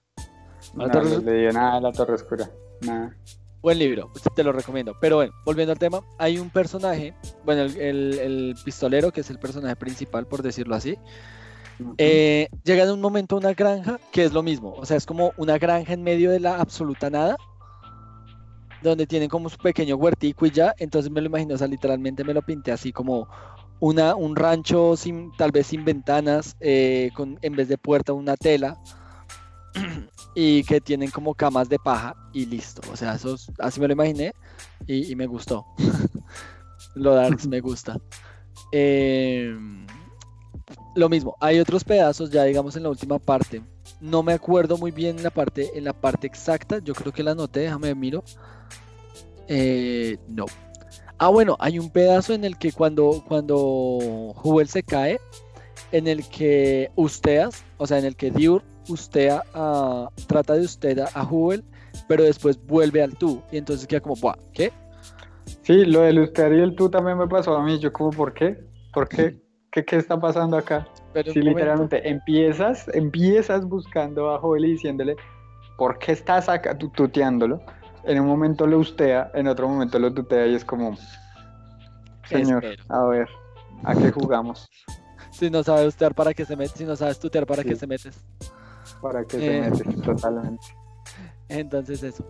No, 0.74 0.86
no 0.86 1.02
leí 1.02 1.52
nada 1.52 1.74
de 1.74 1.80
La 1.80 1.90
Torre 1.90 2.14
Oscura, 2.14 2.48
nada. 2.82 3.16
Buen 3.64 3.78
libro, 3.78 4.10
te 4.34 4.44
lo 4.44 4.52
recomiendo. 4.52 4.94
Pero 5.00 5.16
bueno, 5.16 5.32
volviendo 5.42 5.72
al 5.72 5.78
tema, 5.78 6.02
hay 6.18 6.36
un 6.36 6.50
personaje, 6.50 7.14
bueno, 7.46 7.62
el, 7.62 8.54
pistolero, 8.62 9.10
que 9.10 9.22
es 9.22 9.30
el 9.30 9.38
personaje 9.38 9.74
principal, 9.74 10.26
por 10.26 10.42
decirlo 10.42 10.74
así. 10.74 10.98
Eh, 11.96 12.48
llega 12.62 12.84
en 12.84 12.90
un 12.90 13.00
momento 13.00 13.36
a 13.36 13.38
una 13.38 13.54
granja 13.54 13.98
que 14.12 14.22
es 14.22 14.34
lo 14.34 14.42
mismo, 14.42 14.74
o 14.74 14.84
sea, 14.84 14.98
es 14.98 15.06
como 15.06 15.32
una 15.38 15.56
granja 15.56 15.94
en 15.94 16.02
medio 16.02 16.30
de 16.30 16.40
la 16.40 16.60
absoluta 16.60 17.08
nada, 17.08 17.38
donde 18.82 19.06
tienen 19.06 19.30
como 19.30 19.48
su 19.48 19.56
pequeño 19.56 19.96
huertico 19.96 20.44
y 20.44 20.50
ya, 20.50 20.74
entonces 20.76 21.10
me 21.10 21.22
lo 21.22 21.28
imagino, 21.28 21.54
o 21.54 21.58
sea, 21.58 21.66
literalmente 21.66 22.22
me 22.22 22.34
lo 22.34 22.42
pinté 22.42 22.70
así 22.70 22.92
como 22.92 23.28
una, 23.80 24.14
un 24.14 24.36
rancho 24.36 24.94
sin, 24.94 25.32
tal 25.38 25.52
vez 25.52 25.68
sin 25.68 25.86
ventanas, 25.86 26.54
eh, 26.60 27.08
con, 27.16 27.38
en 27.40 27.56
vez 27.56 27.68
de 27.68 27.78
puerta 27.78 28.12
una 28.12 28.36
tela, 28.36 28.76
y 30.34 30.64
que 30.64 30.80
tienen 30.80 31.10
como 31.10 31.34
camas 31.34 31.68
de 31.68 31.78
paja 31.78 32.14
y 32.32 32.46
listo. 32.46 32.82
O 32.92 32.96
sea, 32.96 33.14
eso, 33.14 33.36
así 33.58 33.80
me 33.80 33.86
lo 33.86 33.92
imaginé 33.92 34.32
y, 34.86 35.14
me 35.14 35.26
gustó. 35.26 35.64
lo 36.94 37.14
Darks 37.14 37.46
me 37.46 37.60
gusta. 37.60 37.98
Em, 38.72 39.86
lo 40.96 41.08
mismo, 41.08 41.36
hay 41.40 41.60
otros 41.60 41.84
pedazos 41.84 42.30
ya 42.30 42.44
digamos 42.44 42.76
en 42.76 42.82
la 42.82 42.90
última 42.90 43.18
parte. 43.18 43.62
No 44.00 44.22
me 44.22 44.32
acuerdo 44.32 44.76
muy 44.76 44.90
bien 44.90 45.16
en 45.18 45.22
la 45.22 45.30
parte, 45.30 45.70
en 45.76 45.84
la 45.84 45.92
parte 45.92 46.26
exacta. 46.26 46.78
Yo 46.80 46.94
creo 46.94 47.12
que 47.12 47.22
la 47.22 47.32
anoté, 47.32 47.60
déjame 47.60 47.94
miro. 47.94 48.24
Eh, 49.48 50.18
no. 50.28 50.46
Ah, 51.18 51.28
bueno, 51.28 51.56
hay 51.60 51.78
un 51.78 51.90
pedazo 51.90 52.34
en 52.34 52.44
el 52.44 52.58
que 52.58 52.72
cuando, 52.72 53.22
cuando 53.26 54.34
se 54.66 54.82
cae, 54.82 55.20
en 55.92 56.08
el 56.08 56.28
que 56.28 56.90
Usteas, 56.96 57.64
o 57.78 57.86
sea, 57.86 57.98
en 57.98 58.04
el 58.04 58.16
que 58.16 58.30
Diur 58.30 58.64
usted 58.88 59.32
trata 60.26 60.54
de 60.54 60.60
usted 60.60 60.98
a, 60.98 61.08
a 61.14 61.28
pero 62.08 62.24
después 62.24 62.58
vuelve 62.66 63.02
al 63.02 63.16
tú. 63.16 63.42
Y 63.50 63.58
entonces 63.58 63.86
queda 63.86 64.00
como, 64.00 64.16
Buah, 64.16 64.36
¿qué? 64.52 64.72
Sí, 65.62 65.84
lo 65.84 66.00
del 66.00 66.20
usted 66.20 66.52
y 66.52 66.60
el 66.60 66.74
tú 66.74 66.88
también 66.88 67.18
me 67.18 67.26
pasó 67.26 67.56
a 67.56 67.62
mí. 67.62 67.78
Yo 67.78 67.92
como, 67.92 68.10
¿por 68.10 68.34
qué? 68.34 68.58
¿Por 68.92 69.08
qué? 69.08 69.40
¿Qué, 69.70 69.84
qué 69.84 69.96
está 69.96 70.18
pasando 70.18 70.56
acá? 70.56 70.86
Pero 71.12 71.32
sí, 71.32 71.40
literalmente 71.40 72.08
empiezas, 72.08 72.88
empiezas 72.94 73.64
buscando 73.66 74.34
a 74.34 74.38
Joel 74.38 74.64
y 74.66 74.72
diciéndole, 74.72 75.16
¿por 75.76 75.98
qué 75.98 76.12
estás 76.12 76.48
acá 76.48 76.76
tuteándolo? 76.76 77.60
En 78.04 78.20
un 78.20 78.26
momento 78.26 78.66
lo 78.66 78.78
ustea, 78.78 79.30
en 79.34 79.48
otro 79.48 79.68
momento 79.68 79.98
lo 79.98 80.12
tutea 80.12 80.46
y 80.46 80.54
es 80.54 80.64
como, 80.64 80.96
señor, 82.28 82.64
a 82.88 83.04
ver, 83.04 83.28
¿a 83.84 83.94
qué 83.94 84.10
jugamos? 84.10 84.68
si 85.30 85.50
no 85.50 85.64
sabes 85.64 85.88
ustear 85.88 86.14
para 86.14 86.32
qué 86.32 86.44
se 86.44 86.54
metes, 86.54 86.74
si 86.76 86.84
no 86.84 86.94
sabes 86.94 87.18
tutear 87.18 87.44
para 87.44 87.64
qué 87.64 87.74
se 87.74 87.86
metes 87.86 88.22
para 89.04 89.22
que 89.22 89.36
se 89.36 89.58
eh, 89.58 89.70
totalmente. 90.02 90.66
Entonces 91.50 92.02
eso. 92.02 92.26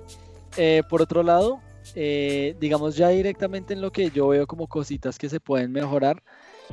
Eh, 0.56 0.82
por 0.90 1.00
otro 1.00 1.22
lado, 1.22 1.60
eh, 1.94 2.56
digamos 2.58 2.96
ya 2.96 3.10
directamente 3.10 3.74
en 3.74 3.80
lo 3.80 3.92
que 3.92 4.10
yo 4.10 4.26
veo 4.26 4.48
como 4.48 4.66
cositas 4.66 5.16
que 5.16 5.28
se 5.28 5.38
pueden 5.38 5.70
mejorar, 5.70 6.20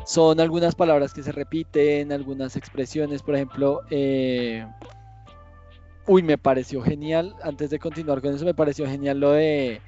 son 0.08 0.40
algunas 0.40 0.74
palabras 0.74 1.14
que 1.14 1.22
se 1.22 1.32
repiten, 1.32 2.12
algunas 2.12 2.56
expresiones, 2.56 3.22
por 3.22 3.36
ejemplo, 3.36 3.82
uy, 6.08 6.24
me 6.24 6.40
pareció 6.40 6.82
genial, 6.82 7.36
antes 7.44 7.70
de 7.70 7.78
continuar 7.78 8.22
con 8.22 8.34
eso, 8.34 8.44
me 8.44 8.56
pareció 8.56 8.88
genial 8.88 9.20
lo 9.20 9.34
de 9.34 9.82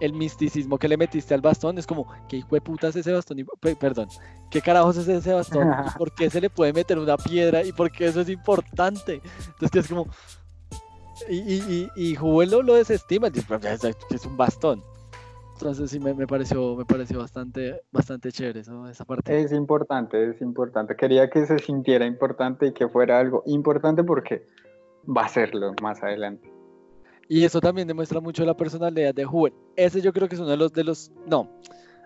el 0.00 0.12
misticismo 0.12 0.78
que 0.78 0.88
le 0.88 0.96
metiste 0.96 1.34
al 1.34 1.40
bastón 1.40 1.78
es 1.78 1.86
como, 1.86 2.06
¿qué 2.28 2.38
hijo 2.38 2.54
de 2.54 2.60
puta 2.60 2.88
es 2.88 2.96
ese 2.96 3.12
bastón? 3.12 3.44
perdón, 3.78 4.08
¿qué 4.50 4.60
carajos 4.60 4.96
es 4.96 5.08
ese 5.08 5.32
bastón? 5.32 5.68
¿Por 5.96 6.14
qué 6.14 6.30
se 6.30 6.40
le 6.40 6.50
puede 6.50 6.72
meter 6.72 6.98
una 6.98 7.16
piedra? 7.16 7.62
¿Y 7.64 7.72
por 7.72 7.90
qué 7.90 8.06
eso 8.06 8.20
es 8.20 8.28
importante? 8.28 9.20
Entonces 9.46 9.84
es 9.84 9.88
como... 9.88 10.06
Y, 11.28 11.88
y, 11.96 12.16
lo, 12.16 12.74
desestima, 12.74 13.28
pues, 13.30 13.84
es 14.10 14.24
un 14.24 14.36
bastón. 14.36 14.82
Entonces 15.54 15.90
sí 15.90 15.98
me, 15.98 16.14
pareció, 16.28 16.76
me 16.76 16.84
pareció 16.84 17.18
bastante, 17.18 17.82
bastante 17.90 18.30
chévere 18.30 18.60
esa 18.60 19.04
parte. 19.04 19.40
Es 19.40 19.52
importante, 19.52 20.30
es 20.30 20.40
importante. 20.40 20.94
Quería 20.94 21.28
que 21.28 21.44
se 21.46 21.58
sintiera 21.58 22.06
importante 22.06 22.66
y 22.66 22.72
que 22.72 22.88
fuera 22.88 23.18
algo 23.18 23.42
importante 23.46 24.04
porque 24.04 24.46
va 25.04 25.24
a 25.24 25.28
serlo 25.28 25.74
más 25.82 26.00
adelante. 26.00 26.57
Y 27.28 27.44
eso 27.44 27.60
también 27.60 27.86
demuestra 27.86 28.20
mucho 28.20 28.44
la 28.44 28.56
personalidad 28.56 29.14
de 29.14 29.26
Huber. 29.26 29.52
Ese 29.76 30.00
yo 30.00 30.12
creo 30.12 30.28
que 30.28 30.34
es 30.34 30.40
uno 30.40 30.50
de 30.50 30.56
los 30.56 30.72
de 30.72 30.84
los. 30.84 31.12
No. 31.26 31.50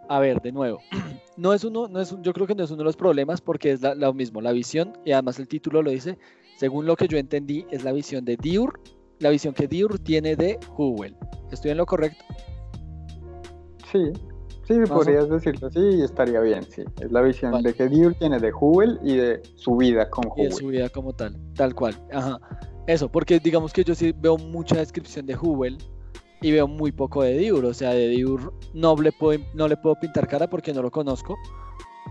A 0.09 0.19
ver, 0.19 0.43
de 0.43 0.53
nuevo. 0.53 0.81
No 1.35 1.55
es 1.55 1.65
uno, 1.65 1.89
no 1.89 1.99
es 1.99 2.15
yo 2.21 2.35
creo 2.35 2.47
que 2.47 2.55
no 2.55 2.63
es 2.63 2.71
uno 2.71 2.81
de 2.81 2.85
los 2.85 2.97
problemas 2.97 3.41
porque 3.41 3.73
es 3.73 3.81
lo 3.81 4.13
mismo, 4.13 4.43
la 4.43 4.53
visión, 4.53 4.93
y 5.03 5.13
además 5.13 5.39
el 5.39 5.49
título 5.49 5.81
lo 5.81 5.91
dice, 5.91 6.19
según 6.59 6.85
lo 6.85 6.95
que 6.95 7.09
yo 7.09 7.17
entendí, 7.17 7.65
es 7.71 7.85
la 7.85 7.93
visión 7.93 8.27
de 8.27 8.37
Diur, 8.37 8.79
la 9.19 9.31
visión 9.31 9.55
que 9.55 9.67
Diur 9.67 9.99
tiene 9.99 10.37
de 10.37 10.61
Huel. 10.77 11.17
¿Estoy 11.51 11.71
en 11.71 11.79
lo 11.79 11.87
correcto? 11.87 12.23
Sí, 13.91 14.13
sí, 14.69 14.75
podrías 14.87 15.27
decirlo 15.31 15.69
así 15.69 16.03
estaría 16.03 16.41
bien, 16.41 16.65
sí. 16.65 16.83
Es 17.01 17.11
la 17.11 17.23
visión 17.23 17.63
de 17.63 17.73
que 17.73 17.89
Diur 17.89 18.15
tiene 18.15 18.39
de 18.39 18.53
Huel 18.53 19.01
y 19.03 19.17
de 19.17 19.41
su 19.55 19.75
vida 19.79 20.11
con 20.11 20.27
Huel. 20.27 20.49
Y 20.49 20.51
de 20.51 20.53
su 20.53 20.67
vida 20.67 20.89
como 20.91 21.15
tal, 21.15 21.35
tal 21.55 21.75
cual. 21.75 21.97
Ajá. 22.13 22.39
Eso, 22.87 23.09
porque 23.09 23.39
digamos 23.39 23.73
que 23.73 23.85
yo 23.85 23.95
sí 23.95 24.13
veo 24.17 24.37
mucha 24.37 24.77
descripción 24.77 25.27
de 25.27 25.37
Hubel 25.37 25.79
y 26.41 26.51
veo 26.51 26.67
muy 26.67 26.91
poco 26.93 27.23
de 27.23 27.39
Diur. 27.39 27.65
O 27.65 27.75
sea, 27.75 27.91
de 27.91 28.09
Diur 28.09 28.53
no 28.75 28.97
le 28.97 29.13
puedo, 29.13 29.43
no 29.55 29.69
le 29.69 29.77
puedo 29.77 29.95
pintar 30.01 30.27
cara 30.27 30.49
porque 30.49 30.73
no 30.73 30.83
lo 30.83 30.91
conozco. 30.91 31.37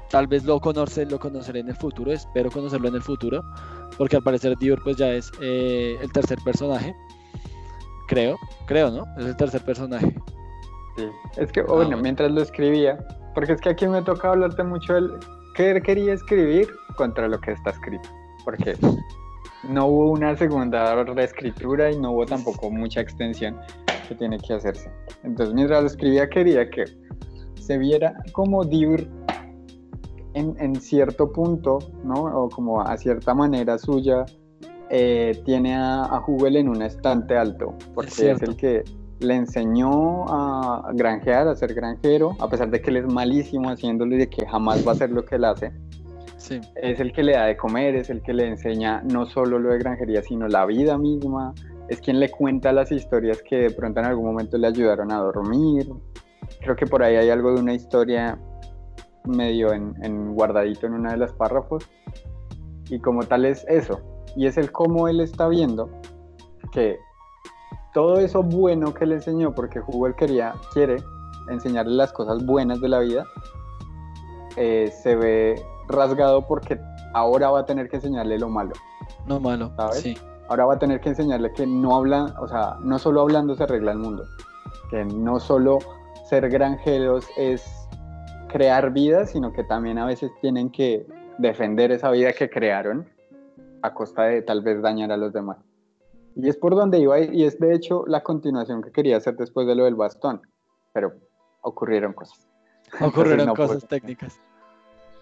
Tal 0.10 0.28
vez 0.28 0.44
lo, 0.46 0.60
conoce, 0.60 1.06
lo 1.06 1.20
conoceré 1.20 1.60
en 1.60 1.70
el 1.70 1.76
futuro, 1.76 2.12
espero 2.12 2.50
conocerlo 2.50 2.90
en 2.90 2.96
el 2.96 3.02
futuro, 3.02 3.42
porque 3.98 4.18
al 4.18 4.24
parecer 4.24 4.58
Diur 4.58 4.82
pues 4.84 4.98
ya 4.98 5.10
es 5.12 5.32
eh, 5.42 5.98
el 6.02 6.12
tercer 6.12 6.38
personaje. 6.44 6.96
Creo, 8.08 8.38
creo, 8.68 8.92
¿no? 8.92 9.06
Es 9.18 9.26
el 9.26 9.38
tercer 9.38 9.64
personaje. 9.64 10.14
Sí, 10.98 11.06
es 11.38 11.52
que, 11.52 11.62
bueno, 11.62 11.96
ah, 11.98 12.02
mientras 12.02 12.30
lo 12.32 12.42
escribía, 12.42 12.98
porque 13.34 13.54
es 13.54 13.62
que 13.62 13.70
aquí 13.70 13.88
me 13.88 14.02
toca 14.02 14.32
hablarte 14.32 14.64
mucho 14.64 14.94
del 14.94 15.12
qué 15.56 15.82
quería 15.82 16.14
escribir 16.14 16.68
contra 16.98 17.30
lo 17.30 17.40
que 17.40 17.52
está 17.52 17.70
escrito. 17.70 18.10
Porque 18.44 18.76
no 19.64 19.88
hubo 19.88 20.12
una 20.12 20.36
segunda 20.36 21.04
reescritura 21.04 21.92
y 21.92 22.00
no 22.00 22.12
hubo 22.12 22.26
tampoco 22.26 22.70
mucha 22.72 23.02
extensión 23.02 23.58
que 24.08 24.16
tiene 24.16 24.38
que 24.40 24.54
hacerse. 24.54 24.90
Entonces, 25.24 25.54
mientras 25.54 25.82
lo 25.82 25.88
escribía, 25.88 26.30
quería 26.30 26.70
que 26.70 26.86
se 27.60 27.78
viera 27.78 28.16
como 28.32 28.66
Diur 28.66 29.08
en, 30.34 30.76
cierto 30.76 31.32
punto, 31.32 31.80
¿no? 32.04 32.24
O 32.24 32.50
como 32.50 32.82
a 32.82 32.98
cierta 32.98 33.34
manera 33.34 33.78
suya, 33.78 34.26
eh, 34.90 35.42
tiene 35.46 35.76
a, 35.76 36.04
a 36.04 36.24
en 36.28 36.70
un 36.70 36.82
estante 36.82 37.38
alto, 37.38 37.76
porque 37.94 38.32
es, 38.32 38.42
el 38.42 38.56
que 38.56 38.84
le 39.20 39.36
enseñó 39.36 40.26
a 40.28 40.92
granjear, 40.94 41.48
a 41.48 41.56
ser 41.56 41.74
granjero, 41.74 42.36
a 42.40 42.50
pesar 42.50 42.72
de 42.72 42.82
que 42.82 42.90
él 42.90 42.98
es 42.98 43.06
malísimo 43.06 43.70
haciéndolo 43.70 44.16
y 44.16 44.20
de 44.20 44.30
que 44.30 44.46
jamás 44.46 44.86
va 44.86 44.92
a 44.92 44.96
hacer 44.96 45.12
lo 45.12 45.24
que 45.24 45.36
él 45.36 45.46
hace. 45.46 45.72
Es 46.76 47.00
el 47.00 47.14
que 47.14 47.24
le 47.24 47.34
da 47.34 47.46
de 47.46 47.58
comer, 47.58 47.96
es 47.96 48.10
el 48.10 48.22
que 48.22 48.34
le 48.34 48.48
enseña 48.48 49.02
no 49.04 49.26
solo 49.26 49.60
lo 49.60 49.72
de 49.72 49.80
granjería, 49.80 50.22
sino 50.22 50.48
la 50.48 50.66
vida 50.66 50.98
misma. 50.98 51.54
Es 51.88 52.00
quien 52.02 52.20
le 52.20 52.30
cuenta 52.30 52.72
las 52.72 52.92
historias 52.92 53.42
que 53.48 53.58
de 53.58 53.72
pronto 53.72 54.00
en 54.00 54.06
algún 54.06 54.26
momento 54.26 54.58
le 54.58 54.68
ayudaron 54.68 55.12
a 55.12 55.18
dormir. 55.18 55.88
Creo 56.62 56.76
que 56.76 56.86
por 56.86 57.04
ahí 57.04 57.16
hay 57.16 57.30
algo 57.30 57.54
de 57.54 57.62
una 57.62 57.74
historia 57.74 58.40
medio 59.26 59.72
en, 59.74 60.34
guardadito 60.34 60.88
en 60.88 60.94
una 60.94 61.12
de 61.12 61.18
las 61.18 61.34
párrafos. 61.34 61.88
Y 62.90 63.00
como 63.00 63.24
tal 63.24 63.46
es 63.46 63.66
eso. 63.68 64.02
Y 64.36 64.48
es 64.48 64.58
el 64.58 64.72
cómo 64.72 65.08
él 65.08 65.20
está 65.20 65.48
viendo 65.48 65.90
que 66.72 66.98
todo 67.94 68.20
eso 68.20 68.42
bueno 68.42 68.94
que 68.94 69.06
le 69.06 69.16
enseñó, 69.16 69.54
porque 69.54 69.80
Hugo 69.80 70.14
quería, 70.16 70.54
quiere 70.74 70.98
enseñarle 71.50 71.94
las 71.94 72.14
cosas 72.14 72.46
buenas 72.46 72.80
de 72.80 72.88
la 72.88 73.00
vida, 73.00 73.26
eh, 74.56 74.92
se 75.04 75.16
ve 75.16 75.56
rasgado 75.92 76.48
porque 76.48 76.80
ahora 77.14 77.52
va 77.52 77.60
a 77.60 77.66
tener 77.66 77.90
que 77.90 77.98
enseñarle 77.98 78.40
lo 78.40 78.50
malo. 78.50 78.74
No 79.26 79.40
malo, 79.40 79.72
sí. 79.92 80.18
Ahora 80.48 80.66
va 80.66 80.74
a 80.74 80.80
tener 80.80 81.00
que 81.00 81.10
enseñarle 81.10 81.54
que 81.54 81.66
no 81.66 81.96
hablan, 81.96 82.34
o 82.40 82.48
sea, 82.48 82.76
no 82.82 83.00
solo 83.00 83.22
hablando 83.22 83.56
se 83.56 83.64
arregla 83.64 83.94
el 83.94 84.00
mundo, 84.00 84.26
que 84.90 85.06
no 85.06 85.40
solo 85.40 85.80
ser 86.26 86.50
granjeros 86.50 87.26
es 87.38 87.64
crear 88.50 88.92
vida, 88.92 89.26
sino 89.26 89.54
que 89.54 89.64
también 89.64 89.98
a 89.98 90.06
veces 90.06 90.32
tienen 90.42 90.70
que 90.70 91.06
defender 91.38 91.92
esa 91.92 92.12
vida 92.12 92.34
que 92.34 92.50
crearon 92.50 93.08
a 93.82 93.94
costa 93.94 94.24
de 94.24 94.42
tal 94.42 94.62
vez 94.62 94.82
dañar 94.82 95.12
a 95.12 95.18
los 95.18 95.32
demás. 95.34 95.58
Y 96.36 96.48
es 96.50 96.58
por 96.58 96.76
donde 96.76 97.00
iba 97.00 97.20
y 97.20 97.44
es 97.44 97.60
de 97.60 97.74
hecho 97.74 98.06
la 98.08 98.24
continuación 98.24 98.82
que 98.82 98.92
quería 98.92 99.18
hacer 99.18 99.36
después 99.36 99.68
de 99.68 99.76
lo 99.76 99.86
del 99.86 99.96
bastón, 99.96 100.42
pero 100.94 101.14
ocurrieron 101.62 102.14
cosas. 102.14 102.48
Ocurrieron 103.00 103.56
cosas 103.56 103.88
técnicas. 103.88 104.40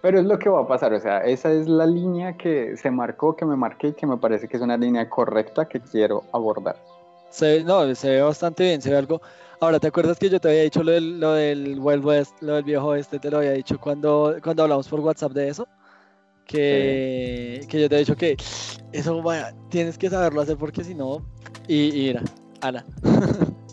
Pero 0.01 0.19
es 0.19 0.25
lo 0.25 0.39
que 0.39 0.49
va 0.49 0.61
a 0.61 0.67
pasar, 0.67 0.93
o 0.93 0.99
sea, 0.99 1.19
esa 1.19 1.51
es 1.51 1.67
la 1.67 1.85
línea 1.85 2.37
que 2.37 2.77
se 2.77 2.89
marcó, 2.89 3.35
que 3.35 3.45
me 3.45 3.55
marqué 3.55 3.89
y 3.89 3.93
que 3.93 4.07
me 4.07 4.17
parece 4.17 4.47
que 4.47 4.57
es 4.57 4.63
una 4.63 4.77
línea 4.77 5.09
correcta 5.09 5.67
que 5.67 5.79
quiero 5.81 6.23
abordar. 6.31 6.77
Se, 7.29 7.63
no, 7.63 7.93
se 7.95 8.09
ve 8.09 8.21
bastante 8.21 8.63
bien, 8.63 8.81
se 8.81 8.89
ve 8.89 8.97
algo... 8.97 9.21
Ahora, 9.61 9.77
¿te 9.77 9.87
acuerdas 9.87 10.17
que 10.17 10.29
yo 10.29 10.39
te 10.39 10.47
había 10.47 10.63
dicho 10.63 10.81
lo 10.83 10.91
del, 10.93 11.19
lo 11.19 11.33
del 11.33 11.77
Wild 11.79 12.05
West, 12.05 12.41
lo 12.41 12.55
del 12.55 12.63
viejo 12.63 12.95
este, 12.95 13.19
te 13.19 13.29
lo 13.29 13.39
había 13.39 13.51
dicho 13.51 13.77
cuando, 13.77 14.37
cuando 14.41 14.63
hablamos 14.63 14.87
por 14.87 15.01
WhatsApp 15.01 15.33
de 15.33 15.49
eso? 15.49 15.67
que, 16.49 17.63
que 17.69 17.81
yo 17.81 17.87
te 17.87 17.95
he 17.95 17.99
dicho 17.99 18.15
que 18.15 18.35
eso 18.91 19.21
vaya, 19.21 19.53
tienes 19.69 19.99
que 19.99 20.09
saberlo 20.09 20.41
hacer 20.41 20.57
porque 20.57 20.83
si 20.83 20.95
no, 20.95 21.21
y, 21.67 21.89
y 21.89 22.07
mira, 22.07 22.23
ala. 22.61 22.83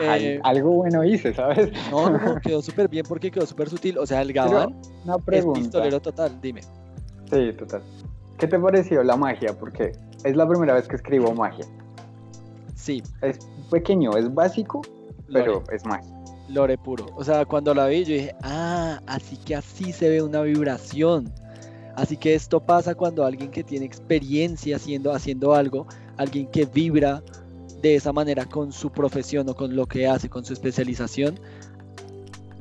Eh, 0.00 0.40
algo 0.44 0.70
bueno 0.70 1.04
hice, 1.04 1.34
¿sabes? 1.34 1.70
No, 1.90 2.10
no, 2.10 2.40
quedó 2.40 2.62
súper 2.62 2.88
bien 2.88 3.04
porque 3.08 3.30
quedó 3.30 3.46
súper 3.46 3.68
sutil. 3.68 3.98
O 3.98 4.06
sea, 4.06 4.22
el 4.22 4.32
Gabán 4.32 4.76
es 5.30 5.46
pistolero 5.46 6.00
total, 6.00 6.40
dime. 6.40 6.60
Sí, 7.30 7.52
total. 7.58 7.82
¿Qué 8.38 8.46
te 8.46 8.58
pareció 8.58 9.02
la 9.02 9.16
magia? 9.16 9.56
Porque 9.58 9.92
es 10.24 10.36
la 10.36 10.48
primera 10.48 10.74
vez 10.74 10.86
que 10.88 10.96
escribo 10.96 11.34
magia. 11.34 11.66
Sí. 12.74 13.02
Es 13.22 13.38
pequeño, 13.70 14.16
es 14.16 14.32
básico, 14.32 14.82
pero 15.32 15.62
es 15.72 15.84
magia. 15.84 16.12
Lore 16.48 16.76
puro. 16.76 17.06
O 17.14 17.24
sea, 17.24 17.44
cuando 17.44 17.74
la 17.74 17.86
vi 17.86 18.04
yo 18.04 18.14
dije, 18.14 18.34
ah, 18.42 19.00
así 19.06 19.36
que 19.36 19.56
así 19.56 19.92
se 19.92 20.08
ve 20.08 20.22
una 20.22 20.42
vibración. 20.42 21.32
Así 21.96 22.16
que 22.16 22.34
esto 22.34 22.60
pasa 22.60 22.94
cuando 22.94 23.24
alguien 23.24 23.50
que 23.50 23.62
tiene 23.62 23.86
experiencia 23.86 24.76
haciendo, 24.76 25.12
haciendo 25.12 25.54
algo, 25.54 25.86
alguien 26.16 26.46
que 26.46 26.64
vibra 26.64 27.22
de 27.82 27.96
esa 27.96 28.12
manera 28.12 28.44
con 28.46 28.72
su 28.72 28.90
profesión 28.90 29.48
o 29.48 29.54
con 29.54 29.74
lo 29.74 29.86
que 29.86 30.06
hace, 30.06 30.28
con 30.28 30.44
su 30.44 30.52
especialización, 30.52 31.38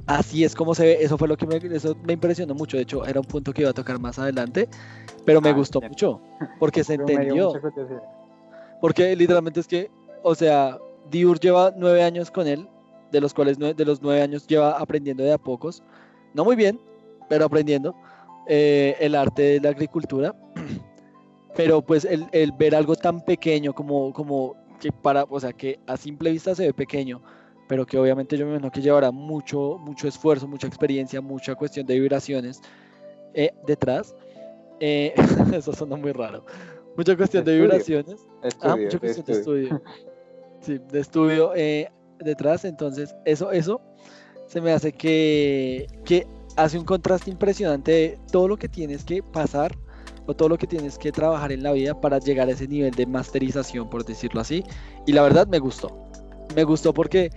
así 0.08 0.44
es 0.44 0.56
como 0.56 0.76
se 0.76 0.86
ve. 0.86 0.98
Eso 1.02 1.18
fue 1.18 1.28
lo 1.28 1.38
que 1.38 1.48
me, 1.48 1.58
eso 1.76 1.96
me 2.04 2.14
impresionó 2.14 2.54
mucho. 2.54 2.78
De 2.78 2.84
hecho, 2.84 3.06
era 3.06 3.20
un 3.20 3.26
punto 3.26 3.54
que 3.54 3.62
iba 3.62 3.72
a 3.72 3.74
tocar 3.74 4.00
más 4.00 4.20
adelante, 4.20 4.68
pero 5.26 5.42
me 5.42 5.50
ah, 5.50 5.54
gustó 5.54 5.82
mucho 5.82 6.22
porque 6.60 6.84
se 6.84 6.96
entendió. 6.96 7.54
Porque 8.82 9.16
literalmente 9.16 9.60
es 9.60 9.68
que, 9.68 9.92
o 10.24 10.34
sea, 10.34 10.78
Diur 11.10 11.40
lleva 11.40 11.74
nueve 11.78 12.04
años 12.04 12.32
con 12.32 12.48
él, 12.48 12.68
de 13.12 13.22
los 13.22 13.34
cuales 13.34 13.58
de 13.60 13.86
los 13.86 14.02
nueve 14.02 14.22
años 14.22 14.48
lleva 14.48 14.78
aprendiendo 14.78 15.24
de 15.24 15.34
a 15.34 15.38
pocos. 15.38 15.84
No 16.34 16.44
muy 16.44 16.56
bien, 16.56 16.80
pero 17.30 17.46
aprendiendo. 17.46 17.96
Eh, 18.48 18.98
el 19.00 19.14
arte 19.14 19.44
de 19.44 19.60
la 19.60 19.70
agricultura, 19.70 20.36
pero 21.56 21.82
pues 21.82 22.06
el, 22.06 22.52
ver 22.54 22.76
algo 22.76 22.96
tan 22.96 23.22
pequeño 23.22 23.72
como, 23.72 24.12
como 24.14 24.56
que 24.82 24.92
para, 24.92 25.26
o 25.30 25.40
sea, 25.40 25.54
que 25.54 25.80
a 25.86 25.96
simple 25.96 26.32
vista 26.32 26.56
se 26.56 26.66
ve 26.66 26.74
pequeño, 26.74 27.22
pero 27.70 27.86
que 27.86 27.98
obviamente 27.98 28.36
yo 28.36 28.46
me 28.46 28.54
imagino 28.54 28.72
que 28.72 28.82
llevará 28.82 29.12
mucho, 29.12 29.78
mucho 29.80 30.08
esfuerzo, 30.08 30.48
mucha 30.48 30.68
experiencia, 30.68 31.22
mucha 31.22 31.56
cuestión 31.56 31.86
de 31.86 32.00
vibraciones 32.00 32.62
eh, 33.36 33.52
detrás. 33.68 34.16
Eh, 34.80 35.14
eso 35.54 35.72
suena 35.72 35.96
muy 35.96 36.12
raro. 36.12 36.44
Mucha 36.98 37.16
cuestión 37.16 37.46
de 37.46 37.60
vibraciones. 37.60 38.28
ah, 38.62 38.76
mucha 38.76 39.00
cuestión 39.00 39.26
de 39.26 39.34
estudio. 39.34 39.82
Sí, 40.62 40.78
de 40.92 41.00
estudio 41.00 41.54
detrás. 42.20 42.66
Entonces, 42.66 43.16
eso, 43.26 43.52
eso 43.52 43.82
se 44.46 44.62
me 44.62 44.72
hace 44.72 44.92
que, 44.92 45.88
que 46.06 46.28
hace 46.56 46.78
un 46.78 46.86
contraste 46.86 47.32
impresionante 47.32 47.92
de 47.92 48.20
todo 48.32 48.48
lo 48.48 48.58
que 48.58 48.70
tienes 48.70 49.04
que 49.04 49.24
pasar 49.24 49.76
o 50.28 50.34
todo 50.34 50.50
lo 50.50 50.58
que 50.58 50.68
tienes 50.68 50.98
que 50.98 51.12
trabajar 51.12 51.52
en 51.52 51.64
la 51.64 51.72
vida 51.72 52.00
para 52.00 52.20
llegar 52.20 52.48
a 52.48 52.52
ese 52.52 52.68
nivel 52.68 52.92
de 52.92 53.06
masterización, 53.06 53.90
por 53.90 54.06
decirlo 54.06 54.42
así. 54.42 54.64
Y 55.06 55.14
la 55.14 55.24
verdad 55.24 55.48
me 55.48 55.60
gustó. 55.60 55.92
Me 56.56 56.64
gustó 56.64 56.94
porque 56.94 57.32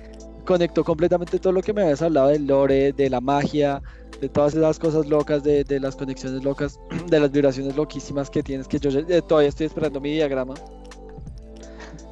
conectó 0.45 0.85
completamente 0.85 1.39
todo 1.39 1.53
lo 1.53 1.63
que 1.63 1.73
me 1.73 1.83
habías 1.83 2.03
hablado 2.03 2.29
del 2.29 2.47
lore, 2.47 2.93
de 2.93 3.11
la 3.11 3.21
magia, 3.21 3.83
de 4.21 4.29
todas 4.29 4.55
esas 4.55 4.79
cosas 4.79 5.07
locas, 5.07 5.43
de, 5.43 5.65
las 5.81 5.97
conexiones 5.97 6.45
locas, 6.45 6.79
de 7.09 7.21
las 7.21 7.31
vibraciones 7.31 7.77
loquísimas 7.77 8.31
que 8.31 8.43
tienes, 8.43 8.69
que 8.69 8.79
yo 8.79 8.91
eh, 8.91 9.23
todavía 9.23 9.49
estoy 9.49 9.67
esperando 9.67 10.01
mi 10.01 10.13
diagrama. 10.13 10.55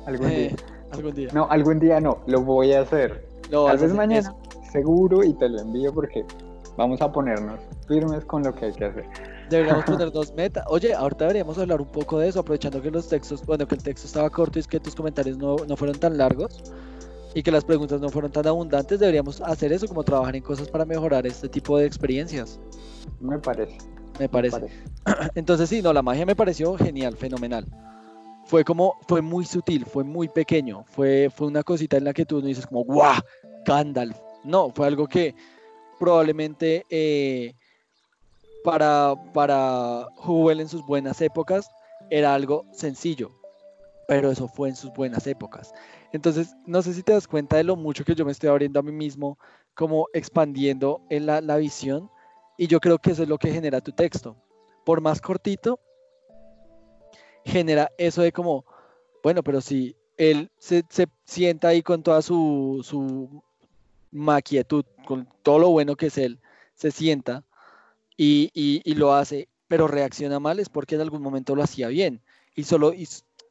Algún 0.06 0.28
día. 0.28 0.38
Eh, 0.38 0.56
algún 0.90 1.14
día. 1.14 1.28
No, 1.32 1.46
algún 1.50 1.78
día 1.78 2.00
no, 2.00 2.18
lo 2.26 2.42
voy 2.42 2.72
a 2.72 2.82
hacer. 2.82 3.26
Tal 3.50 3.78
vez 3.78 3.92
mañana, 3.92 4.34
seguro, 4.72 5.22
y 5.22 5.34
te 5.34 5.48
lo 5.48 5.60
envío 5.60 5.92
porque 5.92 6.24
vamos 6.76 7.00
a 7.02 7.12
ponernos 7.12 7.60
firmes 7.86 8.24
con 8.24 8.42
lo 8.42 8.54
que 8.54 8.66
hay 8.66 8.72
que 8.72 8.86
hacer. 8.86 9.04
Deberíamos 9.52 9.84
ponernos 9.84 10.32
meta. 10.32 10.64
Oye, 10.68 10.94
ahorita 10.94 11.24
deberíamos 11.24 11.58
hablar 11.58 11.82
un 11.82 11.92
poco 11.92 12.18
de 12.18 12.28
eso, 12.28 12.40
aprovechando 12.40 12.80
que 12.80 12.90
los 12.90 13.06
textos, 13.06 13.44
bueno, 13.44 13.68
que 13.68 13.74
el 13.74 13.82
texto 13.82 14.06
estaba 14.06 14.30
corto 14.30 14.58
y 14.58 14.62
que 14.62 14.80
tus 14.80 14.94
comentarios 14.94 15.36
no, 15.36 15.56
no 15.68 15.76
fueron 15.76 15.98
tan 15.98 16.16
largos 16.16 16.62
y 17.34 17.42
que 17.42 17.50
las 17.50 17.62
preguntas 17.62 18.00
no 18.00 18.08
fueron 18.08 18.32
tan 18.32 18.46
abundantes, 18.46 18.98
deberíamos 18.98 19.42
hacer 19.42 19.70
eso, 19.72 19.86
como 19.86 20.04
trabajar 20.04 20.36
en 20.36 20.42
cosas 20.42 20.68
para 20.68 20.86
mejorar 20.86 21.26
este 21.26 21.50
tipo 21.50 21.76
de 21.76 21.84
experiencias. 21.84 22.58
Me 23.20 23.38
parece. 23.38 23.76
Me 24.18 24.26
parece. 24.26 24.68
Entonces 25.34 25.68
sí, 25.68 25.82
no, 25.82 25.92
la 25.92 26.00
magia 26.00 26.24
me 26.24 26.34
pareció 26.34 26.74
genial, 26.78 27.14
fenomenal. 27.18 27.66
Fue 28.46 28.64
como, 28.64 28.94
fue 29.06 29.20
muy 29.20 29.44
sutil, 29.44 29.84
fue 29.84 30.02
muy 30.02 30.28
pequeño, 30.28 30.84
fue, 30.86 31.28
fue 31.28 31.48
una 31.48 31.62
cosita 31.62 31.98
en 31.98 32.04
la 32.04 32.14
que 32.14 32.24
tú 32.24 32.40
no 32.40 32.46
dices 32.46 32.66
como, 32.66 32.84
¡guau! 32.84 33.20
Gandalf. 33.66 34.16
No, 34.44 34.70
fue 34.70 34.86
algo 34.86 35.06
que 35.06 35.34
probablemente 35.98 36.86
eh, 36.88 37.54
para, 38.64 39.14
para 39.32 40.06
Hubble 40.24 40.62
en 40.62 40.68
sus 40.68 40.84
buenas 40.86 41.20
épocas 41.20 41.70
era 42.10 42.34
algo 42.34 42.64
sencillo, 42.72 43.30
pero 44.08 44.30
eso 44.30 44.48
fue 44.48 44.68
en 44.68 44.76
sus 44.76 44.92
buenas 44.92 45.26
épocas. 45.26 45.72
Entonces, 46.12 46.54
no 46.66 46.82
sé 46.82 46.92
si 46.94 47.02
te 47.02 47.12
das 47.12 47.26
cuenta 47.26 47.56
de 47.56 47.64
lo 47.64 47.76
mucho 47.76 48.04
que 48.04 48.14
yo 48.14 48.24
me 48.24 48.32
estoy 48.32 48.50
abriendo 48.50 48.80
a 48.80 48.82
mí 48.82 48.92
mismo, 48.92 49.38
como 49.74 50.06
expandiendo 50.12 51.00
en 51.08 51.26
la, 51.26 51.40
la 51.40 51.56
visión, 51.56 52.10
y 52.58 52.66
yo 52.66 52.80
creo 52.80 52.98
que 52.98 53.12
eso 53.12 53.22
es 53.22 53.28
lo 53.28 53.38
que 53.38 53.50
genera 53.50 53.80
tu 53.80 53.92
texto. 53.92 54.36
Por 54.84 55.00
más 55.00 55.20
cortito, 55.20 55.80
genera 57.44 57.90
eso 57.96 58.22
de 58.22 58.32
como, 58.32 58.64
bueno, 59.22 59.42
pero 59.42 59.60
si 59.60 59.96
él 60.16 60.50
se, 60.58 60.84
se 60.90 61.08
sienta 61.24 61.68
ahí 61.68 61.82
con 61.82 62.02
toda 62.02 62.20
su, 62.20 62.80
su 62.84 63.42
maquietud, 64.10 64.84
con 65.06 65.26
todo 65.42 65.58
lo 65.58 65.70
bueno 65.70 65.96
que 65.96 66.06
es 66.06 66.18
él, 66.18 66.40
se 66.74 66.90
sienta 66.90 67.44
y, 68.24 68.94
lo 68.94 69.14
hace, 69.14 69.48
pero 69.68 69.88
reacciona 69.88 70.38
mal 70.38 70.60
es 70.60 70.68
porque 70.68 70.94
en 70.94 71.00
algún 71.00 71.22
momento 71.22 71.56
lo 71.56 71.62
hacía 71.62 71.88
bien 71.88 72.20
y 72.54 72.64
solo 72.64 72.92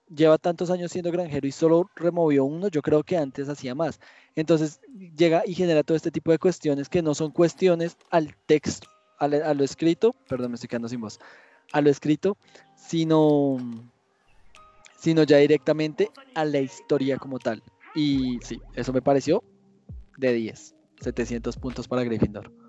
lleva 0.07 0.37
tantos 0.37 0.69
años 0.69 0.91
siendo 0.91 1.11
granjero 1.11 1.47
y 1.47 1.51
solo 1.51 1.89
removió 1.95 2.45
uno, 2.45 2.67
yo 2.67 2.81
creo 2.81 3.03
que 3.03 3.17
antes 3.17 3.49
hacía 3.49 3.75
más. 3.75 3.99
Entonces 4.35 4.81
llega 5.15 5.43
y 5.45 5.53
genera 5.53 5.83
todo 5.83 5.95
este 5.95 6.11
tipo 6.11 6.31
de 6.31 6.39
cuestiones 6.39 6.89
que 6.89 7.01
no 7.01 7.15
son 7.15 7.31
cuestiones 7.31 7.97
al 8.09 8.35
texto, 8.45 8.87
a, 9.17 9.27
lo 9.27 9.63
escrito, 9.63 10.15
perdón, 10.27 10.51
me 10.51 10.55
estoy 10.55 10.67
quedando 10.67 10.89
sin 10.89 11.01
voz, 11.01 11.19
a 11.71 11.81
lo 11.81 11.89
escrito, 11.89 12.37
sino, 12.75 13.57
sino 14.97 15.23
ya 15.23 15.37
directamente 15.37 16.09
a 16.35 16.45
la 16.45 16.59
historia 16.59 17.17
como 17.17 17.39
tal. 17.39 17.63
Y 17.93 18.39
sí, 18.41 18.61
eso 18.75 18.93
me 18.93 19.01
pareció 19.01 19.43
de 20.17 20.33
10. 20.33 20.75
700 21.01 21.57
puntos 21.57 21.87
para 21.87 22.03
Gryffindor. 22.03 22.60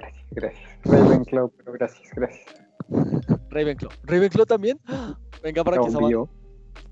Gracias, 0.00 0.24
gracias. 0.30 0.70
Ravenclaw, 0.84 1.50
pero 1.56 1.72
gracias, 1.72 2.08
gracias. 2.14 2.44
Ravenclaw. 3.50 3.90
¿Ravenclaw 4.04 4.46
también? 4.46 4.80
Venga 5.42 5.64
para 5.64 5.80
aquí, 5.80 5.90
Samano. 5.90 6.28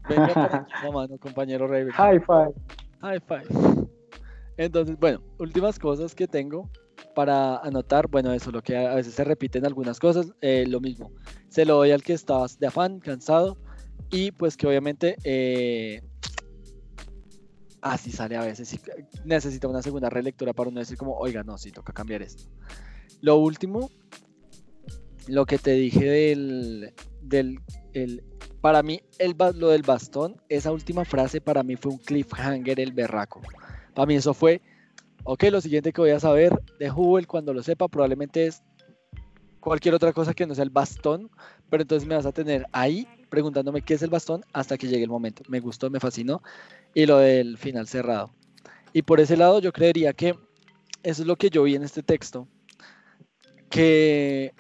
Venga 0.09 0.35
para 0.35 0.57
aquí, 0.61 0.73
Samano, 0.83 1.19
compañero 1.19 1.67
Ravenclaw. 1.67 1.97
High 1.97 2.21
five. 2.21 2.55
High 3.01 3.21
five. 3.21 3.89
Entonces, 4.57 4.99
bueno, 4.99 5.23
últimas 5.39 5.79
cosas 5.79 6.15
que 6.15 6.27
tengo 6.27 6.69
para 7.15 7.59
anotar. 7.59 8.09
Bueno, 8.09 8.33
eso, 8.33 8.51
lo 8.51 8.63
que 8.63 8.77
a 8.77 8.95
veces 8.95 9.15
se 9.15 9.25
repiten 9.25 9.65
algunas 9.65 9.99
cosas, 9.99 10.33
eh, 10.41 10.67
lo 10.67 10.81
mismo. 10.81 11.13
Se 11.49 11.65
lo 11.65 11.77
doy 11.77 11.93
al 11.93 12.03
que 12.03 12.13
estabas 12.13 12.59
de 12.59 12.67
afán, 12.67 13.01
cansado, 13.01 13.57
y 14.11 14.33
pues 14.33 14.57
que 14.57 14.67
obviamente 14.67 15.17
eh, 15.25 16.03
así 17.81 18.11
sale 18.11 18.37
a 18.37 18.43
veces. 18.43 18.69
Si 18.69 18.81
necesita 19.25 19.69
una 19.69 19.83
segunda 19.83 20.11
relectura 20.11 20.53
para 20.53 20.71
uno 20.71 20.81
decir 20.81 20.97
como, 20.99 21.17
oiga, 21.17 21.43
no, 21.45 21.57
sí, 21.57 21.71
toca 21.71 21.93
cambiar 21.93 22.23
esto. 22.23 22.45
Lo 23.21 23.37
último, 23.37 23.91
lo 25.27 25.47
que 25.47 25.59
te 25.59 25.73
dije 25.73 26.05
del, 26.05 26.95
del 27.23 27.61
el, 27.93 28.23
para 28.61 28.83
mí, 28.83 29.01
el, 29.19 29.37
lo 29.55 29.69
del 29.69 29.83
bastón, 29.83 30.41
esa 30.49 30.73
última 30.73 31.05
frase 31.05 31.41
para 31.41 31.63
mí 31.63 31.77
fue 31.77 31.93
un 31.93 31.99
cliffhanger, 31.99 32.81
el 32.81 32.93
berraco. 32.93 33.41
Para 33.95 34.07
mí 34.07 34.17
eso 34.17 34.35
fue, 34.35 34.61
ok, 35.25 35.45
lo 35.51 35.61
siguiente 35.61 35.93
que 35.93 36.01
voy 36.01 36.11
a 36.11 36.21
saber 36.21 36.53
de 36.79 36.91
Hubble 36.91 37.27
cuando 37.27 37.53
lo 37.53 37.63
sepa 37.63 37.89
probablemente 37.89 38.47
es 38.47 38.63
cualquier 39.61 39.95
otra 39.95 40.13
cosa 40.13 40.35
que 40.35 40.47
no 40.47 40.55
sea 40.55 40.65
el 40.65 40.71
bastón, 40.71 41.31
pero 41.71 41.83
entonces 41.83 42.09
me 42.09 42.15
vas 42.15 42.27
a 42.27 42.33
tener 42.33 42.67
ahí 42.73 43.07
preguntándome 43.29 43.83
qué 43.83 43.95
es 43.95 44.03
el 44.03 44.11
bastón 44.11 44.43
hasta 44.53 44.79
que 44.79 44.89
llegue 44.89 45.05
el 45.05 45.11
momento. 45.11 45.43
Me 45.49 45.61
gustó, 45.61 45.91
me 45.91 46.01
fascinó. 46.01 46.43
Y 46.95 47.07
lo 47.07 47.19
del 47.19 47.59
final 47.59 47.87
cerrado. 47.87 48.33
Y 48.93 49.03
por 49.03 49.21
ese 49.21 49.37
lado 49.37 49.61
yo 49.61 49.73
creería 49.73 50.13
que 50.13 50.35
eso 51.03 51.23
es 51.23 51.29
lo 51.29 51.37
que 51.37 51.51
yo 51.51 51.63
vi 51.63 51.75
en 51.75 51.83
este 51.83 52.03
texto. 52.03 52.49
Que 53.71 54.53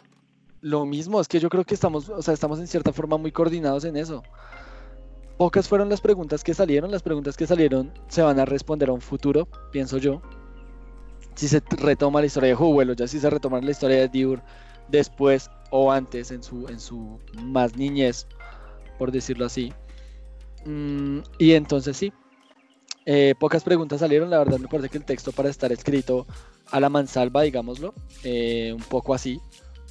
lo 0.60 0.86
mismo, 0.86 1.20
es 1.20 1.28
que 1.28 1.40
yo 1.40 1.48
creo 1.48 1.64
que 1.64 1.74
estamos, 1.74 2.08
o 2.08 2.22
sea, 2.22 2.34
estamos 2.34 2.58
en 2.58 2.66
cierta 2.66 2.92
forma 2.92 3.16
muy 3.16 3.32
coordinados 3.32 3.84
en 3.84 3.96
eso. 3.96 4.22
Pocas 5.36 5.68
fueron 5.68 5.88
las 5.88 6.00
preguntas 6.00 6.42
que 6.42 6.52
salieron, 6.52 6.90
las 6.90 7.02
preguntas 7.02 7.36
que 7.36 7.46
salieron 7.46 7.92
se 8.08 8.22
van 8.22 8.40
a 8.40 8.44
responder 8.44 8.88
a 8.88 8.92
un 8.92 9.00
futuro, 9.00 9.48
pienso 9.70 9.98
yo. 9.98 10.20
Si 11.36 11.46
se 11.46 11.62
retoma 11.70 12.20
la 12.20 12.26
historia 12.26 12.48
de 12.48 12.56
Hubble 12.56 12.92
o 12.92 12.94
ya 12.96 13.06
si 13.06 13.20
se 13.20 13.30
retoma 13.30 13.60
la 13.60 13.70
historia 13.70 13.98
de 13.98 14.08
Diur 14.08 14.42
después 14.88 15.48
o 15.70 15.92
antes 15.92 16.32
en 16.32 16.42
su, 16.42 16.66
en 16.68 16.80
su 16.80 17.20
más 17.44 17.76
niñez, 17.76 18.26
por 18.98 19.12
decirlo 19.12 19.46
así. 19.46 19.72
Mm, 20.66 21.20
y 21.38 21.52
entonces 21.52 21.96
sí, 21.96 22.12
eh, 23.06 23.34
pocas 23.38 23.62
preguntas 23.62 24.00
salieron, 24.00 24.28
la 24.28 24.38
verdad 24.38 24.58
me 24.58 24.68
parece 24.68 24.88
que 24.88 24.98
el 24.98 25.04
texto 25.04 25.30
para 25.30 25.48
estar 25.48 25.70
escrito 25.72 26.26
a 26.70 26.80
la 26.80 26.88
mansalva, 26.88 27.42
digámoslo, 27.42 27.94
eh, 28.24 28.72
un 28.74 28.82
poco 28.82 29.14
así, 29.14 29.40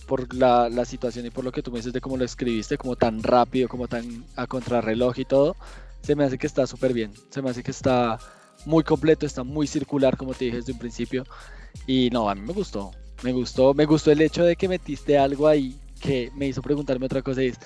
por 0.08 0.34
la, 0.34 0.70
la, 0.70 0.86
situación 0.86 1.26
y 1.26 1.30
por 1.30 1.44
lo 1.44 1.52
que 1.52 1.62
tú 1.62 1.72
me 1.72 1.80
dices 1.80 1.94
de 1.94 2.02
cómo 2.02 2.18
lo 2.18 2.24
escribiste, 2.24 2.78
como 2.78 2.96
tan 2.96 3.22
rápido, 3.24 3.68
como 3.68 3.88
tan 3.88 4.26
a 4.36 4.48
contrarreloj 4.48 5.20
y 5.20 5.26
todo, 5.26 5.56
se 6.02 6.16
me 6.16 6.24
hace 6.24 6.38
que 6.38 6.48
está 6.48 6.66
súper 6.66 6.94
bien, 6.94 7.12
se 7.30 7.42
me 7.42 7.50
hace 7.50 7.64
que 7.64 7.72
está 7.72 8.18
muy 8.66 8.84
completo, 8.84 9.26
está 9.26 9.44
muy 9.44 9.68
circular, 9.68 10.18
como 10.18 10.34
te 10.34 10.46
dije 10.46 10.58
desde 10.58 10.72
un 10.72 10.80
principio, 10.80 11.26
y 11.86 12.10
no, 12.12 12.30
a 12.30 12.36
mí 12.36 12.42
me 12.42 12.54
gustó, 12.54 12.92
me 13.24 13.34
gustó, 13.34 13.74
me 13.74 13.86
gustó 13.86 14.12
el 14.12 14.22
hecho 14.22 14.44
de 14.44 14.56
que 14.56 14.68
metiste 14.68 15.18
algo 15.18 15.48
ahí 15.48 15.78
que 16.00 16.32
me 16.36 16.48
hizo 16.48 16.62
preguntarme 16.62 17.06
otra 17.06 17.22
cosa 17.22 17.44
y 17.44 17.48
es, 17.48 17.60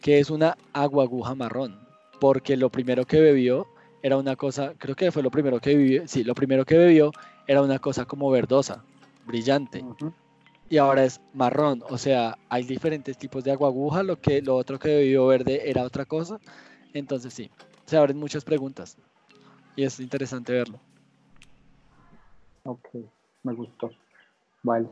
¿qué 0.00 0.18
es 0.18 0.30
una 0.30 0.56
agua 0.72 1.04
aguja 1.04 1.34
marrón? 1.34 1.78
Porque 2.20 2.56
lo 2.56 2.70
primero 2.70 3.04
que 3.04 3.20
bebió 3.20 3.66
era 4.02 4.16
una 4.16 4.36
cosa, 4.36 4.74
creo 4.78 4.94
que 4.94 5.12
fue 5.12 5.22
lo 5.22 5.30
primero 5.30 5.60
que 5.60 5.76
bebió, 5.76 6.02
sí, 6.06 6.24
lo 6.24 6.34
primero 6.34 6.64
que 6.64 6.76
bebió 6.76 7.12
era 7.48 7.62
una 7.62 7.80
cosa 7.80 8.04
como 8.04 8.30
verdosa, 8.30 8.84
brillante 9.26 9.84
y 10.68 10.76
ahora 10.76 11.04
es 11.04 11.20
marrón. 11.32 11.82
O 11.88 11.98
sea, 11.98 12.38
hay 12.48 12.62
diferentes 12.64 13.16
tipos 13.16 13.42
de 13.42 13.50
agua 13.50 13.68
aguja, 13.68 14.02
lo 14.02 14.20
que 14.20 14.42
lo 14.42 14.54
otro 14.54 14.78
que 14.78 14.90
debió 14.90 15.26
verde 15.26 15.68
era 15.68 15.82
otra 15.82 16.04
cosa. 16.04 16.38
Entonces 16.92 17.32
sí, 17.32 17.50
se 17.86 17.96
abren 17.96 18.18
muchas 18.18 18.44
preguntas 18.44 18.96
y 19.76 19.84
es 19.84 19.98
interesante 19.98 20.52
verlo. 20.52 20.78
Ok, 22.64 22.88
me 23.42 23.54
gustó. 23.54 23.90
Vale. 24.62 24.88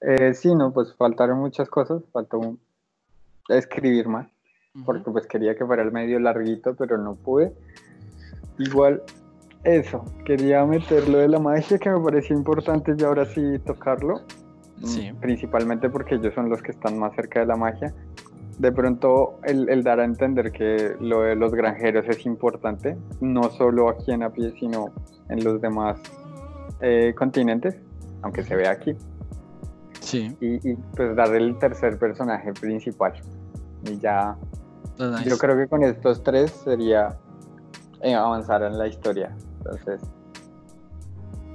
Eh, 0.00 0.34
sí, 0.34 0.52
no, 0.54 0.72
pues 0.72 0.94
faltaron 0.96 1.38
muchas 1.38 1.68
cosas, 1.68 2.02
faltó 2.12 2.56
escribir 3.48 4.08
más, 4.08 4.26
porque 4.84 5.08
pues 5.12 5.28
quería 5.28 5.56
que 5.56 5.64
fuera 5.64 5.82
el 5.82 5.92
medio 5.92 6.18
larguito, 6.18 6.74
pero 6.74 6.98
no 6.98 7.14
pude. 7.14 7.52
Igual, 8.58 9.02
eso, 9.64 10.04
quería 10.24 10.64
meterlo 10.64 11.18
de 11.18 11.28
la 11.28 11.38
magia 11.38 11.78
que 11.78 11.90
me 11.90 12.00
parecía 12.00 12.36
importante 12.36 12.94
y 12.98 13.02
ahora 13.04 13.24
sí 13.26 13.58
tocarlo 13.64 14.22
sí. 14.84 15.12
principalmente 15.20 15.88
porque 15.88 16.16
ellos 16.16 16.34
son 16.34 16.48
los 16.48 16.62
que 16.62 16.72
están 16.72 16.98
más 16.98 17.14
cerca 17.14 17.40
de 17.40 17.46
la 17.46 17.56
magia. 17.56 17.94
De 18.58 18.70
pronto 18.70 19.40
el, 19.44 19.82
dar 19.82 20.00
a 20.00 20.04
entender 20.04 20.52
que 20.52 20.94
lo 21.00 21.22
de 21.22 21.34
los 21.34 21.52
granjeros 21.52 22.04
es 22.08 22.26
importante, 22.26 22.96
no 23.20 23.50
solo 23.50 23.88
aquí 23.88 24.12
en 24.12 24.30
pie 24.32 24.52
sino 24.58 24.86
en 25.28 25.42
los 25.42 25.60
demás 25.60 25.98
eh, 26.80 27.14
continentes, 27.16 27.76
aunque 28.22 28.42
se 28.42 28.56
ve 28.56 28.68
aquí. 28.68 28.96
Sí. 30.00 30.36
Y, 30.40 30.74
pues 30.96 31.16
dar 31.16 31.34
el 31.34 31.58
tercer 31.58 31.98
personaje 31.98 32.52
principal. 32.52 33.14
Y 33.84 33.98
ya, 33.98 34.36
pues 34.96 35.24
yo 35.24 35.38
creo 35.38 35.56
que 35.56 35.68
con 35.68 35.82
estos 35.82 36.22
tres 36.22 36.50
sería 36.50 37.16
eh, 38.02 38.14
avanzar 38.14 38.62
en 38.62 38.76
la 38.76 38.86
historia. 38.86 39.34
Entonces, 39.64 40.00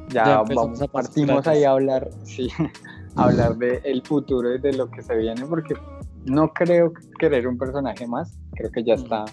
ya, 0.10 0.42
vamos, 0.42 0.80
partimos 0.92 1.46
ahí 1.48 1.64
a 1.64 1.72
hablar, 1.72 2.10
sí, 2.24 2.48
hablar 3.16 3.58
de 3.58 3.82
el 3.84 4.02
futuro 4.04 4.56
y 4.56 4.60
de 4.60 4.74
lo 4.74 4.90
que 4.90 5.02
se 5.02 5.16
viene, 5.18 5.46
porque 5.46 5.76
no 6.26 6.54
creo 6.54 6.94
querer 7.20 7.48
un 7.48 7.58
personaje 7.58 8.08
más, 8.08 8.40
creo 8.56 8.72
que 8.72 8.84
ya 8.84 8.96
mm. 8.96 9.00
está, 9.00 9.26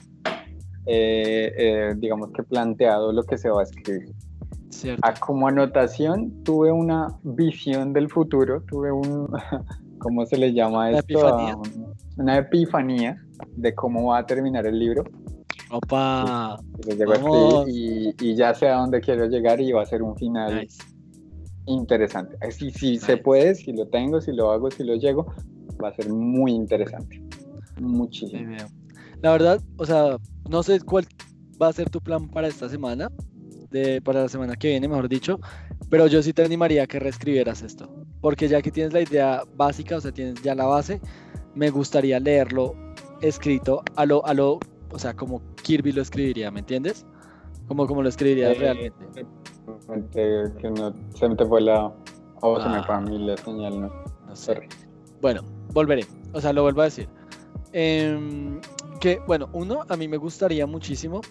eh, 0.86 1.52
eh, 1.56 1.94
digamos 1.96 2.30
que 2.32 2.42
planteado 2.42 3.12
lo 3.12 3.22
que 3.22 3.38
se 3.38 3.48
va 3.50 3.60
a 3.60 3.64
escribir. 3.64 4.12
Cierto. 4.70 5.00
Ah, 5.04 5.14
como 5.18 5.46
anotación, 5.46 6.42
tuve 6.42 6.72
una 6.72 7.06
visión 7.22 7.92
del 7.92 8.10
futuro, 8.10 8.60
tuve 8.62 8.90
un, 8.90 9.28
¿cómo 9.98 10.26
se 10.26 10.36
le 10.36 10.52
llama 10.52 10.90
esto? 10.90 11.20
Epifanía. 11.20 11.56
una 12.16 12.38
epifanía 12.38 13.24
de 13.56 13.74
cómo 13.74 14.08
va 14.08 14.18
a 14.18 14.26
terminar 14.26 14.66
el 14.66 14.78
libro. 14.78 15.04
Opa. 15.74 16.56
Y, 17.66 18.14
y, 18.20 18.34
ya 18.36 18.54
sé 18.54 18.68
a 18.68 18.76
dónde 18.76 19.00
quiero 19.00 19.26
llegar 19.26 19.60
y 19.60 19.72
va 19.72 19.82
a 19.82 19.86
ser 19.86 20.02
un 20.02 20.16
final 20.16 20.68
interesante. 21.66 22.36
Si, 22.52 22.70
si 22.70 22.98
se 22.98 23.16
puede, 23.16 23.56
si 23.56 23.72
lo 23.72 23.88
tengo, 23.88 24.20
si 24.20 24.32
lo 24.32 24.52
hago, 24.52 24.70
si 24.70 24.84
lo 24.84 24.94
llego, 24.94 25.26
va 25.82 25.88
a 25.88 25.94
ser 25.94 26.10
muy 26.10 26.52
interesante. 26.52 27.20
Muchísimo. 27.80 28.56
La 29.20 29.32
verdad, 29.32 29.60
o 29.76 29.84
sea, 29.84 30.18
no 30.48 30.62
sé 30.62 30.78
cuál 30.80 31.06
va 31.60 31.68
a 31.68 31.72
ser 31.72 31.90
tu 31.90 32.00
plan 32.00 32.28
para 32.28 32.46
esta 32.46 32.68
semana, 32.68 33.10
de, 33.70 34.00
para 34.00 34.22
la 34.22 34.28
semana 34.28 34.54
que 34.54 34.68
viene, 34.68 34.86
mejor 34.86 35.08
dicho, 35.08 35.40
pero 35.90 36.06
yo 36.06 36.22
sí 36.22 36.32
te 36.32 36.44
animaría 36.44 36.84
a 36.84 36.86
que 36.86 37.00
reescribieras 37.00 37.62
esto, 37.62 37.92
porque 38.20 38.46
ya 38.46 38.62
que 38.62 38.70
tienes 38.70 38.92
la 38.92 39.00
idea 39.00 39.42
básica, 39.56 39.96
o 39.96 40.00
sea, 40.00 40.12
tienes 40.12 40.40
ya 40.42 40.54
la 40.54 40.66
base, 40.66 41.00
me 41.54 41.70
gustaría 41.70 42.20
leerlo 42.20 42.76
escrito 43.22 43.82
a 43.96 44.06
lo, 44.06 44.24
a 44.26 44.34
lo, 44.34 44.60
o 44.94 44.98
sea, 44.98 45.14
como 45.14 45.42
Kirby 45.62 45.92
lo 45.92 46.02
escribiría, 46.02 46.50
¿me 46.52 46.60
entiendes? 46.60 47.04
Como, 47.66 47.86
como 47.86 48.02
lo 48.02 48.08
escribiría 48.08 48.52
eh, 48.52 48.54
realmente. 48.54 49.26
Que 50.12 50.70
no 50.70 50.94
se 51.14 51.28
me 51.28 51.36
fue 51.36 51.60
la. 51.60 51.92
O 52.40 52.60
se 52.60 52.68
me 52.68 52.82
fue 52.84 52.94
a 52.94 53.00
mí 53.00 53.18
la 53.26 53.36
señal, 53.36 53.80
¿no? 53.80 53.92
No 54.26 54.36
sé. 54.36 54.68
Bueno, 55.20 55.42
volveré. 55.72 56.06
O 56.32 56.40
sea, 56.40 56.52
lo 56.52 56.62
vuelvo 56.62 56.82
a 56.82 56.84
decir. 56.84 57.08
Em, 57.72 58.60
que, 59.00 59.20
bueno, 59.26 59.48
uno, 59.52 59.84
a 59.88 59.96
mí 59.96 60.06
me 60.06 60.16
gustaría 60.16 60.66
muchísimo 60.66 61.22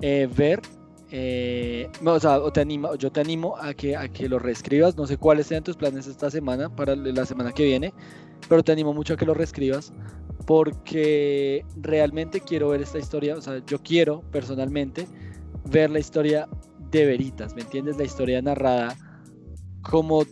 eh, 0.00 0.28
ver. 0.34 0.62
Eh, 1.10 1.90
o 2.04 2.18
sea, 2.18 2.40
te 2.52 2.62
animo, 2.62 2.94
yo 2.94 3.12
te 3.12 3.20
animo 3.20 3.56
a 3.58 3.74
que, 3.74 3.96
a 3.96 4.08
que 4.08 4.28
lo 4.28 4.38
reescribas. 4.38 4.96
No 4.96 5.06
sé 5.06 5.18
cuáles 5.18 5.48
sean 5.48 5.62
tus 5.62 5.76
planes 5.76 6.06
esta 6.06 6.30
semana, 6.30 6.74
para 6.74 6.96
la 6.96 7.26
semana 7.26 7.52
que 7.52 7.64
viene, 7.64 7.92
pero 8.48 8.62
te 8.62 8.72
animo 8.72 8.94
mucho 8.94 9.14
a 9.14 9.16
que 9.16 9.26
lo 9.26 9.34
reescribas 9.34 9.92
porque 10.46 11.64
realmente 11.76 12.40
quiero 12.40 12.70
ver 12.70 12.82
esta 12.82 12.98
historia. 12.98 13.36
O 13.36 13.40
sea, 13.40 13.62
yo 13.66 13.78
quiero 13.82 14.22
personalmente 14.30 15.06
ver 15.64 15.90
la 15.90 15.98
historia 15.98 16.48
de 16.90 17.06
veritas, 17.06 17.54
¿me 17.54 17.62
entiendes? 17.62 17.96
La 17.96 18.04
historia 18.04 18.40
narrada 18.42 18.96
como 19.82 20.24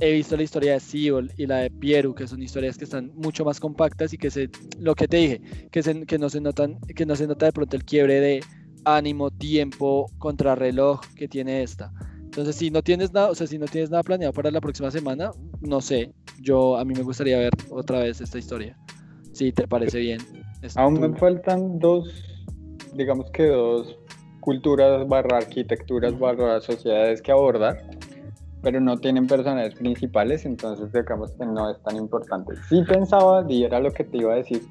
he 0.00 0.12
visto 0.12 0.36
la 0.36 0.42
historia 0.42 0.74
de 0.74 0.80
Seagull 0.80 1.32
y 1.36 1.46
la 1.46 1.58
de 1.58 1.70
Pieru, 1.70 2.14
que 2.14 2.26
son 2.26 2.42
historias 2.42 2.76
que 2.76 2.84
están 2.84 3.12
mucho 3.14 3.44
más 3.44 3.60
compactas 3.60 4.12
y 4.12 4.18
que 4.18 4.30
se, 4.30 4.50
lo 4.78 4.94
que 4.94 5.08
te 5.08 5.16
dije, 5.16 5.40
que, 5.70 5.82
se, 5.82 6.04
que 6.04 6.18
no 6.18 6.28
se 6.28 6.40
notan, 6.40 6.78
que 6.80 7.06
no 7.06 7.16
se 7.16 7.26
nota 7.26 7.46
de 7.46 7.52
pronto 7.52 7.76
el 7.76 7.84
quiebre 7.84 8.20
de 8.20 8.40
ánimo, 8.84 9.30
tiempo, 9.30 10.10
contrarreloj 10.18 11.00
que 11.14 11.28
tiene 11.28 11.62
esta. 11.62 11.92
Entonces, 12.24 12.56
si 12.56 12.70
no 12.70 12.82
tienes 12.82 13.12
nada, 13.12 13.30
o 13.30 13.34
sea, 13.34 13.46
si 13.46 13.58
no 13.58 13.66
tienes 13.66 13.90
nada 13.90 14.02
planeado 14.02 14.32
para 14.32 14.50
la 14.50 14.60
próxima 14.60 14.90
semana, 14.90 15.30
no 15.60 15.80
sé, 15.80 16.12
yo 16.40 16.76
a 16.76 16.84
mí 16.84 16.92
me 16.94 17.02
gustaría 17.02 17.38
ver 17.38 17.52
otra 17.70 18.00
vez 18.00 18.20
esta 18.20 18.38
historia. 18.38 18.76
Si 19.36 19.52
te 19.52 19.68
parece 19.68 19.98
bien. 19.98 20.18
Aún 20.76 20.98
me 20.98 21.14
faltan 21.18 21.78
dos, 21.78 22.08
digamos 22.94 23.30
que 23.32 23.48
dos 23.48 23.98
culturas 24.40 25.06
barra 25.06 25.36
arquitecturas 25.36 26.18
barra 26.18 26.58
sociedades 26.62 27.20
que 27.20 27.32
abordar, 27.32 27.76
pero 28.62 28.80
no 28.80 28.96
tienen 28.96 29.26
personajes 29.26 29.74
principales, 29.74 30.46
entonces 30.46 30.90
digamos 30.90 31.32
que 31.32 31.44
no 31.44 31.70
es 31.70 31.78
tan 31.82 31.96
importante. 31.96 32.54
Sí 32.70 32.82
pensaba, 32.88 33.44
y 33.46 33.64
era 33.64 33.78
lo 33.78 33.92
que 33.92 34.04
te 34.04 34.16
iba 34.16 34.32
a 34.32 34.36
decir, 34.36 34.62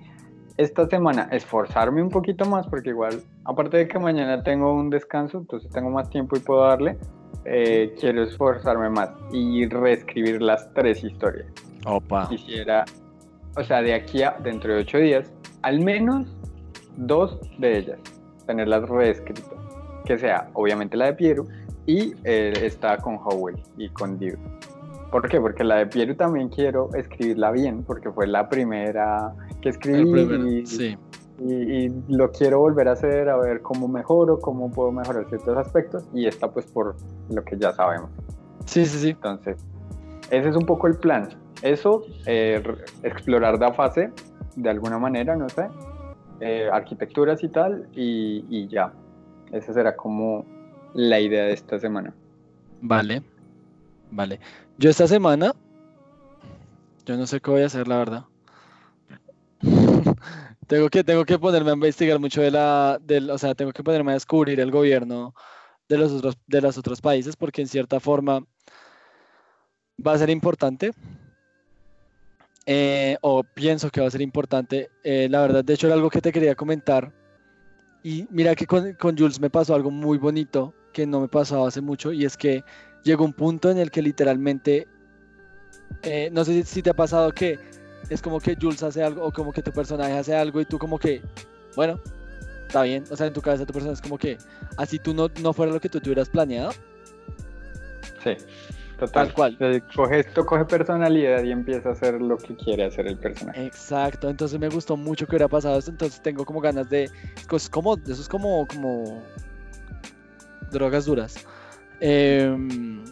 esta 0.58 0.88
semana 0.88 1.30
esforzarme 1.32 2.02
un 2.02 2.10
poquito 2.10 2.46
más, 2.46 2.66
porque 2.66 2.90
igual, 2.90 3.22
aparte 3.44 3.78
de 3.78 3.88
que 3.88 4.00
mañana 4.00 4.42
tengo 4.42 4.74
un 4.74 4.90
descanso, 4.90 5.38
entonces 5.38 5.70
tengo 5.70 5.92
más 5.92 6.10
tiempo 6.10 6.38
y 6.38 6.40
puedo 6.40 6.62
darle, 6.62 6.98
eh, 7.44 7.94
quiero 8.00 8.24
esforzarme 8.24 8.90
más 8.90 9.12
y 9.32 9.68
reescribir 9.68 10.42
las 10.42 10.74
tres 10.74 11.04
historias. 11.04 11.46
Opa. 11.86 12.28
Quisiera, 12.30 12.84
o 13.58 13.64
sea, 13.64 13.82
de 13.82 13.94
aquí 13.94 14.24
a 14.24 14.38
dentro 14.44 14.74
de 14.74 14.82
ocho 14.82 14.98
días, 14.98 15.32
al 15.62 15.80
menos 15.80 16.28
dos 16.98 17.40
de 17.58 17.80
ellas, 17.80 18.00
tenerlas 18.46 18.88
reescritas. 18.90 19.54
Que 20.06 20.18
sea, 20.18 20.50
obviamente, 20.54 20.96
la 20.98 21.06
de 21.06 21.14
Piero 21.14 21.46
y 21.86 22.14
eh, 22.24 22.54
está 22.62 22.98
con 22.98 23.18
Howell 23.18 23.58
y 23.78 23.90
con 23.90 24.20
Dio. 24.20 24.38
¿Por 25.12 25.28
qué? 25.30 25.40
Porque 25.40 25.64
la 25.64 25.78
de 25.78 25.88
Piero 25.88 26.16
también 26.16 26.50
quiero 26.50 26.90
escribirla 26.94 27.52
bien, 27.52 27.84
porque 27.84 28.12
fue 28.12 28.28
la 28.28 28.50
primera 28.50 29.34
que 29.62 29.70
escribí. 29.70 30.60
y, 30.60 30.66
sí. 30.66 30.98
y, 31.40 31.90
lo 32.10 32.32
quiero 32.32 32.60
volver 32.60 32.90
a 32.90 32.92
hacer, 32.92 33.30
a 33.30 33.38
ver 33.38 33.62
cómo 33.62 33.88
mejoro, 33.88 34.40
cómo 34.40 34.72
puedo 34.72 34.92
mejorar 34.92 35.28
ciertos 35.30 35.58
aspectos. 35.58 36.06
Y 36.14 36.28
esta, 36.28 36.52
pues, 36.52 36.66
por 36.66 36.96
lo 37.30 37.44
que 37.44 37.58
ya 37.58 37.72
sabemos. 37.74 38.10
Sí, 38.66 38.86
sí, 38.86 39.00
sí. 39.00 39.10
Entonces, 39.10 39.58
ese 40.30 40.50
es 40.50 40.56
un 40.56 40.66
poco 40.66 40.88
el 40.88 40.98
plan. 40.98 41.30
Eso, 41.62 42.04
eh, 42.26 42.62
explorar 43.04 43.60
la 43.60 43.74
fase 43.74 44.12
de 44.56 44.70
alguna 44.70 45.00
manera, 45.00 45.36
no 45.36 45.50
sé, 45.50 45.68
eh, 46.40 46.70
arquitecturas 46.72 47.44
y 47.44 47.50
tal, 47.50 47.88
y, 47.94 48.46
y 48.50 48.68
ya. 48.68 48.94
Esa 49.52 49.74
será 49.74 49.96
como 49.96 50.46
la 50.94 51.20
idea 51.20 51.46
de 51.46 51.54
esta 51.54 51.80
semana. 51.80 52.14
Vale, 52.82 53.24
vale. 54.12 54.40
Yo 54.78 54.90
esta 54.90 55.08
semana, 55.08 55.54
yo 57.06 57.18
no 57.18 57.26
sé 57.28 57.40
qué 57.40 57.52
voy 57.52 57.62
a 57.62 57.68
hacer, 57.68 57.88
la 57.88 57.98
verdad. 57.98 58.26
tengo 60.68 60.90
que, 60.90 61.04
tengo 61.04 61.26
que 61.26 61.40
ponerme 61.40 61.72
a 61.72 61.76
investigar 61.76 62.20
mucho 62.20 62.42
de 62.42 62.52
la, 62.52 63.00
del, 63.02 63.30
o 63.30 63.38
sea, 63.38 63.56
tengo 63.56 63.72
que 63.72 63.84
ponerme 63.84 64.12
a 64.12 64.16
descubrir 64.16 64.60
el 64.60 64.72
gobierno 64.72 65.34
de 65.88 65.98
los 65.98 66.12
otros, 66.12 66.38
de 66.48 66.62
los 66.62 66.78
otros 66.78 67.02
países, 67.02 67.36
porque 67.36 67.62
en 67.62 67.68
cierta 67.68 68.00
forma 68.00 68.42
va 70.06 70.14
a 70.14 70.18
ser 70.18 70.30
importante. 70.30 70.92
Eh, 72.66 73.18
o 73.22 73.44
pienso 73.44 73.90
que 73.90 74.02
va 74.02 74.08
a 74.08 74.12
ser 74.12 74.22
importante. 74.22 74.90
eh, 75.04 75.28
la 75.30 75.42
verdad, 75.42 75.64
de 75.64 75.74
hecho, 75.74 75.88
era 75.88 75.96
algo 75.96 76.10
que 76.10 76.22
te 76.22 76.32
quería 76.32 76.56
comentar. 76.56 77.12
Y 78.04 78.28
mira 78.30 78.56
que 78.56 78.68
con, 78.68 78.94
con 78.94 79.18
Jules 79.18 79.40
me 79.40 79.50
pasó 79.50 79.74
algo 79.74 79.90
muy 79.90 80.18
bonito 80.18 80.76
que 80.94 81.06
no 81.06 81.22
me 81.22 81.28
pasaba 81.28 81.68
hace 81.68 81.82
mucho, 81.82 82.14
y 82.14 82.24
es 82.24 82.38
que 82.38 82.64
llegó 83.04 83.26
un 83.26 83.34
punto 83.34 83.70
en 83.70 83.78
el 83.78 83.92
que 83.92 84.02
literalmente, 84.02 84.88
eh, 86.04 86.30
no 86.32 86.46
sé 86.46 86.64
si, 86.64 86.82
te 86.82 86.92
ha 86.92 86.94
pasado 86.94 87.32
que 87.32 87.60
es 88.10 88.22
como 88.22 88.40
que 88.40 88.56
Jules 88.60 88.82
hace 88.84 89.04
algo, 89.04 89.26
o 89.26 89.32
como 89.32 89.52
que 89.52 89.62
tu 89.62 89.72
personaje 89.72 90.14
hace 90.14 90.36
algo, 90.36 90.62
y 90.62 90.66
tú 90.66 90.78
como 90.78 90.98
que, 90.98 91.22
bueno, 91.76 92.00
está 92.68 92.84
bien. 92.84 93.04
O 93.12 93.16
sea, 93.16 93.28
en 93.28 93.34
tu 93.34 93.42
cabeza 93.42 93.66
tu 93.66 93.74
personaje 93.74 93.96
es 93.96 94.02
como 94.02 94.18
que, 94.18 94.38
así 94.78 95.00
tú 95.00 95.14
no, 95.14 95.30
no 95.42 95.52
fuera 95.52 95.74
lo 95.74 95.82
que 95.82 95.90
tú 95.90 96.00
tuvieras 96.00 96.30
planeado. 96.30 96.72
Sí, 98.24 98.38
total. 98.98 99.12
Tal 99.28 99.34
cual. 99.34 99.58
Eh, 99.60 99.82
Coge 99.96 100.20
esto, 100.20 100.46
coge 100.46 100.66
personalidad 100.66 101.44
y 101.44 101.52
empieza 101.52 101.90
a 101.90 101.92
hacer 101.94 102.22
lo 102.22 102.38
que 102.38 102.56
quiere 102.56 102.86
hacer 102.86 103.08
el 103.08 103.18
personaje. 103.18 103.66
Exacto, 103.66 104.30
entonces 104.30 104.60
me 104.60 104.70
gustó 104.70 104.98
mucho 104.98 105.26
que 105.26 105.32
hubiera 105.32 105.48
pasado 105.48 105.78
esto, 105.78 105.92
entonces 105.92 106.22
tengo 106.22 106.46
como 106.46 106.62
ganas 106.62 106.90
de, 106.90 107.10
es 107.52 107.70
como, 107.70 107.96
eso 107.96 108.22
es 108.22 108.28
como, 108.30 108.68
como 108.68 109.22
drogas 110.72 111.06
duras. 111.06 111.36
Em, 112.00 113.04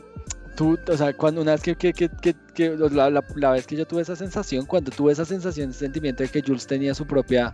tú, 0.56 0.78
o 0.88 0.98
sea, 0.98 1.14
cuando 1.16 1.42
una 1.42 1.54
vez 1.54 1.62
que, 1.62 1.76
que, 1.76 1.94
que, 1.94 2.10
que- 2.10 2.36
que- 2.54 2.76
la, 2.78 3.10
la- 3.10 3.24
la 3.36 3.52
vez 3.52 3.66
que 3.66 3.76
yo 3.76 3.86
tuve 3.88 4.02
esa 4.02 4.16
sensación, 4.16 4.66
cuando 4.66 4.92
tuve 4.92 5.12
esa 5.14 5.26
sensación, 5.26 5.70
ese 5.70 5.80
sentimiento 5.80 6.24
de 6.24 6.30
que 6.30 6.42
Jules 6.42 6.68
tenía 6.68 6.94
su 6.94 7.06
propia 7.08 7.54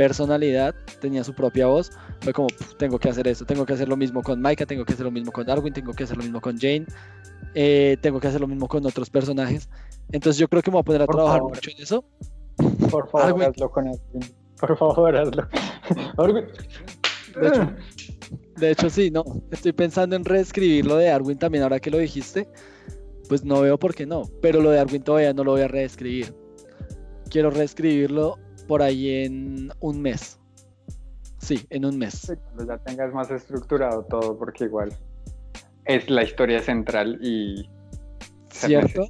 personalidad, 0.00 0.74
tenía 1.00 1.22
su 1.22 1.34
propia 1.34 1.66
voz, 1.66 1.90
fue 2.22 2.32
como, 2.32 2.48
"Puf, 2.48 2.74
tengo 2.78 2.98
que 2.98 3.10
hacer 3.10 3.28
esto, 3.28 3.44
tengo 3.44 3.66
que 3.66 3.74
hacer 3.74 3.86
lo 3.86 3.96
mismo 3.98 4.22
con 4.22 4.40
Micah, 4.40 4.64
tengo 4.64 4.84
que 4.86 4.94
hacer 4.94 5.04
lo 5.04 5.10
mismo 5.10 5.30
con 5.30 5.44
Darwin, 5.44 5.74
tengo 5.74 5.92
que 5.92 6.04
hacer 6.04 6.16
lo 6.16 6.22
mismo 6.22 6.40
con 6.40 6.56
Jane, 6.58 6.86
eh, 7.54 7.98
tengo 8.00 8.18
que 8.18 8.28
hacer 8.28 8.40
lo 8.40 8.46
mismo 8.46 8.66
con 8.66 8.86
otros 8.86 9.10
personajes. 9.10 9.68
Entonces 10.10 10.38
yo 10.40 10.48
creo 10.48 10.62
que 10.62 10.70
me 10.70 10.76
voy 10.76 10.80
a 10.80 10.84
poner 10.84 11.02
a 11.02 11.06
Por 11.06 11.16
trabajar 11.16 11.38
favor. 11.40 11.54
mucho 11.54 11.70
en 11.76 11.82
eso. 11.82 12.04
Por 12.90 13.08
favor, 13.10 13.26
Arwin. 13.28 13.42
hazlo 13.48 13.70
con 13.70 13.88
Arwin. 13.88 14.34
Por 14.58 14.76
favor, 14.78 15.16
hazlo. 15.16 15.48
Arwin. 16.16 16.44
De 17.40 17.48
hecho, 17.48 17.72
de 18.56 18.70
hecho, 18.70 18.90
sí, 18.90 19.10
no. 19.10 19.22
Estoy 19.50 19.72
pensando 19.72 20.16
en 20.16 20.24
reescribir 20.24 20.86
lo 20.86 20.96
de 20.96 21.10
Arwin 21.10 21.38
también, 21.38 21.62
ahora 21.62 21.78
que 21.78 21.90
lo 21.90 21.98
dijiste. 21.98 22.48
Pues 23.28 23.44
no 23.44 23.60
veo 23.60 23.78
por 23.78 23.94
qué 23.94 24.06
no. 24.06 24.22
Pero 24.42 24.60
lo 24.62 24.70
de 24.70 24.80
Arwin 24.80 25.02
todavía 25.02 25.32
no 25.34 25.44
lo 25.44 25.52
voy 25.52 25.60
a 25.60 25.68
reescribir. 25.68 26.34
Quiero 27.30 27.50
reescribirlo 27.50 28.38
por 28.70 28.82
ahí 28.82 29.24
en 29.24 29.72
un 29.80 30.00
mes. 30.00 30.38
Sí, 31.38 31.66
en 31.70 31.84
un 31.84 31.98
mes. 31.98 32.14
Sí, 32.14 32.34
cuando 32.36 32.72
ya 32.72 32.78
tengas 32.84 33.12
más 33.12 33.28
estructurado 33.32 34.04
todo, 34.04 34.38
porque 34.38 34.66
igual 34.66 34.92
es 35.86 36.08
la 36.08 36.22
historia 36.22 36.62
central 36.62 37.18
y 37.20 37.68
¿Cierto? 38.50 39.08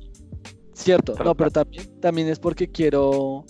Cierto. 0.72 1.14
No, 1.22 1.34
pero 1.34 1.50
también, 1.50 2.00
también 2.00 2.28
es 2.28 2.38
porque 2.38 2.70
quiero, 2.70 3.44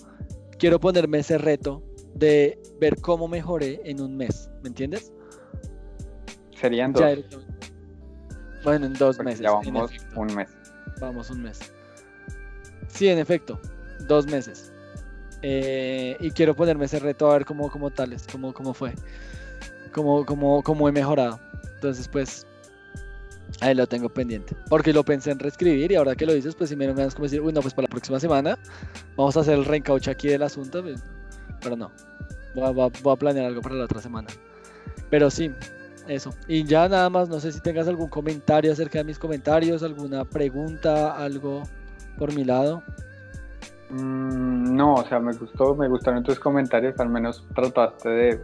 quiero 0.59 0.81
ponerme 0.81 1.21
ese 1.21 1.39
reto 1.39 1.81
de 2.17 2.59
ver 2.81 3.01
cómo 3.01 3.29
mejoré 3.29 3.81
en 3.85 4.01
un 4.01 4.17
mes. 4.17 4.51
¿Me 4.65 4.71
entiendes? 4.71 5.13
serían 6.61 6.93
dos. 6.93 7.03
Ya. 7.03 7.39
Bueno, 8.65 8.87
en 8.87 8.95
dos 8.95 9.17
porque 9.17 9.31
meses. 9.31 9.45
ya 9.45 9.53
vamos 9.53 9.93
un 10.17 10.35
mes. 10.35 10.51
Vamos 11.01 11.31
un 11.31 11.43
mes. 11.43 11.61
Sí, 12.89 13.07
en 13.07 13.21
efecto, 13.21 13.61
dos 14.09 14.27
meses. 14.27 14.70
Eh, 15.43 16.17
y 16.21 16.31
quiero 16.33 16.55
ponerme 16.55 16.85
ese 16.85 16.99
reto 16.99 17.31
a 17.31 17.35
ver 17.35 17.45
cómo, 17.47 17.71
cómo 17.71 17.91
tales, 17.91 18.27
cómo, 18.31 18.53
cómo 18.53 18.75
fue, 18.75 18.93
cómo, 19.93 20.25
cómo, 20.27 20.63
cómo 20.63 20.89
he 20.89 20.93
mejorado. 20.93 21.41
Entonces, 21.75 22.09
pues, 22.09 22.47
ahí 23.61 23.75
lo 23.75 23.87
tengo 23.87 24.09
pendiente. 24.09 24.55
Porque 24.69 24.93
lo 24.93 25.03
pensé 25.05 25.31
en 25.31 25.39
reescribir 25.39 25.93
y 25.93 25.95
ahora 25.95 26.15
que 26.15 26.27
lo 26.27 26.35
dices, 26.35 26.55
pues 26.55 26.69
sí 26.71 26.77
me 26.77 26.87
ganas 26.87 27.15
como 27.15 27.25
decir, 27.25 27.41
uy, 27.41 27.53
pues 27.55 27.73
para 27.75 27.87
la 27.87 27.91
próxima 27.91 28.21
semana 28.21 28.59
vamos 29.17 29.37
a 29.37 29.41
hacer 29.41 29.55
el 29.55 29.65
reencauche 29.65 30.11
aquí 30.11 30.29
del 30.29 30.43
asunto. 30.43 30.83
pues, 30.83 31.03
Pero 31.63 31.77
no, 31.77 31.91
voy 32.55 32.65
a- 32.65 32.71
voy 33.03 33.13
a 33.13 33.17
planear 33.17 33.47
algo 33.47 33.63
para 33.63 33.75
la 33.77 33.85
otra 33.85 34.01
semana. 34.03 34.29
Pero 35.09 35.31
sí, 35.31 35.51
eso. 36.07 36.35
Y 36.49 36.65
ya 36.65 36.89
nada 36.89 37.09
más, 37.11 37.29
no 37.29 37.41
sé 37.41 37.51
si 37.53 37.61
tengas 37.61 37.89
algún 37.89 38.09
comentario 38.09 38.73
acerca 38.73 38.99
de 38.99 39.05
mis 39.05 39.19
comentarios, 39.19 39.83
alguna 39.83 40.25
pregunta, 40.25 41.17
algo 41.17 41.63
por 42.19 42.35
mi 42.35 42.45
lado. 42.45 42.83
Mm, 43.91 44.77
no, 44.77 44.95
o 44.95 45.05
sea, 45.05 45.19
me 45.19 45.33
gustó, 45.33 45.75
me 45.75 45.89
gustaron 45.89 46.23
tus 46.23 46.39
comentarios, 46.39 46.99
al 47.01 47.09
menos 47.09 47.47
trataste 47.55 48.09
de 48.09 48.41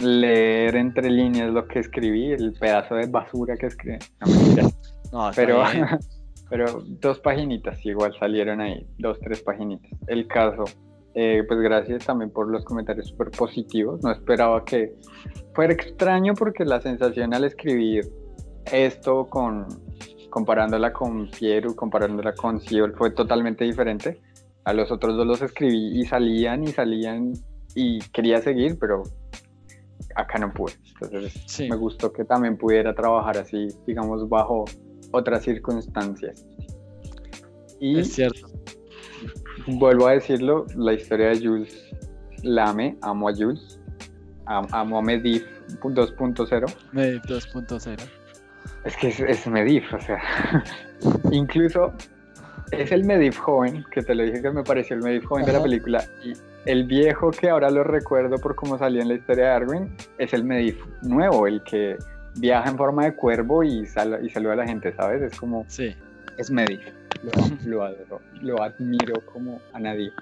leer 0.00 0.76
entre 0.76 1.10
líneas 1.10 1.52
lo 1.52 1.66
que 1.66 1.80
escribí, 1.80 2.32
el 2.32 2.52
pedazo 2.52 2.96
de 2.96 3.06
basura 3.06 3.56
que 3.56 3.66
escribí. 3.66 3.98
No, 4.20 4.32
mentiras. 4.32 4.78
No, 5.12 5.30
pero, 5.36 5.62
pero 6.50 6.82
dos 6.84 7.20
paginitas 7.20 7.78
igual 7.86 8.12
salieron 8.18 8.60
ahí, 8.60 8.84
dos, 8.98 9.16
tres 9.20 9.40
paginitas. 9.42 9.92
El 10.08 10.26
caso, 10.26 10.64
eh, 11.14 11.44
pues 11.46 11.60
gracias 11.60 12.04
también 12.04 12.32
por 12.32 12.50
los 12.50 12.64
comentarios 12.64 13.06
súper 13.06 13.30
positivos. 13.30 14.02
No 14.02 14.10
esperaba 14.10 14.64
que 14.64 14.92
fuera 15.54 15.72
extraño 15.72 16.34
porque 16.34 16.64
la 16.64 16.80
sensación 16.80 17.32
al 17.32 17.44
escribir 17.44 18.10
esto 18.72 19.28
con 19.28 19.68
comparándola 20.30 20.92
con 20.92 21.30
Piero, 21.30 21.76
comparándola 21.76 22.34
con 22.34 22.60
Siol 22.60 22.92
fue 22.96 23.12
totalmente 23.12 23.64
diferente. 23.64 24.20
A 24.64 24.72
los 24.72 24.90
otros 24.90 25.16
dos 25.16 25.26
los 25.26 25.42
escribí 25.42 26.00
y 26.00 26.04
salían 26.06 26.64
y 26.64 26.68
salían 26.68 27.32
y 27.74 27.98
quería 28.12 28.40
seguir, 28.40 28.78
pero 28.78 29.02
acá 30.16 30.38
no 30.38 30.52
pude. 30.52 30.72
Entonces 31.00 31.42
Sí. 31.46 31.68
me 31.68 31.76
gustó 31.76 32.12
que 32.12 32.24
también 32.24 32.56
pudiera 32.56 32.94
trabajar 32.94 33.36
así, 33.38 33.68
digamos, 33.86 34.28
bajo 34.28 34.64
otras 35.12 35.42
circunstancias. 35.42 36.46
Y 37.80 37.98
Es 38.00 38.12
cierto. 38.14 38.46
vuelvo 39.66 40.06
a 40.06 40.12
decirlo, 40.12 40.66
la 40.76 40.92
historia 40.94 41.28
de 41.28 41.46
Jules 41.46 41.84
la 42.42 42.70
amé, 42.70 42.96
amo 43.02 43.28
a 43.28 43.34
Jules, 43.34 43.80
am- 44.46 44.66
amo 44.72 44.98
a 44.98 45.02
Medivh 45.02 45.44
2.0. 45.82 46.66
Medivh 46.92 47.22
2.0. 47.26 47.98
Es 48.84 48.96
que 48.96 49.08
es, 49.08 49.20
es 49.20 49.46
Medivh, 49.46 49.94
o 49.94 50.00
sea, 50.00 50.20
incluso 51.32 51.92
es 52.82 52.92
el 52.92 53.04
Medivh 53.04 53.36
joven, 53.36 53.84
que 53.90 54.02
te 54.02 54.14
lo 54.14 54.22
dije 54.24 54.42
que 54.42 54.50
me 54.50 54.62
pareció 54.62 54.96
el 54.96 55.02
Medivh 55.02 55.24
joven 55.24 55.44
de 55.46 55.52
la 55.52 55.62
película, 55.62 56.04
y 56.22 56.32
el 56.66 56.84
viejo 56.84 57.30
que 57.30 57.48
ahora 57.50 57.70
lo 57.70 57.84
recuerdo 57.84 58.38
por 58.38 58.54
cómo 58.54 58.78
salió 58.78 59.02
en 59.02 59.08
la 59.08 59.14
historia 59.14 59.44
de 59.46 59.50
Arwen, 59.50 59.96
es 60.18 60.32
el 60.32 60.44
Medivh 60.44 60.78
nuevo, 61.02 61.46
el 61.46 61.62
que 61.62 61.96
viaja 62.36 62.68
en 62.70 62.76
forma 62.76 63.04
de 63.04 63.14
cuervo 63.14 63.62
y, 63.62 63.86
sal- 63.86 64.20
y 64.24 64.30
saluda 64.30 64.54
a 64.54 64.56
la 64.56 64.66
gente, 64.66 64.92
¿sabes? 64.94 65.22
Es 65.22 65.38
como, 65.38 65.64
Sí. 65.68 65.94
es 66.38 66.50
Medivh, 66.50 66.80
lo, 67.22 67.30
lo 67.66 67.84
adoro, 67.84 68.20
lo 68.42 68.62
admiro 68.62 69.20
como 69.32 69.60
a 69.72 69.78
nadie. 69.80 70.12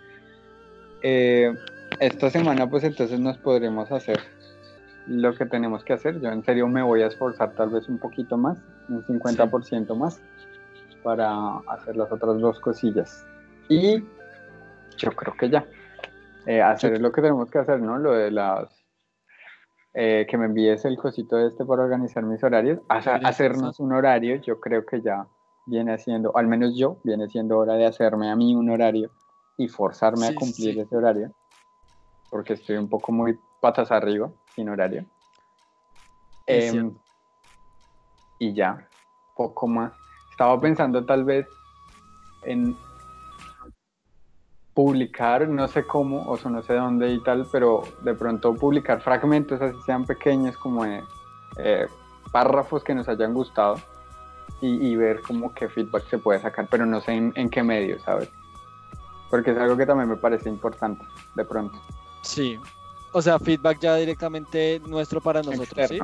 Eh, 1.03 1.55
esta 2.01 2.31
semana 2.31 2.69
pues 2.69 2.85
entonces 2.85 3.19
nos 3.19 3.37
podremos 3.39 3.91
hacer 3.93 4.21
lo 5.07 5.35
que 5.35 5.47
tenemos 5.47 5.85
que 5.85 5.93
hacer. 5.93 6.21
Yo 6.21 6.31
en 6.31 6.45
serio 6.45 6.69
me 6.69 6.83
voy 6.83 7.03
a 7.03 7.07
esforzar 7.09 7.53
tal 7.55 7.71
vez 7.71 7.89
un 7.89 7.99
poquito 7.99 8.37
más, 8.37 8.59
un 8.89 9.05
50% 9.05 9.97
más, 9.97 10.21
para 11.03 11.59
hacer 11.69 11.97
las 11.97 12.11
otras 12.11 12.39
dos 12.39 12.61
cosillas. 12.61 13.27
Y 13.69 14.03
yo 14.97 15.11
creo 15.13 15.35
que 15.35 15.51
ya. 15.51 15.67
Eh, 16.47 16.61
hacer 16.61 17.01
lo 17.01 17.13
que 17.13 17.23
tenemos 17.23 17.51
que 17.51 17.59
hacer, 17.59 17.81
¿no? 17.81 17.99
Lo 17.99 18.13
de 18.13 18.31
las... 18.31 18.83
Eh, 19.95 20.27
que 20.29 20.39
me 20.39 20.47
envíes 20.47 20.87
el 20.87 20.97
cosito 20.97 21.39
este 21.39 21.67
para 21.67 21.83
organizar 21.83 22.23
mis 22.23 22.43
horarios. 22.43 22.81
hacernos 22.89 23.79
un 23.79 23.93
horario, 23.93 24.37
yo 24.37 24.59
creo 24.59 24.87
que 24.87 25.03
ya 25.03 25.27
viene 25.67 25.99
siendo, 25.99 26.37
al 26.37 26.47
menos 26.47 26.77
yo, 26.77 26.99
viene 27.05 27.29
siendo 27.29 27.59
hora 27.59 27.75
de 27.75 27.87
hacerme 27.87 28.31
a 28.31 28.37
mí 28.37 28.55
un 28.55 28.71
horario 28.71 29.11
y 29.57 29.69
forzarme 29.69 30.29
a 30.29 30.35
cumplir 30.35 30.79
ese 30.79 30.97
horario, 30.97 31.33
porque 32.31 32.55
estoy 32.55 32.77
un 32.77 32.89
poco 32.89 33.13
muy 33.13 33.39
patas 33.61 33.93
arriba, 33.93 34.31
sin 34.55 34.69
horario. 34.69 35.05
Em, 36.47 36.95
y 38.39 38.55
ya, 38.55 38.89
poco 39.37 39.67
más. 39.69 39.93
Estaba 40.33 40.61
pensando 40.61 41.05
tal 41.05 41.25
vez 41.25 41.47
en 42.43 42.77
publicar, 44.75 45.49
no 45.49 45.69
sé 45.69 45.87
cómo, 45.87 46.27
o 46.29 46.37
sea, 46.37 46.51
no 46.51 46.63
sé 46.63 46.75
dónde 46.75 47.13
y 47.13 47.23
tal, 47.23 47.47
pero 47.53 47.83
de 48.03 48.15
pronto 48.15 48.55
publicar 48.55 49.01
fragmentos 49.03 49.61
así 49.61 49.77
sean 49.85 50.05
pequeños 50.05 50.57
como 50.57 50.85
de 50.85 51.03
eh, 51.59 51.87
párrafos 52.33 52.83
que 52.83 52.95
nos 52.95 53.09
hayan 53.09 53.35
gustado 53.35 53.77
y, 54.61 54.95
ver 54.95 55.21
como 55.23 55.53
qué 55.53 55.69
feedback 55.69 56.09
se 56.09 56.19
puede 56.19 56.39
sacar, 56.39 56.69
pero 56.71 56.87
no 56.87 57.01
sé 57.01 57.15
en, 57.15 57.51
qué 57.51 57.65
medio, 57.65 57.99
¿sabes? 57.99 58.31
Porque 59.29 59.51
es 59.51 59.59
algo 59.59 59.77
que 59.77 59.85
también 59.85 60.09
me 60.09 60.17
parece 60.17 60.49
importante, 60.49 61.05
de 61.35 61.45
pronto. 61.45 61.77
Sí, 62.23 62.57
o 63.13 63.21
sea, 63.21 63.41
feedback 63.41 63.81
ya 63.81 63.97
directamente 63.97 64.81
nuestro 64.87 65.21
para 65.21 65.43
nosotros, 65.43 65.89
¿sí? 65.89 65.99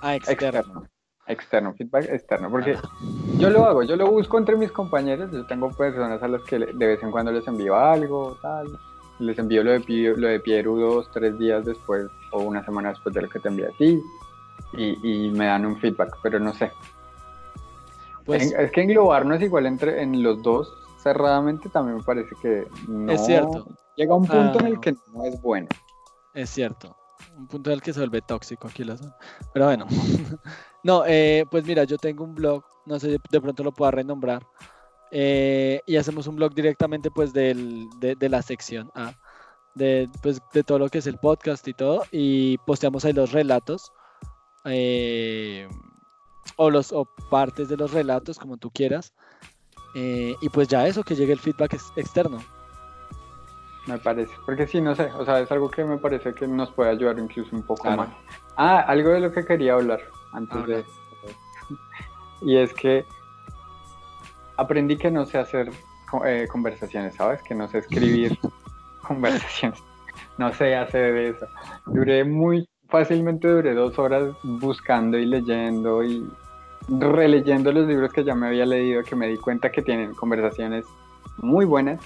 Ah, 0.00 0.14
externo. 0.14 0.60
externo. 0.60 0.88
Feedback 1.26 2.08
externo, 2.08 2.50
porque 2.50 2.76
yo 3.38 3.50
lo 3.50 3.64
hago, 3.64 3.82
yo 3.82 3.96
lo 3.96 4.10
busco 4.10 4.38
entre 4.38 4.56
mis 4.56 4.70
compañeros, 4.70 5.30
yo 5.32 5.44
tengo 5.46 5.70
personas 5.70 6.22
a 6.22 6.28
las 6.28 6.42
que 6.42 6.58
de 6.58 6.86
vez 6.86 7.02
en 7.02 7.10
cuando 7.10 7.32
les 7.32 7.46
envío 7.46 7.76
algo, 7.76 8.36
tal, 8.40 8.78
les 9.18 9.38
envío 9.38 9.64
lo 9.64 9.72
de, 9.72 10.14
lo 10.16 10.28
de 10.28 10.40
Pieru 10.40 10.78
dos, 10.78 11.10
tres 11.12 11.38
días 11.38 11.64
después 11.64 12.06
o 12.32 12.42
una 12.42 12.64
semana 12.64 12.90
después 12.90 13.14
de 13.14 13.22
lo 13.22 13.28
que 13.28 13.40
te 13.40 13.48
envié 13.48 13.66
a 13.66 13.76
ti 13.78 14.00
y, 14.74 15.26
y 15.26 15.30
me 15.30 15.46
dan 15.46 15.66
un 15.66 15.76
feedback, 15.78 16.16
pero 16.22 16.38
no 16.38 16.52
sé. 16.54 16.70
Pues, 18.24 18.52
es 18.52 18.72
que 18.72 18.82
englobar 18.82 19.24
no 19.24 19.34
es 19.34 19.42
igual 19.42 19.66
entre 19.66 20.02
en 20.02 20.22
los 20.22 20.42
dos 20.42 20.72
cerradamente 21.00 21.68
también 21.68 21.98
me 21.98 22.02
parece 22.02 22.34
que 22.42 22.66
no 22.88 23.12
es 23.12 23.24
cierto. 23.24 23.68
llega 23.94 24.14
un 24.14 24.26
punto 24.26 24.58
en 24.58 24.66
el 24.66 24.76
ah. 24.76 24.80
que 24.80 24.94
no 25.12 25.24
es 25.24 25.40
bueno. 25.40 25.68
Es 26.34 26.50
cierto 26.50 26.96
un 27.36 27.46
punto 27.46 27.70
en 27.70 27.74
el 27.74 27.82
que 27.82 27.92
se 27.92 28.00
vuelve 28.00 28.22
tóxico 28.22 28.68
aquí 28.68 28.84
la 28.84 28.96
zona. 28.96 29.16
Pero 29.52 29.66
bueno, 29.66 29.86
no, 30.86 31.02
eh, 31.04 31.44
pues 31.50 31.66
mira, 31.66 31.82
yo 31.82 31.98
tengo 31.98 32.22
un 32.22 32.36
blog, 32.36 32.62
no 32.84 33.00
sé, 33.00 33.18
de 33.28 33.40
pronto 33.40 33.64
lo 33.64 33.72
pueda 33.72 33.90
renombrar. 33.90 34.46
Eh, 35.10 35.80
y 35.84 35.96
hacemos 35.96 36.28
un 36.28 36.36
blog 36.36 36.54
directamente 36.54 37.10
pues 37.10 37.32
del, 37.32 37.88
de, 37.98 38.28
la 38.28 38.40
sección 38.40 38.92
A, 38.94 39.12
de, 39.74 40.08
pues, 40.22 40.40
de 40.52 40.62
todo 40.62 40.78
lo 40.78 40.88
que 40.88 40.98
es 40.98 41.08
el 41.08 41.18
podcast 41.18 41.66
y 41.66 41.74
todo, 41.74 42.04
y 42.12 42.58
posteamos 42.58 43.04
ahí 43.04 43.12
los 43.12 43.32
relatos, 43.32 43.90
eh, 44.64 45.68
o, 46.54 46.70
los, 46.70 46.92
o 46.92 47.04
partes 47.30 47.68
de 47.68 47.76
los 47.76 47.90
relatos, 47.90 48.38
como 48.38 48.56
tú 48.56 48.70
quieras, 48.70 49.12
y 49.96 50.48
pues 50.50 50.68
ya 50.68 50.86
eso, 50.86 51.02
que 51.02 51.16
llegue 51.16 51.32
el 51.32 51.40
feedback 51.40 51.74
externo 51.96 52.38
me 53.86 53.98
parece. 53.98 54.34
Porque 54.44 54.66
sí, 54.66 54.80
no 54.80 54.94
sé, 54.94 55.10
o 55.16 55.24
sea, 55.24 55.40
es 55.40 55.50
algo 55.50 55.70
que 55.70 55.84
me 55.84 55.98
parece 55.98 56.34
que 56.34 56.46
nos 56.46 56.70
puede 56.72 56.90
ayudar 56.90 57.18
incluso 57.18 57.54
un 57.54 57.62
poco 57.62 57.90
más. 57.90 58.08
Ah, 58.56 58.80
algo 58.80 59.10
de 59.10 59.20
lo 59.20 59.32
que 59.32 59.44
quería 59.44 59.74
hablar 59.74 60.00
antes 60.32 60.66
de... 60.66 60.84
y 62.42 62.56
es 62.56 62.72
que 62.74 63.04
aprendí 64.56 64.96
que 64.96 65.10
no 65.10 65.24
sé 65.24 65.38
hacer 65.38 65.70
eh, 66.24 66.46
conversaciones, 66.50 67.14
¿sabes? 67.14 67.42
Que 67.42 67.54
no 67.54 67.68
sé 67.68 67.78
escribir 67.78 68.38
conversaciones. 69.06 69.82
No 70.38 70.52
sé 70.52 70.74
hacer 70.76 71.16
eso. 71.16 71.46
Duré 71.86 72.24
muy 72.24 72.68
fácilmente, 72.88 73.48
duré 73.48 73.74
dos 73.74 73.98
horas 73.98 74.34
buscando 74.42 75.18
y 75.18 75.26
leyendo 75.26 76.02
y 76.04 76.28
releyendo 76.88 77.72
los 77.72 77.86
libros 77.86 78.12
que 78.12 78.24
ya 78.24 78.34
me 78.34 78.46
había 78.46 78.64
leído, 78.64 79.02
que 79.02 79.16
me 79.16 79.28
di 79.28 79.36
cuenta 79.36 79.70
que 79.70 79.82
tienen 79.82 80.14
conversaciones 80.14 80.84
muy 81.38 81.64
buenas 81.64 82.00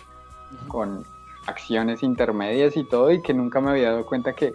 con 0.68 1.04
acciones 1.46 2.02
intermedias 2.02 2.76
y 2.76 2.84
todo 2.84 3.10
y 3.10 3.22
que 3.22 3.34
nunca 3.34 3.60
me 3.60 3.70
había 3.70 3.90
dado 3.90 4.06
cuenta 4.06 4.34
que 4.34 4.54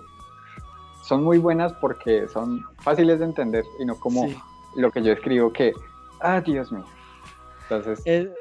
son 1.03 1.23
muy 1.23 1.37
buenas 1.37 1.73
porque 1.73 2.27
son 2.27 2.63
fáciles 2.79 3.19
de 3.19 3.25
entender 3.25 3.63
y 3.79 3.85
no 3.85 3.95
como 3.99 4.27
lo 4.75 4.91
que 4.91 5.03
yo 5.03 5.13
escribo 5.13 5.51
que, 5.51 5.73
ah, 6.21 6.41
Dios 6.41 6.71
mío. 6.71 6.85
Entonces... 7.63 8.01
Eh, 8.05 8.33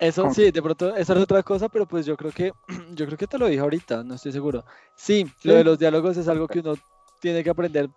eso 0.00 0.28
sí, 0.34 0.50
de 0.50 0.60
pronto, 0.60 0.94
esa 0.96 1.14
es 1.14 1.20
otra 1.20 1.42
cosa, 1.42 1.68
pero 1.68 1.86
pues 1.86 2.04
yo 2.04 2.16
creo 2.16 2.32
que, 2.32 2.52
yo 2.92 3.06
creo 3.06 3.16
que 3.16 3.26
te 3.26 3.38
lo 3.38 3.46
dije 3.46 3.60
ahorita, 3.60 4.02
no 4.02 4.14
estoy 4.14 4.32
seguro. 4.32 4.64
Sí, 4.96 5.26
lo 5.44 5.54
de 5.54 5.64
los 5.64 5.78
diálogos 5.78 6.16
es 6.16 6.28
algo 6.28 6.48
que 6.48 6.60
uno 6.60 6.74
tiene 7.20 7.42
que 7.42 7.50
aprender 7.50 7.88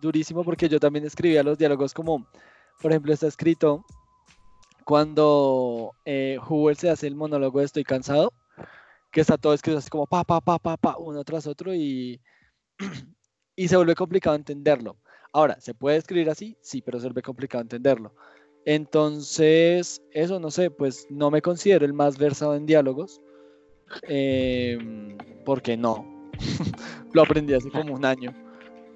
durísimo 0.00 0.44
porque 0.44 0.68
yo 0.68 0.78
también 0.78 1.04
escribía 1.04 1.42
los 1.42 1.58
diálogos 1.58 1.92
como, 1.94 2.26
por 2.80 2.92
ejemplo, 2.92 3.12
está 3.12 3.26
escrito 3.26 3.84
cuando 4.84 5.92
eh, 6.04 6.38
se 6.76 6.90
hace 6.90 7.08
el 7.08 7.16
monólogo 7.16 7.58
de 7.58 7.64
Estoy 7.64 7.82
cansado, 7.82 8.32
que 9.16 9.22
está 9.22 9.38
todo 9.38 9.54
escrito 9.54 9.78
así 9.78 9.88
como 9.88 10.06
pa, 10.06 10.24
pa, 10.24 10.42
pa, 10.42 10.58
pa, 10.58 10.76
pa, 10.76 10.98
uno 10.98 11.24
tras 11.24 11.46
otro 11.46 11.74
y, 11.74 12.20
y 13.56 13.66
se 13.66 13.74
vuelve 13.74 13.94
complicado 13.94 14.36
entenderlo. 14.36 14.98
Ahora, 15.32 15.58
¿se 15.58 15.72
puede 15.72 15.96
escribir 15.96 16.28
así? 16.28 16.58
Sí, 16.60 16.82
pero 16.82 16.98
se 17.00 17.06
vuelve 17.06 17.22
complicado 17.22 17.62
entenderlo. 17.62 18.14
Entonces, 18.66 20.02
eso 20.12 20.38
no 20.38 20.50
sé, 20.50 20.70
pues 20.70 21.06
no 21.08 21.30
me 21.30 21.40
considero 21.40 21.86
el 21.86 21.94
más 21.94 22.18
versado 22.18 22.56
en 22.56 22.66
diálogos, 22.66 23.22
em, 24.02 25.16
porque 25.46 25.78
no. 25.78 26.30
Lo 27.14 27.22
aprendí 27.22 27.54
hace 27.54 27.70
como 27.70 27.94
un 27.94 28.04
año. 28.04 28.34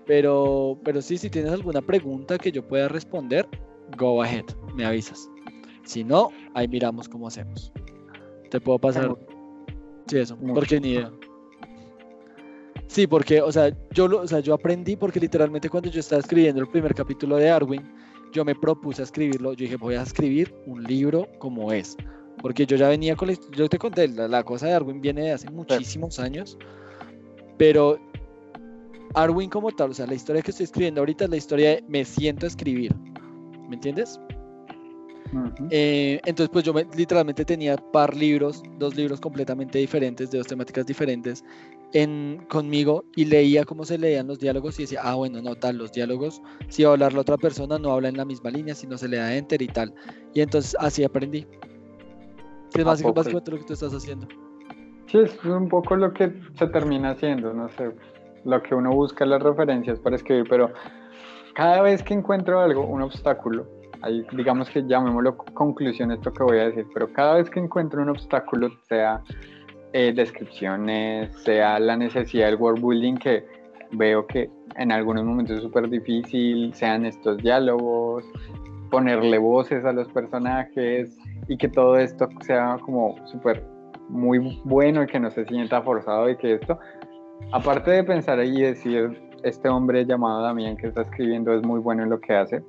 Pero, 0.05 0.79
pero 0.85 1.01
sí, 1.01 1.17
si 1.17 1.31
tienes 1.31 1.53
alguna 1.53 1.81
pregunta 1.81 2.37
que 2.37 2.53
yo 2.53 2.69
pueda 2.69 2.89
responder, 2.89 3.49
go 3.97 4.21
ahead, 4.21 4.45
me 4.75 4.85
avisas. 4.85 5.31
Si 5.85 6.05
no, 6.05 6.29
ahí 6.53 6.69
miramos 6.69 7.09
cómo 7.09 7.27
hacemos. 7.27 7.73
Te 8.51 8.61
puedo 8.61 8.79
pasar 8.79 9.17
Sí, 10.11 10.19
eso, 10.19 10.37
porque 10.37 10.81
ni 10.81 10.91
idea. 10.91 11.13
Sí, 12.89 13.07
porque, 13.07 13.41
o 13.41 13.53
sea, 13.53 13.73
yo 13.93 14.09
lo, 14.09 14.23
o 14.23 14.27
sea, 14.27 14.41
yo 14.41 14.53
aprendí 14.53 14.97
porque 14.97 15.21
literalmente 15.21 15.69
cuando 15.69 15.89
yo 15.89 16.01
estaba 16.01 16.21
escribiendo 16.21 16.61
el 16.61 16.67
primer 16.67 16.93
capítulo 16.93 17.37
de 17.37 17.49
Arwin, 17.49 17.89
yo 18.33 18.45
me 18.45 18.57
propuse 18.57 19.03
a 19.03 19.05
escribirlo, 19.05 19.53
yo 19.53 19.63
dije, 19.63 19.77
voy 19.77 19.95
a 19.95 20.03
escribir 20.03 20.53
un 20.67 20.83
libro 20.83 21.29
como 21.39 21.71
es. 21.71 21.97
Porque 22.43 22.67
yo 22.67 22.77
ya 22.77 22.89
venía 22.89 23.15
con 23.15 23.29
la, 23.29 23.35
yo 23.53 23.69
te 23.69 23.79
conté, 23.79 24.09
la, 24.09 24.43
cosa 24.43 24.67
de 24.67 24.73
Arwin 24.73 25.01
viene 25.01 25.23
de 25.23 25.33
hace 25.33 25.49
muchísimos 25.51 26.19
años, 26.19 26.59
pero 27.57 27.97
Arwin 29.15 29.51
como 29.51 29.71
tal, 29.71 29.91
o 29.91 29.95
sea, 29.95 30.09
la 30.09 30.15
historia 30.15 30.43
que 30.43 30.51
estoy 30.51 30.65
escribiendo 30.65 31.03
ahorita 31.03 31.27
es 31.27 31.31
la 31.31 31.37
historia 31.37 31.71
de 31.71 31.85
me 31.87 32.05
siento 32.05 32.47
a 32.47 32.49
escribir, 32.49 32.93
¿me 33.69 33.77
entiendes? 33.77 34.19
Eh, 35.71 36.21
entonces, 36.25 36.51
pues 36.53 36.65
yo 36.65 36.75
literalmente 36.97 37.45
tenía 37.45 37.77
par 37.77 38.17
libros, 38.17 38.63
dos 38.79 38.97
libros 38.97 39.21
completamente 39.21 39.79
diferentes, 39.79 40.31
de 40.31 40.39
dos 40.39 40.47
temáticas 40.47 40.87
diferentes, 40.87 41.45
en, 41.93 42.45
conmigo 42.49 43.05
y 43.17 43.25
leía 43.25 43.65
cómo 43.65 43.85
se 43.85 43.99
leían 43.99 44.27
los 44.27 44.39
diálogos 44.39 44.79
y 44.79 44.83
decía, 44.83 45.01
ah, 45.03 45.15
bueno, 45.15 45.41
no, 45.43 45.55
tal, 45.55 45.79
los 45.79 45.93
diálogos, 45.93 46.41
si 46.69 46.85
va 46.85 46.91
a 46.91 46.93
hablar 46.93 47.13
la 47.13 47.21
otra 47.21 47.37
persona, 47.37 47.79
no 47.79 47.93
habla 47.93 48.09
en 48.09 48.17
la 48.17 48.25
misma 48.25 48.51
línea, 48.51 48.75
sino 48.75 48.97
se 48.97 49.09
le 49.09 49.19
da 49.19 49.35
enter 49.37 49.63
y 49.63 49.69
tal. 49.69 49.95
Y 50.35 50.41
entonces 50.41 50.77
así 50.81 51.05
aprendí. 51.05 51.47
¿Qué 52.73 52.81
es 52.81 52.85
básicamente 52.85 53.51
lo 53.51 53.59
que 53.59 53.65
tú 53.65 53.73
estás 53.73 53.93
haciendo? 53.93 54.27
Sí, 55.07 55.19
es 55.19 55.45
un 55.45 55.69
poco 55.69 55.97
lo 55.97 56.13
que 56.13 56.33
se 56.57 56.67
termina 56.69 57.11
haciendo, 57.11 57.53
no 57.53 57.69
sé, 57.71 57.91
lo 58.45 58.63
que 58.63 58.75
uno 58.75 58.93
busca 58.93 59.27
las 59.27 59.43
referencias 59.43 59.99
para 59.99 60.17
escribir, 60.17 60.47
pero 60.49 60.73
cada 61.55 61.83
vez 61.83 62.03
que 62.03 62.15
encuentro 62.15 62.61
algo, 62.61 62.87
un 62.87 63.03
obstáculo, 63.03 63.67
digamos 64.33 64.71
que 64.71 64.83
llamémoslo 64.87 65.37
conclusión 65.37 66.13
esto 66.13 66.33
que 66.33 66.43
voy 66.43 66.59
a 66.59 66.67
decir, 66.67 66.87
pero 66.95 67.13
cada 67.13 67.35
vez 67.35 67.51
que 67.51 67.61
encuentro 67.61 68.03
un 68.03 68.11
obstáculo, 68.11 68.71
sea 68.89 69.23
eh, 69.93 70.13
descripciones, 70.15 71.35
sea 71.43 71.79
la 71.79 71.97
necesidad 71.97 72.47
del 72.47 72.57
word 72.57 72.81
building 72.81 73.17
que 73.17 73.45
veo 73.93 74.27
que 74.27 74.49
en 74.77 74.93
algunos 74.93 75.25
momentos 75.25 75.57
es 75.57 75.63
súper 75.63 75.89
difícil, 75.89 76.73
sean 76.75 77.05
estos 77.05 77.39
diálogos, 77.39 78.25
ponerle 78.91 79.39
voces 79.39 79.85
a 79.85 79.93
los 79.93 80.09
personajes 80.09 81.17
y 81.49 81.57
que 81.57 81.69
todo 81.69 81.97
esto 81.97 82.29
sea 82.43 82.79
como 82.85 83.17
súper 83.27 83.65
muy 84.09 84.61
bueno 84.65 85.03
y 85.03 85.07
que 85.07 85.21
no 85.21 85.31
se 85.31 85.45
sienta 85.47 85.83
forzado 85.83 86.29
y 86.31 86.37
que 86.37 86.55
esto, 86.55 86.79
aparte 87.53 87.91
de 87.91 88.05
pensar 88.05 88.43
y 88.45 88.61
decir, 88.61 89.21
este 89.43 89.69
hombre 89.69 90.05
llamado 90.05 90.43
Damián 90.43 90.77
que 90.77 90.89
está 90.89 91.03
escribiendo 91.03 91.53
es 91.53 91.63
muy 91.63 91.81
bueno 91.81 92.03
en 92.03 92.11
lo 92.11 92.21
que 92.21 92.35
hace, 92.35 92.63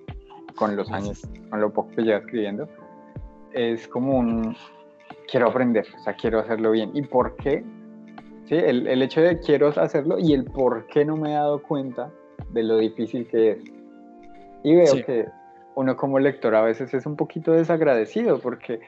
con 0.56 0.76
los 0.76 0.92
años, 0.92 1.22
con 1.50 1.62
lo 1.62 1.72
poco 1.72 1.92
que 1.96 2.04
lleva 2.04 2.20
escribiendo, 2.20 2.68
es 3.54 3.88
como 3.88 4.18
un 4.18 4.56
quiero 5.30 5.50
aprender, 5.50 5.86
o 5.98 6.04
sea, 6.04 6.14
quiero 6.14 6.40
hacerlo 6.40 6.72
bien. 6.72 6.92
¿Y 6.94 7.04
por 7.04 7.36
qué? 7.38 7.64
Sí, 8.46 8.56
el, 8.56 8.88
el 8.88 9.02
hecho 9.02 9.22
de 9.22 9.40
quiero 9.40 9.68
hacerlo 9.68 10.18
y 10.20 10.34
el 10.34 10.46
por 10.46 10.88
qué 10.88 11.06
no 11.06 11.16
me 11.16 11.32
he 11.32 11.34
dado 11.34 11.62
cuenta 11.62 12.12
de 12.50 12.64
lo 12.64 12.78
difícil 12.78 13.28
que 13.28 13.52
es. 13.52 13.64
Y 14.64 14.76
veo 14.76 15.06
que 15.06 15.28
uno 15.76 15.96
como 15.96 16.20
lector 16.20 16.54
a 16.56 16.62
veces 16.62 16.94
es 16.94 17.06
un 17.06 17.16
poquito 17.16 17.52
desagradecido 17.52 18.40
porque 18.40 18.82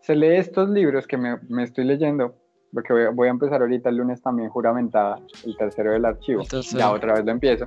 se 0.00 0.16
lee 0.16 0.36
estos 0.36 0.70
libros 0.70 1.06
que 1.06 1.16
me, 1.16 1.38
me 1.48 1.62
estoy 1.62 1.84
leyendo 1.84 2.34
porque 2.74 2.92
voy 2.92 3.28
a, 3.28 3.30
empezar 3.30 3.62
ahorita 3.62 3.88
el 3.88 3.96
lunes 3.98 4.20
también 4.20 4.50
juramentada, 4.50 5.20
el 5.44 5.56
tercero 5.56 5.92
del 5.92 6.04
archivo. 6.04 6.42
Ya 6.72 6.90
otra 6.90 7.14
vez 7.14 7.24
lo 7.24 7.30
empiezo. 7.30 7.66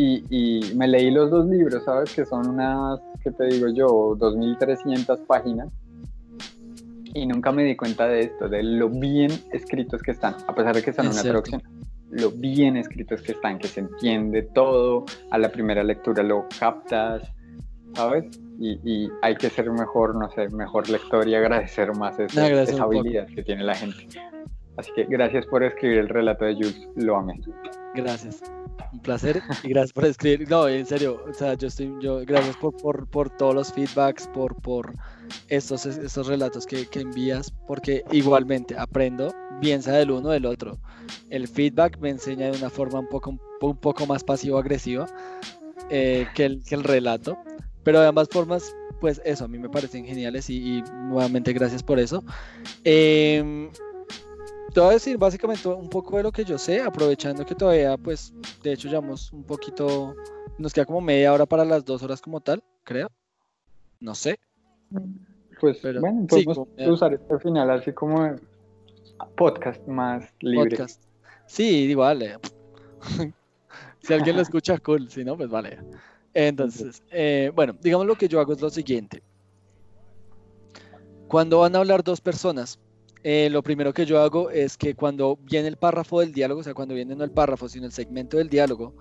Y, 0.00 0.22
y, 0.30 0.74
me 0.76 0.86
leí 0.86 1.10
los 1.10 1.28
dos 1.28 1.46
libros, 1.46 1.82
¿sabes? 1.84 2.14
Que 2.14 2.24
son 2.24 2.48
unas, 2.48 3.00
¿qué 3.20 3.32
te 3.32 3.46
digo 3.46 3.66
yo? 3.66 3.88
2.300 4.16 5.26
páginas. 5.26 5.68
Y 7.14 7.26
nunca 7.26 7.50
me 7.50 7.64
di 7.64 7.74
cuenta 7.74 8.06
de 8.06 8.20
esto, 8.20 8.48
de 8.48 8.62
lo 8.62 8.88
bien 8.88 9.32
escritos 9.52 10.00
que 10.00 10.12
están, 10.12 10.36
a 10.46 10.54
pesar 10.54 10.76
de 10.76 10.82
que 10.82 10.90
están 10.90 11.06
en 11.06 11.12
una 11.12 11.22
traducción. 11.22 11.62
Lo 12.10 12.30
bien 12.30 12.76
escritos 12.76 13.22
que 13.22 13.32
están, 13.32 13.58
que 13.58 13.66
se 13.66 13.80
entiende 13.80 14.42
todo, 14.42 15.04
a 15.32 15.38
la 15.38 15.50
primera 15.50 15.82
lectura 15.82 16.22
lo 16.22 16.46
captas, 16.60 17.32
¿sabes? 17.96 18.24
Y, 18.60 19.10
hay 19.20 19.34
que 19.34 19.50
ser 19.50 19.68
mejor, 19.72 20.14
no 20.14 20.30
sé, 20.30 20.48
mejor 20.50 20.88
lector 20.88 21.26
y 21.26 21.34
agradecer 21.34 21.92
más 21.96 22.20
esa, 22.20 22.46
habilidad 22.80 23.26
que 23.26 23.42
tiene 23.42 23.64
la 23.64 23.74
gente. 23.74 24.06
Así 24.78 24.92
que 24.94 25.04
gracias 25.04 25.44
por 25.46 25.64
escribir 25.64 25.98
el 25.98 26.08
relato 26.08 26.44
de 26.44 26.54
Jules, 26.54 26.88
lo 26.94 27.16
amé. 27.16 27.40
Gracias, 27.96 28.40
un 28.92 29.00
placer 29.00 29.42
y 29.64 29.70
gracias 29.70 29.92
por 29.92 30.04
escribir. 30.04 30.48
No, 30.48 30.68
en 30.68 30.86
serio, 30.86 31.20
o 31.28 31.34
sea, 31.34 31.54
yo 31.54 31.66
estoy, 31.66 31.92
yo, 32.00 32.20
gracias 32.24 32.56
por, 32.58 32.76
por, 32.76 33.10
por 33.10 33.28
todos 33.28 33.56
los 33.56 33.72
feedbacks, 33.72 34.28
por, 34.28 34.54
por 34.62 34.94
estos, 35.48 35.84
estos 35.84 36.28
relatos 36.28 36.64
que, 36.64 36.86
que 36.86 37.00
envías, 37.00 37.50
porque 37.66 38.04
igualmente 38.12 38.76
aprendo, 38.78 39.34
bien 39.60 39.82
sea 39.82 39.94
del 39.94 40.12
uno 40.12 40.28
del 40.28 40.46
otro. 40.46 40.78
El 41.28 41.48
feedback 41.48 41.98
me 41.98 42.10
enseña 42.10 42.52
de 42.52 42.58
una 42.58 42.70
forma 42.70 43.00
un 43.00 43.08
poco, 43.08 43.36
un 43.60 43.76
poco 43.80 44.06
más 44.06 44.22
pasivo-agresiva 44.22 45.06
eh, 45.90 46.28
que, 46.36 46.44
el, 46.44 46.62
que 46.62 46.76
el 46.76 46.84
relato 46.84 47.36
pero 47.88 48.02
de 48.02 48.06
ambas 48.06 48.28
formas, 48.28 48.76
pues 49.00 49.18
eso, 49.24 49.46
a 49.46 49.48
mí 49.48 49.58
me 49.58 49.70
parecen 49.70 50.04
geniales 50.04 50.50
y, 50.50 50.82
nuevamente 51.06 51.54
gracias 51.54 51.82
por 51.82 51.98
eso. 51.98 52.22
Eh, 52.84 53.70
te 54.78 54.82
voy 54.82 54.90
a 54.90 54.94
decir 54.94 55.18
básicamente 55.18 55.66
un 55.66 55.90
poco 55.90 56.18
de 56.18 56.22
lo 56.22 56.30
que 56.30 56.44
yo 56.44 56.56
sé, 56.56 56.80
aprovechando 56.80 57.44
que 57.44 57.56
todavía, 57.56 57.96
pues, 57.96 58.32
de 58.62 58.74
hecho, 58.74 58.86
llevamos 58.86 59.32
un 59.32 59.42
poquito, 59.42 60.14
nos 60.56 60.72
queda 60.72 60.84
como 60.84 61.00
media 61.00 61.32
hora 61.32 61.46
para 61.46 61.64
las 61.64 61.84
dos 61.84 62.00
horas 62.04 62.22
como 62.22 62.40
tal, 62.40 62.62
creo. 62.84 63.10
No 63.98 64.14
sé. 64.14 64.38
Pues, 65.60 65.82
bueno, 65.82 66.28
podemos 66.28 66.60
usar 66.86 67.12
este 67.12 67.40
final 67.40 67.72
así 67.72 67.92
como 67.92 68.36
podcast 69.36 69.84
más 69.88 70.32
libre. 70.38 70.70
Podcast. 70.70 71.02
Sí, 71.46 71.86
igual. 71.90 72.22
Eh. 72.22 72.38
si 73.98 74.14
alguien 74.14 74.36
lo 74.36 74.42
escucha, 74.42 74.78
cool. 74.78 75.10
Si 75.10 75.24
no, 75.24 75.36
pues 75.36 75.50
vale. 75.50 75.80
Entonces, 76.34 77.02
eh, 77.10 77.50
bueno, 77.52 77.74
digamos 77.80 78.06
lo 78.06 78.14
que 78.14 78.28
yo 78.28 78.38
hago 78.38 78.52
es 78.52 78.60
lo 78.60 78.70
siguiente. 78.70 79.24
Cuando 81.26 81.58
van 81.58 81.74
a 81.74 81.80
hablar 81.80 82.04
dos 82.04 82.20
personas, 82.20 82.78
eh, 83.22 83.48
lo 83.50 83.62
primero 83.62 83.92
que 83.92 84.06
yo 84.06 84.20
hago 84.20 84.50
es 84.50 84.76
que 84.76 84.94
cuando 84.94 85.36
viene 85.42 85.68
el 85.68 85.76
párrafo 85.76 86.20
del 86.20 86.32
diálogo, 86.32 86.60
o 86.60 86.64
sea, 86.64 86.74
cuando 86.74 86.94
viene 86.94 87.14
no 87.14 87.24
el 87.24 87.30
párrafo, 87.30 87.68
sino 87.68 87.86
el 87.86 87.92
segmento 87.92 88.36
del 88.36 88.48
diálogo, 88.48 88.94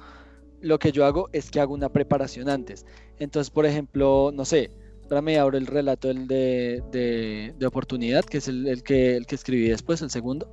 lo 0.62 0.80
que 0.80 0.92
yo 0.92 1.06
hago 1.06 1.30
es 1.34 1.52
que 1.52 1.60
hago 1.60 1.74
una 1.74 1.90
preparación 1.90 2.50
antes. 2.50 2.86
Entonces, 3.20 3.50
por 3.52 3.66
ejemplo, 3.66 4.32
no 4.34 4.46
sé, 4.46 4.72
ahora 5.04 5.22
me 5.22 5.38
abro 5.38 5.58
el 5.58 5.68
relato 5.68 6.10
el 6.10 6.28
de, 6.28 7.54
oportunidad, 7.66 8.26
que 8.26 8.38
es 8.38 8.48
el, 8.48 8.84
que, 8.84 9.16
el 9.16 9.26
que 9.26 9.36
escribí 9.36 9.70
después, 9.70 10.02
el 10.02 10.10
segundo. 10.10 10.50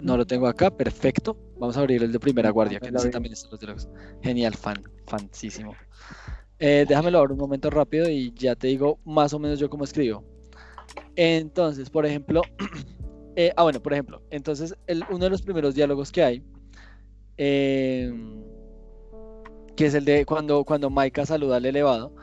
No 0.00 0.16
lo 0.16 0.26
tengo 0.26 0.46
acá, 0.46 0.70
perfecto. 0.70 1.36
Vamos 1.58 1.76
a 1.76 1.80
abrir 1.80 2.02
el 2.02 2.10
de 2.10 2.18
primera 2.18 2.50
guardia, 2.50 2.80
que 2.80 2.90
también 2.90 3.34
están 3.34 3.50
los 3.50 3.60
diálogos. 3.60 3.88
Genial, 4.22 4.54
fan, 4.54 4.82
fansísimo. 5.06 5.74
Eh, 6.58 6.86
déjamelo 6.88 7.18
ahora 7.18 7.34
un 7.34 7.38
momento 7.38 7.68
rápido 7.68 8.08
y 8.08 8.32
ya 8.34 8.54
te 8.54 8.68
digo 8.68 8.98
más 9.04 9.34
o 9.34 9.38
menos 9.38 9.58
yo 9.58 9.68
cómo 9.68 9.84
escribo. 9.84 10.24
Entonces, 11.16 11.90
por 11.90 12.06
ejemplo, 12.06 12.42
eh, 13.36 13.52
ah, 13.56 13.62
bueno, 13.62 13.80
por 13.80 13.92
ejemplo, 13.92 14.22
entonces 14.30 14.74
uno 15.10 15.24
de 15.24 15.30
los 15.30 15.42
primeros 15.42 15.74
diálogos 15.74 16.10
que 16.12 16.22
hay, 16.22 16.42
em, 17.36 18.42
que 19.76 19.86
es 19.86 19.94
el 19.94 20.04
de 20.04 20.24
cuando, 20.24 20.64
cuando 20.64 20.90
Maika 20.90 21.26
saluda 21.26 21.56
al 21.56 21.66
elevado, 21.66 22.14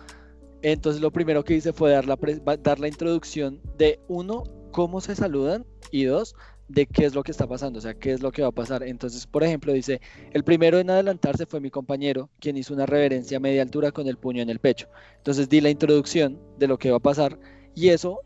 entonces 0.61 1.01
lo 1.01 1.11
primero 1.11 1.43
que 1.43 1.55
hice 1.55 1.73
fue 1.73 1.91
dar 1.91 2.05
la, 2.05 2.17
dar 2.61 2.79
la 2.79 2.87
introducción 2.87 3.59
de 3.77 3.99
uno, 4.07 4.43
cómo 4.71 5.01
se 5.01 5.15
saludan 5.15 5.65
y 5.91 6.05
dos, 6.05 6.35
de 6.71 6.85
qué 6.85 7.05
es 7.05 7.13
lo 7.13 7.23
que 7.23 7.31
está 7.31 7.47
pasando, 7.47 7.79
o 7.79 7.81
sea, 7.81 7.93
qué 7.93 8.13
es 8.13 8.21
lo 8.21 8.31
que 8.31 8.41
va 8.41 8.47
a 8.47 8.53
pasar. 8.53 8.83
Entonces, 8.83 9.27
por 9.27 9.43
ejemplo, 9.43 9.73
dice, 9.73 9.99
el 10.31 10.43
primero 10.43 10.79
en 10.79 10.89
adelantarse 10.89 11.45
fue 11.45 11.59
mi 11.59 11.69
compañero, 11.69 12.29
quien 12.39 12.55
hizo 12.57 12.73
una 12.73 12.85
reverencia 12.85 13.37
a 13.37 13.39
media 13.41 13.61
altura 13.61 13.91
con 13.91 14.07
el 14.07 14.17
puño 14.17 14.41
en 14.41 14.49
el 14.49 14.59
pecho. 14.59 14.87
Entonces 15.17 15.49
di 15.49 15.59
la 15.59 15.69
introducción 15.69 16.39
de 16.57 16.67
lo 16.67 16.77
que 16.77 16.91
va 16.91 16.97
a 16.97 17.01
pasar 17.01 17.37
y 17.75 17.89
eso, 17.89 18.21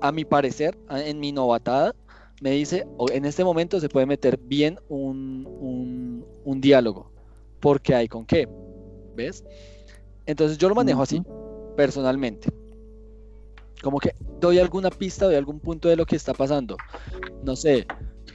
a 0.00 0.12
mi 0.12 0.24
parecer, 0.24 0.76
en 0.90 1.20
mi 1.20 1.32
novatada, 1.32 1.94
me 2.40 2.50
dice, 2.50 2.86
en 3.12 3.24
este 3.24 3.44
momento 3.44 3.80
se 3.80 3.88
puede 3.88 4.06
meter 4.06 4.38
bien 4.38 4.78
un, 4.88 6.24
un, 6.44 6.60
diálogo, 6.60 7.10
porque 7.60 7.94
hay 7.94 8.08
con 8.08 8.26
qué, 8.26 8.48
¿ves? 9.14 9.44
Entonces 10.26 10.58
yo 10.58 10.68
lo 10.68 10.74
manejo 10.74 11.02
así, 11.02 11.22
personalmente 11.76 12.48
como 13.84 13.98
que 13.98 14.16
doy 14.40 14.58
alguna 14.58 14.90
pista, 14.90 15.26
doy 15.26 15.36
algún 15.36 15.60
punto 15.60 15.88
de 15.88 15.96
lo 15.96 16.06
que 16.06 16.16
está 16.16 16.32
pasando. 16.32 16.76
No 17.44 17.54
sé, 17.54 17.86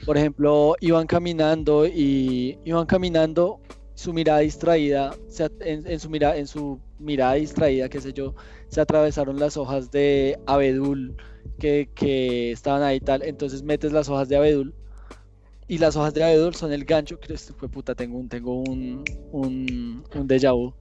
por 0.06 0.16
ejemplo, 0.16 0.76
iban 0.80 1.06
caminando 1.06 1.86
y 1.86 2.58
iban 2.64 2.86
caminando, 2.86 3.60
su 3.94 4.14
mirada 4.14 4.38
distraída, 4.38 5.14
en, 5.60 6.00
su 6.00 6.08
mirada, 6.08 6.36
en 6.36 6.46
su 6.46 6.80
mirada 6.98 7.34
distraída, 7.34 7.88
qué 7.88 8.00
sé 8.00 8.14
yo, 8.14 8.34
se 8.68 8.80
atravesaron 8.80 9.38
las 9.38 9.56
hojas 9.58 9.90
de 9.90 10.38
abedul 10.46 11.16
que, 11.60 11.90
que 11.94 12.50
estaban 12.50 12.82
ahí 12.82 12.98
tal, 12.98 13.22
entonces 13.22 13.62
metes 13.62 13.92
las 13.92 14.08
hojas 14.08 14.28
de 14.28 14.36
abedul 14.36 14.74
y 15.70 15.78
las 15.78 15.94
hojas 15.94 16.12
de 16.14 16.24
abedul 16.24 16.52
son 16.56 16.72
el 16.72 16.84
gancho, 16.84 17.20
que 17.20 17.38
fue 17.38 17.68
puta, 17.68 17.94
tengo 17.94 18.18
un, 18.18 18.28
tengo 18.28 18.60
un, 18.60 19.04
un, 19.30 20.04
un 20.12 20.26
déjà 20.26 20.52
vu. 20.52 20.74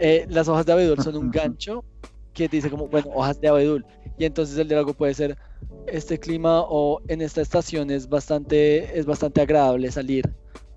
Eh, 0.00 0.26
las 0.28 0.48
hojas 0.48 0.66
de 0.66 0.72
abedul 0.72 1.00
son 1.00 1.16
un 1.16 1.30
gancho 1.30 1.84
que 2.32 2.48
dice 2.48 2.68
como, 2.68 2.88
bueno, 2.88 3.10
hojas 3.14 3.40
de 3.40 3.46
abedul. 3.46 3.86
Y 4.18 4.24
entonces 4.24 4.58
el 4.58 4.66
diálogo 4.66 4.94
puede 4.94 5.14
ser, 5.14 5.38
este 5.86 6.18
clima 6.18 6.62
o 6.62 7.00
en 7.06 7.22
esta 7.22 7.42
estación 7.42 7.92
es 7.92 8.08
bastante, 8.08 8.98
es 8.98 9.06
bastante 9.06 9.40
agradable 9.40 9.92
salir. 9.92 10.28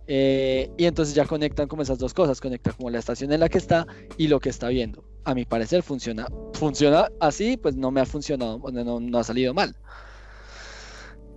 Eh, 0.08 0.70
y 0.78 0.86
entonces 0.86 1.16
ya 1.16 1.26
conectan 1.26 1.68
como 1.68 1.82
esas 1.82 1.98
dos 1.98 2.14
cosas, 2.14 2.40
conecta 2.40 2.74
como 2.74 2.92
la 2.92 3.00
estación 3.00 3.34
en 3.34 3.40
la 3.40 3.50
que 3.50 3.58
está 3.58 3.88
y 4.18 4.28
lo 4.28 4.40
que 4.40 4.50
está 4.50 4.68
viendo. 4.68 5.04
A 5.24 5.34
mi 5.34 5.46
parecer 5.46 5.82
funciona. 5.82 6.28
Funciona 6.56 7.10
así, 7.20 7.58
pues 7.58 7.76
no 7.76 7.92
me 7.92 8.02
ha 8.02 8.06
funcionado, 8.06 8.60
no, 8.72 9.00
no 9.00 9.18
ha 9.18 9.24
salido 9.24 9.54
mal. 9.54 9.76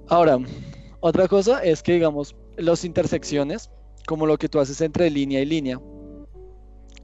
Ahora, 0.08 0.38
otra 1.00 1.28
cosa 1.28 1.62
es 1.62 1.82
que 1.82 1.92
digamos, 1.94 2.34
las 2.56 2.84
intersecciones, 2.84 3.70
como 4.06 4.26
lo 4.26 4.38
que 4.38 4.48
tú 4.48 4.58
haces 4.58 4.80
entre 4.80 5.10
línea 5.10 5.40
y 5.40 5.46
línea, 5.46 5.80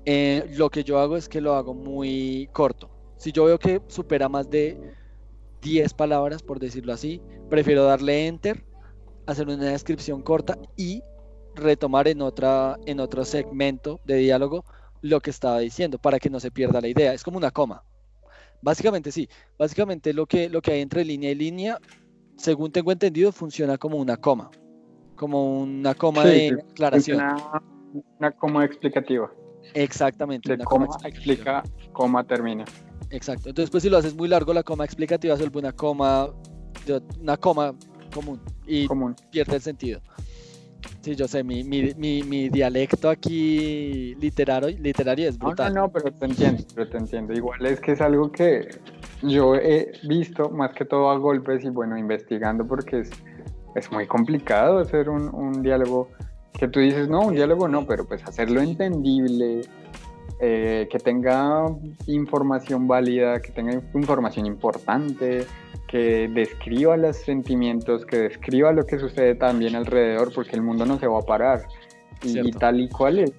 eh, 0.07 0.47
lo 0.57 0.71
que 0.71 0.85
yo 0.85 0.99
hago 0.99 1.17
es 1.17 1.29
que 1.29 1.41
lo 1.41 1.55
hago 1.55 1.75
muy 1.75 2.49
corto. 2.53 2.91
Si 3.17 3.33
yo 3.33 3.45
veo 3.45 3.59
que 3.59 3.81
supera 3.89 4.29
más 4.29 4.51
de 4.51 4.79
10 5.63 5.95
palabras, 5.95 6.43
por 6.43 6.61
decirlo 6.61 6.93
así, 6.93 7.23
prefiero 7.49 7.85
darle 7.85 8.27
enter, 8.27 8.65
hacer 9.27 9.49
una 9.49 9.65
descripción 9.65 10.23
corta 10.23 10.59
y 10.77 11.03
retomar 11.55 12.09
en, 12.09 12.21
otra, 12.21 12.79
en 12.87 13.01
otro 13.01 13.25
segmento 13.25 14.01
de 14.05 14.17
diálogo 14.17 14.65
lo 15.01 15.21
que 15.21 15.31
estaba 15.31 15.59
diciendo 15.59 15.99
para 15.99 16.19
que 16.19 16.31
no 16.31 16.41
se 16.41 16.51
pierda 16.51 16.81
la 16.81 16.89
idea. 16.89 17.15
Es 17.15 17.23
como 17.23 17.39
una 17.39 17.51
coma. 17.51 17.85
Básicamente 18.65 19.13
sí, 19.13 19.29
básicamente 19.59 20.15
lo 20.15 20.25
que, 20.25 20.49
lo 20.49 20.63
que 20.63 20.73
hay 20.73 20.81
entre 20.81 21.05
línea 21.05 21.31
y 21.31 21.35
línea, 21.35 21.79
según 22.37 22.73
tengo 22.73 22.91
entendido, 22.93 23.31
funciona 23.31 23.77
como 23.77 23.99
una 23.99 24.17
coma, 24.17 24.51
como 25.17 25.61
una 25.61 25.95
coma 25.95 26.25
de 26.25 26.57
aclaración. 26.71 27.19
Una, 27.19 27.63
una 28.19 28.31
coma 28.33 28.65
explicativa. 28.65 29.31
Exactamente. 29.75 30.57
De 30.57 30.65
coma 30.65 30.87
explica, 31.05 31.63
coma 31.93 32.25
termina. 32.25 32.65
Exacto. 33.11 33.51
Entonces, 33.51 33.71
pues 33.71 33.83
si 33.83 33.91
lo 33.91 33.99
haces 33.99 34.15
muy 34.15 34.29
largo, 34.29 34.55
la 34.55 34.63
coma 34.63 34.87
explicativa 34.87 35.37
se 35.37 35.43
vuelve 35.43 35.59
una 35.59 35.73
coma, 35.73 36.31
una 37.21 37.37
coma 37.37 37.75
común 38.15 38.41
y 38.67 38.89
pierde 39.31 39.57
el 39.57 39.63
sentido. 39.63 40.01
Sí, 41.05 41.15
yo 41.15 41.29
sé, 41.29 41.45
mi, 41.45 41.63
mi, 41.63 41.93
mi, 42.23 42.49
dialecto 42.49 43.11
aquí 43.11 44.15
literario, 44.15 44.71
literario 44.71 45.29
es 45.29 45.37
brutal. 45.37 45.75
No, 45.75 45.83
no, 45.83 45.93
pero 45.93 46.11
te 46.11 46.25
entiendo, 46.25 46.65
pero 46.75 46.89
te 46.89 46.97
entiendo. 46.97 47.35
Igual 47.35 47.67
es 47.67 47.79
que 47.79 47.93
es 47.93 48.01
algo 48.01 48.33
que 48.33 48.69
yo 49.21 49.55
he 49.55 49.93
visto 50.09 50.49
más 50.49 50.73
que 50.73 50.87
todo 50.87 51.11
a 51.11 51.19
golpes 51.19 51.63
y 51.63 51.69
bueno, 51.69 51.99
investigando 51.99 52.67
porque 52.67 53.01
es, 53.01 53.11
es 53.75 53.93
muy 53.93 54.07
complicado 54.07 54.79
hacer 54.79 55.11
un, 55.11 55.29
un 55.35 55.63
diálogo 55.63 56.09
que 56.59 56.69
tú 56.69 56.81
dices, 56.81 57.07
no, 57.07 57.21
un 57.21 57.35
diálogo 57.35 57.69
no, 57.69 57.87
pero 57.87 58.07
pues 58.07 58.25
hacerlo 58.25 58.63
entendible, 58.63 59.61
eh, 60.41 60.89
que 60.91 60.99
tenga 60.99 61.67
información 62.07 62.89
válida, 62.89 63.41
que 63.41 63.53
tenga 63.53 63.81
información 63.95 64.47
importante, 64.47 65.47
que 65.87 66.29
describa 66.29 66.97
los 66.97 67.17
sentimientos, 67.17 68.05
que 68.05 68.19
describa 68.19 68.73
lo 68.73 68.85
que 68.85 68.99
sucede 68.99 69.37
también 69.37 69.77
alrededor, 69.77 70.33
porque 70.35 70.57
el 70.57 70.63
mundo 70.63 70.85
no 70.87 70.99
se 70.99 71.07
va 71.07 71.21
a 71.21 71.23
parar. 71.23 71.67
Y, 72.23 72.51
tal 72.53 72.81
y 72.81 72.89
cual 72.89 73.21
es, 73.21 73.33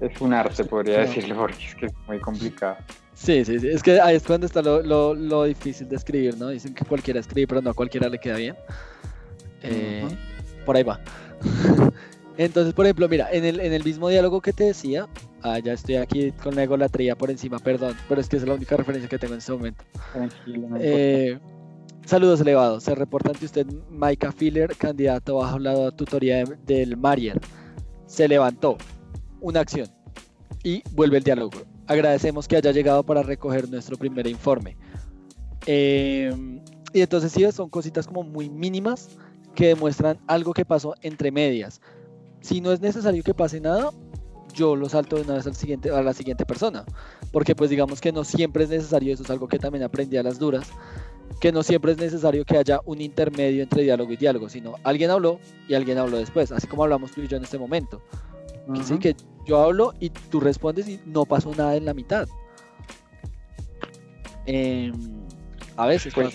es, 0.00 0.20
un 0.20 0.34
arte, 0.34 0.64
podría 0.64 1.00
decirlo, 1.00 1.36
porque 1.38 1.64
es 1.64 1.74
que 1.74 1.86
es 1.86 1.92
muy 2.06 2.18
complicado. 2.20 2.76
Sí, 3.14 3.44
sí, 3.44 3.58
sí. 3.58 3.68
Es 3.68 3.82
que 3.82 3.98
ahí 3.98 4.16
es 4.16 4.24
cuando 4.24 4.46
está 4.46 4.60
lo, 4.60 5.44
difícil 5.44 5.88
de 5.88 5.96
escribir, 5.96 6.36
¿no? 6.36 6.48
Dicen 6.48 6.74
que 6.74 6.84
cualquiera 6.84 7.20
escribe, 7.20 7.46
pero 7.46 7.62
no 7.62 7.70
a 7.70 7.74
cualquiera 7.74 8.10
le 8.10 8.18
queda 8.18 8.36
bien. 8.36 8.56
Eh, 9.62 10.06
por 10.66 10.76
ahí 10.76 10.82
va. 10.82 11.00
Entonces, 12.36 12.74
por 12.74 12.84
ejemplo, 12.84 13.08
mira, 13.08 13.28
en 13.32 13.46
el, 13.46 13.60
en 13.60 13.72
el 13.72 13.82
mismo 13.82 14.10
diálogo 14.10 14.42
que 14.42 14.52
te 14.52 14.64
decía, 14.64 15.08
ah, 15.54 15.58
ya 15.58 15.72
estoy 15.72 15.96
aquí 15.96 16.32
con 16.32 16.54
la 16.54 16.64
egolatría 16.64 17.16
por 17.16 17.30
encima, 17.30 17.58
perdón, 17.58 17.94
pero 18.08 18.20
es 18.20 18.28
que 18.28 18.36
es 18.36 18.46
la 18.46 18.54
única 18.54 18.76
referencia 18.76 19.08
que 19.08 19.18
tengo 19.18 19.34
en 19.34 19.38
este 19.38 19.52
momento. 19.52 19.84
Tranquilo, 20.12 20.68
eh, 20.78 21.38
Saludos 22.06 22.40
elevados. 22.40 22.84
Se 22.84 22.94
reporta 22.94 23.30
ante 23.30 23.46
usted 23.46 23.66
Maika 23.90 24.30
Filler, 24.30 24.76
candidato 24.76 25.38
bajo 25.38 25.58
la 25.58 25.90
tutoría 25.90 26.44
del 26.64 26.96
Marier. 26.96 27.40
Se 28.06 28.28
levantó. 28.28 28.78
Una 29.40 29.58
acción. 29.60 29.88
Y 30.62 30.84
vuelve 30.92 31.18
el 31.18 31.24
diálogo. 31.24 31.58
Agradecemos 31.88 32.46
que 32.46 32.56
haya 32.56 32.70
llegado 32.70 33.02
para 33.02 33.24
recoger 33.24 33.68
nuestro 33.68 33.96
primer 33.96 34.28
informe. 34.28 34.76
Em, 35.66 36.60
y 36.92 37.00
entonces 37.00 37.32
sí, 37.32 37.44
son 37.50 37.68
cositas 37.70 38.06
como 38.06 38.22
muy 38.22 38.48
mínimas 38.48 39.08
que 39.56 39.66
demuestran 39.68 40.20
algo 40.28 40.52
que 40.52 40.64
pasó 40.64 40.94
entre 41.02 41.32
medias. 41.32 41.80
Si 42.40 42.60
no 42.60 42.70
es 42.70 42.80
necesario 42.80 43.24
que 43.24 43.34
pase 43.34 43.60
nada, 43.60 43.90
yo 44.56 44.74
lo 44.74 44.88
salto 44.88 45.16
de 45.16 45.22
una 45.22 45.34
vez 45.34 45.46
al 45.46 45.54
siguiente, 45.54 45.90
a 45.90 46.02
la 46.02 46.12
siguiente 46.12 46.44
persona. 46.44 46.84
Porque 47.30 47.54
pues 47.54 47.70
digamos 47.70 48.00
que 48.00 48.12
no 48.12 48.24
siempre 48.24 48.64
es 48.64 48.70
necesario, 48.70 49.14
eso 49.14 49.22
es 49.22 49.30
algo 49.30 49.46
que 49.46 49.58
también 49.58 49.84
aprendí 49.84 50.16
a 50.16 50.22
las 50.22 50.38
duras, 50.38 50.68
que 51.40 51.52
no 51.52 51.62
siempre 51.62 51.92
es 51.92 51.98
necesario 51.98 52.44
que 52.44 52.56
haya 52.56 52.80
un 52.84 53.00
intermedio 53.00 53.62
entre 53.62 53.82
diálogo 53.82 54.12
y 54.12 54.16
diálogo, 54.16 54.48
sino 54.48 54.74
alguien 54.82 55.10
habló 55.10 55.38
y 55.68 55.74
alguien 55.74 55.98
habló 55.98 56.16
después, 56.16 56.50
así 56.50 56.66
como 56.66 56.82
hablamos 56.82 57.12
tú 57.12 57.22
y 57.22 57.28
yo 57.28 57.36
en 57.36 57.44
este 57.44 57.58
momento. 57.58 58.02
Así 58.68 58.98
que 58.98 59.14
yo 59.46 59.62
hablo 59.62 59.94
y 60.00 60.10
tú 60.10 60.40
respondes 60.40 60.88
y 60.88 61.00
no 61.06 61.24
pasó 61.24 61.54
nada 61.54 61.76
en 61.76 61.84
la 61.84 61.94
mitad. 61.94 62.26
Em, 64.46 64.92
a 65.76 65.86
veces 65.86 66.14
pues, 66.14 66.34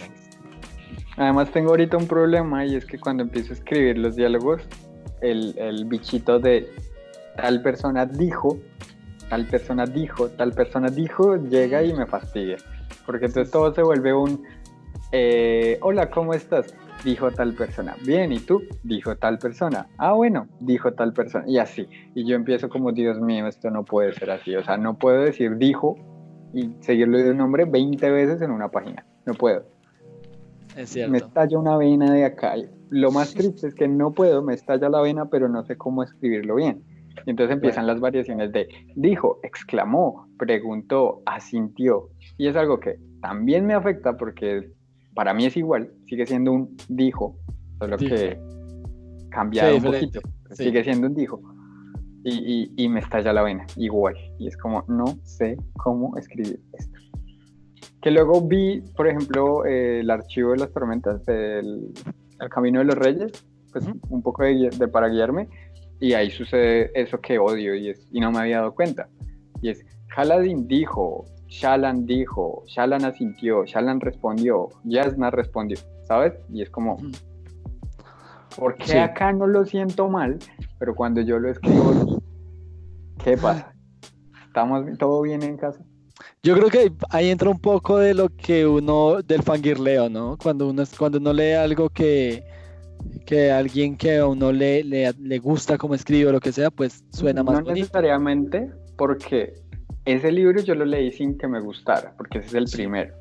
Además 1.17 1.51
tengo 1.51 1.71
ahorita 1.71 1.97
un 1.97 2.07
problema 2.07 2.65
y 2.65 2.75
es 2.75 2.85
que 2.85 2.97
cuando 2.97 3.23
empiezo 3.23 3.51
a 3.51 3.55
escribir 3.55 3.97
los 3.97 4.15
diálogos, 4.15 4.61
el, 5.21 5.57
el 5.57 5.85
bichito 5.85 6.39
de 6.39 6.69
tal 7.35 7.61
persona 7.61 8.05
dijo, 8.05 8.59
tal 9.29 9.45
persona 9.45 9.85
dijo, 9.85 10.29
tal 10.29 10.53
persona 10.53 10.89
dijo, 10.89 11.35
llega 11.35 11.83
y 11.83 11.93
me 11.93 12.05
fastidia. 12.05 12.57
Porque 13.05 13.25
entonces 13.25 13.51
todo 13.51 13.73
se 13.73 13.81
vuelve 13.81 14.13
un 14.13 14.43
eh, 15.11 15.77
hola, 15.81 16.09
¿cómo 16.09 16.33
estás? 16.33 16.73
Dijo 17.03 17.31
tal 17.31 17.53
persona. 17.53 17.95
Bien, 18.05 18.31
¿y 18.31 18.39
tú? 18.39 18.61
Dijo 18.83 19.17
tal 19.17 19.39
persona. 19.39 19.87
Ah, 19.97 20.13
bueno, 20.13 20.47
dijo 20.59 20.93
tal 20.93 21.13
persona. 21.13 21.43
Y 21.47 21.57
así. 21.57 21.87
Y 22.15 22.25
yo 22.25 22.35
empiezo 22.35 22.69
como, 22.69 22.91
Dios 22.93 23.19
mío, 23.19 23.47
esto 23.47 23.69
no 23.69 23.83
puede 23.83 24.13
ser 24.13 24.31
así. 24.31 24.55
O 24.55 24.63
sea, 24.63 24.77
no 24.77 24.97
puedo 24.97 25.21
decir 25.21 25.57
dijo 25.57 25.97
y 26.53 26.71
seguirlo 26.79 27.17
de 27.17 27.31
un 27.31 27.37
nombre 27.37 27.65
20 27.65 28.09
veces 28.09 28.41
en 28.41 28.51
una 28.51 28.69
página. 28.69 29.05
No 29.25 29.33
puedo. 29.33 29.65
Es 30.77 30.91
cierto. 30.91 31.11
Me 31.11 31.17
estalla 31.17 31.59
una 31.59 31.75
vena 31.75 32.11
de 32.13 32.23
acá. 32.23 32.55
Lo 32.89 33.11
más 33.11 33.33
triste 33.35 33.67
es 33.67 33.75
que 33.75 33.89
no 33.89 34.11
puedo, 34.11 34.41
me 34.41 34.53
estalla 34.53 34.87
la 34.87 35.01
vena, 35.01 35.25
pero 35.25 35.49
no 35.49 35.63
sé 35.65 35.75
cómo 35.75 36.03
escribirlo 36.03 36.55
bien. 36.55 36.83
Y 37.25 37.29
entonces 37.29 37.53
empiezan 37.53 37.87
las 37.87 37.99
variaciones 37.99 38.51
de 38.51 38.67
dijo, 38.95 39.39
exclamó, 39.43 40.27
preguntó, 40.37 41.21
asintió. 41.25 42.09
Y 42.37 42.47
es 42.47 42.55
algo 42.55 42.79
que 42.79 42.99
también 43.21 43.65
me 43.65 43.73
afecta 43.73 44.17
porque 44.17 44.71
para 45.13 45.33
mí 45.33 45.45
es 45.45 45.57
igual, 45.57 45.91
sigue 46.07 46.25
siendo 46.25 46.51
un 46.51 46.75
dijo, 46.87 47.37
solo 47.79 47.97
que 47.97 48.39
cambiado 49.29 49.75
un 49.75 49.83
poquito, 49.83 50.21
sigue 50.51 50.83
siendo 50.83 51.07
un 51.07 51.15
dijo. 51.15 51.41
Y, 52.23 52.71
y, 52.77 52.87
me 52.87 52.99
estalla 52.99 53.33
la 53.33 53.41
vena, 53.41 53.65
igual. 53.77 54.13
Y 54.37 54.47
es 54.47 54.55
como, 54.55 54.85
no 54.87 55.05
sé 55.23 55.57
cómo 55.77 56.15
escribir 56.17 56.59
esto. 56.73 56.99
Que 57.99 58.11
luego 58.11 58.41
vi, 58.41 58.83
por 58.95 59.07
ejemplo, 59.07 59.65
el 59.65 60.07
archivo 60.07 60.51
de 60.51 60.57
las 60.57 60.71
tormentas, 60.71 61.27
el, 61.27 61.91
el 62.39 62.49
Camino 62.49 62.77
de 62.77 62.85
los 62.85 62.95
Reyes, 62.95 63.31
pues 63.71 63.87
un 64.09 64.21
poco 64.21 64.43
de, 64.43 64.69
de, 64.69 64.87
para 64.87 65.07
guiarme, 65.07 65.47
y 66.01 66.13
ahí 66.13 66.31
sucede 66.31 66.91
eso 66.95 67.21
que 67.21 67.37
odio 67.37 67.75
y, 67.75 67.89
es, 67.89 68.07
y 68.11 68.19
no 68.19 68.31
me 68.31 68.39
había 68.39 68.57
dado 68.57 68.73
cuenta. 68.73 69.07
Y 69.61 69.69
es, 69.69 69.85
Haladin 70.17 70.67
dijo, 70.67 71.25
Shalan 71.47 72.07
dijo, 72.07 72.63
Shalan 72.65 73.05
asintió, 73.05 73.63
Shalan 73.65 74.01
respondió, 74.01 74.69
Yasna 74.83 75.29
respondió, 75.29 75.77
¿sabes? 76.07 76.33
Y 76.51 76.63
es 76.63 76.71
como, 76.71 76.97
¿por 78.57 78.75
qué 78.77 78.99
acá 78.99 79.31
no 79.31 79.45
lo 79.45 79.63
siento 79.63 80.09
mal? 80.09 80.39
Pero 80.79 80.95
cuando 80.95 81.21
yo 81.21 81.37
lo 81.37 81.51
escribo, 81.51 82.19
¿qué 83.23 83.37
pasa? 83.37 83.71
¿Estamos 84.47 84.83
todo 84.97 85.21
bien 85.21 85.43
en 85.43 85.55
casa? 85.55 85.83
Yo 86.41 86.55
creo 86.55 86.69
que 86.69 86.91
ahí 87.11 87.29
entra 87.29 87.49
un 87.51 87.59
poco 87.59 87.99
de 87.99 88.15
lo 88.15 88.29
que 88.29 88.65
uno, 88.65 89.21
del 89.21 89.43
fangirleo, 89.43 90.09
¿no? 90.09 90.35
Cuando 90.41 90.67
uno, 90.67 90.83
cuando 90.97 91.19
uno 91.19 91.31
lee 91.31 91.51
algo 91.51 91.89
que, 91.89 92.43
que 93.25 93.51
alguien 93.51 93.97
que 93.97 94.17
a 94.17 94.27
uno 94.27 94.51
le, 94.51 94.83
le, 94.83 95.39
gusta 95.39 95.77
como 95.77 95.95
escribe 95.95 96.29
o 96.29 96.31
lo 96.31 96.39
que 96.39 96.51
sea, 96.51 96.71
pues 96.71 97.03
suena 97.11 97.43
más 97.43 97.63
no 97.63 97.73
necesariamente 97.73 98.71
porque 98.97 99.53
ese 100.05 100.31
libro 100.31 100.61
yo 100.61 100.75
lo 100.75 100.85
leí 100.85 101.11
sin 101.11 101.37
que 101.37 101.47
me 101.47 101.59
gustara, 101.59 102.13
porque 102.17 102.39
ese 102.39 102.47
es 102.47 102.53
el 102.55 102.65
primero, 102.65 103.13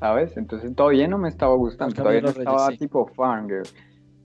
¿sabes? 0.00 0.36
Entonces 0.36 0.74
todavía 0.74 1.08
no 1.08 1.18
me 1.18 1.28
estaba 1.28 1.54
gustando, 1.54 1.94
todavía 1.94 2.22
no 2.22 2.28
estaba 2.28 2.68
tipo 2.70 3.06
fangirl 3.14 3.68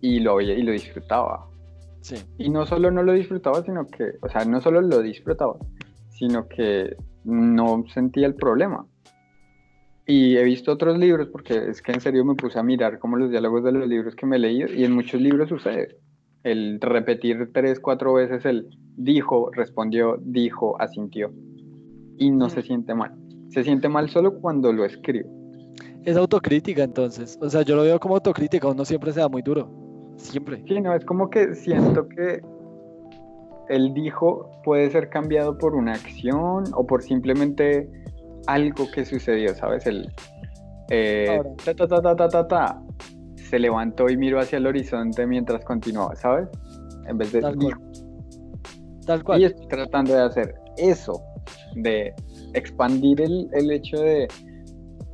y 0.01 0.19
lo 0.19 0.41
y 0.41 0.61
lo 0.61 0.71
disfrutaba. 0.71 1.47
Sí. 2.01 2.15
Y 2.37 2.49
no 2.49 2.65
solo 2.65 2.91
no 2.91 3.01
lo 3.01 3.13
disfrutaba, 3.13 3.63
sino 3.63 3.87
que, 3.87 4.15
o 4.21 4.27
sea, 4.27 4.43
no 4.43 4.59
solo 4.59 4.81
lo 4.81 5.01
disfrutaba, 5.01 5.55
sino 6.09 6.47
que 6.47 6.97
no 7.23 7.85
sentía 7.93 8.27
el 8.27 8.35
problema. 8.35 8.85
Y 10.05 10.35
he 10.35 10.43
visto 10.43 10.71
otros 10.71 10.97
libros, 10.97 11.29
porque 11.29 11.69
es 11.69 11.81
que 11.81 11.93
en 11.93 12.01
serio 12.01 12.25
me 12.25 12.35
puse 12.35 12.59
a 12.59 12.63
mirar 12.63 12.99
como 12.99 13.17
los 13.17 13.31
diálogos 13.31 13.63
de 13.63 13.71
los 13.71 13.87
libros 13.87 14.15
que 14.15 14.25
me 14.25 14.35
he 14.35 14.39
leído, 14.39 14.67
y 14.73 14.83
en 14.83 14.91
muchos 14.91 15.21
libros 15.21 15.49
sucede. 15.49 15.97
El 16.43 16.81
repetir 16.81 17.51
tres, 17.53 17.79
cuatro 17.79 18.13
veces 18.13 18.45
el 18.45 18.67
dijo, 18.97 19.49
respondió, 19.53 20.17
dijo, 20.21 20.79
asintió 20.81 21.31
y 22.17 22.31
no 22.31 22.49
se 22.49 22.61
siente 22.61 22.93
mal. 22.93 23.13
Se 23.49 23.63
siente 23.63 23.87
mal 23.89 24.09
solo 24.09 24.39
cuando 24.39 24.73
lo 24.73 24.85
escribo. 24.85 25.29
Es 26.03 26.17
autocrítica 26.17 26.83
entonces. 26.83 27.39
O 27.41 27.49
sea, 27.49 27.61
yo 27.61 27.75
lo 27.75 27.83
veo 27.83 27.99
como 27.99 28.15
autocrítica, 28.15 28.67
uno 28.67 28.83
siempre 28.83 29.13
se 29.13 29.21
da 29.21 29.29
muy 29.29 29.41
duro. 29.41 29.69
Siempre. 30.17 30.63
Sí, 30.67 30.79
no, 30.81 30.93
es 30.93 31.05
como 31.05 31.29
que 31.29 31.55
siento 31.55 32.07
que 32.09 32.41
el 33.69 33.93
dijo 33.93 34.51
puede 34.63 34.89
ser 34.89 35.09
cambiado 35.09 35.57
por 35.57 35.75
una 35.75 35.93
acción 35.93 36.65
o 36.73 36.85
por 36.85 37.01
simplemente 37.01 37.89
algo 38.47 38.89
que 38.91 39.05
sucedió, 39.05 39.53
¿sabes? 39.55 39.85
El 39.85 40.11
eh, 40.89 41.41
ta, 41.63 41.73
ta, 41.73 41.87
ta, 41.87 42.15
ta, 42.15 42.27
ta, 42.27 42.47
ta, 42.47 42.81
se 43.35 43.59
levantó 43.59 44.09
y 44.09 44.17
miró 44.17 44.39
hacia 44.39 44.57
el 44.57 44.67
horizonte 44.67 45.25
mientras 45.25 45.63
continuaba, 45.63 46.15
¿sabes? 46.15 46.49
En 47.07 47.17
vez 47.17 47.31
de 47.31 47.41
Tal 47.41 47.55
Cual. 47.55 47.73
Tal 49.05 49.23
cual. 49.23 49.41
Y 49.41 49.45
estoy 49.45 49.67
tratando 49.67 50.13
de 50.13 50.21
hacer 50.21 50.55
eso 50.77 51.21
de 51.75 52.13
expandir 52.53 53.21
el, 53.21 53.49
el 53.53 53.71
hecho 53.71 53.97
de 53.97 54.27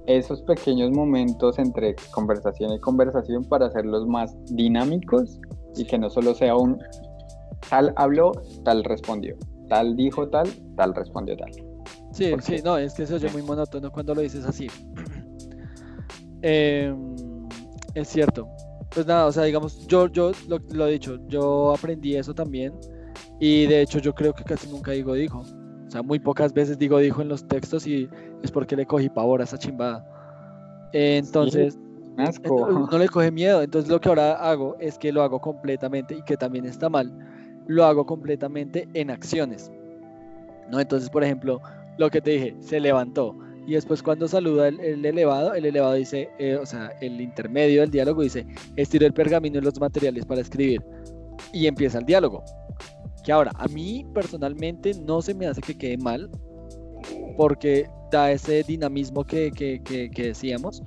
esos 0.06 0.42
pequeños 0.44 0.92
momentos 0.92 1.60
entre 1.60 1.96
conversación 2.12 2.74
y 2.74 2.80
conversación 2.80 3.44
para 3.46 3.68
hacerlos 3.68 4.08
más 4.08 4.36
dinámicos 4.48 5.40
y 5.76 5.86
que 5.86 5.98
no 5.98 6.10
solo 6.10 6.34
sea 6.34 6.56
un 6.56 6.80
tal 7.70 7.94
habló, 7.96 8.32
tal 8.64 8.84
respondió, 8.84 9.36
tal 9.70 9.96
dijo 9.96 10.28
tal, 10.30 10.50
tal 10.76 10.96
respondió 10.96 11.38
tal. 11.38 11.69
Sí, 12.20 12.34
sí, 12.42 12.58
no, 12.62 12.78
es 12.78 12.94
que 12.94 13.04
eso 13.04 13.16
es 13.16 13.32
muy 13.32 13.42
monótono 13.42 13.90
cuando 13.90 14.14
lo 14.14 14.20
dices 14.20 14.44
así. 14.46 14.68
Em, 16.42 17.16
es 17.94 18.08
cierto. 18.08 18.48
Pues 18.94 19.06
nada, 19.06 19.26
o 19.26 19.32
sea, 19.32 19.44
digamos, 19.44 19.88
yo, 19.88 20.08
yo 20.08 20.32
lo, 20.48 20.58
lo 20.72 20.88
he 20.88 20.94
dicho, 20.94 21.18
yo 21.28 21.74
aprendí 21.74 22.16
eso 22.16 22.34
también 22.34 22.74
y 23.40 23.68
de 23.68 23.82
hecho 23.82 24.00
yo 24.00 24.14
creo 24.16 24.34
que 24.34 24.44
casi 24.44 24.70
nunca 24.70 24.92
digo 24.92 25.14
dijo. 25.14 25.40
O 25.40 25.92
sea, 25.92 26.02
muy 26.02 26.20
pocas 26.20 26.54
veces 26.54 26.78
digo 26.78 26.98
dijo 27.00 27.22
en 27.22 27.30
los 27.30 27.48
textos 27.48 27.88
y 27.88 28.10
es 28.44 28.52
porque 28.52 28.76
le 28.76 28.86
cogí 28.86 29.10
pavor 29.10 29.42
a 29.42 29.46
esa 29.46 29.58
chimbada. 29.58 30.06
Entonces, 30.92 31.78
no 32.18 32.98
le 32.98 33.08
coge 33.08 33.32
miedo. 33.32 33.62
Entonces 33.62 33.90
lo 33.90 34.00
que 34.02 34.10
ahora 34.10 34.34
hago 34.34 34.76
es 34.80 34.98
que 34.98 35.12
lo 35.12 35.24
hago 35.24 35.40
completamente 35.40 36.16
y 36.16 36.22
que 36.24 36.36
también 36.36 36.66
está 36.66 36.90
mal. 36.90 37.12
Lo 37.68 37.86
hago 37.86 38.06
completamente 38.06 38.88
en 38.94 39.10
acciones. 39.10 39.72
¿no? 40.70 40.80
Entonces, 40.80 41.10
por 41.10 41.24
ejemplo, 41.24 41.62
lo 42.00 42.10
que 42.10 42.22
te 42.22 42.32
dije, 42.32 42.56
se 42.60 42.80
levantó. 42.80 43.38
Y 43.68 43.74
después 43.74 44.02
cuando 44.02 44.28
saluda 44.28 44.70
el, 44.70 45.06
elevado, 45.06 45.54
el 45.54 45.66
elevado 45.66 45.94
dice, 45.94 46.30
eh, 46.40 46.56
o 46.56 46.66
sea, 46.66 46.88
el 47.02 47.22
intermedio 47.22 47.82
del 47.82 47.92
diálogo 47.92 48.24
dice, 48.24 48.48
estiró 48.78 49.06
el 49.06 49.14
pergamino 49.14 49.60
y 49.60 49.62
los 49.62 49.80
materiales 49.80 50.26
para 50.26 50.42
escribir. 50.42 50.82
Y 51.54 51.68
empieza 51.68 52.00
el 52.00 52.06
diálogo. 52.06 52.44
Que 53.24 53.34
ahora, 53.34 53.52
a 53.56 53.68
mí 53.68 54.06
personalmente 54.14 54.94
no 54.94 55.22
se 55.22 55.36
me 55.36 55.46
hace 55.46 55.62
que 55.62 55.78
quede 55.78 55.98
mal, 55.98 56.32
porque 57.38 57.88
da 58.12 58.32
ese 58.32 58.64
dinamismo 58.64 59.26
que, 59.26 59.52
decíamos, 60.16 60.82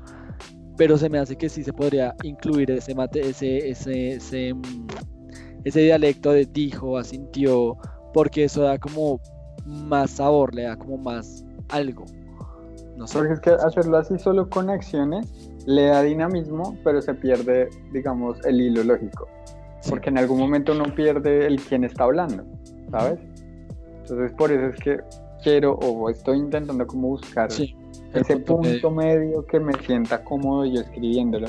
pero 0.78 0.96
se 0.96 1.10
me 1.10 1.18
hace 1.18 1.36
que 1.36 1.50
sí 1.50 1.62
se 1.62 1.74
podría 1.74 2.16
incluir 2.22 2.70
ese, 2.70 2.96
ese, 3.14 3.70
ese, 3.70 4.12
ese, 4.14 4.54
mm, 4.54 4.86
ese 5.64 5.80
dialecto 5.80 6.32
de 6.32 6.46
dijo, 6.46 6.96
asintió, 6.96 7.76
porque 8.14 8.44
eso 8.44 8.62
da 8.62 8.78
como 8.78 9.20
más 9.66 10.12
sabor, 10.12 10.54
le 10.54 10.62
da 10.62 10.76
como 10.76 10.98
más 10.98 11.44
algo. 11.68 12.04
No 12.96 13.06
sé. 13.06 13.18
Porque 13.18 13.34
es 13.34 13.40
que 13.40 13.50
hacerlo 13.50 13.98
así 13.98 14.18
solo 14.18 14.48
con 14.48 14.70
acciones 14.70 15.50
le 15.66 15.86
da 15.86 16.02
dinamismo, 16.02 16.76
pero 16.84 17.00
se 17.00 17.14
pierde, 17.14 17.68
digamos, 17.92 18.44
el 18.44 18.60
hilo 18.60 18.82
lógico. 18.84 19.28
Porque 19.88 20.10
en 20.10 20.18
algún 20.18 20.38
momento 20.38 20.72
uno 20.72 20.84
pierde 20.94 21.46
el 21.46 21.60
quién 21.60 21.84
está 21.84 22.04
hablando, 22.04 22.44
¿sabes? 22.90 23.18
Entonces 24.02 24.32
por 24.32 24.52
eso 24.52 24.66
es 24.66 24.80
que 24.80 25.00
quiero 25.42 25.74
o 25.74 26.08
estoy 26.08 26.38
intentando 26.38 26.86
como 26.86 27.08
buscar 27.08 27.50
ese 27.50 28.36
punto, 28.38 28.90
medio. 28.90 29.44
que 29.46 29.58
me 29.58 29.72
sienta 29.74 30.22
cómodo 30.22 30.64
yo 30.64 30.80
escribiéndolo. 30.80 31.48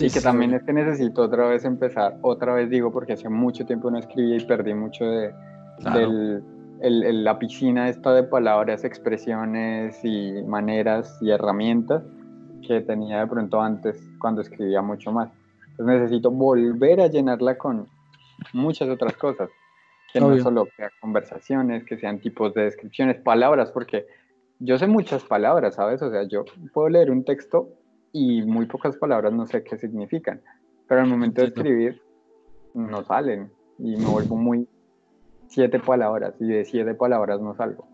y 0.00 0.10
que 0.10 0.20
también 0.20 0.54
es 0.54 0.62
que 0.62 0.72
necesito 0.72 1.22
otra 1.22 1.48
vez 1.48 1.64
empezar, 1.64 2.18
otra 2.22 2.54
vez 2.54 2.70
digo, 2.70 2.90
porque 2.90 3.14
hace 3.14 3.28
mucho 3.28 3.64
tiempo 3.66 3.90
no 3.90 3.98
escribía 3.98 4.36
y 4.36 4.44
perdí 4.44 4.74
mucho 4.74 5.04
de, 5.04 5.32
la 6.80 7.38
piscina 7.38 7.88
esta 7.88 8.12
de 8.14 8.22
palabras, 8.22 8.84
expresiones 8.84 10.04
y 10.04 10.42
maneras 10.46 11.18
y 11.20 11.30
herramientas 11.30 12.04
que 12.66 12.80
tenía 12.80 13.20
de 13.20 13.26
pronto 13.26 13.60
antes 13.60 13.98
cuando 14.18 14.40
escribía 14.40 14.82
mucho 14.82 15.12
más. 15.12 15.30
Entonces 15.70 16.00
necesito 16.00 16.30
volver 16.30 17.00
a 17.00 17.06
llenarla 17.06 17.56
con 17.56 17.86
muchas 18.52 18.88
otras 18.88 19.16
cosas, 19.16 19.50
que 20.12 20.20
no 20.20 20.38
solo 20.38 20.66
sea 20.76 20.90
conversaciones, 21.00 21.84
que 21.84 21.98
sean 21.98 22.20
tipos 22.20 22.54
de 22.54 22.64
descripciones, 22.64 23.20
palabras, 23.20 23.70
porque 23.70 24.06
yo 24.58 24.78
sé 24.78 24.86
muchas 24.86 25.24
palabras, 25.24 25.74
¿sabes? 25.74 26.00
O 26.02 26.10
sea, 26.10 26.22
yo 26.24 26.44
puedo 26.72 26.88
leer 26.88 27.10
un 27.10 27.24
texto 27.24 27.68
y 28.12 28.42
muy 28.42 28.66
pocas 28.66 28.96
palabras 28.96 29.32
no 29.32 29.46
sé 29.46 29.62
qué 29.62 29.76
significan, 29.76 30.40
pero 30.88 31.02
al 31.02 31.08
momento 31.08 31.42
de 31.42 31.48
escribir 31.48 32.02
no 32.74 33.04
salen 33.04 33.50
y 33.78 33.96
me 33.96 34.06
vuelvo 34.06 34.36
muy 34.36 34.66
siete 35.48 35.78
palabras 35.78 36.34
y 36.40 36.46
de 36.46 36.64
siete 36.64 36.94
palabras 36.94 37.40
no 37.40 37.54
salgo. 37.54 37.86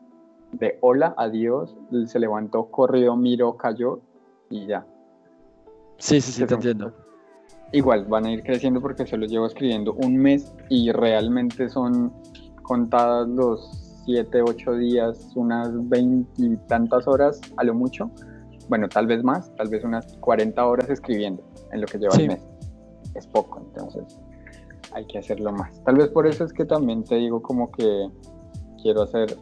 De 0.53 0.79
hola, 0.81 1.15
adiós, 1.17 1.77
se 2.07 2.19
levantó, 2.19 2.67
corrió, 2.67 3.17
miró, 3.17 3.57
cayó 3.57 4.01
y 4.51 4.67
ya. 4.67 4.87
Sí, 5.99 6.21
sí, 6.21 6.33
sí, 6.33 6.45
te 6.45 6.55
entiendo. 6.55 6.93
Igual, 7.73 8.05
van 8.05 8.27
a 8.27 8.33
ir 8.33 8.43
creciendo 8.43 8.81
porque 8.81 9.07
se 9.07 9.17
los 9.17 9.31
llevo 9.31 9.47
escribiendo 9.47 9.95
un 9.95 10.17
mes 10.17 10.55
y 10.69 10.93
realmente 10.93 11.71
son 11.71 12.13
contadas 12.63 13.29
los 13.29 14.03
7, 14.05 14.43
8 14.43 14.75
días, 14.75 15.33
unas 15.37 15.71
20 15.89 16.31
y 16.43 16.57
tantas 16.69 17.07
horas 17.07 17.41
a 17.57 17.65
lo 17.65 17.75
mucho. 17.75 18.11
Bueno, 18.69 18.89
tal 18.89 19.07
vez 19.07 19.25
más, 19.25 19.55
tal 19.57 19.69
vez 19.69 19.85
unas 19.85 20.17
40 20.19 20.67
horas 20.67 20.91
escribiendo 20.91 21.43
en 21.73 21.81
lo 21.81 21.87
que 21.87 21.99
lleva 21.99 22.15
el 22.17 22.29
mes. 22.29 22.47
Es 23.15 23.27
poco, 23.27 23.61
entonces 23.61 24.19
hay 24.95 25.07
que 25.07 25.19
hacerlo 25.19 25.53
más. 25.53 25.83
Tal 25.85 25.97
vez 25.97 26.09
por 26.09 26.27
eso 26.27 26.45
es 26.45 26.53
que 26.53 26.65
también 26.65 27.05
te 27.05 27.17
digo 27.17 27.43
como 27.43 27.71
que 27.73 28.09
quiero 28.83 29.03
hacer 29.03 29.37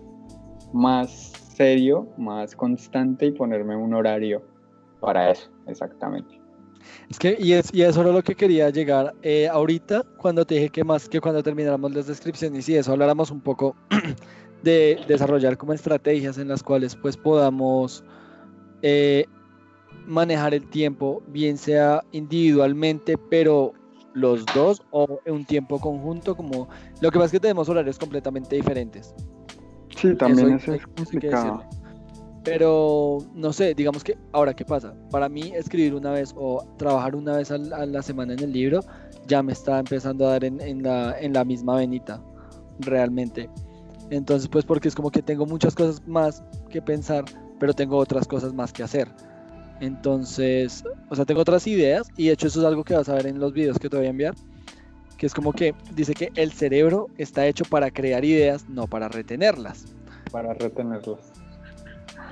más 0.72 1.10
serio, 1.54 2.08
más 2.16 2.54
constante 2.54 3.26
y 3.26 3.32
ponerme 3.32 3.76
un 3.76 3.94
horario 3.94 4.42
para 5.00 5.30
eso, 5.30 5.50
exactamente. 5.66 6.40
Es 7.10 7.18
que, 7.18 7.36
y, 7.38 7.52
es, 7.52 7.72
y 7.74 7.82
eso 7.82 8.00
era 8.00 8.12
lo 8.12 8.22
que 8.22 8.34
quería 8.34 8.70
llegar 8.70 9.14
eh, 9.22 9.48
ahorita, 9.48 10.04
cuando 10.16 10.44
te 10.44 10.54
dije 10.54 10.70
que 10.70 10.84
más 10.84 11.08
que 11.08 11.20
cuando 11.20 11.42
termináramos 11.42 11.92
las 11.92 12.06
descripciones 12.06 12.68
y 12.68 12.76
eso, 12.76 12.92
habláramos 12.92 13.30
un 13.30 13.40
poco 13.40 13.76
de 14.62 14.98
desarrollar 15.06 15.58
como 15.58 15.72
estrategias 15.72 16.38
en 16.38 16.48
las 16.48 16.62
cuales 16.62 16.96
pues 16.96 17.16
podamos 17.16 18.04
eh, 18.82 19.26
manejar 20.06 20.54
el 20.54 20.68
tiempo, 20.70 21.22
bien 21.28 21.58
sea 21.58 22.02
individualmente, 22.12 23.18
pero 23.28 23.74
los 24.14 24.44
dos 24.46 24.82
o 24.90 25.20
en 25.24 25.34
un 25.34 25.44
tiempo 25.44 25.78
conjunto, 25.78 26.36
como 26.36 26.68
lo 27.00 27.10
que 27.10 27.18
pasa 27.18 27.26
es 27.26 27.32
que 27.32 27.40
tenemos 27.40 27.68
horarios 27.68 27.98
completamente 27.98 28.56
diferentes. 28.56 29.14
Sí, 29.96 30.14
también 30.14 30.54
eso, 30.54 30.74
es 30.74 30.86
complicado. 30.86 31.62
Pero 32.42 33.18
no 33.34 33.52
sé, 33.52 33.74
digamos 33.74 34.02
que 34.02 34.16
ahora 34.32 34.54
qué 34.54 34.64
pasa. 34.64 34.94
Para 35.10 35.28
mí 35.28 35.52
escribir 35.54 35.94
una 35.94 36.10
vez 36.10 36.34
o 36.36 36.64
trabajar 36.78 37.14
una 37.14 37.36
vez 37.36 37.50
a 37.50 37.58
la 37.58 38.02
semana 38.02 38.32
en 38.32 38.40
el 38.40 38.52
libro 38.52 38.80
ya 39.26 39.42
me 39.42 39.52
está 39.52 39.78
empezando 39.78 40.26
a 40.26 40.30
dar 40.32 40.44
en, 40.44 40.82
la, 40.82 41.18
en 41.20 41.34
la 41.34 41.44
misma 41.44 41.76
venita, 41.76 42.20
realmente. 42.80 43.50
Entonces, 44.10 44.48
pues 44.48 44.64
porque 44.64 44.88
es 44.88 44.94
como 44.94 45.10
que 45.10 45.22
tengo 45.22 45.46
muchas 45.46 45.74
cosas 45.74 46.06
más 46.08 46.42
que 46.68 46.80
pensar, 46.82 47.24
pero 47.58 47.74
tengo 47.74 47.96
otras 47.96 48.26
cosas 48.26 48.52
más 48.52 48.72
que 48.72 48.82
hacer. 48.82 49.08
Entonces, 49.80 50.84
o 51.08 51.16
sea, 51.16 51.24
tengo 51.24 51.40
otras 51.40 51.66
ideas 51.66 52.08
y 52.16 52.26
de 52.26 52.32
hecho 52.32 52.46
eso 52.46 52.60
es 52.60 52.66
algo 52.66 52.84
que 52.84 52.94
vas 52.94 53.08
a 53.08 53.14
ver 53.14 53.26
en 53.26 53.40
los 53.40 53.52
videos 53.52 53.78
que 53.78 53.88
te 53.88 53.96
voy 53.96 54.06
a 54.06 54.10
enviar, 54.10 54.34
que 55.16 55.26
es 55.26 55.34
como 55.34 55.52
que 55.52 55.74
dice 55.94 56.14
que 56.14 56.30
el 56.34 56.52
cerebro 56.52 57.08
está 57.16 57.46
hecho 57.46 57.64
para 57.64 57.90
crear 57.90 58.24
ideas, 58.24 58.68
no 58.68 58.86
para 58.86 59.08
retenerlas. 59.08 59.86
Para 60.30 60.52
retenerlas. 60.54 61.32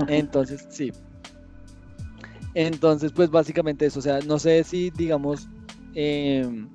Entonces, 0.09 0.66
sí. 0.69 0.93
Entonces, 2.55 3.12
pues 3.12 3.31
básicamente 3.31 3.87
eso, 3.87 3.99
o 3.99 4.03
sea, 4.03 4.20
no 4.20 4.39
sé 4.39 4.62
si, 4.65 4.91
digamos, 4.91 5.49
em, 5.95 6.69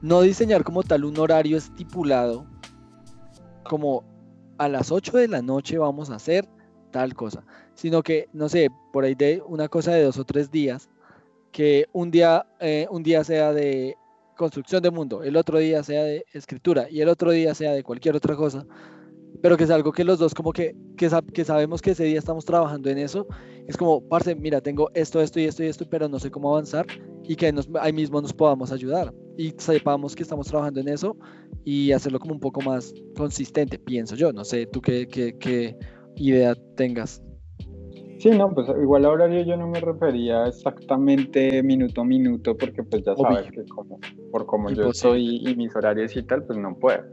no 0.00 0.22
diseñar 0.22 0.64
como 0.64 0.82
tal 0.82 1.04
un 1.04 1.18
horario 1.18 1.56
estipulado, 1.56 2.46
como 3.64 4.04
a 4.58 4.68
las 4.68 4.90
8 4.90 5.16
de 5.16 5.28
la 5.28 5.42
noche 5.42 5.78
vamos 5.78 6.10
a 6.10 6.16
hacer 6.16 6.48
tal 6.90 7.14
cosa, 7.14 7.44
sino 7.78 8.02
que, 8.02 8.28
no 8.32 8.48
sé, 8.48 8.70
por 8.92 9.04
ahí 9.04 9.14
de 9.14 9.40
una 9.46 9.68
cosa 9.68 9.92
de 9.92 10.02
dos 10.02 10.18
o 10.18 10.24
tres 10.24 10.50
días, 10.50 10.90
que 11.52 11.86
un 11.92 12.10
día, 12.10 12.44
eh, 12.58 12.88
un 12.90 13.04
día 13.04 13.22
sea 13.22 13.52
de 13.52 13.96
construcción 14.36 14.82
de 14.82 14.90
mundo, 14.90 15.22
el 15.22 15.36
otro 15.36 15.58
día 15.58 15.84
sea 15.84 16.02
de 16.02 16.24
escritura 16.32 16.88
y 16.90 17.02
el 17.02 17.08
otro 17.08 17.30
día 17.30 17.54
sea 17.54 17.72
de 17.72 17.84
cualquier 17.84 18.16
otra 18.16 18.34
cosa, 18.34 18.66
pero 19.42 19.56
que 19.56 19.62
es 19.62 19.70
algo 19.70 19.92
que 19.92 20.02
los 20.02 20.18
dos 20.18 20.34
como 20.34 20.52
que, 20.52 20.74
que, 20.96 21.08
que, 21.32 21.44
sabemos 21.44 21.80
que 21.80 21.92
ese 21.92 22.02
día 22.02 22.18
estamos 22.18 22.44
trabajando 22.44 22.90
en 22.90 22.98
eso, 22.98 23.28
es 23.68 23.76
como, 23.76 24.00
parce, 24.08 24.34
mira, 24.34 24.60
tengo 24.60 24.90
esto, 24.94 25.20
esto 25.20 25.38
y 25.38 25.44
esto 25.44 25.62
y 25.62 25.68
esto, 25.68 25.88
pero 25.88 26.08
no 26.08 26.18
sé 26.18 26.32
cómo 26.32 26.50
avanzar 26.50 26.84
y 27.22 27.36
que 27.36 27.52
nos, 27.52 27.68
ahí 27.80 27.92
mismo 27.92 28.20
nos 28.20 28.32
podamos 28.32 28.72
ayudar 28.72 29.14
y 29.36 29.54
sepamos 29.56 30.16
que 30.16 30.24
estamos 30.24 30.48
trabajando 30.48 30.80
en 30.80 30.88
eso 30.88 31.16
y 31.64 31.92
hacerlo 31.92 32.18
como 32.18 32.34
un 32.34 32.40
poco 32.40 32.60
más 32.60 32.92
consistente, 33.16 33.78
pienso 33.78 34.16
yo, 34.16 34.32
no 34.32 34.44
sé, 34.44 34.66
tú 34.66 34.80
qué, 34.80 35.06
qué 35.06 35.76
idea 36.16 36.56
tengas. 36.74 37.22
Sí, 38.18 38.30
no, 38.30 38.52
pues 38.52 38.68
igual 38.82 39.04
a 39.04 39.10
horario 39.10 39.42
yo 39.42 39.56
no 39.56 39.68
me 39.68 39.80
refería 39.80 40.46
exactamente 40.46 41.62
minuto 41.62 42.00
a 42.00 42.04
minuto 42.04 42.56
porque 42.56 42.82
pues 42.82 43.04
ya 43.04 43.14
sabes 43.14 43.50
que 43.52 43.64
como, 43.66 44.00
por 44.32 44.44
como 44.44 44.70
yo 44.70 44.92
soy 44.92 45.40
y 45.46 45.54
mis 45.54 45.74
horarios 45.76 46.16
y 46.16 46.22
tal, 46.24 46.42
pues 46.44 46.58
no 46.58 46.76
puedo, 46.76 47.04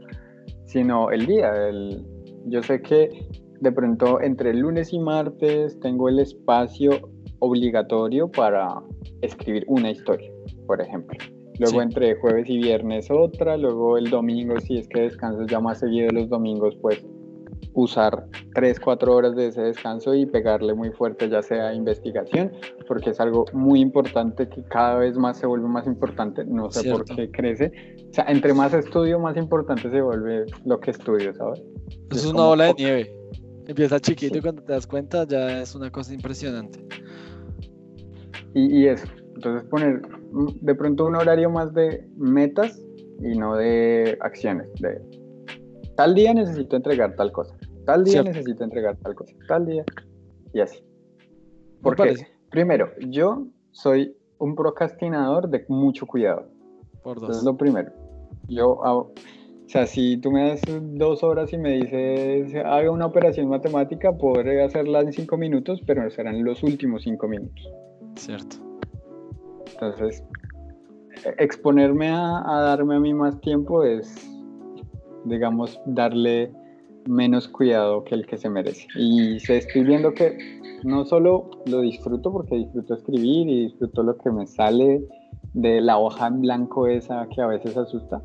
sino 0.64 1.12
el 1.12 1.26
día, 1.26 1.68
el, 1.68 2.04
yo 2.46 2.60
sé 2.62 2.82
que 2.82 3.28
de 3.60 3.72
pronto 3.72 4.20
entre 4.20 4.52
lunes 4.52 4.92
y 4.92 4.98
martes 4.98 5.78
tengo 5.78 6.08
el 6.08 6.18
espacio 6.18 6.90
obligatorio 7.38 8.28
para 8.28 8.68
escribir 9.22 9.64
una 9.68 9.92
historia, 9.92 10.30
por 10.66 10.80
ejemplo. 10.80 11.16
Luego 11.58 11.82
entre 11.82 12.16
jueves 12.16 12.50
y 12.50 12.58
viernes 12.58 13.10
otra, 13.10 13.56
luego 13.56 13.96
el 13.96 14.10
domingo, 14.10 14.60
si 14.60 14.78
es 14.78 14.88
que 14.88 15.02
descanso 15.02 15.46
ya 15.46 15.60
más 15.60 15.78
seguido 15.80 16.10
los 16.10 16.28
domingos, 16.28 16.76
pues 16.82 17.06
usar 17.74 18.26
3, 18.54 18.80
4 18.80 19.14
horas 19.14 19.36
de 19.36 19.48
ese 19.48 19.62
descanso 19.62 20.14
y 20.14 20.26
pegarle 20.26 20.74
muy 20.74 20.90
fuerte 20.90 21.28
ya 21.28 21.42
sea 21.42 21.74
investigación, 21.74 22.52
porque 22.88 23.10
es 23.10 23.20
algo 23.20 23.44
muy 23.52 23.80
importante 23.80 24.48
que 24.48 24.62
cada 24.64 24.96
vez 24.96 25.16
más 25.16 25.38
se 25.38 25.46
vuelve 25.46 25.68
más 25.68 25.86
importante, 25.86 26.44
no 26.44 26.70
sé 26.70 26.90
por 26.90 27.04
qué 27.04 27.30
crece. 27.30 27.72
O 28.10 28.14
sea, 28.14 28.24
entre 28.28 28.54
más 28.54 28.72
estudio, 28.74 29.18
más 29.18 29.36
importante 29.36 29.90
se 29.90 30.00
vuelve 30.00 30.46
lo 30.64 30.80
que 30.80 30.90
estudio, 30.92 31.34
¿sabes? 31.34 31.62
Es, 32.10 32.24
una 32.24 32.44
ola 32.44 32.64
de 32.66 32.74
nieve. 32.74 33.12
Empieza 33.66 34.00
chiquito 34.00 34.38
y 34.38 34.40
cuando 34.40 34.62
te 34.62 34.72
das 34.72 34.86
cuenta 34.86 35.26
ya 35.26 35.62
es 35.62 35.74
una 35.74 35.90
cosa 35.90 36.14
impresionante. 36.14 36.78
Y, 38.54 38.80
y 38.80 38.86
eso, 38.86 39.06
entonces 39.34 39.68
poner 39.68 40.00
de 40.60 40.74
pronto 40.74 41.04
un 41.06 41.16
horario 41.16 41.50
más 41.50 41.74
de 41.74 42.08
metas 42.16 42.80
y 43.20 43.36
no 43.36 43.56
de 43.56 44.16
acciones, 44.20 44.68
de 44.80 45.00
tal 45.96 46.14
día 46.14 46.34
necesito 46.34 46.76
entregar 46.76 47.16
tal 47.16 47.32
cosa, 47.32 47.56
tal 47.84 48.04
día 48.04 48.22
necesito 48.22 48.64
entregar 48.64 48.96
tal 48.98 49.14
cosa, 49.14 49.34
tal 49.48 49.66
día 49.66 49.84
y 50.52 50.60
así. 50.60 50.82
Porque 51.82 52.14
primero, 52.50 52.90
yo 53.08 53.46
soy 53.72 54.16
un 54.38 54.54
procrastinador 54.54 55.48
de 55.48 55.64
mucho 55.68 56.06
cuidado. 56.06 56.48
Por 57.02 57.20
dos. 57.20 57.38
es 57.38 57.42
lo 57.44 57.56
primero. 57.56 57.92
Yo 58.48 58.84
hago, 58.84 59.12
o 59.66 59.68
sea, 59.68 59.86
si 59.86 60.16
tú 60.18 60.30
me 60.30 60.48
das 60.48 60.60
dos 60.94 61.24
horas 61.24 61.52
y 61.52 61.58
me 61.58 61.72
dices, 61.72 62.54
haga 62.64 62.90
una 62.90 63.06
operación 63.06 63.48
matemática, 63.48 64.16
podré 64.16 64.62
hacerla 64.62 65.00
en 65.00 65.12
cinco 65.12 65.36
minutos, 65.36 65.80
pero 65.84 66.08
serán 66.10 66.44
los 66.44 66.62
últimos 66.62 67.02
cinco 67.02 67.26
minutos. 67.26 67.68
Cierto. 68.14 68.56
Entonces, 69.72 70.22
exponerme 71.38 72.08
a, 72.08 72.42
darme 72.46 72.94
a 72.94 73.00
mí 73.00 73.12
más 73.12 73.40
tiempo 73.40 73.82
es, 73.82 74.14
digamos, 75.26 75.80
darle 75.86 76.52
menos 77.06 77.48
cuidado 77.48 78.04
que 78.04 78.14
el 78.14 78.26
que 78.26 78.36
se 78.36 78.48
merece. 78.48 78.86
Y 78.96 79.36
estoy 79.36 79.84
viendo 79.84 80.12
que 80.12 80.38
no 80.82 81.04
solo 81.04 81.50
lo 81.66 81.80
disfruto 81.80 82.32
porque 82.32 82.56
disfruto 82.56 82.94
escribir 82.94 83.48
y 83.48 83.64
disfruto 83.64 84.02
lo 84.02 84.16
que 84.18 84.30
me 84.30 84.46
sale 84.46 85.06
de 85.54 85.80
la 85.80 85.98
hoja 85.98 86.26
en 86.26 86.42
blanco 86.42 86.86
esa 86.86 87.26
que 87.28 87.40
a 87.40 87.46
veces 87.46 87.76
asusta, 87.76 88.22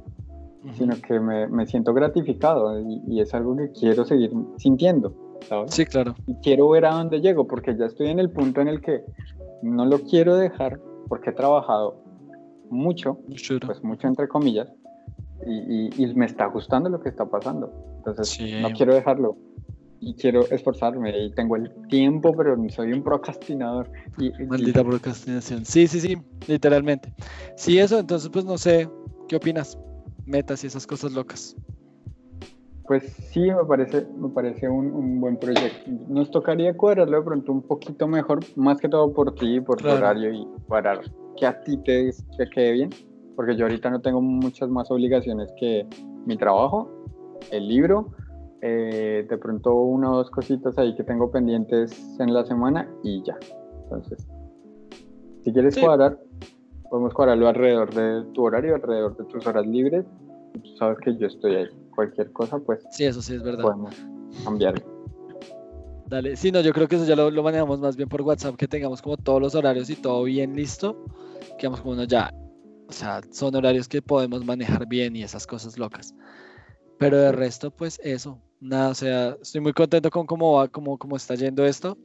sino 0.73 0.95
que 0.95 1.19
me, 1.19 1.47
me 1.47 1.65
siento 1.65 1.93
gratificado 1.93 2.79
y, 2.79 3.19
es 3.19 3.33
algo 3.33 3.55
que 3.55 3.71
quiero 3.71 4.05
seguir 4.05 4.31
sintiendo. 4.57 5.13
¿sabes? 5.47 5.73
Sí, 5.73 5.85
claro. 5.85 6.15
Y 6.27 6.35
quiero 6.35 6.69
ver 6.69 6.85
a 6.85 6.93
dónde 6.93 7.21
llego, 7.21 7.47
porque 7.47 7.75
ya 7.75 7.85
estoy 7.85 8.09
en 8.09 8.19
el 8.19 8.29
punto 8.29 8.61
en 8.61 8.67
el 8.67 8.81
que 8.81 9.03
no 9.63 9.85
lo 9.85 9.99
quiero 9.99 10.35
dejar, 10.35 10.79
porque 11.07 11.31
he 11.31 11.33
trabajado 11.33 12.01
mucho, 12.69 13.17
pues 13.65 13.83
mucho 13.83 14.07
entre 14.07 14.27
comillas, 14.27 14.71
y, 15.45 16.03
y, 16.03 16.15
me 16.15 16.25
está 16.25 16.45
gustando 16.45 16.89
lo 16.89 16.99
que 16.99 17.09
está 17.09 17.25
pasando. 17.25 17.71
Entonces, 17.97 18.39
no 18.61 18.71
quiero 18.71 18.93
dejarlo 18.93 19.37
y 20.01 20.15
quiero 20.15 20.49
esforzarme 20.49 21.25
y 21.25 21.31
tengo 21.31 21.55
el 21.55 21.71
tiempo, 21.87 22.35
pero 22.35 22.57
soy 22.69 22.91
un 22.91 23.03
procrastinador. 23.03 23.89
Y, 24.17 24.31
Maldita 24.45 24.83
procrastinación. 24.83 25.63
Sí, 25.63 25.87
sí, 25.87 25.99
sí, 26.01 26.17
literalmente. 26.47 27.13
Sí, 27.55 27.77
eso, 27.77 27.99
entonces 27.99 28.29
pues 28.29 28.43
no 28.43 28.57
sé, 28.57 28.89
¿qué 29.27 29.35
opinas? 29.35 29.77
Metas 30.25 30.63
y 30.63 30.67
esas 30.67 30.87
cosas 30.87 31.13
locas. 31.13 31.55
Pues 32.87 33.03
sí, 33.31 33.41
me 33.41 33.63
parece, 33.65 34.05
me 34.17 34.29
parece 34.29 34.67
un, 34.67 35.21
buen 35.21 35.37
proyecto. 35.37 35.89
Nos 36.09 36.31
tocaría 36.31 36.75
cuadrarlo 36.75 37.17
de 37.17 37.23
pronto 37.23 37.51
un 37.51 37.61
poquito 37.61 38.07
mejor, 38.07 38.39
más 38.55 38.79
que 38.79 38.89
todo 38.89 39.13
por 39.13 39.35
ti, 39.35 39.61
por 39.61 39.81
tu 39.81 39.87
horario 39.87 40.33
y 40.33 40.47
para 40.67 40.99
que 41.37 41.45
a 41.45 41.61
ti 41.61 41.77
te, 41.77 42.11
te 42.37 42.49
quede 42.49 42.71
bien, 42.71 42.89
porque 43.35 43.55
yo 43.55 43.65
ahorita 43.65 43.89
no 43.89 44.01
tengo 44.01 44.21
muchas 44.21 44.69
más 44.69 44.91
obligaciones 44.91 45.51
que 45.59 45.87
mi 46.25 46.37
trabajo, 46.37 46.89
el 47.51 47.67
libro 47.67 48.13
eh, 48.61 49.25
de 49.27 49.37
pronto 49.37 49.73
una 49.73 50.11
o 50.11 50.17
dos 50.17 50.29
cositas 50.29 50.77
ahí 50.77 50.95
que 50.95 51.03
tengo 51.03 51.31
pendientes 51.31 52.19
en 52.19 52.33
la 52.33 52.45
semana 52.45 52.87
y 53.03 53.23
ya. 53.23 53.35
Entonces, 53.83 54.27
si 55.43 55.51
quieres 55.51 55.77
cuadrar, 55.77 56.19
podemos 56.89 57.13
cuadrarlo 57.13 57.47
alrededor 57.47 57.93
de 57.93 58.31
tu 58.33 58.43
horario, 58.43 58.75
alrededor 58.75 59.17
de 59.17 59.23
tus 59.25 59.47
horas 59.47 59.65
libres. 59.65 60.05
tú 60.53 60.75
sabes 60.77 60.99
que 60.99 61.17
yo 61.17 61.27
estoy 61.27 61.55
ahí. 61.55 61.67
Cualquier 61.95 62.31
cosa, 62.31 62.59
pues. 62.59 62.85
Sí, 62.91 63.05
eso 63.05 63.21
sí 63.21 63.35
es 63.35 63.43
verdad. 63.43 63.63
Podemos 63.63 63.95
cambiar. 64.43 64.75
Dale, 66.07 66.35
sí, 66.35 66.51
no, 66.51 66.61
yo 66.61 66.73
creo 66.73 66.87
que 66.87 66.97
eso 66.97 67.05
ya 67.05 67.15
lo, 67.15 67.31
lo, 67.31 67.41
manejamos 67.41 67.79
más 67.79 67.95
bien 67.95 68.09
por 68.09 68.21
WhatsApp, 68.21 68.57
que 68.57 68.67
tengamos 68.67 69.01
como 69.01 69.17
todos 69.17 69.41
los 69.41 69.55
horarios 69.55 69.89
y 69.89 69.95
todo 69.95 70.23
bien 70.23 70.55
listo, 70.55 71.05
que 71.57 71.67
vamos 71.67 71.81
como 71.81 71.93
uno 71.93 72.03
ya, 72.03 72.33
o 72.91 72.93
sea, 72.93 73.21
son 73.31 73.55
horarios 73.55 73.87
que 73.87 74.01
podemos 74.01 74.45
manejar 74.45 74.85
bien 74.85 75.15
y 75.15 75.23
esas 75.23 75.47
cosas 75.47 75.79
locas. 75.79 76.13
Pero 76.99 77.17
de 77.17 77.31
resto, 77.31 77.71
pues 77.71 77.99
eso, 78.03 78.37
nada, 78.59 78.89
o 78.89 78.93
sea, 78.93 79.37
estoy 79.41 79.61
muy 79.61 79.71
contento 79.71 80.09
con 80.09 80.25
cómo 80.25 80.53
va, 80.53 80.67
cómo, 80.67 80.97
cómo 80.97 81.15
está 81.15 81.35
yendo 81.35 81.65
esto. 81.65 81.97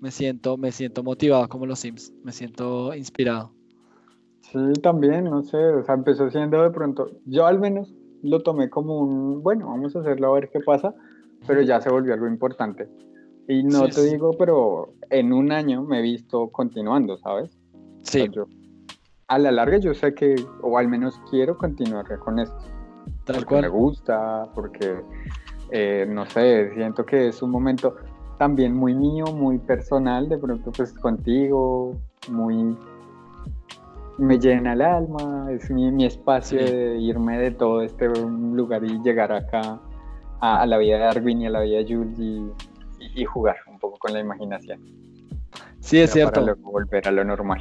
Me 0.00 0.10
siento, 0.10 0.58
me 0.58 0.72
siento 0.72 1.02
motivado 1.02 1.48
como 1.48 1.64
los 1.64 1.78
Sims, 1.78 2.12
me 2.22 2.32
siento 2.32 2.94
inspirado. 2.94 3.52
Sí, 4.40 4.58
también, 4.82 5.24
no 5.24 5.42
sé, 5.42 5.56
o 5.56 5.82
sea, 5.82 5.94
empezó 5.94 6.30
siendo 6.30 6.62
de 6.62 6.70
pronto, 6.70 7.10
yo 7.24 7.46
al 7.46 7.58
menos 7.58 7.94
lo 8.22 8.42
tomé 8.42 8.68
como 8.68 8.98
un, 8.98 9.42
bueno, 9.42 9.68
vamos 9.68 9.96
a 9.96 10.00
hacerlo 10.00 10.28
a 10.28 10.34
ver 10.34 10.50
qué 10.50 10.60
pasa, 10.60 10.94
pero 11.46 11.62
ya 11.62 11.80
se 11.80 11.88
volvió 11.88 12.12
algo 12.12 12.28
importante. 12.28 12.90
Y 13.48 13.62
no 13.62 13.88
te 13.88 14.02
digo, 14.02 14.32
pero 14.38 14.92
en 15.08 15.32
un 15.32 15.50
año 15.50 15.82
me 15.82 16.00
he 16.00 16.02
visto 16.02 16.50
continuando, 16.50 17.16
¿sabes? 17.16 17.58
Sí. 18.02 18.28
A 19.34 19.38
la 19.38 19.50
larga 19.50 19.78
yo 19.78 19.94
sé 19.94 20.14
que, 20.14 20.36
o 20.62 20.78
al 20.78 20.88
menos 20.88 21.20
quiero 21.30 21.58
continuar 21.58 22.06
con 22.18 22.38
esto. 22.38 22.56
Tal 23.24 23.36
porque 23.36 23.44
cual. 23.46 23.62
me 23.62 23.68
gusta, 23.68 24.48
porque 24.54 25.02
eh, 25.70 26.06
no 26.08 26.26
sé, 26.26 26.72
siento 26.74 27.04
que 27.04 27.28
es 27.28 27.42
un 27.42 27.50
momento 27.50 27.96
también 28.38 28.74
muy 28.74 28.94
mío, 28.94 29.26
muy 29.26 29.58
personal, 29.58 30.28
de 30.28 30.38
pronto 30.38 30.70
pues 30.72 30.92
contigo, 30.92 31.96
muy... 32.30 32.76
me 34.18 34.38
llena 34.38 34.74
el 34.74 34.82
alma, 34.82 35.48
es 35.50 35.70
mi, 35.70 36.04
espacio 36.04 36.58
de 36.58 36.98
irme 36.98 37.38
de 37.38 37.50
todo 37.50 37.82
este 37.82 38.08
lugar 38.08 38.84
y 38.84 39.00
llegar 39.02 39.32
acá 39.32 39.80
a, 40.40 40.66
la 40.66 40.78
vida 40.78 40.96
de 40.96 41.04
Darwin 41.04 41.42
y 41.42 41.46
a 41.46 41.50
la 41.50 41.60
vida 41.60 41.78
de 41.78 41.94
Jules 41.94 42.18
y, 42.18 43.24
jugar 43.24 43.56
un 43.70 43.78
poco 43.78 43.96
con 43.98 44.12
la 44.12 44.20
imaginación. 44.20 44.80
Sí, 45.80 46.00
es 46.00 46.10
cierto. 46.10 46.40
Para 46.40 46.46
luego 46.46 46.72
volver 46.72 47.06
a 47.06 47.10
lo 47.12 47.24
normal. 47.24 47.60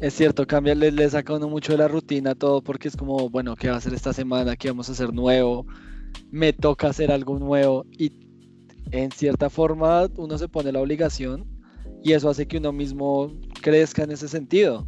Es 0.00 0.14
cierto, 0.14 0.46
cambia, 0.46 0.74
le, 0.74 0.90
le, 0.90 1.08
saca 1.08 1.34
uno 1.34 1.48
mucho 1.48 1.72
de 1.72 1.78
la 1.78 1.88
rutina 1.88 2.34
todo 2.34 2.62
porque 2.62 2.88
es 2.88 2.96
como, 2.96 3.30
bueno, 3.30 3.56
¿qué 3.56 3.68
va 3.68 3.74
a 3.74 3.78
hacer 3.78 3.94
esta 3.94 4.12
semana? 4.12 4.56
¿Qué 4.56 4.68
vamos 4.68 4.88
a 4.88 4.92
hacer 4.92 5.12
nuevo? 5.12 5.66
me 6.30 6.52
toca 6.52 6.88
hacer 6.88 7.12
algo 7.12 7.38
nuevo 7.38 7.86
y 7.92 8.12
en 8.90 9.10
cierta 9.12 9.50
forma 9.50 10.08
uno 10.16 10.36
se 10.38 10.48
pone 10.48 10.72
la 10.72 10.80
obligación 10.80 11.46
y 12.02 12.12
eso 12.12 12.28
hace 12.28 12.46
que 12.46 12.58
uno 12.58 12.72
mismo 12.72 13.32
crezca 13.62 14.02
en 14.02 14.10
ese 14.10 14.28
sentido. 14.28 14.86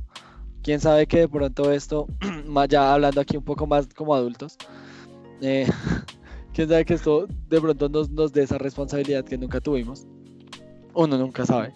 Quién 0.63 0.81
sabe 0.81 1.07
que 1.07 1.21
de 1.21 1.29
pronto 1.29 1.71
esto, 1.73 2.09
ya 2.69 2.93
hablando 2.93 3.21
aquí 3.21 3.37
un 3.37 3.45
poco 3.45 3.67
más 3.67 3.87
como 3.95 4.15
adultos, 4.15 4.57
eh, 5.41 5.69
quién 6.53 6.69
sabe 6.69 6.85
que 6.85 6.95
esto 6.95 7.27
de 7.49 7.61
pronto 7.61 7.89
nos, 7.89 8.11
nos 8.11 8.33
dé 8.33 8.43
esa 8.43 8.59
responsabilidad 8.59 9.25
que 9.25 9.39
nunca 9.39 9.61
tuvimos. 9.61 10.07
Uno 10.95 11.17
nunca 11.17 11.47
sabe, 11.47 11.73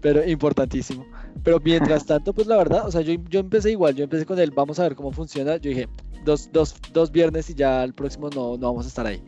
pero 0.00 0.26
importantísimo. 0.26 1.04
Pero 1.42 1.60
mientras 1.64 2.06
tanto, 2.06 2.32
pues 2.32 2.46
la 2.46 2.56
verdad, 2.56 2.86
o 2.86 2.90
sea, 2.90 3.00
yo, 3.00 3.14
yo 3.28 3.40
empecé 3.40 3.70
igual, 3.70 3.94
yo 3.94 4.04
empecé 4.04 4.26
con 4.26 4.38
él, 4.38 4.50
vamos 4.50 4.78
a 4.78 4.84
ver 4.84 4.94
cómo 4.94 5.12
funciona. 5.12 5.56
Yo 5.56 5.70
dije, 5.70 5.88
dos, 6.24 6.50
dos, 6.52 6.74
dos 6.92 7.10
viernes 7.10 7.50
y 7.50 7.54
ya 7.54 7.84
el 7.84 7.94
próximo 7.94 8.28
no, 8.30 8.56
no 8.56 8.68
vamos 8.68 8.84
a 8.84 8.88
estar 8.88 9.06
ahí. 9.06 9.22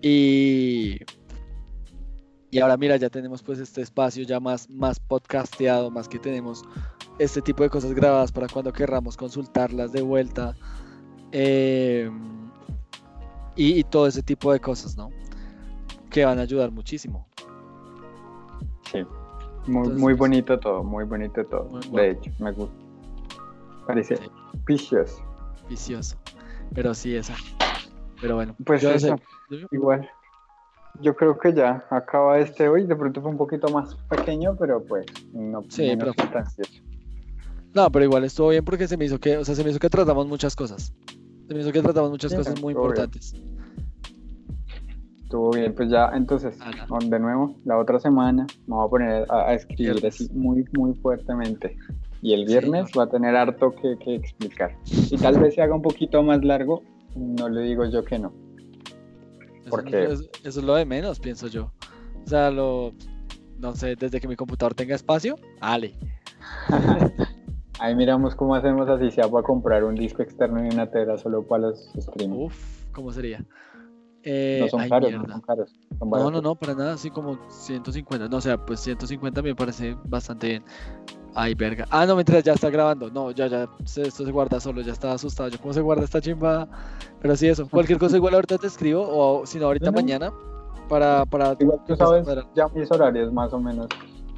Y, 0.00 0.98
y 2.50 2.60
ahora 2.60 2.76
mira, 2.76 2.96
ya 2.96 3.10
tenemos 3.10 3.42
pues 3.42 3.58
este 3.58 3.82
espacio 3.82 4.24
ya 4.24 4.40
más, 4.40 4.70
más 4.70 4.98
podcasteado, 5.00 5.90
más 5.90 6.08
que 6.08 6.18
tenemos 6.18 6.62
este 7.18 7.42
tipo 7.42 7.62
de 7.62 7.70
cosas 7.70 7.92
grabadas 7.92 8.32
para 8.32 8.46
cuando 8.48 8.72
querramos 8.72 9.16
consultarlas 9.16 9.92
de 9.92 10.02
vuelta. 10.02 10.54
Em, 11.32 12.48
y, 13.56 13.82
todo 13.84 14.06
ese 14.06 14.22
tipo 14.22 14.52
de 14.52 14.60
cosas, 14.60 14.96
¿no? 14.96 15.10
Que 16.10 16.24
van 16.24 16.38
a 16.38 16.42
ayudar 16.42 16.70
muchísimo. 16.70 17.26
Sí, 18.90 19.00
muy, 19.68 19.88
muy 19.90 20.14
bonito 20.14 20.58
todo, 20.58 20.82
muy 20.82 21.04
bonito 21.04 21.44
todo. 21.46 21.78
De 21.92 22.10
hecho, 22.10 22.30
me 22.38 22.52
gusta. 22.52 22.74
Parece 23.86 24.16
sí 24.16 24.30
vicioso. 25.68 26.16
Pero 26.74 26.94
sí, 26.94 27.16
esa. 27.16 27.34
Pero 28.20 28.36
bueno. 28.36 28.54
Pues 28.64 28.82
eso, 28.84 29.16
igual. 29.70 30.08
Yo 31.00 31.14
creo 31.14 31.38
que 31.38 31.52
ya 31.52 31.86
acaba 31.90 32.38
este 32.38 32.68
hoy. 32.68 32.84
De 32.84 32.96
pronto 32.96 33.22
fue 33.22 33.30
un 33.30 33.38
poquito 33.38 33.68
más 33.68 33.94
pequeño, 34.08 34.56
pero 34.58 34.82
pues 34.84 35.06
no, 35.32 35.62
sí, 35.68 35.94
pero... 35.98 36.12
No, 37.74 37.92
pero 37.92 38.04
igual 38.04 38.24
estuvo 38.24 38.48
bien 38.48 38.64
porque 38.64 38.88
se 38.88 38.96
me 38.96 39.04
hizo 39.04 39.20
que, 39.20 39.36
o 39.36 39.44
sea, 39.44 39.54
se 39.54 39.62
me 39.62 39.70
hizo 39.70 39.78
que 39.78 39.90
tratamos 39.90 40.26
muchas 40.26 40.56
cosas. 40.56 40.92
Se 41.46 41.54
me 41.54 41.60
hizo 41.60 41.70
que 41.70 41.82
tratamos 41.82 42.10
muchas 42.10 42.34
cosas 42.34 42.60
muy 42.60 42.72
importantes. 42.72 43.34
Estuvo 45.28 45.50
bien, 45.50 45.74
pues 45.74 45.90
ya, 45.90 46.10
entonces, 46.14 46.58
de 46.58 47.18
nuevo, 47.18 47.54
la 47.66 47.76
otra 47.76 48.00
semana 48.00 48.46
me 48.66 48.76
voy 48.76 48.86
a 48.86 48.88
poner 48.88 49.26
a, 49.30 49.52
escribir 49.52 50.06
así 50.06 50.26
muy, 50.32 50.64
muy 50.72 50.94
fuertemente 50.94 51.76
y 52.22 52.32
el 52.32 52.46
viernes 52.46 52.88
va 52.98 53.02
a 53.02 53.10
tener 53.10 53.36
harto 53.36 53.74
que, 53.74 54.14
explicar. 54.14 54.74
Y 54.86 55.18
tal 55.18 55.38
vez 55.38 55.54
se 55.54 55.60
haga 55.60 55.74
un 55.74 55.82
poquito 55.82 56.22
más 56.22 56.42
largo, 56.42 56.82
no 57.14 57.46
le 57.50 57.60
digo 57.60 57.84
yo 57.84 58.02
que 58.06 58.18
no. 58.18 58.32
Porque... 59.68 60.04
Eso, 60.04 60.30
es 60.42 60.56
lo 60.56 60.74
de 60.76 60.86
menos, 60.86 61.20
pienso 61.20 61.46
yo. 61.48 61.72
O 62.24 62.26
sea, 62.26 62.50
lo, 62.50 62.94
no 63.58 63.74
sé, 63.74 63.96
desde 63.96 64.22
que 64.22 64.28
mi 64.28 64.36
computador 64.36 64.72
tenga 64.72 64.94
espacio, 64.94 65.36
ale. 65.60 65.92
Ahí 67.80 67.94
miramos 67.94 68.34
cómo 68.34 68.54
hacemos 68.54 68.88
así 68.88 69.10
sea 69.10 69.28
para 69.28 69.42
comprar 69.42 69.84
un 69.84 69.94
disco 69.94 70.22
externo 70.22 70.64
y 70.64 70.70
una 70.70 70.90
tela 70.90 71.18
solo 71.18 71.46
para 71.46 71.64
los 71.64 71.92
streams. 71.98 72.34
Uf, 72.34 72.84
¿cómo 72.92 73.12
sería? 73.12 73.44
No 74.28 74.66
eh, 74.66 74.68
son 74.70 74.88
caros, 74.88 75.12
no 75.12 75.26
son 75.26 75.40
caros. 75.40 75.74
no, 76.00 76.30
no, 76.30 76.40
no, 76.42 76.54
para 76.54 76.74
nada, 76.74 76.94
así 76.94 77.10
como 77.10 77.38
150. 77.48 78.28
No, 78.28 78.36
o 78.36 78.40
sea, 78.40 78.58
pues 78.58 78.80
150 78.80 79.42
me 79.42 79.54
parece 79.54 79.96
bastante 80.04 80.48
bien. 80.48 80.64
Ay, 81.34 81.54
verga. 81.54 81.86
Ah, 81.90 82.04
no, 82.04 82.14
mientras 82.14 82.42
ya 82.42 82.52
está 82.52 82.68
grabando. 82.68 83.10
No, 83.10 83.30
ya, 83.30 83.46
ya, 83.46 83.68
esto 83.84 84.10
se 84.10 84.30
guarda 84.30 84.60
solo, 84.60 84.80
ya 84.82 84.92
estaba 84.92 85.14
asustado. 85.14 85.48
Yo, 85.48 85.58
¿cómo 85.60 85.72
se 85.72 85.80
guarda 85.80 86.04
esta 86.04 86.20
chimba? 86.20 86.68
Pero 87.20 87.36
sí, 87.36 87.48
eso. 87.48 87.68
Cualquier 87.68 87.98
cosa, 87.98 88.16
igual 88.16 88.34
ahorita 88.34 88.58
te 88.58 88.66
escribo, 88.66 89.06
o 89.08 89.46
si 89.46 89.58
no, 89.58 89.66
ahorita 89.66 89.92
mañana, 89.92 90.32
para, 90.88 91.24
para. 91.24 91.56
Igual 91.58 91.80
tú 91.86 91.96
sabes, 91.96 92.26
ya 92.54 92.68
mis 92.68 92.90
horarios 92.90 93.32
más 93.32 93.52
o 93.52 93.60
menos 93.60 93.88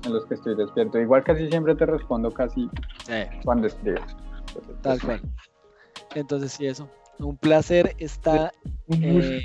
en 0.05 0.13
los 0.13 0.25
que 0.27 0.35
estoy 0.35 0.55
despierto. 0.57 0.99
Igual 0.99 1.25
casi 1.25 1.49
siempre 1.49 1.75
te 1.75 1.87
respondo 1.87 2.31
casi 2.31 2.69
cuando 3.45 3.67
escribes. 3.67 4.17
Tal 4.83 5.01
cual. 5.01 5.21
Entonces, 6.15 6.53
sí, 6.53 6.67
eso. 6.67 6.89
Un 7.21 7.37
placer 7.37 7.95
está. 7.99 8.53
Eh, 8.89 9.45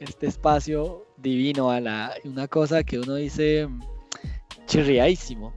este 0.00 0.26
espacio 0.26 1.06
divino 1.16 1.70
a 1.70 1.80
la. 1.80 2.14
Una 2.24 2.48
cosa 2.48 2.84
que 2.84 2.98
uno 2.98 3.14
dice 3.16 3.68
chirriadísimo. 4.66 5.52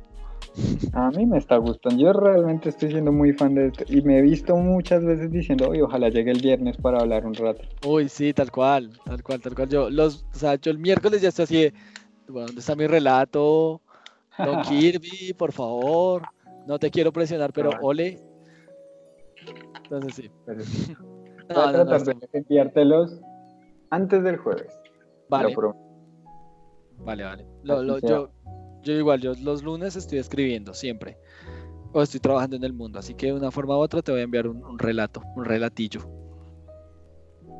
A 0.94 1.10
mí 1.12 1.26
me 1.26 1.38
está 1.38 1.58
gustando. 1.58 2.02
Yo 2.02 2.12
realmente 2.12 2.70
estoy 2.70 2.92
siendo 2.92 3.12
muy 3.12 3.34
fan 3.34 3.56
de 3.56 3.68
esto. 3.68 3.86
Y 3.88 4.02
me 4.02 4.18
he 4.18 4.22
visto 4.22 4.56
muchas 4.58 5.06
veces 5.06 5.32
diciendo, 5.32 5.70
oye, 5.70 5.82
ojalá 5.84 6.10
llegue 6.10 6.32
el 6.32 6.42
viernes 6.42 6.76
para 6.78 7.00
hablar 7.00 7.26
un 7.26 7.36
rato. 7.36 7.62
Uy, 7.86 8.10
sí, 8.10 8.34
tal 8.34 8.52
cual, 8.52 8.92
tal 9.06 9.24
cual, 9.24 9.40
tal 9.40 9.56
cual. 9.56 9.70
Yo, 9.70 9.90
los, 9.90 10.26
o 10.34 10.38
sea, 10.38 10.56
yo 10.56 10.72
el 10.72 10.80
miércoles 10.80 11.22
ya 11.22 11.30
estoy 11.30 11.44
así 11.44 11.74
bueno, 12.30 12.48
¿dónde 12.48 12.62
está 12.62 12.76
mi 12.76 12.88
relato? 12.88 13.82
Don 14.38 14.62
Kirby, 14.64 15.34
por 15.34 15.52
favor. 15.52 16.24
No 16.68 16.78
te 16.78 16.92
quiero 16.92 17.12
presionar, 17.12 17.52
pero 17.52 17.72
ole. 17.82 18.20
Entonces 19.84 20.16
sí. 20.16 20.32
Voy 21.50 21.64
a 21.64 21.72
tratar 21.72 22.04
de 22.04 22.30
enviártelos 22.34 23.20
antes 23.90 24.24
del 24.24 24.38
jueves. 24.38 24.80
Vale. 25.30 25.56
Vale, 27.00 27.24
vale. 27.24 27.46
yo, 27.64 28.30
yo 28.84 28.94
igual, 28.94 29.22
yo 29.22 29.34
los 29.42 29.64
lunes 29.64 29.96
estoy 29.96 30.20
escribiendo 30.20 30.74
siempre. 30.74 31.18
O 31.92 32.04
estoy 32.04 32.20
trabajando 32.20 32.56
en 32.56 32.64
el 32.64 32.74
mundo. 32.74 33.00
Así 33.00 33.16
que 33.16 33.28
de 33.28 33.34
una 33.34 33.52
forma 33.52 33.76
u 33.78 33.80
otra 33.80 34.02
te 34.02 34.12
voy 34.12 34.22
a 34.22 34.24
enviar 34.24 34.48
un, 34.48 34.78
relato, 34.78 35.24
un 35.36 35.46
relatillo. 35.46 36.02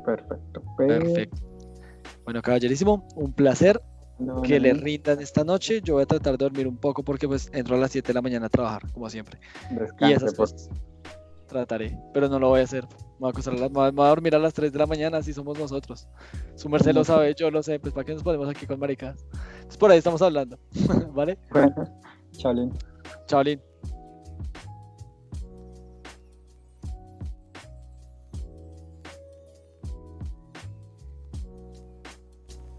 Perfecto. 0.04 0.62
Perfecto. 0.76 1.38
Bueno, 2.24 2.42
caballerísimo, 2.42 3.08
un 3.16 3.32
placer 3.32 3.80
que 4.44 4.60
le 4.60 4.74
rindan 4.74 5.20
esta 5.20 5.42
noche. 5.42 5.80
Yo 5.82 5.94
voy 5.94 6.04
a 6.04 6.06
tratar 6.06 6.38
de 6.38 6.44
dormir 6.44 6.68
un 6.68 6.76
poco 6.76 7.02
porque 7.02 7.26
pues 7.26 7.50
entro 7.52 7.74
a 7.74 7.78
las 7.78 7.90
7 7.90 8.06
de 8.06 8.14
la 8.14 8.22
mañana 8.22 8.46
a 8.46 8.50
trabajar, 8.50 8.82
como 8.92 9.10
siempre. 9.10 9.40
y 10.00 10.12
esas 10.12 10.34
cosas 10.34 10.70
trataré, 11.50 11.98
pero 12.14 12.28
no 12.28 12.38
lo 12.38 12.48
voy 12.48 12.60
a 12.60 12.64
hacer. 12.64 12.86
Me 13.20 13.30
voy 13.68 14.06
a, 14.06 14.08
dormir 14.08 14.34
a 14.34 14.38
las 14.38 14.54
3 14.54 14.72
de 14.72 14.78
la 14.78 14.86
mañana, 14.86 15.18
así 15.18 15.34
somos 15.34 15.58
nosotros. 15.58 16.08
Su 16.54 16.70
merced 16.70 16.94
lo 16.94 17.04
sabe, 17.04 17.34
yo 17.34 17.50
lo 17.50 17.62
sé, 17.62 17.78
pues 17.78 17.92
para 17.92 18.04
qué 18.04 18.14
nos 18.14 18.22
ponemos 18.22 18.48
aquí 18.48 18.66
con 18.66 18.80
maricadas. 18.80 19.26
Pues 19.64 19.76
por 19.76 19.90
ahí 19.90 19.98
estamos 19.98 20.22
hablando, 20.22 20.58
¿vale? 21.12 21.38
Bueno, 21.50 21.74
Chaolín. 22.32 22.72
Chaolín. 23.26 23.60